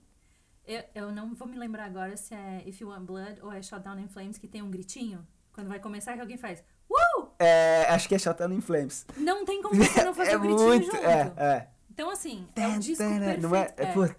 eu, 0.67 0.83
eu 0.95 1.13
não 1.13 1.35
vou 1.35 1.49
me 1.49 1.57
lembrar 1.57 1.85
agora 1.85 2.17
se 2.17 2.35
é 2.35 2.63
If 2.67 2.81
You 2.81 2.89
Want 2.89 3.05
Blood 3.05 3.41
ou 3.43 3.53
é 3.53 3.63
Shutdown 3.63 3.99
in 3.99 4.09
Flames, 4.09 4.39
que 4.39 4.47
tem 4.47 4.63
um 4.63 4.71
gritinho. 4.71 5.27
Quando 5.53 5.69
vai 5.69 5.79
começar, 5.79 6.15
que 6.15 6.21
alguém 6.21 6.37
faz... 6.37 6.63
Uh! 6.91 7.29
É, 7.39 7.87
acho 7.91 8.09
que 8.09 8.15
é 8.15 8.19
Shutdown 8.19 8.53
in 8.53 8.61
Flames. 8.61 9.07
Não 9.17 9.45
tem 9.45 9.61
como 9.63 9.75
você 9.75 10.05
não 10.05 10.15
fazer 10.15 10.33
é 10.33 10.37
o 10.37 10.41
gritinho 10.41 10.69
muito, 10.69 10.87
junto. 10.87 10.97
É, 10.97 11.33
é. 11.37 11.69
Então, 11.91 12.09
assim, 12.09 12.49
é 12.57 12.67
um 12.69 12.79
disco 12.79 13.05
perfeito. 13.05 13.43
Não 13.43 13.55
é, 13.55 13.75
é, 13.77 13.85
é. 13.85 13.93
Puta, 13.93 14.17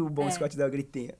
o 0.00 0.10
bom 0.10 0.28
é. 0.28 0.30
Scott 0.30 0.56
dá 0.56 0.66
o 0.66 0.70
gritinho. 0.70 1.12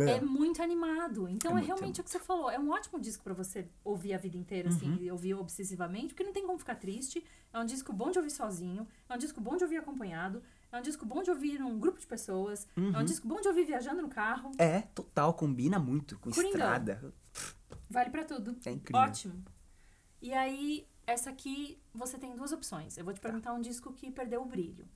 É 0.00 0.20
muito 0.20 0.62
animado. 0.62 1.28
Então 1.28 1.56
é, 1.56 1.60
é 1.60 1.64
realmente 1.64 2.00
o 2.00 2.04
que 2.04 2.10
você 2.10 2.18
falou. 2.18 2.50
É 2.50 2.58
um 2.58 2.70
ótimo 2.70 2.98
disco 2.98 3.22
para 3.22 3.34
você 3.34 3.68
ouvir 3.84 4.14
a 4.14 4.18
vida 4.18 4.36
inteira, 4.36 4.68
assim, 4.68 4.88
uhum. 4.88 4.94
assim, 4.94 5.10
ouvir 5.10 5.34
obsessivamente, 5.34 6.08
porque 6.08 6.24
não 6.24 6.32
tem 6.32 6.46
como 6.46 6.58
ficar 6.58 6.76
triste. 6.76 7.22
É 7.52 7.58
um 7.58 7.64
disco 7.66 7.92
bom 7.92 8.10
de 8.10 8.18
ouvir 8.18 8.30
sozinho, 8.30 8.86
é 9.08 9.14
um 9.14 9.18
disco 9.18 9.40
bom 9.40 9.56
de 9.56 9.64
ouvir 9.64 9.76
acompanhado, 9.76 10.42
é 10.70 10.78
um 10.78 10.82
disco 10.82 11.04
bom 11.04 11.22
de 11.22 11.30
ouvir 11.30 11.58
num 11.58 11.78
grupo 11.78 12.00
de 12.00 12.06
pessoas, 12.06 12.66
uhum. 12.76 12.88
é 12.88 12.90
um 12.90 13.00
uhum. 13.00 13.04
disco 13.04 13.28
bom 13.28 13.40
de 13.40 13.48
ouvir 13.48 13.64
viajando 13.64 14.00
no 14.00 14.08
carro. 14.08 14.50
É, 14.56 14.82
total, 14.94 15.34
combina 15.34 15.78
muito 15.78 16.18
com 16.18 16.30
Coringão. 16.30 16.52
estrada. 16.52 17.14
Vale 17.90 18.10
para 18.10 18.24
tudo. 18.24 18.56
É 18.64 18.70
incrível. 18.70 19.02
Ótimo. 19.02 19.44
E 20.22 20.32
aí, 20.32 20.86
essa 21.06 21.30
aqui, 21.30 21.78
você 21.92 22.16
tem 22.16 22.34
duas 22.34 22.52
opções. 22.52 22.96
Eu 22.96 23.04
vou 23.04 23.12
te 23.12 23.20
perguntar 23.20 23.52
um 23.52 23.60
disco 23.60 23.92
que 23.92 24.10
perdeu 24.10 24.40
o 24.40 24.46
brilho. 24.46 24.86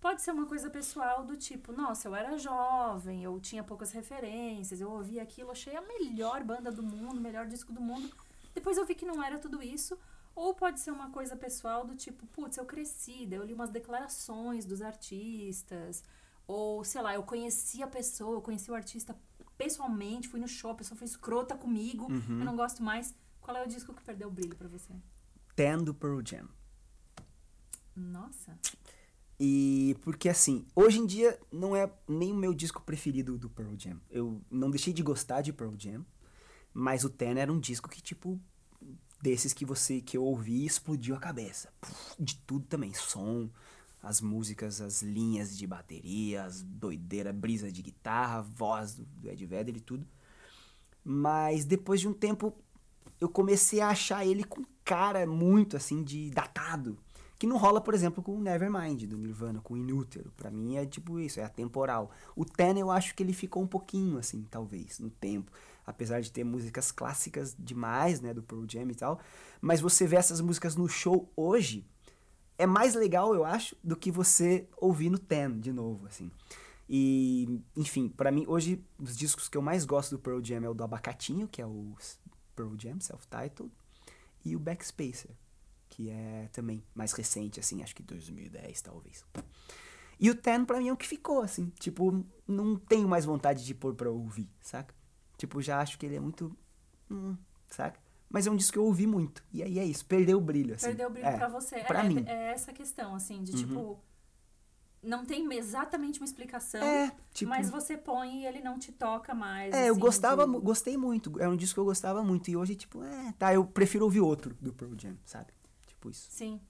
Pode 0.00 0.22
ser 0.22 0.30
uma 0.30 0.46
coisa 0.46 0.70
pessoal 0.70 1.24
do 1.24 1.36
tipo, 1.36 1.72
nossa, 1.72 2.06
eu 2.06 2.14
era 2.14 2.38
jovem, 2.38 3.24
eu 3.24 3.38
tinha 3.40 3.64
poucas 3.64 3.90
referências, 3.90 4.80
eu 4.80 4.90
ouvi 4.90 5.18
aquilo, 5.18 5.50
achei 5.50 5.74
a 5.74 5.82
melhor 5.82 6.44
banda 6.44 6.70
do 6.70 6.82
mundo, 6.82 7.16
o 7.16 7.20
melhor 7.20 7.46
disco 7.46 7.72
do 7.72 7.80
mundo. 7.80 8.08
Depois 8.54 8.78
eu 8.78 8.86
vi 8.86 8.94
que 8.94 9.04
não 9.04 9.22
era 9.22 9.38
tudo 9.38 9.62
isso. 9.62 9.98
Ou 10.36 10.54
pode 10.54 10.78
ser 10.78 10.92
uma 10.92 11.10
coisa 11.10 11.36
pessoal 11.36 11.84
do 11.84 11.96
tipo, 11.96 12.24
putz, 12.28 12.56
eu 12.56 12.64
cresci, 12.64 13.26
daí 13.26 13.40
eu 13.40 13.44
li 13.44 13.52
umas 13.52 13.70
declarações 13.70 14.64
dos 14.64 14.80
artistas. 14.80 16.04
Ou, 16.46 16.84
sei 16.84 17.02
lá, 17.02 17.12
eu 17.12 17.24
conheci 17.24 17.82
a 17.82 17.88
pessoa, 17.88 18.36
eu 18.36 18.40
conheci 18.40 18.70
o 18.70 18.74
artista 18.74 19.16
pessoalmente, 19.56 20.28
fui 20.28 20.38
no 20.38 20.46
show, 20.46 20.70
a 20.70 20.74
pessoa 20.76 20.96
foi 20.96 21.06
escrota 21.06 21.56
comigo, 21.56 22.04
uhum. 22.04 22.38
eu 22.38 22.44
não 22.44 22.54
gosto 22.54 22.84
mais. 22.84 23.12
Qual 23.40 23.56
é 23.56 23.64
o 23.64 23.66
disco 23.66 23.92
que 23.92 24.02
perdeu 24.02 24.28
o 24.28 24.30
brilho 24.30 24.54
para 24.54 24.68
você? 24.68 24.92
Ten 25.56 25.82
do 25.82 25.92
Pearl 25.92 26.20
Jam. 26.24 26.48
Nossa. 27.96 28.56
E 29.40 29.96
porque 30.02 30.28
assim, 30.28 30.66
hoje 30.74 30.98
em 30.98 31.06
dia 31.06 31.38
não 31.52 31.76
é 31.76 31.90
nem 32.08 32.32
o 32.32 32.36
meu 32.36 32.52
disco 32.52 32.82
preferido 32.82 33.38
do 33.38 33.48
Pearl 33.48 33.74
Jam. 33.78 34.00
Eu 34.10 34.42
não 34.50 34.70
deixei 34.70 34.92
de 34.92 35.02
gostar 35.02 35.42
de 35.42 35.52
Pearl 35.52 35.74
Jam, 35.78 36.04
mas 36.74 37.04
o 37.04 37.10
Ten 37.10 37.38
era 37.38 37.52
um 37.52 37.60
disco 37.60 37.88
que 37.88 38.02
tipo 38.02 38.40
desses 39.22 39.52
que 39.52 39.64
você 39.64 40.00
que 40.00 40.16
eu 40.16 40.24
ouvi 40.24 40.64
explodiu 40.64 41.14
a 41.14 41.20
cabeça. 41.20 41.72
De 42.18 42.36
tudo 42.36 42.66
também, 42.66 42.92
som, 42.92 43.48
as 44.02 44.20
músicas, 44.20 44.80
as 44.80 45.02
linhas 45.02 45.56
de 45.56 45.66
bateria, 45.66 46.44
as 46.44 46.62
doideira, 46.62 47.32
brisa 47.32 47.70
de 47.70 47.82
guitarra, 47.82 48.42
voz 48.42 48.94
do 48.94 49.28
Ed 49.28 49.46
Vedder 49.46 49.76
e 49.76 49.80
tudo. 49.80 50.06
Mas 51.04 51.64
depois 51.64 52.00
de 52.00 52.08
um 52.08 52.12
tempo 52.12 52.52
eu 53.20 53.28
comecei 53.28 53.80
a 53.80 53.88
achar 53.88 54.26
ele 54.26 54.44
com 54.44 54.64
cara 54.84 55.26
muito 55.26 55.76
assim 55.76 56.02
de 56.02 56.30
datado 56.30 56.98
que 57.38 57.46
não 57.46 57.56
rola, 57.56 57.80
por 57.80 57.94
exemplo, 57.94 58.22
com 58.22 58.34
o 58.34 58.40
Nevermind 58.40 59.04
do 59.04 59.16
Nirvana, 59.16 59.60
com 59.60 59.74
o 59.74 59.76
Inútero. 59.76 60.32
Para 60.36 60.50
mim 60.50 60.76
é 60.76 60.84
tipo 60.84 61.20
isso, 61.20 61.38
é 61.38 61.44
atemporal. 61.44 62.10
O 62.34 62.44
Ten 62.44 62.78
eu 62.78 62.90
acho 62.90 63.14
que 63.14 63.22
ele 63.22 63.32
ficou 63.32 63.62
um 63.62 63.66
pouquinho 63.66 64.18
assim, 64.18 64.44
talvez, 64.50 64.98
no 64.98 65.08
tempo. 65.08 65.52
Apesar 65.86 66.20
de 66.20 66.32
ter 66.32 66.42
músicas 66.42 66.90
clássicas 66.90 67.54
demais, 67.56 68.20
né, 68.20 68.34
do 68.34 68.42
Pearl 68.42 68.64
Jam 68.68 68.90
e 68.90 68.94
tal. 68.94 69.20
Mas 69.60 69.80
você 69.80 70.06
vê 70.06 70.16
essas 70.16 70.40
músicas 70.40 70.74
no 70.74 70.88
show 70.88 71.30
hoje, 71.36 71.86
é 72.58 72.66
mais 72.66 72.94
legal, 72.94 73.32
eu 73.32 73.44
acho, 73.44 73.76
do 73.84 73.96
que 73.96 74.10
você 74.10 74.68
ouvir 74.76 75.08
no 75.08 75.18
Ten 75.18 75.60
de 75.60 75.72
novo, 75.72 76.06
assim. 76.06 76.30
E, 76.88 77.62
enfim, 77.76 78.08
para 78.08 78.32
mim, 78.32 78.46
hoje, 78.48 78.84
os 78.98 79.16
discos 79.16 79.48
que 79.48 79.56
eu 79.56 79.62
mais 79.62 79.84
gosto 79.84 80.16
do 80.16 80.18
Pearl 80.18 80.42
Jam 80.42 80.64
é 80.64 80.68
o 80.68 80.74
do 80.74 80.82
Abacatinho, 80.82 81.46
que 81.46 81.62
é 81.62 81.66
o 81.66 81.94
Pearl 82.56 82.74
Jam, 82.76 82.98
self-titled, 82.98 83.70
e 84.44 84.56
o 84.56 84.58
Backspacer 84.58 85.30
que 85.88 86.10
é 86.10 86.48
também 86.52 86.82
mais 86.94 87.12
recente, 87.12 87.58
assim, 87.60 87.82
acho 87.82 87.94
que 87.94 88.02
2010 88.02 88.80
talvez. 88.82 89.24
E 90.20 90.30
o 90.30 90.34
Ten 90.34 90.64
pra 90.64 90.78
mim 90.78 90.88
é 90.88 90.92
o 90.92 90.96
que 90.96 91.06
ficou, 91.06 91.42
assim, 91.42 91.72
tipo, 91.78 92.24
não 92.46 92.76
tenho 92.76 93.08
mais 93.08 93.24
vontade 93.24 93.64
de 93.64 93.74
pôr 93.74 93.94
pra 93.94 94.10
ouvir, 94.10 94.50
saca? 94.60 94.94
Tipo, 95.36 95.62
já 95.62 95.80
acho 95.80 95.98
que 95.98 96.04
ele 96.06 96.16
é 96.16 96.20
muito. 96.20 96.56
Hum, 97.10 97.36
saca? 97.68 98.00
Mas 98.28 98.46
é 98.46 98.50
um 98.50 98.56
disco 98.56 98.72
que 98.74 98.78
eu 98.78 98.84
ouvi 98.84 99.06
muito. 99.06 99.42
E 99.52 99.62
aí 99.62 99.78
é 99.78 99.84
isso, 99.84 100.04
perdeu 100.04 100.38
o 100.38 100.40
brilho, 100.40 100.74
assim. 100.74 100.86
Perdeu 100.88 101.08
o 101.08 101.10
brilho 101.10 101.28
é, 101.28 101.36
pra 101.36 101.48
você. 101.48 101.80
Pra 101.84 102.04
é, 102.04 102.08
mim. 102.08 102.24
é 102.26 102.50
essa 102.52 102.72
questão, 102.72 103.14
assim, 103.14 103.42
de 103.42 103.52
Uhum. 103.52 103.58
tipo. 103.58 104.04
Não 105.00 105.24
tem 105.24 105.50
exatamente 105.54 106.18
uma 106.18 106.24
explicação, 106.24 106.82
É, 106.82 107.12
tipo. 107.32 107.48
mas 107.48 107.70
você 107.70 107.96
põe 107.96 108.42
e 108.42 108.46
ele 108.46 108.60
não 108.60 108.80
te 108.80 108.90
toca 108.90 109.32
mais. 109.32 109.72
É, 109.72 109.88
eu 109.88 109.92
assim, 109.92 110.00
gostava, 110.00 110.44
de- 110.44 110.58
gostei 110.58 110.96
muito. 110.96 111.40
É 111.40 111.48
um 111.48 111.56
disco 111.56 111.74
que 111.74 111.80
eu 111.80 111.84
gostava 111.84 112.22
muito. 112.24 112.50
E 112.50 112.56
hoje, 112.56 112.74
tipo, 112.74 113.02
é, 113.04 113.32
tá, 113.38 113.54
eu 113.54 113.64
prefiro 113.64 114.04
ouvir 114.04 114.20
outro 114.20 114.56
do 114.60 114.72
Pearl 114.72 114.94
Jam, 114.98 115.16
sabe? 115.24 115.52
Tipo 115.98 116.10
isso. 116.10 116.28
Sim. 116.30 116.60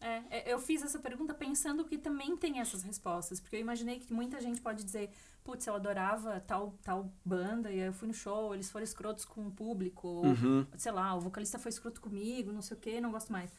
É, 0.00 0.22
é, 0.30 0.52
eu 0.52 0.58
fiz 0.58 0.82
essa 0.82 0.98
pergunta 0.98 1.34
pensando 1.34 1.84
que 1.84 1.96
também 1.98 2.36
tem 2.36 2.58
essas 2.60 2.82
respostas, 2.82 3.38
porque 3.40 3.56
eu 3.56 3.60
imaginei 3.60 3.98
que 3.98 4.12
muita 4.12 4.40
gente 4.40 4.60
pode 4.60 4.82
dizer, 4.84 5.10
putz, 5.44 5.66
eu 5.66 5.74
adorava 5.74 6.40
tal, 6.40 6.74
tal 6.82 7.10
banda, 7.24 7.70
e 7.70 7.80
aí 7.80 7.86
eu 7.86 7.92
fui 7.92 8.08
no 8.08 8.14
show, 8.14 8.54
eles 8.54 8.70
foram 8.70 8.84
escrotos 8.84 9.24
com 9.24 9.46
o 9.46 9.50
público, 9.50 10.06
ou, 10.08 10.26
Uhum. 10.26 10.66
sei 10.76 10.92
lá, 10.92 11.14
o 11.14 11.20
vocalista 11.20 11.58
foi 11.58 11.70
escroto 11.70 12.00
comigo, 12.00 12.52
não 12.52 12.60
sei 12.62 12.76
o 12.76 12.80
que, 12.80 13.00
não 13.00 13.10
gosto 13.10 13.32
mais. 13.32 13.50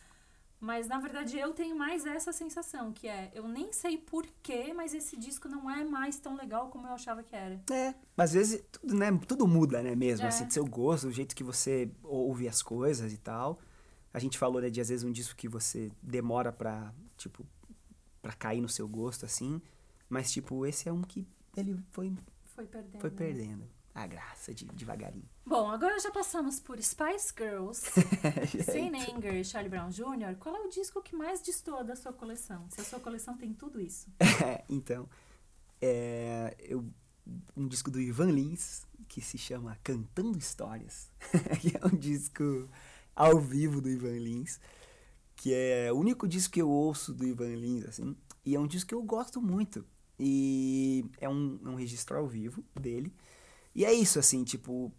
Mas 0.59 0.87
na 0.87 0.99
verdade 0.99 1.37
eu 1.37 1.53
tenho 1.53 1.75
mais 1.75 2.05
essa 2.05 2.31
sensação, 2.31 2.91
que 2.91 3.07
é, 3.07 3.31
eu 3.33 3.47
nem 3.47 3.71
sei 3.73 3.97
porquê, 3.97 4.73
mas 4.73 4.93
esse 4.93 5.15
disco 5.17 5.47
não 5.47 5.69
é 5.69 5.83
mais 5.83 6.17
tão 6.19 6.35
legal 6.35 6.69
como 6.69 6.87
eu 6.87 6.93
achava 6.93 7.21
que 7.23 7.35
era. 7.35 7.61
É, 7.71 7.93
mas 8.15 8.29
às 8.31 8.33
vezes 8.35 8.63
tudo, 8.71 8.95
né, 8.95 9.07
tudo 9.27 9.47
muda, 9.47 9.81
né, 9.83 9.95
mesmo, 9.95 10.25
É. 10.25 10.29
assim, 10.29 10.45
do 10.45 10.53
seu 10.53 10.65
gosto, 10.65 11.07
o 11.07 11.11
jeito 11.11 11.35
que 11.35 11.43
você 11.43 11.91
ouve 12.03 12.47
as 12.47 12.61
coisas 12.63 13.11
e 13.13 13.17
tal. 13.17 13.59
A 14.13 14.19
gente 14.19 14.37
falou, 14.37 14.61
né, 14.61 14.69
de 14.69 14.81
às 14.81 14.89
vezes 14.89 15.03
um 15.03 15.11
disco 15.11 15.35
que 15.35 15.47
você 15.47 15.91
demora 16.01 16.51
pra, 16.51 16.93
tipo, 17.17 17.45
pra 18.21 18.33
cair 18.33 18.61
no 18.61 18.69
seu 18.69 18.87
gosto, 18.87 19.25
assim, 19.25 19.61
mas, 20.09 20.31
tipo, 20.31 20.65
esse 20.65 20.87
é 20.87 20.93
um 20.93 21.01
que 21.01 21.27
ele 21.55 21.77
foi, 21.91 22.15
Foi 22.55 22.65
perdendo. 22.65 23.01
foi 23.01 23.09
né? 23.09 23.15
perdendo 23.15 23.77
a 23.93 24.05
graça 24.05 24.53
de, 24.53 24.65
devagarinho. 24.65 25.27
Bom, 25.43 25.71
agora 25.71 25.99
já 25.99 26.11
passamos 26.11 26.59
por 26.59 26.79
Spice 26.81 27.33
Girls, 27.35 27.81
Sin 28.71 28.91
Anger 28.95 29.33
e 29.33 29.43
Charlie 29.43 29.69
Brown 29.69 29.89
Jr. 29.89 30.35
Qual 30.39 30.55
é 30.55 30.59
o 30.59 30.69
disco 30.69 31.01
que 31.01 31.15
mais 31.15 31.41
destoa 31.41 31.83
da 31.83 31.95
sua 31.95 32.13
coleção? 32.13 32.67
Se 32.69 32.79
a 32.81 32.83
sua 32.83 32.99
coleção 32.99 33.35
tem 33.37 33.53
tudo 33.53 33.81
isso. 33.81 34.07
Então, 34.69 35.09
é, 35.81 36.55
eu, 36.59 36.85
um 37.55 37.67
disco 37.67 37.89
do 37.89 37.99
Ivan 37.99 38.31
Lins, 38.31 38.85
que 39.07 39.19
se 39.19 39.37
chama 39.37 39.77
Cantando 39.83 40.37
Histórias, 40.37 41.09
que 41.59 41.75
é 41.75 41.85
um 41.85 41.97
disco 41.97 42.69
ao 43.17 43.39
vivo 43.39 43.81
do 43.81 43.89
Ivan 43.89 44.19
Lins, 44.19 44.59
que 45.35 45.51
é 45.51 45.91
o 45.91 45.97
único 45.97 46.27
disco 46.27 46.53
que 46.53 46.61
eu 46.61 46.69
ouço 46.69 47.13
do 47.13 47.25
Ivan 47.25 47.55
Lins, 47.55 47.85
assim, 47.85 48.15
e 48.45 48.55
é 48.55 48.59
um 48.59 48.67
disco 48.67 48.89
que 48.89 48.95
eu 48.95 49.01
gosto 49.01 49.41
muito. 49.41 49.83
E 50.19 51.05
é 51.19 51.27
um, 51.27 51.59
é 51.65 51.69
um 51.69 51.75
registro 51.75 52.17
ao 52.17 52.27
vivo 52.27 52.63
dele. 52.79 53.13
E 53.75 53.85
é 53.85 53.93
isso, 53.93 54.17
assim, 54.17 54.43
tipo, 54.43 54.91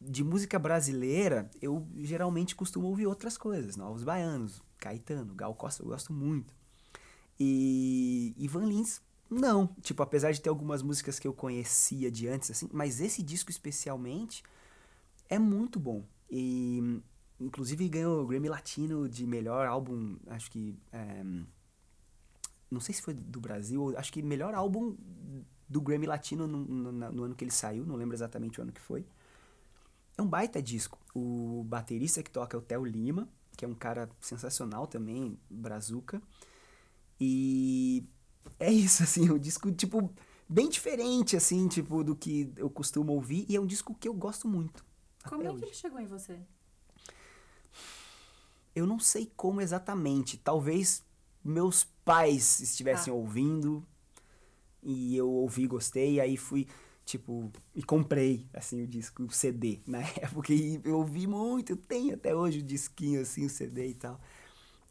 de 0.00 0.24
música 0.24 0.58
brasileira, 0.58 1.50
eu 1.60 1.86
geralmente 1.98 2.56
costumo 2.56 2.86
ouvir 2.86 3.06
outras 3.06 3.36
coisas, 3.36 3.76
Novos 3.76 4.02
Baianos, 4.02 4.62
Caetano, 4.78 5.34
Gal 5.34 5.54
Costa, 5.54 5.82
eu 5.82 5.88
gosto 5.88 6.12
muito. 6.12 6.54
E 7.38 8.34
Ivan 8.38 8.64
Lins, 8.64 9.00
não. 9.28 9.68
Tipo, 9.82 10.02
apesar 10.02 10.32
de 10.32 10.40
ter 10.40 10.48
algumas 10.48 10.82
músicas 10.82 11.18
que 11.18 11.26
eu 11.26 11.32
conhecia 11.32 12.10
de 12.10 12.28
antes, 12.28 12.50
assim, 12.50 12.68
mas 12.72 13.00
esse 13.00 13.22
disco 13.22 13.50
especialmente 13.50 14.42
é 15.28 15.38
muito 15.38 15.78
bom. 15.78 16.04
E, 16.30 17.00
inclusive, 17.40 17.88
ganhou 17.88 18.22
o 18.22 18.26
Grammy 18.26 18.48
Latino 18.48 19.08
de 19.08 19.26
melhor 19.26 19.66
álbum, 19.66 20.16
acho 20.28 20.50
que. 20.50 20.76
é, 20.92 21.24
não 22.70 22.80
sei 22.80 22.94
se 22.94 23.02
foi 23.02 23.14
do 23.14 23.40
Brasil, 23.40 23.96
acho 23.98 24.12
que 24.12 24.22
melhor 24.22 24.54
álbum 24.54 24.96
do 25.68 25.80
Grammy 25.80 26.06
Latino 26.06 26.46
no, 26.46 26.58
no- 26.64 26.92
no 27.12 27.24
ano 27.24 27.34
que 27.34 27.42
ele 27.44 27.50
saiu, 27.50 27.84
não 27.84 27.96
lembro 27.96 28.14
exatamente 28.14 28.60
o 28.60 28.62
ano 28.62 28.72
que 28.72 28.80
foi. 28.80 29.04
É 30.16 30.22
um 30.22 30.26
baita 30.26 30.62
disco. 30.62 30.98
O 31.14 31.64
baterista 31.66 32.22
que 32.22 32.30
toca 32.30 32.56
é 32.56 32.58
o 32.58 32.62
Theo 32.62 32.84
Lima, 32.84 33.28
que 33.56 33.64
é 33.64 33.68
um 33.68 33.74
cara 33.74 34.08
sensacional 34.20 34.86
também, 34.86 35.38
brazuca. 35.50 36.22
E 37.20 38.04
é 38.58 38.70
isso, 38.72 39.02
assim, 39.04 39.28
é 39.28 39.32
um 39.32 39.38
disco, 39.38 39.70
tipo, 39.72 40.12
bem 40.48 40.68
diferente, 40.68 41.36
assim, 41.36 41.68
tipo, 41.68 42.02
do 42.04 42.14
que 42.14 42.52
eu 42.56 42.70
costumo 42.70 43.12
ouvir. 43.12 43.46
E 43.48 43.56
é 43.56 43.60
um 43.60 43.66
disco 43.66 43.94
que 43.94 44.08
eu 44.08 44.14
gosto 44.14 44.46
muito. 44.48 44.84
Como 45.28 45.42
é 45.42 45.46
que 45.46 45.52
hoje. 45.52 45.64
ele 45.66 45.74
chegou 45.74 46.00
em 46.00 46.06
você? 46.06 46.38
Eu 48.80 48.86
não 48.86 48.98
sei 48.98 49.30
como 49.36 49.60
exatamente. 49.60 50.36
Talvez 50.38 51.02
meus 51.44 51.84
pais 52.04 52.60
estivessem 52.60 53.12
Ah. 53.12 53.16
ouvindo 53.16 53.86
e 54.82 55.16
eu 55.16 55.28
ouvi, 55.30 55.66
gostei, 55.66 56.14
e 56.14 56.20
aí 56.20 56.36
fui, 56.36 56.66
tipo, 57.04 57.50
e 57.74 57.82
comprei, 57.82 58.46
assim, 58.54 58.82
o 58.82 58.86
disco, 58.86 59.22
o 59.24 59.30
CD 59.30 59.80
na 59.86 59.98
época. 60.00 60.52
E 60.52 60.80
eu 60.84 60.96
ouvi 60.98 61.26
muito, 61.26 61.72
eu 61.72 61.76
tenho 61.76 62.14
até 62.14 62.34
hoje 62.34 62.60
o 62.60 62.62
disquinho, 62.62 63.20
assim, 63.20 63.44
o 63.46 63.50
CD 63.50 63.88
e 63.88 63.94
tal. 63.94 64.20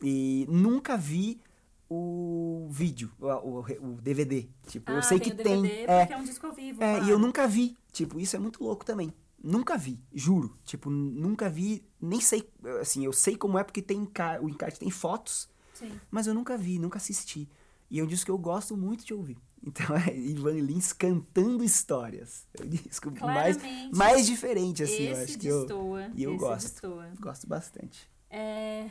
E 0.01 0.45
nunca 0.49 0.95
vi 0.95 1.41
o 1.89 2.67
vídeo, 2.69 3.11
o, 3.19 3.25
o, 3.27 3.59
o 3.61 4.01
DVD. 4.01 4.47
Tipo, 4.67 4.91
ah, 4.91 4.95
eu 4.95 5.01
sei 5.03 5.19
tem 5.19 5.35
que 5.35 5.41
o 5.41 5.43
tem. 5.43 5.61
DVD 5.63 5.83
é, 5.91 5.99
porque 6.01 6.13
é 6.13 6.17
um 6.17 6.23
disco 6.23 6.45
ao 6.45 6.53
vivo. 6.53 6.83
é, 6.83 6.91
claro. 6.93 7.05
e 7.05 7.09
eu 7.09 7.17
nunca 7.19 7.47
vi. 7.47 7.75
Tipo, 7.91 8.19
isso 8.19 8.35
é 8.35 8.39
muito 8.39 8.63
louco 8.63 8.85
também. 8.85 9.11
Nunca 9.41 9.77
vi, 9.77 9.99
juro. 10.13 10.57
Tipo, 10.63 10.89
nunca 10.89 11.49
vi, 11.49 11.83
nem 12.01 12.19
sei, 12.19 12.49
assim, 12.81 13.05
eu 13.05 13.13
sei 13.13 13.35
como 13.37 13.57
é 13.57 13.63
porque 13.63 13.81
tem 13.81 13.99
encar 13.99 14.41
o 14.43 14.49
encarte 14.49 14.79
tem 14.79 14.89
fotos, 14.91 15.49
Sim. 15.73 15.99
mas 16.11 16.27
eu 16.27 16.33
nunca 16.33 16.57
vi, 16.57 16.77
nunca 16.79 16.97
assisti. 16.97 17.49
E 17.89 17.99
é 17.99 18.03
um 18.03 18.07
disco 18.07 18.25
que 18.25 18.31
eu 18.31 18.37
gosto 18.37 18.75
muito 18.77 19.05
de 19.05 19.13
ouvir. 19.13 19.37
Então 19.61 19.93
é 19.93 20.17
Ivan 20.17 20.53
Lins 20.53 20.93
cantando 20.93 21.65
histórias. 21.65 22.47
É 22.57 22.63
o 22.63 22.69
disco 22.69 23.11
mais, 23.11 23.57
Claramente, 23.57 23.93
mais 23.97 24.25
diferente, 24.25 24.83
assim, 24.83 25.03
eu 25.07 25.17
acho 25.17 25.37
que 25.37 25.47
eu, 25.47 25.67
e 26.15 26.23
eu 26.23 26.37
gosto. 26.37 26.63
destoa. 26.71 27.11
gosto 27.19 27.45
bastante. 27.45 28.09
É, 28.29 28.89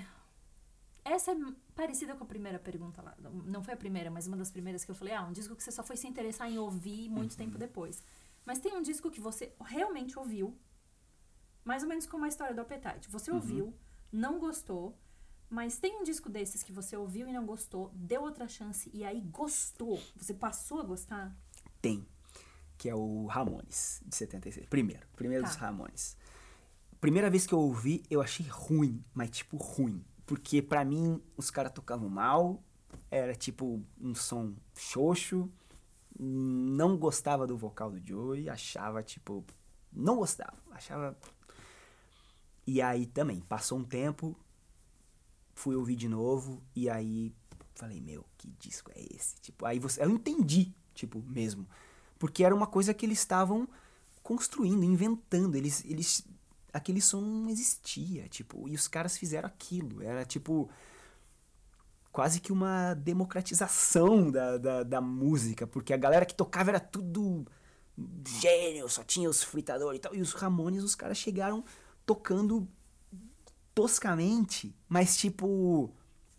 Essa 1.05 1.31
é 1.33 1.37
parecida 1.75 2.15
com 2.15 2.25
a 2.25 2.27
primeira 2.27 2.59
pergunta 2.59 3.01
lá. 3.01 3.15
Não 3.47 3.63
foi 3.63 3.73
a 3.73 3.77
primeira, 3.79 4.11
mas 4.11 4.27
uma 4.27 4.37
das 4.37 4.51
primeiras 4.51 4.85
que 4.85 4.91
eu 4.91 4.95
falei. 4.95 5.15
Ah, 5.15 5.25
um 5.27 5.33
disco 5.33 5.57
que 5.57 5.63
você 5.63 5.73
só 5.73 5.83
foi 5.83 5.97
se 5.97 6.07
interessar 6.07 6.51
em 6.51 6.59
ouvir 6.59 7.09
muito 7.09 7.33
Uhum. 7.33 7.39
tempo 7.39 7.57
depois. 7.57 8.03
Mas 8.49 8.61
tem 8.61 8.75
um 8.75 8.81
disco 8.81 9.11
que 9.11 9.21
você 9.21 9.53
realmente 9.61 10.19
ouviu, 10.19 10.57
mais 11.63 11.83
ou 11.83 11.89
menos 11.91 12.07
como 12.07 12.25
a 12.25 12.29
história 12.29 12.55
do 12.55 12.63
Appetite. 12.63 13.11
Você 13.11 13.31
Uhum. 13.31 13.37
ouviu, 13.37 13.75
não 14.11 14.39
gostou, 14.39 14.97
mas 15.51 15.79
tem 15.79 15.99
um 16.01 16.03
disco 16.03 16.31
desses 16.31 16.63
que 16.63 16.73
você 16.73 16.97
ouviu 16.97 17.29
e 17.29 17.33
não 17.35 17.45
gostou, 17.45 17.91
deu 17.95 18.23
outra 18.23 18.49
chance 18.49 18.91
e 18.95 19.05
aí 19.05 19.21
gostou. 19.21 20.01
Você 20.17 20.33
passou 20.33 20.81
a 20.81 20.83
gostar? 20.83 21.37
Tem, 21.83 22.09
que 22.79 22.89
é 22.89 22.95
o 22.95 23.27
Ramones, 23.27 24.01
de 24.07 24.17
76. 24.17 24.67
Primeiro, 24.67 25.07
primeiro 25.15 25.45
Tá. 25.45 25.51
dos 25.51 25.59
Ramones. 25.59 26.17
Primeira 27.03 27.29
vez 27.29 27.47
que 27.47 27.53
eu 27.53 27.61
ouvi, 27.61 28.03
eu 28.09 28.23
achei 28.23 28.47
ruim, 28.49 29.05
mas 29.13 29.29
tipo 29.29 29.59
ruim. 29.59 30.03
Porque 30.25 30.63
pra 30.63 30.87
mim, 30.87 31.23
os 31.37 31.51
caras 31.51 31.71
tocavam 31.73 32.09
mal, 32.09 32.63
era 33.11 33.35
tipo 33.35 33.85
um 34.01 34.15
som 34.15 34.55
xoxo, 34.75 35.53
não 36.19 36.97
gostava 36.97 37.47
do 37.47 37.57
vocal 37.57 37.91
do 37.91 38.07
Joey, 38.07 38.49
achava 38.49 39.03
tipo. 39.03 39.45
Não 39.93 40.17
gostava, 40.17 40.57
achava. 40.71 41.17
E 42.67 42.83
aí 42.83 43.07
também, 43.07 43.41
passou 43.41 43.79
um 43.79 43.85
tempo, 43.85 44.37
fui 45.55 45.75
ouvir 45.75 45.97
de 45.97 46.09
novo, 46.09 46.63
e 46.77 46.91
aí 46.91 47.33
falei, 47.75 48.01
meu, 48.01 48.25
que 48.37 48.49
disco 48.59 48.91
é 48.95 49.01
esse? 49.15 49.37
Tipo, 49.41 49.65
aí 49.65 49.79
você. 49.79 50.03
Eu 50.03 50.11
entendi, 50.11 50.75
tipo, 50.93 51.23
mesmo. 51.23 51.67
Porque 52.19 52.43
era 52.43 52.55
uma 52.55 52.67
coisa 52.67 52.93
que 52.93 53.07
eles 53.07 53.19
estavam 53.19 53.69
construindo, 54.23 54.85
inventando. 54.85 55.55
Eles. 55.55 55.85
eles 55.85 56.27
aquele 56.73 57.01
som 57.01 57.21
não 57.21 57.49
existia, 57.49 58.29
tipo, 58.29 58.69
e 58.69 58.75
os 58.75 58.87
caras 58.89 59.17
fizeram 59.17 59.49
aquilo. 59.49 60.03
Era 60.03 60.25
tipo 60.25 60.69
quase 62.13 62.41
que 62.41 62.53
uma 62.53 62.95
democratização 62.95 64.31
da, 64.31 64.59
da, 64.59 64.83
da 64.83 65.01
música, 65.01 65.67
porque 65.67 65.93
a 65.93 65.97
galera 65.97 66.27
que 66.27 66.35
tocava 66.35 66.71
era 66.71 66.81
tudo 66.81 67.47
gênio, 68.41 68.89
só 68.89 69.03
tinha 69.03 69.29
os 69.29 69.43
fritadores 69.43 69.99
e 69.99 70.01
tal. 70.01 70.15
E 70.15 70.21
os 70.21 70.33
Ramones, 70.33 70.83
os 70.83 70.95
caras 70.95 71.19
chegaram 71.19 71.65
tocando 72.07 72.69
toscamente, 73.75 74.75
mas 74.89 75.17
tipo, 75.17 75.93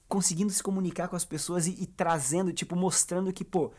conseguindo 0.07 0.51
se 0.51 0.63
comunicar 0.63 1.07
com 1.07 1.15
as 1.15 1.23
pessoas 1.23 1.67
e, 1.67 1.71
e 1.79 1.85
trazendo, 1.85 2.51
tipo, 2.51 2.75
mostrando 2.75 3.31
que, 3.31 3.45
pô, 3.45 3.71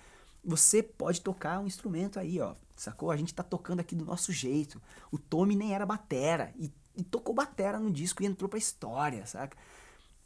você 0.43 0.83
pode 0.83 1.21
tocar 1.21 1.61
um 1.61 1.67
instrumento 1.67 2.19
aí, 2.19 2.41
ó, 2.41 2.55
sacou? 2.77 3.11
A 3.11 3.17
gente 3.17 3.35
tá 3.35 3.43
tocando 3.43 3.81
aqui 3.81 3.95
do 3.95 4.05
nosso 4.05 4.33
jeito. 4.33 4.81
O 5.11 5.19
Tommy 5.19 5.55
nem 5.55 5.75
era 5.75 5.85
batera, 5.85 6.53
e, 6.57 6.73
e 6.97 7.05
tocou 7.05 7.35
batera 7.35 7.79
no 7.79 7.91
disco 7.91 8.23
e 8.23 8.27
entrou 8.27 8.49
pra 8.49 8.59
história, 8.59 9.27
saca? 9.27 9.57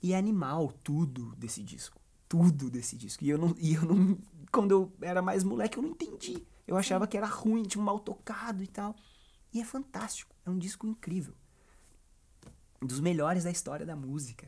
E 0.05 0.13
é 0.13 0.19
animal 0.19 0.71
tudo 0.83 1.35
desse 1.35 1.63
disco. 1.63 1.99
Tudo 2.29 2.69
desse 2.69 2.95
disco. 2.95 3.25
E 3.25 3.31
eu 3.31 3.39
não. 3.39 3.55
E 3.59 3.73
eu 3.73 3.87
não 3.87 4.19
quando 4.53 4.71
eu 4.71 4.93
era 5.01 5.23
mais 5.23 5.43
moleque, 5.43 5.79
eu 5.79 5.83
não 5.83 5.93
entendi. 5.93 6.47
Eu 6.67 6.77
achava 6.77 7.07
que 7.07 7.17
era 7.17 7.27
ruim, 7.27 7.63
tipo, 7.63 7.83
mal 7.83 7.99
tocado 7.99 8.63
e 8.63 8.67
tal. 8.67 8.95
E 9.51 9.63
é 9.63 9.65
fantástico. 9.65 10.37
É 10.45 10.51
um 10.51 10.59
disco 10.59 10.87
incrível. 10.87 11.33
Um 12.83 12.87
dos 12.87 13.01
melhores 13.01 13.45
da 13.45 13.51
história 13.51 13.87
da 13.87 13.97
música. 13.97 14.47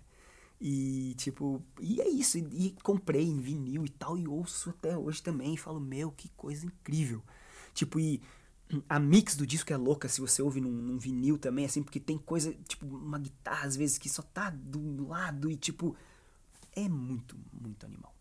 E, 0.60 1.14
tipo, 1.16 1.62
e 1.80 2.02
é 2.02 2.08
isso. 2.10 2.36
E, 2.36 2.66
e 2.66 2.70
comprei 2.82 3.24
em 3.24 3.40
vinil 3.40 3.86
e 3.86 3.88
tal, 3.88 4.18
e 4.18 4.28
ouço 4.28 4.68
até 4.68 4.98
hoje 4.98 5.22
também. 5.22 5.54
E 5.54 5.56
falo, 5.56 5.80
meu, 5.80 6.12
que 6.12 6.28
coisa 6.36 6.66
incrível. 6.66 7.22
Tipo, 7.72 7.98
e 7.98 8.20
a 8.88 8.98
mix 8.98 9.36
do 9.36 9.46
disco 9.46 9.72
é 9.72 9.76
louca 9.76 10.08
se 10.08 10.20
você 10.20 10.42
ouve 10.42 10.60
num, 10.60 10.70
num 10.70 10.98
vinil 10.98 11.38
também, 11.38 11.64
assim, 11.64 11.82
porque 11.82 12.00
tem 12.00 12.18
coisa, 12.18 12.52
tipo, 12.66 12.86
uma 12.86 13.18
guitarra 13.18 13.66
às 13.66 13.76
vezes 13.76 13.98
que 13.98 14.08
só 14.08 14.22
tá 14.22 14.50
do 14.50 15.06
lado 15.06 15.50
e, 15.50 15.56
tipo, 15.56 15.96
é 16.74 16.88
muito, 16.88 17.36
muito 17.52 17.86
animal. 17.86 18.14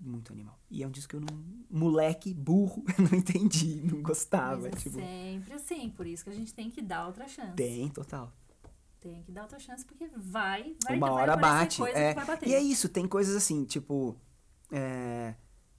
Muito 0.00 0.32
animal. 0.32 0.56
E 0.70 0.82
é 0.82 0.86
um 0.86 0.90
disco 0.90 1.10
que 1.10 1.16
eu 1.16 1.20
não. 1.20 1.44
Moleque, 1.68 2.32
burro, 2.32 2.84
não 2.98 3.18
entendi, 3.18 3.80
não 3.82 4.00
gostava. 4.00 4.68
É 4.68 4.70
tipo, 4.70 4.98
sempre 4.98 5.54
assim, 5.54 5.90
por 5.90 6.06
isso 6.06 6.22
que 6.22 6.30
a 6.30 6.34
gente 6.34 6.54
tem 6.54 6.70
que 6.70 6.80
dar 6.80 7.06
outra 7.06 7.26
chance. 7.26 7.56
tem, 7.56 7.88
total. 7.88 8.32
Tem 9.00 9.22
que 9.22 9.32
dar 9.32 9.42
outra 9.42 9.58
chance, 9.58 9.84
porque 9.84 10.08
vai, 10.16 10.76
vai, 10.84 10.96
uma 10.96 11.10
vai 11.10 11.22
hora 11.22 11.36
bate. 11.36 11.82
é. 11.82 12.14
E 12.46 12.54
é 12.54 12.60
isso, 12.60 12.88
tem 12.88 13.08
coisas 13.08 13.34
assim, 13.34 13.64
tipo. 13.64 14.16
é, 14.70 15.34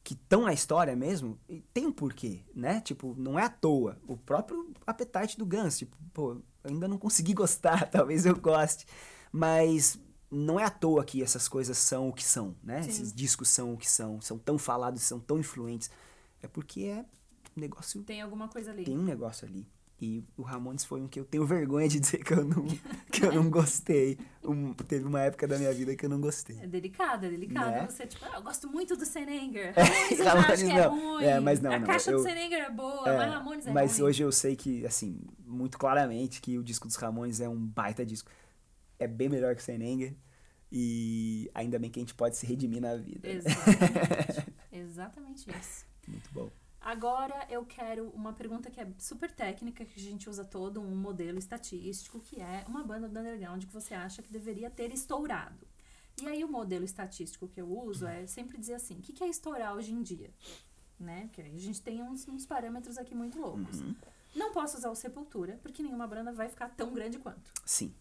que 0.10 0.16
estão 0.16 0.42
na 0.42 0.52
história 0.54 0.96
mesmo, 0.96 1.38
e 1.48 1.62
tem 1.72 1.86
um 1.86 1.92
porquê, 1.92 2.42
né? 2.56 2.82
Tipo, 2.82 3.14
não 3.16 3.38
é 3.38 3.44
à 3.44 3.50
toa. 3.50 3.96
O 4.08 4.18
próprio 4.18 4.74
Appetite 4.88 5.38
do 5.38 5.46
Guns, 5.46 5.78
tipo, 5.78 5.96
pô, 6.12 6.42
ainda 6.64 6.88
não 6.88 6.98
consegui 6.98 7.32
gostar, 7.36 7.88
talvez 7.92 8.26
eu 8.26 8.36
goste. 8.36 8.88
Mas 9.32 10.00
não 10.32 10.60
é 10.60 10.64
à 10.64 10.70
toa 10.72 11.06
que 11.06 11.22
essas 11.22 11.48
coisas 11.48 11.78
são 11.78 12.10
o 12.10 12.14
que 12.14 12.24
são, 12.24 12.56
né? 12.64 12.82
Sim. 12.82 12.90
Esses 12.90 13.14
discos 13.14 13.50
são 13.50 13.76
o 13.76 13.78
que 13.78 13.88
são, 13.88 14.20
são 14.20 14.40
tão 14.40 14.58
falados, 14.58 15.04
são 15.04 15.20
tão 15.20 15.38
influentes. 15.38 15.92
É 16.42 16.48
porque 16.48 16.86
é 16.86 17.06
um 17.56 17.62
negócio 17.62 18.02
Tem 18.02 18.20
alguma 18.20 18.48
coisa 18.48 18.72
ali. 18.72 18.86
tem 18.86 18.98
um 18.98 19.04
negócio 19.04 19.48
ali. 19.48 19.68
E 20.02 20.24
o 20.38 20.44
Ramones 20.44 20.86
foi 20.86 21.02
um 21.02 21.08
que 21.10 21.20
eu 21.20 21.26
tenho 21.26 21.46
vergonha 21.46 21.88
de 21.90 22.00
dizer 22.00 22.24
que 22.24 22.32
eu 22.34 22.46
não, 22.46 22.66
que 23.12 23.26
eu 23.26 23.34
não 23.34 23.50
gostei. 23.50 24.18
Um- 24.42 24.74
teve 24.74 25.04
uma 25.06 25.20
época 25.22 25.46
da 25.46 25.58
minha 25.58 25.74
vida 25.74 25.94
que 25.96 26.06
eu 26.06 26.10
não 26.10 26.22
gostei. 26.22 26.58
É 26.62 26.68
delicado, 26.68 27.26
é 27.26 27.30
delicado. 27.30 27.70
Né? 27.72 27.86
Você, 27.90 28.08
tipo, 28.08 28.24
ah, 28.26 28.38
eu 28.38 28.42
gosto 28.42 28.70
muito 28.70 28.96
do 28.96 29.06
Senenger. 29.06 29.74
É, 29.76 29.82
Ramones 29.84 30.22
acho 30.22 30.24
Ramones 30.24 30.62
é 30.62 30.88
não. 30.88 31.00
ruim. 31.00 31.24
É, 31.26 31.40
mas 31.42 31.60
não, 31.60 31.72
A 31.74 31.80
não, 31.80 31.86
caixa 31.88 32.12
eu- 32.12 32.18
do 32.18 32.24
Senenger 32.24 32.60
é 32.60 32.70
boa, 32.72 33.10
É, 33.10 33.18
mas 33.18 33.34
Ramones 33.34 33.68
é 33.68 33.72
mas 33.74 33.98
ruim. 33.98 34.08
hoje 34.08 34.24
eu 34.24 34.32
sei 34.32 34.56
que, 34.56 34.86
assim, 34.86 35.20
muito 35.46 35.78
claramente 35.78 36.40
que 36.42 36.58
o 36.58 36.64
disco 36.64 36.88
dos 36.88 36.96
Ramones 36.96 37.42
é 37.42 37.50
um 37.50 37.58
baita 37.58 38.06
disco. 38.06 38.32
É 38.98 39.06
bem 39.08 39.28
melhor 39.28 39.54
que 39.54 39.62
o 39.62 39.66
Senenger. 39.66 40.16
E 40.72 41.50
ainda 41.54 41.78
bem 41.80 41.90
que 41.90 42.00
a 42.00 42.04
gente 42.04 42.14
pode 42.14 42.38
se 42.38 42.46
redimir 42.46 42.80
na 42.82 42.96
vida. 42.96 43.28
Exatamente. 43.28 44.54
Exatamente 44.72 45.50
isso. 45.60 45.86
Muito 46.08 46.30
bom. 46.32 46.50
Agora 46.82 47.46
eu 47.50 47.66
quero 47.66 48.10
uma 48.12 48.32
pergunta 48.34 48.70
que 48.72 48.80
é 48.80 48.88
super 48.98 49.30
técnica, 49.32 49.84
que 49.84 50.00
a 50.00 50.04
gente 50.04 50.30
usa 50.30 50.46
todo 50.46 50.80
um 50.80 50.96
modelo 50.96 51.38
estatístico, 51.38 52.20
que 52.20 52.40
é 52.40 52.64
uma 52.68 52.84
banda 52.84 53.08
do 53.08 53.20
underground 53.20 53.64
que 53.66 53.74
você 53.74 53.94
acha 53.94 54.22
que 54.22 54.32
deveria 54.32 54.70
ter 54.70 54.94
estourado. 54.94 55.68
E 56.22 56.28
aí 56.28 56.44
o 56.44 56.48
modelo 56.50 56.86
estatístico 56.86 57.48
que 57.48 57.62
eu 57.62 57.70
uso 57.70 58.06
é 58.08 58.26
sempre 58.28 58.58
dizer 58.58 58.76
assim, 58.76 58.96
o 58.98 59.02
que 59.02 59.14
que 59.14 59.24
é 59.24 59.28
estourar 59.28 59.76
hoje 59.76 59.92
em 59.94 60.02
dia? 60.02 60.32
Né? 61.00 61.28
Porque 61.28 61.42
a 61.42 61.58
gente 61.58 61.82
tem 61.82 62.02
uns, 62.02 62.28
uns 62.28 62.46
parâmetros 62.46 62.98
aqui 62.98 63.14
muito 63.16 63.40
loucos. 63.40 63.80
Uhum. 63.82 63.96
Não 64.36 64.52
posso 64.52 64.78
usar 64.78 64.90
o 64.90 64.96
Sepultura, 64.96 65.58
porque 65.62 65.82
nenhuma 65.82 66.08
banda 66.08 66.32
vai 66.32 66.50
ficar 66.50 66.70
tão 66.70 66.94
grande 66.94 67.18
quanto. 67.20 67.52
Sim. 67.66 67.94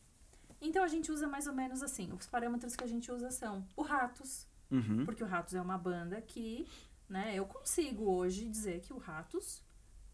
Então 0.60 0.82
a 0.82 0.88
gente 0.88 1.10
usa 1.12 1.26
mais 1.28 1.46
ou 1.46 1.52
menos 1.54 1.82
assim. 1.82 2.12
Os 2.12 2.26
parâmetros 2.26 2.74
que 2.74 2.82
a 2.82 2.86
gente 2.88 3.10
usa 3.10 3.30
são 3.30 3.64
o 3.76 3.82
Ratos, 3.82 4.46
Uhum. 4.70 5.04
porque 5.04 5.22
o 5.22 5.26
Ratos 5.26 5.54
é 5.54 5.62
uma 5.62 5.78
banda 5.78 6.20
que, 6.20 6.66
né, 7.08 7.34
eu 7.34 7.46
consigo 7.46 8.04
hoje 8.04 8.48
dizer 8.48 8.80
que 8.80 8.92
o 8.92 8.98
Ratos 8.98 9.62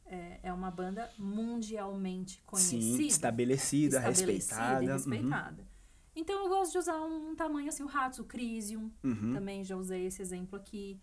é, 0.06 0.40
é 0.44 0.52
uma 0.52 0.70
banda 0.70 1.10
mundialmente 1.18 2.40
conhecida. 2.46 2.96
Sim, 2.98 3.06
estabelecida, 3.06 3.96
estabelecida 3.98 4.30
respeitada. 4.30 4.84
e 4.84 4.86
Uhum. 4.88 4.92
respeitada. 4.94 5.68
Então 6.16 6.42
eu 6.44 6.48
gosto 6.48 6.72
de 6.72 6.78
usar 6.78 7.00
um 7.00 7.34
tamanho 7.34 7.68
assim, 7.68 7.82
o 7.82 7.86
Ratos, 7.86 8.18
o 8.20 8.24
Crisium, 8.24 8.90
Uhum. 9.02 9.32
também 9.34 9.64
já 9.64 9.76
usei 9.76 10.06
esse 10.06 10.22
exemplo 10.22 10.56
aqui. 10.56 11.00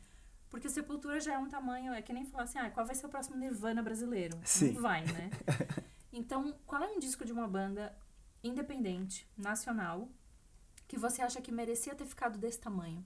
Porque 0.50 0.70
Sepultura 0.70 1.20
já 1.20 1.34
é 1.34 1.38
um 1.38 1.48
tamanho, 1.50 1.94
é 1.94 2.02
que 2.02 2.12
nem 2.14 2.26
falar 2.26 2.44
assim, 2.44 2.60
ah, 2.60 2.70
qual 2.70 2.86
vai 2.86 2.94
ser 2.96 3.06
o 3.06 3.10
próximo 3.10 3.38
Nirvana 3.38 3.82
brasileiro? 3.82 4.38
Sim. 4.44 4.74
Não 4.74 4.82
vai, 4.82 5.04
né? 5.06 5.30
então, 6.12 6.54
qual 6.66 6.84
é 6.84 6.88
um 6.88 7.00
disco 7.00 7.24
de 7.26 7.32
uma 7.32 7.48
banda 7.48 7.96
independente, 8.44 9.28
nacional, 9.38 10.10
que 10.88 10.98
você 10.98 11.22
acha 11.22 11.40
que 11.42 11.52
merecia 11.54 11.96
ter 11.96 12.06
ficado 12.06 12.38
desse 12.38 12.60
tamanho? 12.60 13.04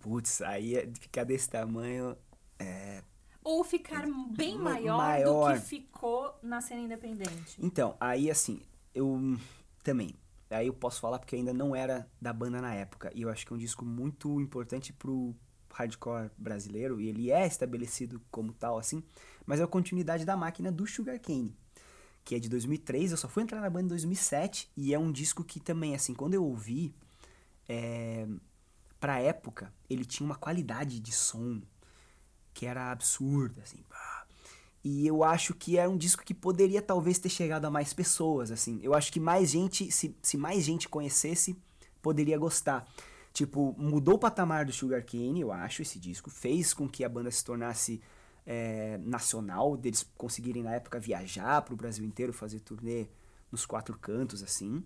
Putz, 0.00 0.40
aí 0.42 0.76
é- 0.76 0.90
ficar 1.00 1.24
desse 1.24 1.48
tamanho. 1.48 2.16
É... 2.58 3.02
Ou 3.44 3.64
ficar 3.64 4.06
bem 4.36 4.56
Ma- 4.56 4.70
maior, 4.70 4.96
maior. 4.98 5.54
do 5.54 5.60
que 5.60 5.66
ficou 5.66 6.38
na 6.42 6.60
cena 6.60 6.80
independente? 6.82 7.56
Então, 7.58 7.96
aí 8.00 8.30
assim, 8.30 8.60
eu 8.94 9.36
também. 9.82 10.14
Aí 10.48 10.66
eu 10.66 10.74
posso 10.74 11.00
falar 11.00 11.18
porque 11.18 11.34
eu 11.34 11.38
ainda 11.38 11.52
não 11.54 11.74
era 11.74 12.06
da 12.20 12.32
banda 12.32 12.60
na 12.60 12.74
época. 12.74 13.10
E 13.14 13.22
eu 13.22 13.30
acho 13.30 13.46
que 13.46 13.52
é 13.52 13.56
um 13.56 13.58
disco 13.58 13.84
muito 13.84 14.40
importante 14.40 14.92
pro 14.92 15.34
hardcore 15.72 16.30
brasileiro. 16.36 17.00
E 17.00 17.08
ele 17.08 17.30
é 17.30 17.46
estabelecido 17.46 18.20
como 18.30 18.52
tal, 18.52 18.76
assim. 18.78 19.02
Mas 19.46 19.60
é 19.60 19.62
a 19.64 19.66
continuidade 19.66 20.24
da 20.26 20.36
máquina 20.36 20.70
do 20.70 20.86
Sugar 20.86 21.18
Cane. 21.18 21.56
Que 22.22 22.34
é 22.34 22.38
de 22.38 22.48
2003. 22.50 23.12
Eu 23.12 23.16
só 23.16 23.28
fui 23.28 23.42
entrar 23.42 23.60
na 23.62 23.70
banda 23.70 23.86
em 23.86 23.88
2007. 23.88 24.70
E 24.76 24.92
é 24.92 24.98
um 24.98 25.10
disco 25.10 25.42
que 25.42 25.58
também, 25.58 25.94
assim, 25.94 26.14
quando 26.14 26.34
eu 26.34 26.44
ouvi... 26.44 26.94
É, 27.68 28.26
pra 29.02 29.18
época, 29.18 29.74
ele 29.90 30.04
tinha 30.04 30.24
uma 30.24 30.36
qualidade 30.36 31.00
de 31.00 31.10
som 31.10 31.60
que 32.54 32.66
era 32.66 32.92
absurda, 32.92 33.60
assim. 33.60 33.82
pá. 33.88 34.24
E 34.84 35.04
eu 35.04 35.24
acho 35.24 35.54
que 35.54 35.76
é 35.76 35.88
um 35.88 35.96
disco 35.96 36.22
que 36.24 36.32
poderia 36.32 36.80
talvez 36.80 37.18
ter 37.18 37.28
chegado 37.28 37.64
a 37.64 37.70
mais 37.70 37.92
pessoas, 37.92 38.52
assim. 38.52 38.78
Eu 38.80 38.94
acho 38.94 39.12
que 39.12 39.18
mais 39.18 39.50
gente, 39.50 39.90
se, 39.90 40.16
se 40.22 40.36
mais 40.36 40.62
gente 40.62 40.88
conhecesse, 40.88 41.56
poderia 42.00 42.38
gostar. 42.38 42.88
Tipo, 43.32 43.74
mudou 43.76 44.14
o 44.14 44.18
patamar 44.20 44.64
do 44.66 44.72
Sugar 44.72 45.04
Cane, 45.04 45.40
eu 45.40 45.50
acho, 45.50 45.82
esse 45.82 45.98
disco. 45.98 46.30
Fez 46.30 46.72
com 46.72 46.88
que 46.88 47.02
a 47.02 47.08
banda 47.08 47.30
se 47.32 47.44
tornasse 47.44 48.00
é, 48.46 48.98
nacional, 48.98 49.76
deles 49.76 50.08
conseguirem 50.16 50.62
na 50.62 50.76
época 50.76 51.00
viajar 51.00 51.60
pro 51.62 51.74
Brasil 51.74 52.04
inteiro, 52.04 52.32
fazer 52.32 52.60
turnê 52.60 53.08
nos 53.50 53.66
quatro 53.66 53.98
cantos, 53.98 54.44
assim. 54.44 54.84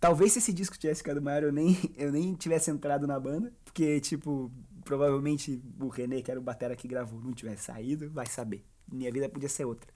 Talvez 0.00 0.32
se 0.32 0.38
esse 0.38 0.52
disco 0.52 0.78
tivesse 0.78 1.00
ficado 1.00 1.20
maior, 1.20 1.42
eu 1.42 1.52
nem, 1.52 1.76
eu 1.96 2.12
nem 2.12 2.34
tivesse 2.34 2.70
entrado 2.70 3.06
na 3.06 3.18
banda. 3.18 3.52
Porque, 3.64 4.00
tipo, 4.00 4.50
provavelmente 4.84 5.62
o 5.80 5.88
René, 5.88 6.22
que 6.22 6.30
era 6.30 6.38
o 6.38 6.42
batera 6.42 6.76
que 6.76 6.88
gravou, 6.88 7.20
não 7.20 7.32
tivesse 7.32 7.64
saído, 7.64 8.10
vai 8.10 8.26
saber. 8.26 8.64
Minha 8.90 9.12
vida 9.12 9.28
podia 9.28 9.48
ser 9.48 9.64
outra. 9.64 9.92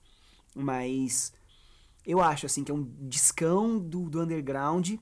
Mas 0.54 1.32
eu 2.04 2.20
acho, 2.20 2.46
assim, 2.46 2.64
que 2.64 2.70
é 2.70 2.74
um 2.74 2.84
discão 3.08 3.78
do, 3.78 4.10
do 4.10 4.20
underground, 4.20 4.94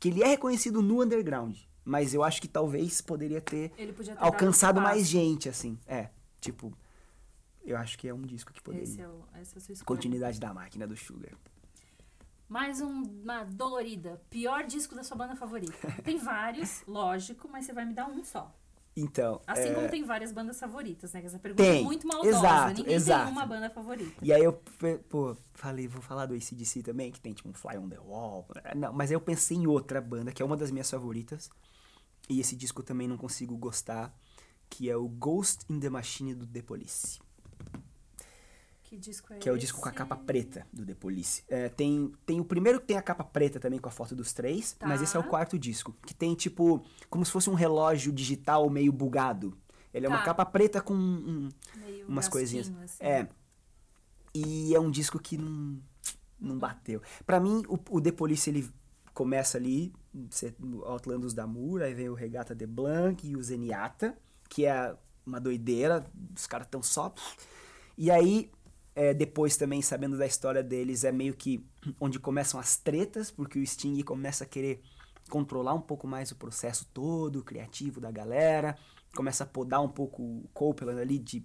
que 0.00 0.08
ele 0.08 0.22
é 0.22 0.26
reconhecido 0.26 0.82
no 0.82 1.02
underground. 1.02 1.56
Mas 1.84 2.12
eu 2.12 2.22
acho 2.22 2.40
que 2.40 2.48
talvez 2.48 3.00
poderia 3.00 3.40
ter 3.40 3.70
ter 3.70 3.94
alcançado 4.18 4.80
mais 4.80 5.06
gente, 5.06 5.48
assim. 5.48 5.78
É, 5.86 6.10
tipo, 6.40 6.76
eu 7.64 7.76
acho 7.76 7.96
que 7.98 8.08
é 8.08 8.12
um 8.12 8.22
disco 8.22 8.52
que 8.52 8.62
poderia. 8.62 8.84
Esse 8.84 9.00
é 9.00 9.08
o, 9.08 9.24
essa 9.32 9.56
é 9.56 9.58
a 9.58 9.60
sua 9.60 9.72
escolha. 9.72 9.86
Continuidade 9.86 10.38
da 10.38 10.52
máquina 10.52 10.86
do 10.86 10.96
Sugar. 10.96 11.32
Mais 12.48 12.80
um- 12.80 13.02
uma 13.22 13.44
dolorida. 13.44 14.20
Pior 14.30 14.64
disco 14.64 14.94
da 14.94 15.04
sua 15.04 15.16
banda 15.16 15.36
favorita. 15.36 15.92
Tem 16.02 16.16
vários, 16.18 16.82
lógico, 16.86 17.48
mas 17.48 17.66
você 17.66 17.72
vai 17.72 17.84
me 17.84 17.92
dar 17.94 18.06
um 18.08 18.24
só. 18.24 18.54
Então. 18.96 19.40
Assim 19.46 19.68
é, 19.68 19.74
como 19.74 19.88
tem 19.88 20.02
várias 20.02 20.32
bandas 20.32 20.58
favoritas, 20.58 21.12
né? 21.12 21.22
Essa 21.24 21.38
pergunta 21.38 21.62
Tem, 21.62 21.82
é 21.82 21.84
muito 21.84 22.06
maldosa. 22.08 22.36
exato, 22.38 22.74
Ninguém 22.78 22.94
exato. 22.94 23.24
tem 23.26 23.32
uma 23.32 23.46
banda 23.46 23.70
favorita. 23.70 24.12
E 24.24 24.32
aí 24.32 24.42
eu, 24.42 24.52
pô, 25.08 25.36
falei, 25.54 25.86
vou 25.86 26.02
falar 26.02 26.26
do 26.26 26.34
ACDC 26.34 26.82
também, 26.82 27.12
que 27.12 27.20
tem 27.20 27.32
tipo 27.32 27.48
um 27.48 27.52
Fly 27.52 27.78
on 27.78 27.88
the 27.88 27.98
Wall. 28.00 28.48
Não, 28.74 28.92
mas 28.92 29.10
aí 29.10 29.14
eu 29.14 29.20
pensei 29.20 29.56
em 29.56 29.66
outra 29.68 30.00
banda, 30.00 30.32
que 30.32 30.42
é 30.42 30.44
uma 30.44 30.56
das 30.56 30.70
minhas 30.72 30.90
favoritas. 30.90 31.48
E 32.28 32.40
esse 32.40 32.56
disco 32.56 32.80
eu 32.80 32.84
também 32.84 33.06
não 33.06 33.16
consigo 33.16 33.56
gostar, 33.56 34.12
que 34.68 34.90
é 34.90 34.96
o 34.96 35.06
Ghost 35.08 35.64
in 35.68 35.78
the 35.78 35.88
Machine 35.90 36.34
do 36.34 36.44
The 36.46 36.62
Police. 36.62 37.20
Que 38.88 38.96
disco 38.96 39.34
é 39.34 39.36
Que 39.36 39.48
é 39.48 39.52
o 39.52 39.58
disco 39.58 39.80
com 39.80 39.86
a 39.86 39.90
esse? 39.90 39.98
capa 39.98 40.16
preta 40.16 40.66
do 40.72 40.84
The 40.86 40.94
Police. 40.94 41.42
É, 41.46 41.68
tem, 41.68 42.10
tem 42.24 42.40
o 42.40 42.44
primeiro 42.44 42.80
que 42.80 42.86
tem 42.86 42.96
a 42.96 43.02
capa 43.02 43.22
preta 43.22 43.60
também 43.60 43.78
com 43.78 43.88
a 43.88 43.92
foto 43.92 44.16
dos 44.16 44.32
três, 44.32 44.72
Tá. 44.72 44.86
mas 44.86 45.02
esse 45.02 45.14
é 45.14 45.20
o 45.20 45.24
quarto 45.24 45.58
disco. 45.58 45.94
Que 46.06 46.14
tem 46.14 46.34
tipo, 46.34 46.82
como 47.10 47.22
se 47.24 47.30
fosse 47.30 47.50
um 47.50 47.54
relógio 47.54 48.10
digital 48.12 48.68
meio 48.70 48.90
bugado. 48.90 49.56
Ele 49.92 50.06
é 50.06 50.08
uma 50.08 50.18
Tá. 50.18 50.24
capa 50.24 50.46
preta 50.46 50.80
com 50.80 50.94
um, 50.94 51.50
Meio 51.76 52.06
umas 52.08 52.28
coisinhas. 52.28 52.72
assim. 52.82 53.04
É. 53.04 53.28
E 54.34 54.74
é 54.74 54.80
um 54.80 54.90
disco 54.90 55.18
que 55.18 55.36
não, 55.36 55.78
não 56.40 56.58
bateu. 56.58 57.02
Pra 57.26 57.38
mim, 57.40 57.62
o, 57.68 57.78
o 57.90 58.00
The 58.00 58.12
Police, 58.12 58.48
ele 58.48 58.70
começa 59.12 59.58
ali, 59.58 59.92
Outlandos 60.86 61.34
da 61.34 61.46
Mura, 61.46 61.86
aí 61.86 61.94
vem 61.94 62.08
o 62.08 62.14
Regata 62.14 62.54
de 62.54 62.66
Blanc 62.66 63.26
e 63.26 63.36
o 63.36 63.42
Zenyatta, 63.42 64.16
que 64.48 64.64
é 64.64 64.96
uma 65.26 65.38
doideira, 65.40 66.06
os 66.34 66.46
caras 66.46 66.66
tão 66.70 66.82
só... 66.82 67.12
E 68.00 68.12
aí, 68.12 68.48
é, 68.98 69.14
depois 69.14 69.56
também, 69.56 69.80
sabendo 69.80 70.18
da 70.18 70.26
história 70.26 70.60
deles, 70.60 71.04
é 71.04 71.12
meio 71.12 71.32
que 71.32 71.64
onde 72.00 72.18
começam 72.18 72.58
as 72.58 72.76
tretas, 72.76 73.30
porque 73.30 73.56
o 73.56 73.64
Sting 73.64 74.02
começa 74.02 74.42
a 74.42 74.46
querer 74.46 74.82
controlar 75.30 75.72
um 75.72 75.80
pouco 75.80 76.04
mais 76.08 76.32
o 76.32 76.34
processo 76.34 76.84
todo, 76.92 77.44
criativo 77.44 78.00
da 78.00 78.10
galera, 78.10 78.76
começa 79.14 79.44
a 79.44 79.46
podar 79.46 79.80
um 79.80 79.88
pouco 79.88 80.20
o 80.20 80.50
Copeland 80.52 81.00
ali 81.00 81.16
de 81.16 81.44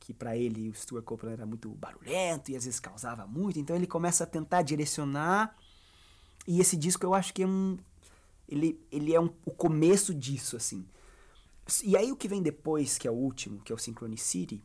que 0.00 0.14
pra 0.14 0.38
ele 0.38 0.70
o 0.70 0.74
Stuart 0.74 1.04
Copeland 1.04 1.34
era 1.34 1.44
muito 1.44 1.68
barulhento 1.68 2.50
e 2.50 2.56
às 2.56 2.64
vezes 2.64 2.80
causava 2.80 3.26
muito, 3.26 3.58
então 3.58 3.76
ele 3.76 3.86
começa 3.86 4.24
a 4.24 4.26
tentar 4.26 4.62
direcionar 4.62 5.54
e 6.46 6.60
esse 6.60 6.78
disco 6.78 7.04
eu 7.04 7.12
acho 7.12 7.34
que 7.34 7.42
é 7.42 7.46
um 7.46 7.76
ele, 8.48 8.80
ele 8.90 9.14
é 9.14 9.20
um, 9.20 9.28
o 9.44 9.50
começo 9.50 10.14
disso 10.14 10.56
assim. 10.56 10.86
E 11.84 11.94
aí 11.94 12.10
o 12.10 12.16
que 12.16 12.26
vem 12.26 12.40
depois, 12.40 12.96
que 12.96 13.06
é 13.06 13.10
o 13.10 13.14
último, 13.14 13.60
que 13.60 13.70
é 13.70 13.74
o 13.74 13.78
Synchronicity, 13.78 14.64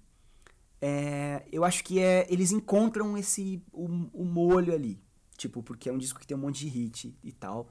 É, 0.81 1.45
eu 1.51 1.63
acho 1.63 1.83
que 1.83 1.99
é 1.99 2.25
eles 2.27 2.51
encontram 2.51 3.15
esse 3.15 3.63
o, 3.71 3.85
o 4.13 4.25
molho 4.25 4.73
ali, 4.73 4.99
tipo 5.37 5.61
porque 5.61 5.87
é 5.87 5.93
um 5.93 5.97
disco 5.97 6.19
que 6.19 6.25
tem 6.25 6.35
um 6.35 6.39
monte 6.39 6.61
de 6.61 6.67
hit 6.67 7.15
e 7.23 7.31
tal. 7.31 7.69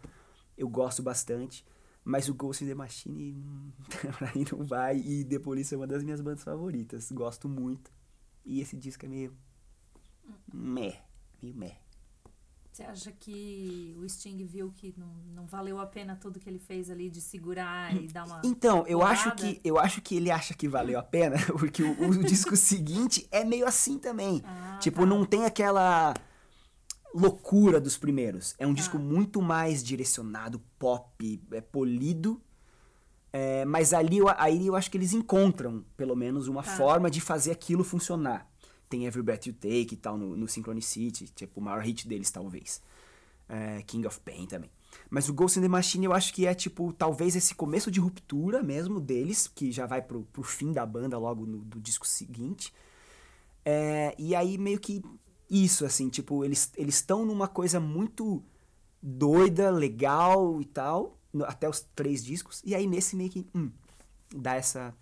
Eu 0.57 0.69
gosto 0.69 1.03
bastante, 1.03 1.65
mas 2.05 2.29
o 2.29 2.35
Ghost 2.35 2.63
in 2.63 2.69
the 2.69 2.75
Machine 2.75 3.33
hum, 3.33 3.73
pra 4.17 4.33
mim 4.35 4.45
não 4.53 4.65
vai 4.65 4.99
e 4.99 5.25
The 5.25 5.39
Police 5.41 5.75
é 5.75 5.77
uma 5.77 5.87
das 5.87 6.05
minhas 6.05 6.21
bandas 6.21 6.45
favoritas, 6.45 7.11
gosto 7.11 7.49
muito. 7.49 7.91
E 8.45 8.61
esse 8.61 8.77
disco 8.77 9.05
é 9.05 9.09
meio 9.09 9.37
meh, 10.53 11.01
meio 11.43 11.55
meh. 11.57 11.77
Você 12.73 12.85
acha 12.85 13.11
que 13.13 13.97
o 13.99 14.09
Sting 14.09 14.45
viu 14.45 14.71
que 14.75 14.95
não, 14.97 15.09
não 15.35 15.47
valeu 15.47 15.81
a 15.81 15.87
pena 15.87 16.15
tudo 16.17 16.39
que 16.39 16.49
ele 16.49 16.59
fez 16.61 16.89
ali 16.89 17.11
de 17.11 17.21
segurar 17.21 17.95
e 17.95 18.07
dar 18.07 18.25
uma. 18.25 18.41
Então, 18.45 18.87
eu 18.87 18.99
porrada? 19.01 19.13
acho 19.19 19.35
que 19.35 19.61
eu 19.65 19.79
acho 19.79 20.01
que 20.01 20.15
ele 20.17 20.31
acha 20.31 20.55
que 20.55 20.69
valeu 20.69 20.99
a 20.99 21.03
pena, 21.03 21.37
porque 21.59 21.83
o, 21.83 22.11
o 22.11 22.25
disco 22.25 22.57
seguinte 22.57 23.27
é 23.33 23.45
meio 23.45 23.67
assim 23.67 23.99
também. 23.99 24.41
Ah, 24.45 24.79
tipo, 24.81 25.01
tá. 25.01 25.07
não 25.07 25.25
tem 25.25 25.45
aquela 25.45 26.15
loucura 27.15 27.81
dos 27.81 27.99
primeiros. 27.99 28.55
É 28.59 28.67
um 28.67 28.71
Tá. 28.71 28.77
disco 28.77 28.99
muito 28.99 29.43
mais 29.43 29.83
direcionado, 29.83 30.61
pop, 30.79 31.43
é 31.53 31.61
polido. 31.61 32.41
É, 33.33 33.65
mas 33.65 33.93
ali 33.93 34.19
eu, 34.19 34.27
aí 34.37 34.67
eu 34.67 34.75
acho 34.75 34.91
que 34.91 34.97
eles 34.97 35.13
encontram, 35.13 35.85
pelo 35.97 36.17
menos, 36.17 36.49
uma 36.49 36.63
Tá. 36.63 36.77
forma 36.77 37.11
de 37.11 37.21
fazer 37.21 37.53
aquilo 37.53 37.85
funcionar. 37.85 38.50
Tem 38.91 39.07
Every 39.07 39.23
Breath 39.23 39.47
You 39.47 39.55
Take 39.55 39.95
e 39.95 39.97
tal 39.97 40.19
no, 40.19 40.37
no 40.37 40.47
Synchronicity, 40.47 41.29
tipo, 41.29 41.61
o 41.61 41.63
maior 41.63 41.81
hit 41.81 42.07
deles, 42.07 42.31
talvez. 42.31 42.83
É, 43.49 43.83
King 43.87 44.07
of 44.07 44.21
Pain 44.21 44.47
também. 44.47 44.71
Mas 45.09 45.29
o 45.29 45.33
Ghost 45.35 45.59
in 45.59 45.63
the 45.63 45.69
Machine 45.69 46.05
eu 46.07 46.13
acho 46.13 46.35
que 46.35 46.45
é, 46.47 46.53
tipo, 46.55 46.93
talvez 46.93 47.35
esse 47.35 47.55
começo 47.55 47.91
de 47.91 47.99
ruptura 48.01 48.63
mesmo 48.63 49.01
deles, 49.01 49.49
que 49.49 49.73
já 49.73 49.87
vai 49.87 50.03
pro, 50.03 50.23
pro 50.33 50.43
fim 50.43 50.73
da 50.73 50.85
banda 50.85 51.17
logo 51.19 51.47
no 51.47 51.59
do 51.59 51.81
disco 51.81 52.07
seguinte. 52.07 52.73
É, 53.65 54.15
e 54.19 54.35
aí 54.35 54.59
meio 54.59 54.79
que 54.81 55.03
isso, 55.49 55.85
assim, 55.85 56.09
tipo, 56.09 56.45
eles 56.45 56.73
estão 56.77 57.25
numa 57.25 57.49
coisa 57.49 57.79
muito 57.81 58.43
doida, 59.03 59.71
legal 59.71 60.61
e 60.61 60.65
tal, 60.65 61.17
no- 61.33 61.45
até 61.45 61.69
os 61.69 61.81
três 61.95 62.25
discos, 62.25 62.61
e 62.65 62.75
aí 62.75 62.87
nesse 62.87 63.17
meio 63.17 63.31
que, 63.31 63.47
hum, 63.55 63.71
dá 64.35 64.55
essa 64.55 64.95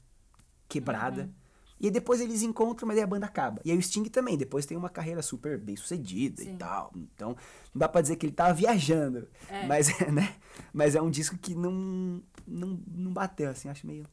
quebrada. 0.68 1.22
Uhum. 1.24 1.47
E 1.80 1.86
aí 1.86 1.90
depois 1.90 2.20
eles 2.20 2.42
encontram, 2.42 2.86
mas 2.88 2.96
aí 2.96 3.02
a 3.02 3.06
banda 3.06 3.26
acaba. 3.26 3.60
E 3.64 3.70
aí 3.70 3.76
o 3.78 3.82
Sting 3.82 4.04
também, 4.04 4.36
depois 4.36 4.66
tem 4.66 4.76
uma 4.76 4.88
carreira 4.88 5.22
super 5.22 5.58
bem 5.58 5.76
sucedida 5.76 6.42
Sim. 6.42 6.54
e 6.54 6.56
tal. 6.56 6.92
Então, 6.96 7.30
não 7.74 7.78
dá 7.78 7.88
pra 7.88 8.00
dizer 8.00 8.16
que 8.16 8.26
ele 8.26 8.32
tava 8.32 8.52
viajando. 8.54 9.28
É. 9.48 9.66
Mas, 9.66 9.88
né? 10.12 10.36
mas 10.72 10.94
é 10.94 11.02
um 11.02 11.10
disco 11.10 11.38
que 11.38 11.54
não, 11.54 12.22
não, 12.46 12.80
não 12.86 13.12
bateu, 13.12 13.50
assim, 13.50 13.68
acho 13.68 13.86
meio... 13.86 14.04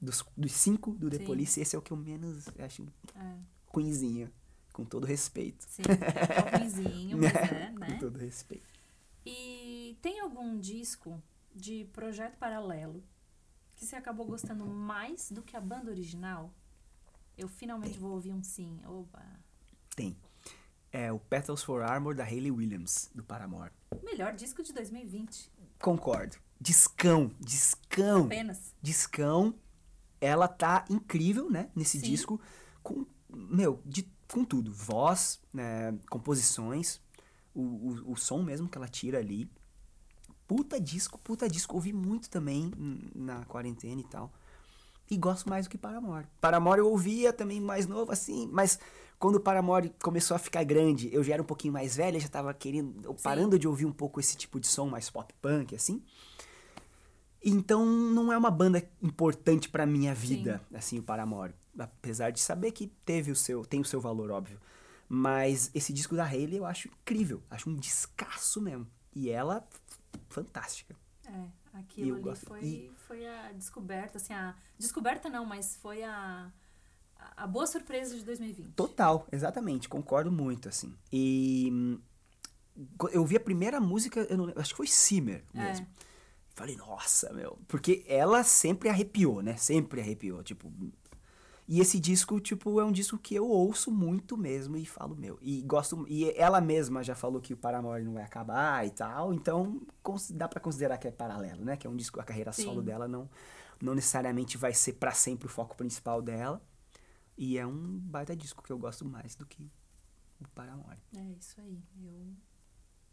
Dos, 0.00 0.24
dos 0.36 0.52
cinco 0.52 0.92
do 0.92 1.10
The 1.10 1.18
Sim. 1.18 1.24
Police, 1.24 1.60
esse 1.60 1.74
é 1.74 1.78
o 1.78 1.82
que 1.82 1.92
eu 1.92 1.96
menos 1.96 2.46
acho 2.56 2.86
É, 3.16 3.34
ruinzinho, 3.66 4.30
com 4.72 4.84
todo 4.84 5.04
respeito. 5.04 5.64
sim, 5.68 5.82
é 5.82 6.56
ruinzinho, 6.58 7.18
mas 7.18 7.34
é, 7.34 7.72
Com 7.72 7.78
né? 7.80 7.96
todo 7.98 8.16
respeito. 8.16 8.62
E 9.26 9.98
tem 10.00 10.20
algum 10.20 10.56
disco 10.56 11.20
de 11.52 11.84
projeto 11.92 12.36
paralelo 12.38 13.02
que 13.74 13.84
você 13.84 13.96
acabou 13.96 14.24
gostando 14.24 14.64
mais 14.66 15.32
do 15.32 15.42
que 15.42 15.56
a 15.56 15.60
banda 15.60 15.90
original? 15.90 16.54
Eu 17.38 17.46
finalmente 17.46 17.96
vou 17.96 18.10
ouvir 18.10 18.32
um 18.32 18.42
sim. 18.42 18.80
Oba! 18.84 19.22
Tem. 19.94 20.16
É 20.90 21.12
o 21.12 21.20
Petals 21.20 21.62
for 21.62 21.82
Armor 21.82 22.14
da 22.14 22.24
Hayley 22.24 22.50
Williams, 22.50 23.10
do 23.14 23.22
Paramore. 23.22 23.70
Melhor 24.02 24.34
disco 24.34 24.60
de 24.60 24.72
2020. 24.72 25.48
Concordo. 25.80 26.36
Discão, 26.60 27.30
discão, 27.38 28.24
Apenas. 28.24 28.74
discão. 28.82 29.54
Ela 30.20 30.48
tá 30.48 30.84
incrível, 30.90 31.48
né, 31.48 31.70
nesse 31.76 32.00
Sim. 32.00 32.06
disco. 32.06 32.40
Com, 32.82 33.06
meu, 33.30 33.80
de, 33.86 34.10
com 34.32 34.44
tudo. 34.44 34.72
Voz, 34.72 35.40
né, 35.52 35.96
composições, 36.10 37.00
o, 37.54 37.62
o, 37.62 38.12
o 38.12 38.16
som 38.16 38.42
mesmo 38.42 38.68
que 38.68 38.76
ela 38.76 38.88
tira 38.88 39.18
ali. 39.18 39.48
Puta 40.48 40.80
disco, 40.80 41.18
puta 41.18 41.48
disco. 41.48 41.76
Ouvi 41.76 41.92
muito 41.92 42.28
também 42.28 42.72
hum, 42.76 42.98
na 43.14 43.44
quarentena 43.44 44.00
e 44.00 44.04
tal. 44.04 44.32
E 45.10 45.16
gosto 45.16 45.48
mais 45.48 45.66
do 45.66 45.70
que 45.70 45.78
Paramore. 45.78 46.26
Paramore 46.40 46.80
eu 46.80 46.90
ouvia 46.90 47.32
também 47.32 47.60
mais 47.60 47.86
novo, 47.86 48.12
assim, 48.12 48.48
mas 48.52 48.78
quando 49.18 49.36
o 49.36 49.40
Paramore 49.40 49.92
começou 50.02 50.34
a 50.34 50.38
ficar 50.38 50.62
grande, 50.64 51.12
eu 51.12 51.24
já 51.24 51.34
era 51.34 51.42
um 51.42 51.46
pouquinho 51.46 51.72
mais 51.72 51.96
velha, 51.96 52.20
já 52.20 52.28
tava 52.28 52.52
querendo, 52.54 53.08
Sim. 53.16 53.22
parando 53.22 53.58
de 53.58 53.66
ouvir 53.66 53.86
um 53.86 53.92
pouco 53.92 54.20
esse 54.20 54.36
tipo 54.36 54.60
de 54.60 54.66
som 54.66 54.86
mais 54.86 55.10
pop 55.10 55.32
punk, 55.40 55.74
assim. 55.74 56.02
Então 57.42 57.84
não 57.86 58.32
é 58.32 58.38
uma 58.38 58.50
banda 58.50 58.82
importante 59.02 59.68
pra 59.68 59.86
minha 59.86 60.14
vida, 60.14 60.60
assim, 60.74 60.98
o 60.98 61.02
Paramore. 61.02 61.54
Apesar 61.78 62.30
de 62.30 62.40
saber 62.40 62.72
que 62.72 62.88
teve 63.04 63.30
o 63.30 63.36
seu, 63.36 63.64
tem 63.64 63.80
o 63.80 63.84
seu 63.84 64.00
valor, 64.00 64.30
óbvio. 64.30 64.60
Mas 65.08 65.70
esse 65.74 65.92
disco 65.92 66.14
da 66.14 66.24
Hayley 66.24 66.58
eu 66.58 66.66
acho 66.66 66.88
incrível, 66.88 67.42
acho 67.48 67.70
um 67.70 67.74
descasso 67.74 68.60
mesmo. 68.60 68.86
E 69.14 69.30
ela, 69.30 69.66
fantástica. 70.28 70.94
É, 71.26 71.44
aquilo 71.80 72.14
ali 72.14 72.22
gosto- 72.22 72.46
foi, 72.46 72.64
e- 72.64 72.90
foi 73.06 73.26
a 73.26 73.52
descoberta, 73.52 74.18
assim, 74.18 74.32
a... 74.32 74.54
Descoberta 74.78 75.28
não, 75.28 75.44
mas 75.44 75.76
foi 75.76 76.02
a, 76.02 76.50
a 77.36 77.46
boa 77.46 77.66
surpresa 77.66 78.16
de 78.16 78.24
2020. 78.24 78.72
Total, 78.74 79.26
exatamente, 79.32 79.88
concordo 79.88 80.30
muito, 80.30 80.68
assim. 80.68 80.94
E 81.12 81.68
hum, 81.72 82.00
eu 83.12 83.24
vi 83.24 83.36
a 83.36 83.40
primeira 83.40 83.80
música, 83.80 84.20
eu 84.30 84.36
não 84.36 84.44
lembro, 84.46 84.60
acho 84.60 84.70
que 84.70 84.76
foi 84.76 84.86
Simmer 84.86 85.44
mesmo. 85.52 85.86
Falei, 86.54 86.74
nossa, 86.76 87.32
meu. 87.32 87.56
Porque 87.68 88.04
ela 88.08 88.42
sempre 88.42 88.88
arrepiou, 88.88 89.40
né? 89.42 89.56
Sempre 89.56 90.00
arrepiou, 90.00 90.42
tipo. 90.42 90.72
E 91.70 91.80
esse 91.80 92.00
disco, 92.00 92.40
tipo, 92.40 92.80
é 92.80 92.84
um 92.84 92.90
disco 92.90 93.18
que 93.18 93.34
eu 93.34 93.46
ouço 93.46 93.90
muito 93.90 94.38
mesmo 94.38 94.74
e 94.78 94.86
falo, 94.86 95.14
meu. 95.14 95.38
E 95.42 95.60
gosto. 95.60 96.06
E 96.08 96.30
ela 96.30 96.62
mesma 96.62 97.02
já 97.04 97.14
falou 97.14 97.42
que 97.42 97.52
o 97.52 97.56
Paramore 97.58 98.02
não 98.02 98.14
vai 98.14 98.22
acabar 98.22 98.86
e 98.86 98.90
tal. 98.90 99.34
Então, 99.34 99.78
dá 100.30 100.48
pra 100.48 100.60
considerar 100.60 100.96
que 100.96 101.06
é 101.06 101.10
paralelo, 101.10 101.62
né? 101.62 101.76
Que 101.76 101.86
é 101.86 101.90
um 101.90 101.94
disco, 101.96 102.18
a 102.18 102.24
carreira 102.24 102.52
Sim. 102.52 102.64
solo 102.64 102.80
dela 102.80 103.06
não, 103.06 103.28
não 103.82 103.94
necessariamente 103.94 104.56
vai 104.56 104.72
ser 104.72 104.94
pra 104.94 105.12
sempre 105.12 105.46
o 105.46 105.50
foco 105.50 105.76
principal 105.76 106.22
dela. 106.22 106.62
E 107.36 107.58
é 107.58 107.66
um 107.66 107.98
baita 107.98 108.34
disco 108.34 108.62
que 108.64 108.72
eu 108.72 108.78
gosto 108.78 109.04
mais 109.04 109.34
do 109.34 109.44
que 109.44 109.70
o 110.40 110.48
Paramore. 110.54 110.98
É 111.14 111.22
isso 111.38 111.60
aí. 111.60 111.82
Eu. 112.02 112.32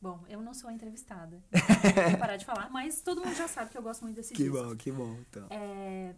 Bom, 0.02 0.24
eu 0.30 0.42
não 0.42 0.54
sou 0.54 0.70
a 0.70 0.74
entrevistada. 0.74 1.44
então 1.52 2.10
Vou 2.12 2.20
parar 2.20 2.38
de 2.38 2.46
falar, 2.46 2.70
mas 2.70 3.02
todo 3.02 3.22
mundo 3.22 3.36
já 3.36 3.48
sabe 3.48 3.72
que 3.72 3.78
eu 3.78 3.82
gosto 3.82 4.04
muito 4.04 4.16
desse 4.16 4.34
disco. 4.36 4.76
que 4.78 4.92
bom, 4.92 5.18
então. 5.30 5.48
É, 5.50 6.16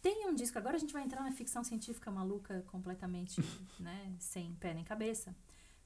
tem 0.00 0.26
um 0.28 0.34
disco, 0.34 0.58
agora 0.58 0.76
a 0.76 0.78
gente 0.78 0.92
vai 0.92 1.02
entrar 1.02 1.22
na 1.22 1.32
ficção 1.32 1.64
científica 1.64 2.10
maluca, 2.10 2.64
completamente, 2.68 3.40
né, 3.78 4.14
sem 4.18 4.54
pé 4.54 4.74
nem 4.74 4.84
cabeça. 4.84 5.34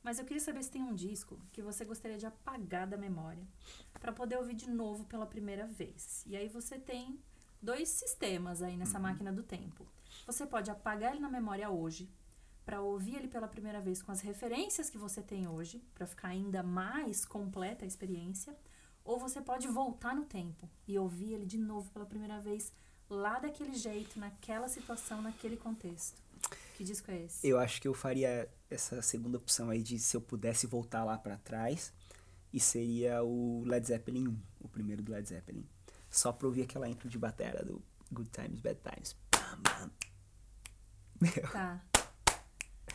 Mas 0.02 0.18
eu 0.18 0.24
queria 0.24 0.40
saber 0.40 0.62
se 0.62 0.70
tem 0.70 0.82
um 0.82 0.94
disco 0.94 1.38
que 1.52 1.62
você 1.62 1.84
gostaria 1.84 2.18
de 2.18 2.26
apagar 2.26 2.86
da 2.86 2.96
memória 2.96 3.46
para 4.00 4.12
poder 4.12 4.36
ouvir 4.36 4.54
de 4.54 4.68
novo 4.68 5.04
pela 5.04 5.24
primeira 5.24 5.66
vez. 5.66 6.24
E 6.26 6.36
aí 6.36 6.48
você 6.48 6.76
tem 6.78 7.20
dois 7.60 7.88
sistemas 7.88 8.62
aí 8.62 8.76
nessa 8.76 8.98
máquina 8.98 9.32
do 9.32 9.44
tempo. 9.44 9.86
Você 10.26 10.44
pode 10.44 10.70
apagar 10.70 11.12
ele 11.12 11.20
na 11.20 11.30
memória 11.30 11.70
hoje 11.70 12.10
para 12.64 12.80
ouvir 12.80 13.16
ele 13.16 13.28
pela 13.28 13.46
primeira 13.46 13.80
vez 13.80 14.02
com 14.02 14.10
as 14.10 14.20
referências 14.20 14.90
que 14.90 14.98
você 14.98 15.22
tem 15.22 15.48
hoje, 15.48 15.82
para 15.94 16.06
ficar 16.06 16.28
ainda 16.28 16.62
mais 16.62 17.24
completa 17.24 17.84
a 17.84 17.88
experiência, 17.88 18.56
ou 19.04 19.18
você 19.18 19.40
pode 19.40 19.66
voltar 19.68 20.14
no 20.14 20.24
tempo 20.24 20.68
e 20.86 20.98
ouvir 20.98 21.32
ele 21.32 21.46
de 21.46 21.58
novo 21.58 21.90
pela 21.90 22.06
primeira 22.06 22.40
vez 22.40 22.72
lá 23.08 23.38
daquele 23.38 23.74
jeito, 23.74 24.18
naquela 24.18 24.68
situação, 24.68 25.22
naquele 25.22 25.56
contexto. 25.56 26.20
Que 26.76 26.84
disco 26.84 27.10
é 27.10 27.22
esse? 27.24 27.46
Eu 27.46 27.58
acho 27.58 27.80
que 27.80 27.86
eu 27.86 27.94
faria 27.94 28.48
essa 28.70 29.00
segunda 29.02 29.38
opção 29.38 29.70
aí 29.70 29.82
de 29.82 29.98
se 29.98 30.16
eu 30.16 30.20
pudesse 30.20 30.66
voltar 30.66 31.04
lá 31.04 31.18
pra 31.18 31.36
trás. 31.36 31.92
E 32.52 32.60
seria 32.60 33.22
o 33.22 33.62
Led 33.64 33.86
Zeppelin 33.86 34.28
1, 34.28 34.38
o 34.60 34.68
primeiro 34.68 35.02
do 35.02 35.12
Led 35.12 35.26
Zeppelin. 35.26 35.66
Só 36.10 36.32
pra 36.32 36.46
ouvir 36.46 36.62
aquela 36.62 36.88
intro 36.88 37.08
de 37.08 37.18
batera 37.18 37.64
do 37.64 37.82
Good 38.12 38.30
Times, 38.30 38.60
Bad 38.60 38.78
Times. 38.82 39.16
Bam, 39.30 39.58
bam. 39.62 39.90
Meu. 41.20 41.50
Tá. 41.50 41.82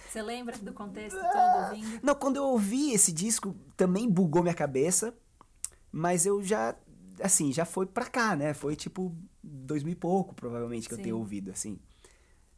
Você 0.08 0.22
lembra 0.22 0.58
do 0.58 0.74
contexto 0.74 1.18
todo 1.20 1.64
ouvindo? 1.66 2.00
Não, 2.04 2.14
quando 2.14 2.38
eu 2.38 2.44
ouvi 2.44 2.94
esse 2.94 3.12
disco, 3.12 3.56
também 3.76 4.10
bugou 4.10 4.44
minha 4.44 4.54
cabeça. 4.54 5.14
Mas 5.92 6.26
eu 6.26 6.44
já, 6.44 6.76
assim, 7.22 7.52
já 7.52 7.66
foi 7.66 7.86
pra 7.86 8.06
cá, 8.06 8.36
né? 8.36 8.54
Foi 8.54 8.76
tipo 8.76 9.16
dois 9.44 9.84
mil 9.84 9.94
e 9.94 9.96
pouco, 9.96 10.34
provavelmente, 10.36 10.88
que 10.88 10.94
eu 10.94 10.98
Sim. 10.98 11.04
tenho 11.04 11.18
ouvido, 11.18 11.52
assim. 11.52 11.80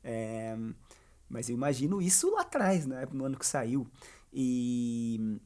É, 0.04 0.58
mas 1.28 1.50
eu 1.50 1.56
imagino 1.56 2.02
isso 2.02 2.32
lá 2.32 2.42
atrás, 2.42 2.86
né? 2.86 3.08
No 3.12 3.26
ano 3.26 3.38
que 3.38 3.46
saiu. 3.46 3.88
E 4.34 5.40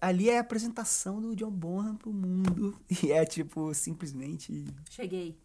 ali 0.00 0.28
é 0.28 0.38
a 0.38 0.40
apresentação 0.40 1.20
do 1.20 1.34
John 1.34 1.50
Bonham 1.50 1.96
pro 1.96 2.12
mundo. 2.12 2.78
E 3.02 3.12
é 3.12 3.24
tipo, 3.24 3.72
simplesmente. 3.74 4.64
Cheguei. 4.90 5.38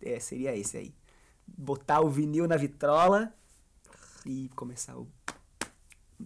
É, 0.00 0.18
seria 0.20 0.56
esse 0.56 0.76
aí. 0.76 0.94
Botar 1.46 2.00
o 2.00 2.08
vinil 2.08 2.46
na 2.48 2.56
vitrola 2.56 3.34
e 4.24 4.48
começar 4.56 4.96
o. 4.96 5.06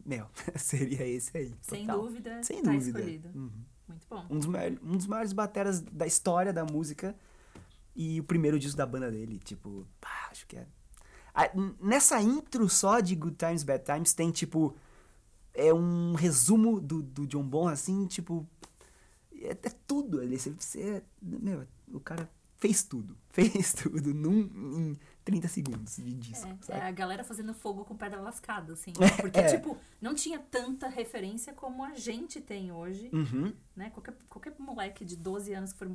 Meu, 0.07 0.26
seria 0.57 1.07
esse 1.07 1.36
aí. 1.36 1.55
Sem 1.61 1.86
total. 1.86 2.03
dúvida, 2.03 2.43
Sem 2.43 2.62
tá 2.62 2.70
dúvida. 2.72 2.99
escolhido. 3.01 3.28
Uhum. 3.34 3.64
Muito 3.89 4.07
bom. 4.09 4.26
Um, 4.30 4.39
dos 4.97 5.07
maiores, 5.07 5.32
bateras 5.32 5.80
da 5.80 6.07
história 6.07 6.53
da 6.53 6.64
música. 6.64 7.14
E 7.97 8.20
o 8.20 8.24
primeiro 8.24 8.59
disco 8.59 8.76
da 8.76 8.86
banda 8.86 9.11
dele. 9.11 9.39
Tipo, 9.39 9.86
pá, 10.01 10.28
acho 10.30 10.47
que 10.47 10.57
é. 10.57 10.66
A- 11.34 11.51
nessa 11.80 12.20
intro 12.22 12.68
só 12.68 13.01
de 13.01 13.14
Good 13.14 13.36
Times, 13.36 13.62
Bad 13.64 13.84
Times 13.84 14.12
tem, 14.12 14.30
tipo, 14.30 14.76
é 15.55 15.72
um 15.74 16.14
resumo 16.14 16.80
do, 16.80 17.03
do 17.03 17.26
John 17.26 17.43
Bonham, 17.43 17.72
assim, 17.72 18.07
tipo, 18.07 18.47
é, 19.41 19.51
é 19.51 19.70
tudo 19.86 20.20
ali. 20.20 20.39
Você, 20.39 20.51
você- 20.51 21.03
meu, 21.20 21.66
o 21.93 22.01
cara 22.01 22.28
fez 22.59 22.82
tudo. 22.82 23.16
Fez 23.30 23.72
tudo 23.72 24.12
num, 24.12 24.41
em 24.93 24.99
30 25.29 25.47
segundos 25.49 25.97
de 25.97 26.14
disco, 26.14 26.49
É, 26.70 26.79
é 26.79 26.81
a 26.81 26.91
galera 26.91 27.22
fazendo 27.22 27.53
fogo 27.53 27.85
com 27.85 27.95
pedra 27.95 28.18
lascada, 28.18 28.72
assim. 28.72 28.95
É, 29.18 29.20
Porque, 29.20 29.39
é. 29.39 29.57
tipo, 29.57 29.76
não 30.01 30.14
tinha 30.14 30.39
tanta 30.39 30.89
referência 30.89 31.53
como 31.53 31.85
a 31.85 31.93
gente 31.95 32.41
tem 32.41 32.72
hoje, 32.72 33.11
Uhum. 33.12 33.53
né? 33.76 33.91
Qualquer, 33.91 34.14
qualquer 34.26 34.55
moleque 34.59 35.05
de 35.05 35.16
12 35.16 35.53
anos 35.53 35.72
que 35.74 35.79
for 35.79 35.91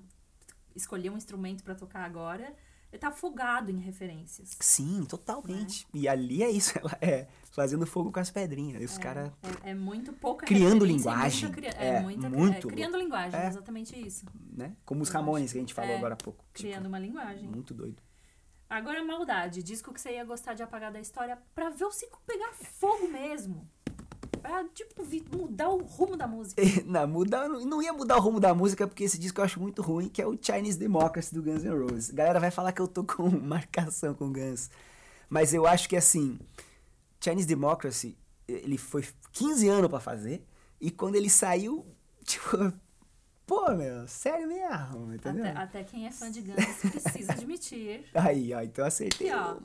escolher 0.76 1.10
um 1.10 1.18
instrumento 1.18 1.64
pra 1.64 1.74
tocar 1.74 2.04
agora, 2.06 2.54
ele 2.92 3.00
tá 3.00 3.08
afogado 3.08 3.72
em 3.72 3.80
referências. 3.80 4.56
Sim, 4.60 5.04
totalmente. 5.10 5.88
E 5.92 6.08
ali 6.08 6.44
é 6.44 6.52
isso, 6.52 6.74
ela 6.78 6.96
é 7.02 7.28
fazendo 7.52 7.88
fogo 7.88 8.12
com 8.12 8.20
as 8.20 8.30
pedrinhas. 8.30 8.80
E 8.84 8.86
os 8.86 8.98
É, 8.98 9.02
caras. 9.02 9.32
é, 9.64 9.72
é 9.72 9.74
muito 9.74 10.14
pouca 10.14 10.46
Criando 10.46 10.86
linguagem. 10.86 11.50
muita 11.50 11.70
É, 11.70 11.88
é, 11.88 12.00
muita, 12.02 12.30
muito 12.30 12.68
é, 12.68 12.72
criando 12.72 12.98
linguagem, 13.00 13.40
É. 13.40 13.48
exatamente 13.48 14.00
isso. 14.00 14.28
né? 14.56 14.76
Como 14.86 15.02
os 15.02 15.10
Ramones 15.10 15.52
que 15.52 15.58
a 15.58 15.62
gente 15.62 15.74
falou 15.74 15.96
agora 15.98 16.14
há 16.14 16.18
pouco. 16.18 16.46
Tipo, 16.54 16.70
Criando 16.70 16.86
uma 16.88 17.00
linguagem. 17.00 17.50
muito 17.50 17.74
doido. 17.74 18.00
Agora, 18.74 19.04
maldade. 19.04 19.62
Disco 19.62 19.94
que 19.94 20.02
você 20.02 20.14
ia 20.14 20.26
gostar 20.26 20.56
de 20.56 20.64
apagar 20.64 20.92
da 20.92 21.00
história 21.00 21.38
pra 21.54 21.70
ver 21.70 21.86
o 21.86 21.92
ciclo 21.92 22.20
pegar 22.26 22.52
fogo 22.54 23.08
mesmo. 23.08 23.70
Pra, 24.42 24.64
tipo, 24.70 25.06
mudar 25.32 25.70
o 25.70 25.84
rumo 25.84 26.18
da 26.18 26.26
música. 26.26 26.60
não, 26.84 27.08
mudar, 27.08 27.48
não 27.48 27.84
ia 27.84 27.94
mudar 27.94 28.18
o 28.18 28.20
rumo 28.20 28.40
da 28.40 28.52
música 28.52 28.88
porque 28.88 29.04
esse 29.04 29.20
disco 29.20 29.40
eu 29.40 29.46
acho 29.46 29.62
muito 29.62 29.84
ruim, 29.84 30.10
que 30.10 30.20
é 30.20 30.26
o 30.26 30.36
Chinese 30.42 30.80
Democracy 30.80 31.36
do 31.36 31.44
Guns 31.44 31.64
N' 31.64 31.70
Roses. 31.70 32.10
Galera 32.10 32.40
vai 32.40 32.50
falar 32.50 32.72
que 32.72 32.82
eu 32.82 32.88
tô 32.88 33.04
com 33.06 33.30
marcação 33.30 34.16
com 34.16 34.34
Guns. 34.34 34.72
Mas 35.30 35.54
eu 35.54 35.68
acho 35.68 35.88
que 35.88 35.96
assim, 35.96 36.40
Chinese 37.22 37.48
Democracy, 37.48 38.18
ele 38.48 38.80
foi 38.80 39.06
15 39.34 39.68
anos 39.68 39.90
pra 39.90 40.00
fazer, 40.00 40.44
e 40.82 40.90
quando 40.90 41.16
ele 41.16 41.30
saiu, 41.30 41.86
tipo, 42.26 42.74
pô, 43.46 43.72
meu, 43.76 44.08
sério 44.08 44.48
mesmo, 44.48 45.14
entendeu? 45.14 45.46
Até, 45.46 45.58
até 45.58 45.84
quem 45.84 46.08
é 46.08 46.12
fã 46.12 46.32
de 46.32 46.42
Guns 46.42 46.92
precisa 46.92 47.34
admitir. 47.34 48.06
Aí, 48.14 48.54
ó, 48.54 48.62
então 48.62 48.86
acertei 48.86 49.30
E, 49.30 49.34
ó. 49.34 49.58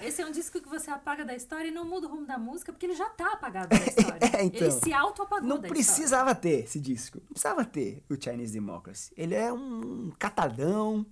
Esse 0.00 0.22
é 0.22 0.26
um 0.26 0.30
disco 0.32 0.60
que 0.60 0.68
você 0.68 0.90
apaga 0.90 1.24
da 1.24 1.34
história 1.34 1.68
e 1.68 1.70
não 1.70 1.84
muda 1.84 2.06
o 2.06 2.10
rumo 2.10 2.26
da 2.26 2.38
música 2.38 2.72
porque 2.72 2.86
ele 2.86 2.94
já 2.94 3.08
tá 3.10 3.32
apagado 3.32 3.68
da 3.68 3.76
história. 3.84 4.18
É, 4.36 4.44
então. 4.44 4.60
Ele 4.60 4.70
se 4.70 4.92
auto-apagou 4.92 5.48
Não 5.48 5.58
da 5.60 5.68
história. 5.68 5.84
precisava 5.84 6.34
ter 6.34 6.64
esse 6.64 6.80
disco. 6.80 7.18
Não 7.20 7.28
precisava 7.28 7.64
ter 7.64 8.02
o 8.08 8.14
Chinese 8.22 8.52
Democracy. 8.52 9.12
Ele 9.16 9.34
é 9.34 9.52
um 9.52 10.10
catadão. 10.18 11.04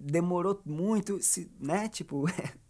Demorou 0.00 0.60
muito, 0.64 1.20
se, 1.20 1.50
né? 1.58 1.88
Tipo, 1.88 2.24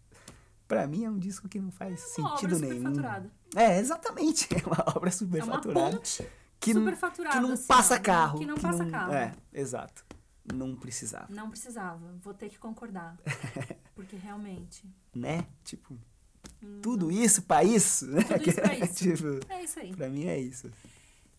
pra 0.67 0.87
mim 0.87 1.05
é 1.05 1.09
um 1.09 1.19
disco 1.19 1.47
que 1.47 1.59
não 1.59 1.71
faz 1.71 1.99
uma 2.17 2.29
sentido 2.37 2.55
obra 2.55 2.59
nenhum. 2.67 2.75
superfaturada. 2.77 3.31
É, 3.55 3.79
exatamente. 3.79 4.47
É 4.55 4.65
uma 4.65 4.83
obra 4.95 4.95
É 4.95 4.99
uma 4.99 5.11
superfaturada. 5.11 5.97
ponte 5.97 6.27
que, 6.59 6.73
não- 6.73 6.85
que 6.85 7.39
não 7.39 7.53
assim, 7.53 7.67
passa 7.67 7.95
ó, 7.95 7.99
carro. 7.99 8.39
Que 8.39 8.45
não 8.45 8.55
passa 8.55 8.83
não- 8.83 8.91
carro. 8.91 9.13
É, 9.13 9.33
exato. 9.53 10.05
Não 10.53 10.75
precisava. 10.75 11.27
Não 11.29 11.49
precisava. 11.49 12.13
Vou 12.21 12.33
ter 12.33 12.49
que 12.49 12.57
concordar. 12.57 13.17
Porque 13.95 14.15
realmente. 14.15 14.83
Né? 15.15 15.45
Tipo, 15.63 15.95
hum, 16.63 16.79
tudo 16.81 17.11
isso 17.11 17.43
pra 17.43 17.63
isso, 17.63 18.07
né? 18.07 18.23
Tudo 18.23 18.49
isso 18.49 18.61
pra 18.61 18.73
isso. 18.79 18.93
tipo, 18.95 19.51
É 19.53 19.63
isso 19.63 19.79
aí. 19.79 19.95
pra 19.95 20.09
mim 20.09 20.25
é 20.25 20.39
isso. 20.39 20.69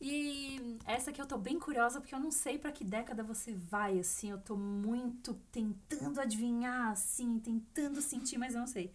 E 0.01 0.79
essa 0.87 1.11
aqui 1.11 1.21
eu 1.21 1.27
tô 1.27 1.37
bem 1.37 1.59
curiosa 1.59 2.01
porque 2.01 2.15
eu 2.15 2.21
não 2.21 2.31
sei 2.31 2.59
pra 2.59 2.73
que 2.73 2.83
década 2.85 3.23
você 3.23 3.53
vai, 3.53 3.99
assim. 3.99 4.31
Eu 4.31 4.39
tô 4.39 4.57
muito 4.57 5.35
tentando 5.53 6.21
adivinhar, 6.21 6.89
assim, 6.93 7.39
tentando 7.39 8.01
sentir, 8.01 8.39
mas 8.39 8.55
eu 8.55 8.61
não 8.61 8.67
sei. 8.67 8.93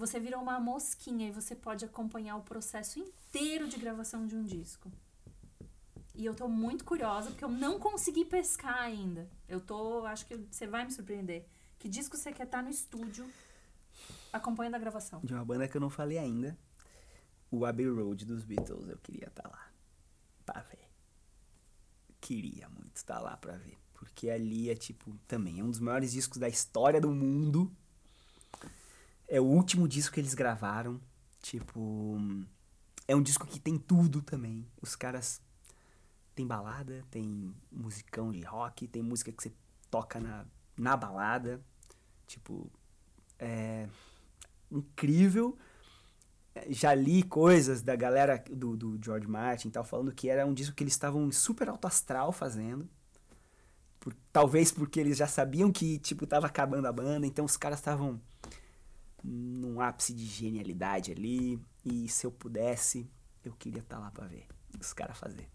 Você 0.00 0.18
virou 0.18 0.40
uma 0.40 0.58
mosquinha 0.58 1.28
e 1.28 1.30
você 1.30 1.54
pode 1.54 1.84
acompanhar 1.84 2.34
o 2.36 2.42
processo 2.42 2.98
inteiro 2.98 3.68
de 3.68 3.76
gravação 3.76 4.26
de 4.26 4.34
um 4.34 4.42
disco. 4.42 4.90
E 6.14 6.24
eu 6.24 6.34
tô 6.34 6.48
muito 6.48 6.86
curiosa 6.86 7.28
porque 7.28 7.44
eu 7.44 7.50
não 7.50 7.78
consegui 7.78 8.24
pescar 8.24 8.78
ainda. 8.78 9.28
Eu 9.46 9.60
tô, 9.60 10.06
acho 10.06 10.24
que 10.24 10.38
você 10.50 10.66
vai 10.66 10.86
me 10.86 10.90
surpreender. 10.90 11.46
Que 11.78 11.86
disco 11.86 12.16
você 12.16 12.32
quer 12.32 12.44
estar 12.44 12.62
no 12.62 12.70
estúdio 12.70 13.30
acompanhando 14.32 14.76
a 14.76 14.78
gravação? 14.78 15.20
De 15.22 15.34
uma 15.34 15.44
banda 15.44 15.68
que 15.68 15.76
eu 15.76 15.80
não 15.82 15.90
falei 15.90 16.16
ainda. 16.16 16.56
O 17.50 17.66
Abbey 17.66 17.86
Road 17.86 18.24
dos 18.24 18.42
Beatles, 18.42 18.88
eu 18.88 18.96
queria 19.02 19.28
estar 19.28 19.46
lá. 19.46 19.70
Pra 20.46 20.62
ver. 20.62 20.88
Queria 22.22 22.70
muito 22.70 22.96
estar 22.96 23.20
lá 23.20 23.36
pra 23.36 23.58
ver. 23.58 23.76
Porque 23.92 24.30
ali 24.30 24.70
é 24.70 24.74
tipo, 24.74 25.14
também 25.28 25.60
é 25.60 25.62
um 25.62 25.70
dos 25.70 25.80
maiores 25.80 26.10
discos 26.10 26.38
da 26.38 26.48
história 26.48 27.02
do 27.02 27.10
mundo. 27.10 27.70
É 29.30 29.40
o 29.40 29.44
último 29.44 29.88
disco 29.88 30.14
que 30.14 30.20
eles 30.20 30.34
gravaram. 30.34 31.00
Tipo. 31.40 32.18
É 33.08 33.16
um 33.16 33.22
disco 33.22 33.46
que 33.46 33.58
tem 33.58 33.78
tudo 33.78 34.20
também. 34.20 34.66
Os 34.82 34.94
caras. 34.94 35.40
Tem 36.34 36.46
balada, 36.46 37.04
tem 37.10 37.54
musicão 37.70 38.30
de 38.32 38.42
rock, 38.42 38.86
tem 38.88 39.02
música 39.02 39.32
que 39.32 39.42
você 39.42 39.52
toca 39.90 40.20
na, 40.20 40.44
na 40.76 40.96
balada. 40.96 41.64
Tipo. 42.26 42.70
É. 43.38 43.88
Incrível 44.70 45.56
já 46.68 46.94
li 46.94 47.22
coisas 47.22 47.82
da 47.82 47.94
galera 47.94 48.42
do, 48.50 48.76
do 48.76 48.98
George 49.02 49.26
Martin 49.26 49.68
e 49.68 49.70
tal, 49.70 49.84
falando 49.84 50.12
que 50.12 50.28
era 50.28 50.44
um 50.44 50.52
disco 50.52 50.74
que 50.74 50.82
eles 50.82 50.92
estavam 50.92 51.30
super 51.30 51.68
alto 51.68 51.86
astral 51.86 52.32
fazendo. 52.32 52.88
Por, 53.98 54.14
talvez 54.32 54.72
porque 54.72 54.98
eles 54.98 55.16
já 55.16 55.26
sabiam 55.26 55.70
que, 55.70 55.98
tipo, 55.98 56.26
tava 56.26 56.46
acabando 56.46 56.86
a 56.86 56.92
banda, 56.92 57.26
então 57.26 57.44
os 57.44 57.56
caras 57.56 57.78
estavam 57.78 58.20
num 59.22 59.80
ápice 59.80 60.14
de 60.14 60.24
genialidade 60.24 61.12
ali. 61.12 61.60
E 61.84 62.08
se 62.08 62.26
eu 62.26 62.32
pudesse, 62.32 63.10
eu 63.44 63.52
queria 63.52 63.80
estar 63.80 63.98
lá 63.98 64.10
pra 64.10 64.26
ver 64.26 64.46
os 64.78 64.92
caras 64.92 65.18
fazer. 65.18 65.48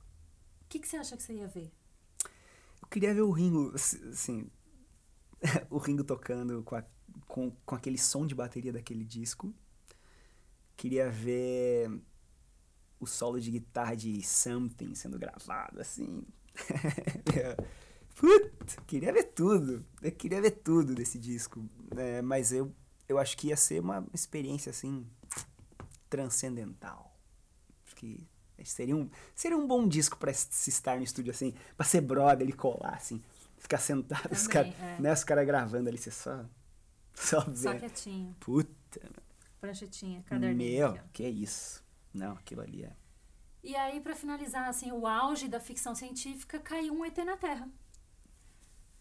O 0.61 0.68
que, 0.70 0.80
que 0.80 0.88
você 0.88 0.97
acha 0.97 1.16
que 1.16 1.24
você 1.24 1.34
ia 1.34 1.47
ver? 1.47 1.72
Eu 2.82 2.88
queria 2.89 3.13
ver 3.13 3.22
o 3.22 3.32
Ringo, 3.32 3.74
assim, 3.76 4.49
o 5.70 5.78
Ringo 5.78 6.03
tocando 6.03 6.63
com, 6.63 6.76
a, 6.76 6.84
com, 7.28 7.51
com 7.66 7.76
aquele 7.76 7.97
som 7.97 8.26
de 8.26 8.36
bateria 8.36 8.74
daquele 8.74 9.03
disco. 9.03 9.53
Queria 10.76 11.09
ver 11.09 11.89
o 12.99 13.05
solo 13.05 13.39
de 13.39 13.51
guitarra 13.51 13.95
de 13.95 14.22
Something 14.22 14.93
sendo 14.95 15.18
gravado, 15.18 15.80
assim. 15.80 16.24
Puta, 18.16 18.82
queria 18.88 19.11
ver 19.11 19.24
tudo. 19.24 19.86
Eu 20.01 20.11
queria 20.11 20.41
ver 20.41 20.51
tudo 20.51 20.95
desse 20.95 21.20
disco. 21.20 21.63
É, 21.95 22.22
mas 22.22 22.51
eu, 22.51 22.74
eu 23.08 23.18
acho 23.20 23.38
que 23.38 23.47
ia 23.47 23.56
ser 23.58 23.80
uma 23.82 24.06
experiência, 24.14 24.70
assim, 24.70 25.06
transcendental. 26.10 27.14
Acho 27.86 27.95
que 27.95 28.28
seria 28.64 28.95
um, 28.95 29.10
seria 29.36 29.58
um 29.58 29.68
bom 29.68 29.88
disco 29.88 30.18
pra 30.18 30.34
se 30.34 30.70
estar 30.70 30.97
no 30.97 31.03
estúdio, 31.03 31.32
assim, 31.32 31.53
pra 31.76 31.86
ser 31.86 32.01
brother 32.01 32.47
e 32.47 32.53
colar, 32.53 32.95
assim. 32.95 33.22
Ficar 33.58 33.78
sentado, 33.80 34.32
os 34.32 34.43
Também, 34.47 34.72
caras 34.74 34.80
é. 34.80 35.01
né, 35.01 35.14
os 35.14 35.24
cara 35.24 35.43
gravando 35.43 35.89
ali, 35.89 35.97
você 35.97 36.12
só. 36.12 36.45
Só 37.16 37.39
Só 37.56 37.74
quietinho, 37.74 38.36
Puta, 38.41 39.10
pranchetinha, 39.62 40.22
caderninho. 40.24 40.91
meu, 40.91 40.99
que 41.14 41.26
isso. 41.26 41.82
Não, 42.14 42.34
aquilo 42.34 42.60
ali 42.62 42.84
é. 42.84 42.93
E 43.64 43.74
aí, 43.74 44.01
pra 44.01 44.14
finalizar, 44.16 44.68
assim, 44.68 44.91
o 44.91 45.08
auge 45.08 45.47
da 45.47 45.60
ficção 45.62 45.95
científica, 45.95 46.60
caiu 46.60 46.93
um 46.93 47.06
ET 47.06 47.18
na 47.20 47.38
Terra. 47.38 47.70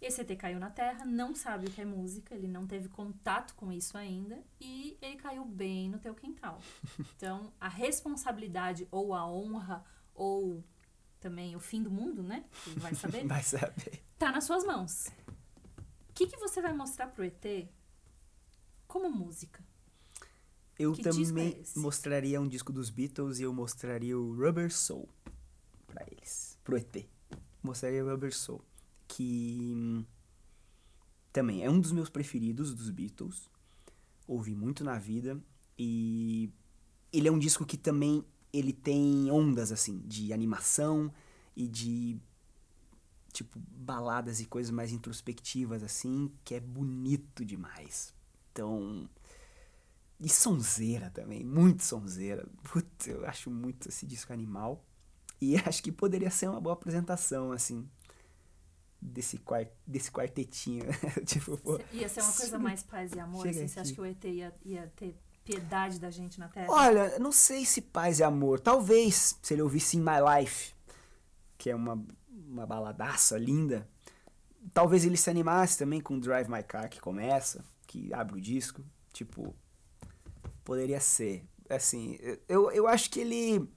Esse 0.05 0.21
ET 0.21 0.37
caiu 0.39 0.59
na 0.61 0.69
Terra, 0.71 1.05
não 1.07 1.35
sabe 1.35 1.67
o 1.67 1.71
que 1.71 1.81
é 1.81 1.85
música, 1.85 2.35
ele 2.35 2.47
não 2.47 2.67
teve 2.67 2.89
contato 2.89 3.55
com 3.55 3.73
isso 3.73 3.97
ainda, 3.97 4.39
e 4.61 4.99
ele 5.01 5.17
caiu 5.17 5.45
bem 5.47 5.89
no 5.89 5.99
teu 5.99 6.15
quintal. 6.15 6.61
Então, 7.17 7.53
a 7.59 7.69
responsabilidade, 7.69 8.87
ou 8.91 9.15
a 9.15 9.27
honra, 9.27 9.83
ou 10.15 10.63
também 11.21 11.57
o 11.57 11.61
fim 11.61 11.83
do 11.83 11.91
mundo, 11.91 12.23
né? 12.23 12.45
Vai 12.77 12.93
saber, 12.95 13.27
Vai 13.27 13.43
saber. 13.43 14.03
tá 14.19 14.31
nas 14.31 14.45
suas 14.45 14.63
mãos. 14.65 15.07
O 16.11 16.13
que, 16.13 16.27
que 16.27 16.37
você 16.37 16.61
vai 16.61 16.73
mostrar 16.75 17.07
pro 17.09 17.25
ET 17.25 17.69
como 18.87 19.11
música? 19.11 19.65
Eu 20.79 20.93
Que 20.93 21.03
também 21.03 21.63
é 21.77 21.79
mostraria 21.79 22.41
um 22.41 22.47
disco 22.49 22.73
dos 22.73 22.91
Beatles 22.91 23.39
e 23.39 23.45
eu 23.45 23.55
mostraria 23.55 24.19
o 24.19 24.35
Rubber 24.35 24.71
Soul 24.73 25.09
pra 25.87 26.05
eles, 26.11 26.59
pro 26.63 26.77
ET. 26.77 27.07
Mostraria 27.63 28.05
o 28.05 28.11
Rubber 28.11 28.35
Soul, 28.37 28.63
que 29.07 29.73
hum, 29.75 30.05
também 31.33 31.65
é 31.65 31.71
um 31.71 31.81
dos 31.81 31.93
meus 31.93 32.09
preferidos 32.09 32.75
dos 32.75 32.91
Beatles. 32.91 33.51
Ouvi 34.27 34.55
muito 34.55 34.85
na 34.85 34.99
vida 34.99 35.39
e 35.79 36.51
ele 37.13 37.29
é 37.29 37.33
um 37.33 37.39
disco 37.39 37.67
que 37.67 37.77
também 37.77 38.25
ele 38.53 38.73
tem 38.73 39.31
ondas 39.31 39.73
assim 39.73 39.99
de 40.07 40.33
animação 40.33 41.13
e 41.57 41.69
de 41.69 42.17
tipo 43.33 43.59
baladas 43.59 44.41
e 44.41 44.47
coisas 44.47 44.71
mais 44.71 44.93
introspectivas 44.93 45.83
assim, 45.83 46.31
que 46.45 46.55
é 46.55 46.61
bonito 46.61 47.45
demais. 47.45 48.15
Então, 48.53 49.09
e 50.21 50.29
sonzeira 50.29 51.11
também, 51.11 51.45
muito 51.45 51.83
sonzeira. 51.83 52.47
Eu 53.07 53.27
acho 53.27 53.51
muito 53.51 53.89
esse 53.89 54.07
disco 54.07 54.33
animal. 54.33 54.85
E 55.41 55.57
acho 55.67 55.83
que 55.83 55.91
poderia 55.91 56.31
ser 56.31 56.49
uma 56.49 56.61
boa 56.61 56.75
apresentação, 56.75 57.51
assim, 57.51 57.87
desse, 59.05 59.39
quart, 59.39 59.69
desse 59.87 60.11
quartetinho. 60.11 60.85
tipo, 61.27 61.57
pô, 61.59 61.79
Ia 61.93 62.09
ser 62.09 62.23
uma 62.23 62.33
coisa 62.33 62.59
mais 62.59 62.83
paz 62.83 63.13
e 63.13 63.21
amor, 63.21 63.47
assim, 63.47 63.69
você 63.69 63.81
acha 63.81 63.93
que 63.93 64.01
o 64.01 64.05
ET 64.05 64.25
ia, 64.25 64.53
ia 64.65 64.93
ter 64.97 65.15
piedade 65.45 66.01
da 66.01 66.11
gente 66.11 66.41
na 66.41 66.49
Terra? 66.49 66.67
Olha, 66.71 67.19
não 67.19 67.31
sei 67.31 67.67
se 67.67 67.83
paz 67.83 68.19
e 68.19 68.25
amor. 68.25 68.59
Talvez, 68.61 69.39
se 69.43 69.55
ele 69.55 69.63
ouvisse 69.63 69.97
In 69.97 70.01
My 70.01 70.41
Life, 70.41 70.75
que 71.59 71.69
é 71.69 71.75
uma, 71.77 72.03
uma 72.29 72.67
baladaça 72.67 73.37
linda, 73.37 73.87
talvez 74.73 75.05
ele 75.05 75.17
se 75.17 75.29
animasse 75.29 75.79
também 75.79 76.01
com 76.01 76.19
Drive 76.19 76.49
My 76.49 76.63
Car, 76.63 76.89
que 76.89 77.01
começa, 77.01 77.63
que 77.87 78.13
abre 78.13 78.39
o 78.39 78.41
disco. 78.41 78.83
Tipo, 79.13 79.55
poderia 80.65 81.01
ser. 81.01 81.45
Assim, 81.77 82.19
eu, 82.49 82.71
eu 82.71 82.87
acho 82.89 83.11
que 83.11 83.21
ele. 83.21 83.69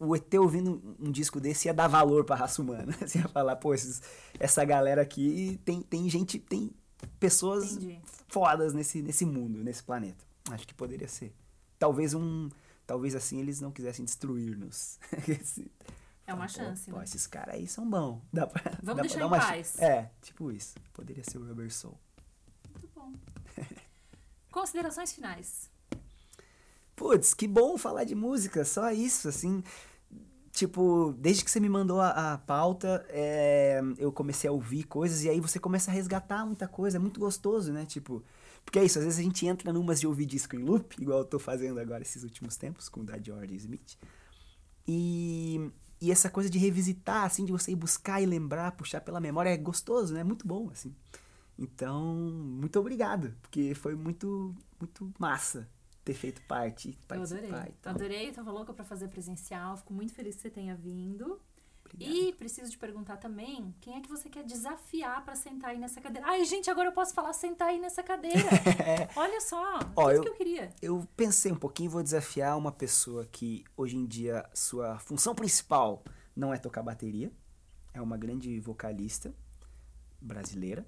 O 0.00 0.14
ET 0.16 0.32
ouvindo 0.34 0.96
um 0.98 1.10
disco 1.12 1.40
desse 1.40 1.68
ia 1.68 1.74
dar 1.74 1.86
valor 1.88 2.24
pra 2.24 2.34
raça 2.36 2.60
humana. 2.60 2.94
Assim, 3.02 3.18
ia 3.20 3.28
falar, 3.28 3.56
pô, 3.56 3.72
esses- 3.74 4.02
essa 4.38 4.64
galera 4.64 5.02
aqui 5.02 5.60
tem, 5.64 5.82
tem 5.82 6.08
gente, 6.08 6.38
tem 6.38 6.70
pessoas 7.20 7.72
Entendi. 7.76 8.00
fodas 8.28 8.74
nesse, 8.74 9.00
nesse 9.02 9.24
mundo, 9.24 9.62
nesse 9.62 9.82
planeta. 9.82 10.24
Acho 10.50 10.66
que 10.66 10.74
poderia 10.74 11.06
ser. 11.08 11.32
Talvez 11.78 12.12
um. 12.14 12.48
Talvez 12.86 13.14
assim 13.14 13.38
eles 13.40 13.60
não 13.60 13.70
quisessem 13.70 14.04
destruir-nos. 14.04 14.98
É 16.26 16.34
uma 16.34 16.44
Pô, 16.46 16.52
chance, 16.52 16.90
Pô, 16.90 16.98
né? 16.98 17.04
esses 17.04 17.26
caras 17.26 17.54
aí 17.54 17.66
são 17.66 17.88
bons. 17.88 18.20
Dá 18.30 18.46
pra, 18.46 18.62
Vamos 18.82 18.84
dá 18.84 18.92
pra 18.96 19.02
deixar 19.02 19.18
dar 19.20 19.26
em 19.26 19.30
paz. 19.40 19.66
ch- 19.78 19.82
É, 19.82 20.10
tipo 20.20 20.52
isso. 20.52 20.74
Poderia 20.92 21.24
ser 21.24 21.38
o 21.38 21.46
Rubber 21.46 21.72
Soul. 21.72 21.98
Muito 22.70 22.88
bom. 22.94 23.12
Considerações 24.50 25.12
finais. 25.12 25.70
Putz, 26.98 27.32
que 27.32 27.46
bom 27.46 27.78
falar 27.78 28.02
de 28.02 28.16
música, 28.16 28.64
só 28.64 28.90
isso, 28.90 29.28
assim. 29.28 29.62
Tipo, 30.50 31.14
desde 31.16 31.44
que 31.44 31.50
você 31.50 31.60
me 31.60 31.68
mandou 31.68 32.00
a, 32.00 32.32
a 32.32 32.38
pauta, 32.38 33.06
é, 33.10 33.80
eu 33.96 34.10
comecei 34.10 34.50
a 34.50 34.52
ouvir 34.52 34.82
coisas 34.82 35.22
e 35.22 35.30
aí 35.30 35.38
você 35.38 35.60
começa 35.60 35.92
a 35.92 35.94
resgatar 35.94 36.44
muita 36.44 36.66
coisa, 36.66 36.96
é 36.96 36.98
muito 36.98 37.20
gostoso, 37.20 37.72
né? 37.72 37.86
Tipo, 37.86 38.24
porque 38.64 38.80
é 38.80 38.84
isso, 38.84 38.98
às 38.98 39.04
vezes 39.04 39.20
a 39.20 39.22
gente 39.22 39.46
entra 39.46 39.72
numas 39.72 40.00
de 40.00 40.08
ouvir 40.08 40.26
disco 40.26 40.56
em 40.56 40.58
loop, 40.58 40.92
igual 41.00 41.20
eu 41.20 41.24
tô 41.24 41.38
fazendo 41.38 41.78
agora 41.78 42.02
esses 42.02 42.24
últimos 42.24 42.56
tempos 42.56 42.88
com 42.88 43.02
o 43.02 43.04
da 43.04 43.16
George 43.16 43.54
Smith. 43.54 43.96
E, 44.88 45.70
e 46.00 46.10
essa 46.10 46.28
coisa 46.28 46.50
de 46.50 46.58
revisitar, 46.58 47.26
assim, 47.26 47.44
de 47.44 47.52
você 47.52 47.70
ir 47.70 47.76
buscar 47.76 48.20
e 48.20 48.26
lembrar, 48.26 48.72
puxar 48.72 49.00
pela 49.02 49.20
memória, 49.20 49.50
é 49.50 49.56
gostoso, 49.56 50.14
né? 50.14 50.20
É 50.20 50.24
muito 50.24 50.48
bom, 50.48 50.68
assim. 50.72 50.92
Então, 51.56 52.16
muito 52.16 52.76
obrigado, 52.80 53.32
porque 53.40 53.72
foi 53.76 53.94
muito, 53.94 54.52
muito 54.80 55.12
massa 55.16 55.68
ter 56.08 56.14
feito 56.14 56.40
parte, 56.42 56.98
Eu 57.10 57.22
adorei. 57.22 57.52
Adorei, 57.84 58.32
tava 58.32 58.50
louca 58.50 58.72
pra 58.72 58.84
fazer 58.84 59.08
presencial. 59.08 59.76
Fico 59.76 59.92
muito 59.92 60.14
feliz 60.14 60.36
que 60.36 60.42
você 60.42 60.50
tenha 60.50 60.74
vindo. 60.74 61.38
Obrigado. 61.84 62.14
E 62.16 62.32
preciso 62.34 62.70
te 62.70 62.78
perguntar 62.78 63.16
também, 63.18 63.74
quem 63.80 63.96
é 63.96 64.00
que 64.00 64.08
você 64.08 64.28
quer 64.28 64.42
desafiar 64.44 65.24
pra 65.24 65.34
sentar 65.34 65.70
aí 65.70 65.78
nessa 65.78 66.00
cadeira? 66.00 66.26
Ai, 66.26 66.44
gente, 66.44 66.70
agora 66.70 66.88
eu 66.88 66.92
posso 66.92 67.14
falar 67.14 67.32
sentar 67.32 67.68
aí 67.68 67.78
nessa 67.78 68.02
cadeira. 68.02 68.38
Olha 69.16 69.40
só, 69.40 69.78
Ó, 69.96 70.04
tudo 70.04 70.10
eu- 70.12 70.22
que 70.22 70.28
eu 70.28 70.34
queria. 70.34 70.70
Eu 70.82 71.08
pensei 71.16 71.50
um 71.52 71.56
pouquinho, 71.56 71.90
vou 71.90 72.02
desafiar 72.02 72.56
uma 72.58 72.72
pessoa 72.72 73.26
que 73.26 73.64
hoje 73.76 73.96
em 73.96 74.06
dia 74.06 74.48
sua 74.54 74.98
função 74.98 75.34
principal 75.34 76.02
não 76.36 76.52
é 76.54 76.58
tocar 76.58 76.82
bateria, 76.82 77.30
é 77.94 78.00
uma 78.02 78.16
grande 78.18 78.60
vocalista 78.60 79.34
brasileira, 80.20 80.86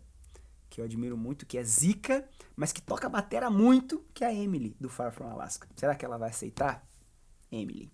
que 0.71 0.81
eu 0.81 0.85
admiro 0.85 1.17
muito, 1.17 1.45
que 1.45 1.59
é 1.59 1.65
Zica, 1.65 2.27
mas 2.55 2.73
que 2.73 2.81
toca 2.81 3.09
batera 3.09 3.51
muito, 3.51 4.03
que 4.15 4.25
é 4.25 4.29
a 4.29 4.35
Emily, 4.35 4.77
do 4.81 4.89
Far 4.89 5.13
From 5.13 5.29
Alaska. 5.29 5.69
Será 5.75 5.95
que 5.95 6.05
ela 6.05 6.17
vai 6.17 6.31
aceitar? 6.31 6.87
Emily. 7.51 7.93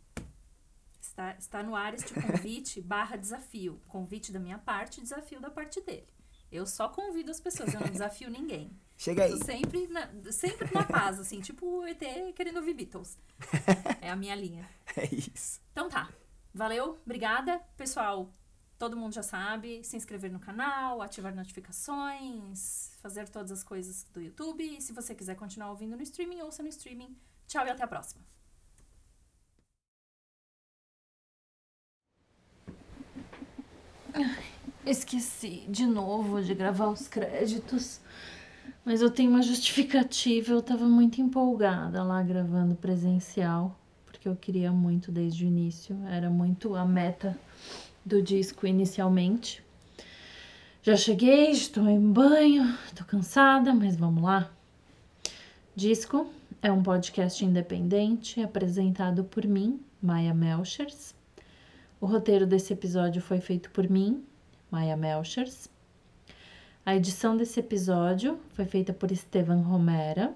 Está, 1.01 1.35
está 1.39 1.63
no 1.63 1.75
ar 1.75 1.95
este 1.95 2.13
convite 2.13 2.81
barra 2.83 3.17
desafio. 3.17 3.81
Convite 3.89 4.31
da 4.31 4.39
minha 4.39 4.59
parte, 4.59 5.01
desafio 5.01 5.41
da 5.41 5.51
parte 5.51 5.81
dele. 5.81 6.07
Eu 6.53 6.67
só 6.67 6.89
convido 6.89 7.31
as 7.31 7.41
pessoas, 7.41 7.73
eu 7.73 7.81
não 7.81 7.89
desafio 7.89 8.31
ninguém. 8.31 8.71
Chega 8.97 9.25
aí. 9.25 9.43
Sempre 9.43 9.89
na, 9.89 10.09
sempre 10.31 10.73
na 10.73 10.85
paz, 10.85 11.19
assim, 11.19 11.41
tipo 11.41 11.67
o 11.67 11.87
ET 11.87 12.01
querendo 12.35 12.59
ouvir 12.59 12.75
Beatles. 12.75 13.19
É 14.01 14.11
a 14.11 14.17
minha 14.17 14.35
linha. 14.37 14.69
É 14.97 15.05
isso. 15.13 15.61
Então 15.73 15.89
tá. 15.89 16.09
Valeu, 16.55 16.99
obrigada. 17.05 17.61
Pessoal, 17.77 18.31
todo 18.79 18.97
mundo 18.97 19.15
já 19.15 19.23
sabe, 19.23 19.83
se 19.83 19.97
inscrever 19.97 20.31
no 20.31 20.39
canal, 20.39 21.01
ativar 21.01 21.35
notificações, 21.35 22.93
fazer 23.01 23.29
todas 23.29 23.51
as 23.51 23.65
coisas 23.65 24.05
do 24.13 24.21
YouTube. 24.21 24.63
E 24.63 24.81
se 24.81 24.93
você 24.93 25.15
quiser 25.15 25.35
continuar 25.35 25.71
ouvindo 25.71 25.97
no 25.97 26.03
streaming, 26.03 26.43
ouça 26.43 26.63
no 26.63 26.69
streaming. 26.69 27.17
Tchau 27.47 27.67
e 27.67 27.71
até 27.71 27.83
a 27.85 27.87
próxima. 27.87 28.23
Esqueci 34.85 35.67
de 35.69 35.85
novo 35.87 36.43
de 36.43 36.55
gravar 36.55 36.89
os 36.89 37.09
créditos. 37.09 38.01
Mas 38.85 39.03
eu 39.03 39.11
tenho 39.11 39.31
uma 39.31 39.43
justificativa. 39.43 40.53
Eu 40.53 40.63
tava 40.63 40.87
muito 40.87 41.21
empolgada 41.21 42.03
lá 42.05 42.23
gravando 42.23 42.77
presencial. 42.77 43.79
Porque 44.05 44.29
eu 44.29 44.37
queria 44.37 44.71
muito 44.71 45.11
desde 45.11 45.45
o 45.45 45.49
início. 45.49 45.97
Era 46.07 46.31
muito 46.31 46.75
a 46.77 46.85
meta 46.85 47.39
do 48.07 48.23
disco 48.23 48.69
inicialmente. 48.69 49.65
Já 50.81 50.97
cheguei, 50.97 51.51
estou 51.51 51.89
em 51.89 52.01
banho, 52.01 52.79
tô 52.95 53.05
cansada, 53.05 53.75
mas 53.75 53.97
vamos 53.97 54.23
lá. 54.23 54.49
Disco 55.75 56.31
é 56.63 56.71
um 56.71 56.81
podcast 56.81 57.45
independente 57.45 58.41
apresentado 58.41 59.25
por 59.25 59.45
mim, 59.45 59.81
Maia 60.01 60.33
Melchers. 60.33 61.13
O 62.01 62.07
roteiro 62.07 62.47
desse 62.47 62.73
episódio 62.73 63.21
foi 63.21 63.41
feito 63.41 63.71
por 63.73 63.91
mim, 63.91 64.25
Maia 64.71 64.97
Melchers. 64.97 65.69
A 66.85 66.95
edição 66.95 67.37
desse 67.37 67.59
episódio 67.59 68.39
foi 68.51 68.67
feita 68.67 68.93
por 68.93 69.11
Estevan 69.11 69.63
Romera. 69.63 70.33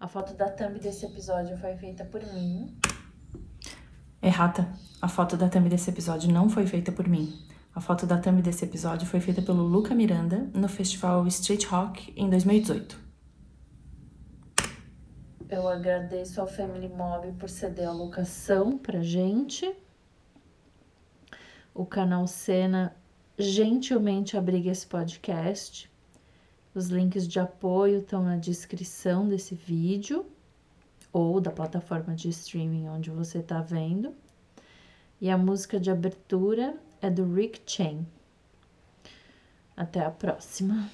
A 0.00 0.08
foto 0.08 0.34
da 0.34 0.50
thumb 0.50 0.80
desse 0.80 1.06
episódio 1.06 1.56
foi 1.56 1.76
feita 1.76 2.04
por 2.04 2.20
mim. 2.32 2.76
Errata. 4.20 4.68
A 5.00 5.06
foto 5.06 5.36
da 5.36 5.48
thumb 5.48 5.68
desse 5.68 5.90
episódio 5.90 6.32
não 6.32 6.48
foi 6.48 6.66
feita 6.66 6.90
por 6.90 7.06
mim. 7.06 7.32
A 7.72 7.80
foto 7.80 8.04
da 8.04 8.18
thumb 8.18 8.42
desse 8.42 8.64
episódio 8.64 9.06
foi 9.06 9.20
feita 9.20 9.40
pelo 9.40 9.62
Luca 9.62 9.94
Miranda 9.94 10.50
no 10.52 10.68
festival 10.68 11.24
Street 11.28 11.64
Rock 11.66 12.12
em 12.16 12.28
2018. 12.28 12.98
Eu 15.48 15.68
agradeço 15.68 16.40
ao 16.40 16.48
Family 16.48 16.88
Mob 16.88 17.30
por 17.38 17.48
ceder 17.48 17.86
a 17.86 17.92
locação 17.92 18.76
pra 18.76 19.00
gente. 19.00 19.72
O 21.72 21.86
canal 21.86 22.26
Cena 22.26 22.96
gentilmente 23.38 24.36
abriga 24.36 24.70
esse 24.70 24.86
podcast. 24.86 25.88
Os 26.74 26.88
links 26.88 27.26
de 27.26 27.38
apoio 27.38 28.00
estão 28.00 28.24
na 28.24 28.36
descrição 28.36 29.28
desse 29.28 29.54
vídeo 29.54 30.26
ou 31.18 31.40
da 31.40 31.50
plataforma 31.50 32.14
de 32.14 32.28
streaming 32.28 32.88
onde 32.88 33.10
você 33.10 33.38
está 33.38 33.60
vendo. 33.60 34.14
E 35.20 35.28
a 35.28 35.36
música 35.36 35.80
de 35.80 35.90
abertura 35.90 36.76
é 37.02 37.10
do 37.10 37.34
Rick 37.34 37.60
Chain. 37.66 38.06
Até 39.76 40.04
a 40.04 40.10
próxima. 40.10 40.88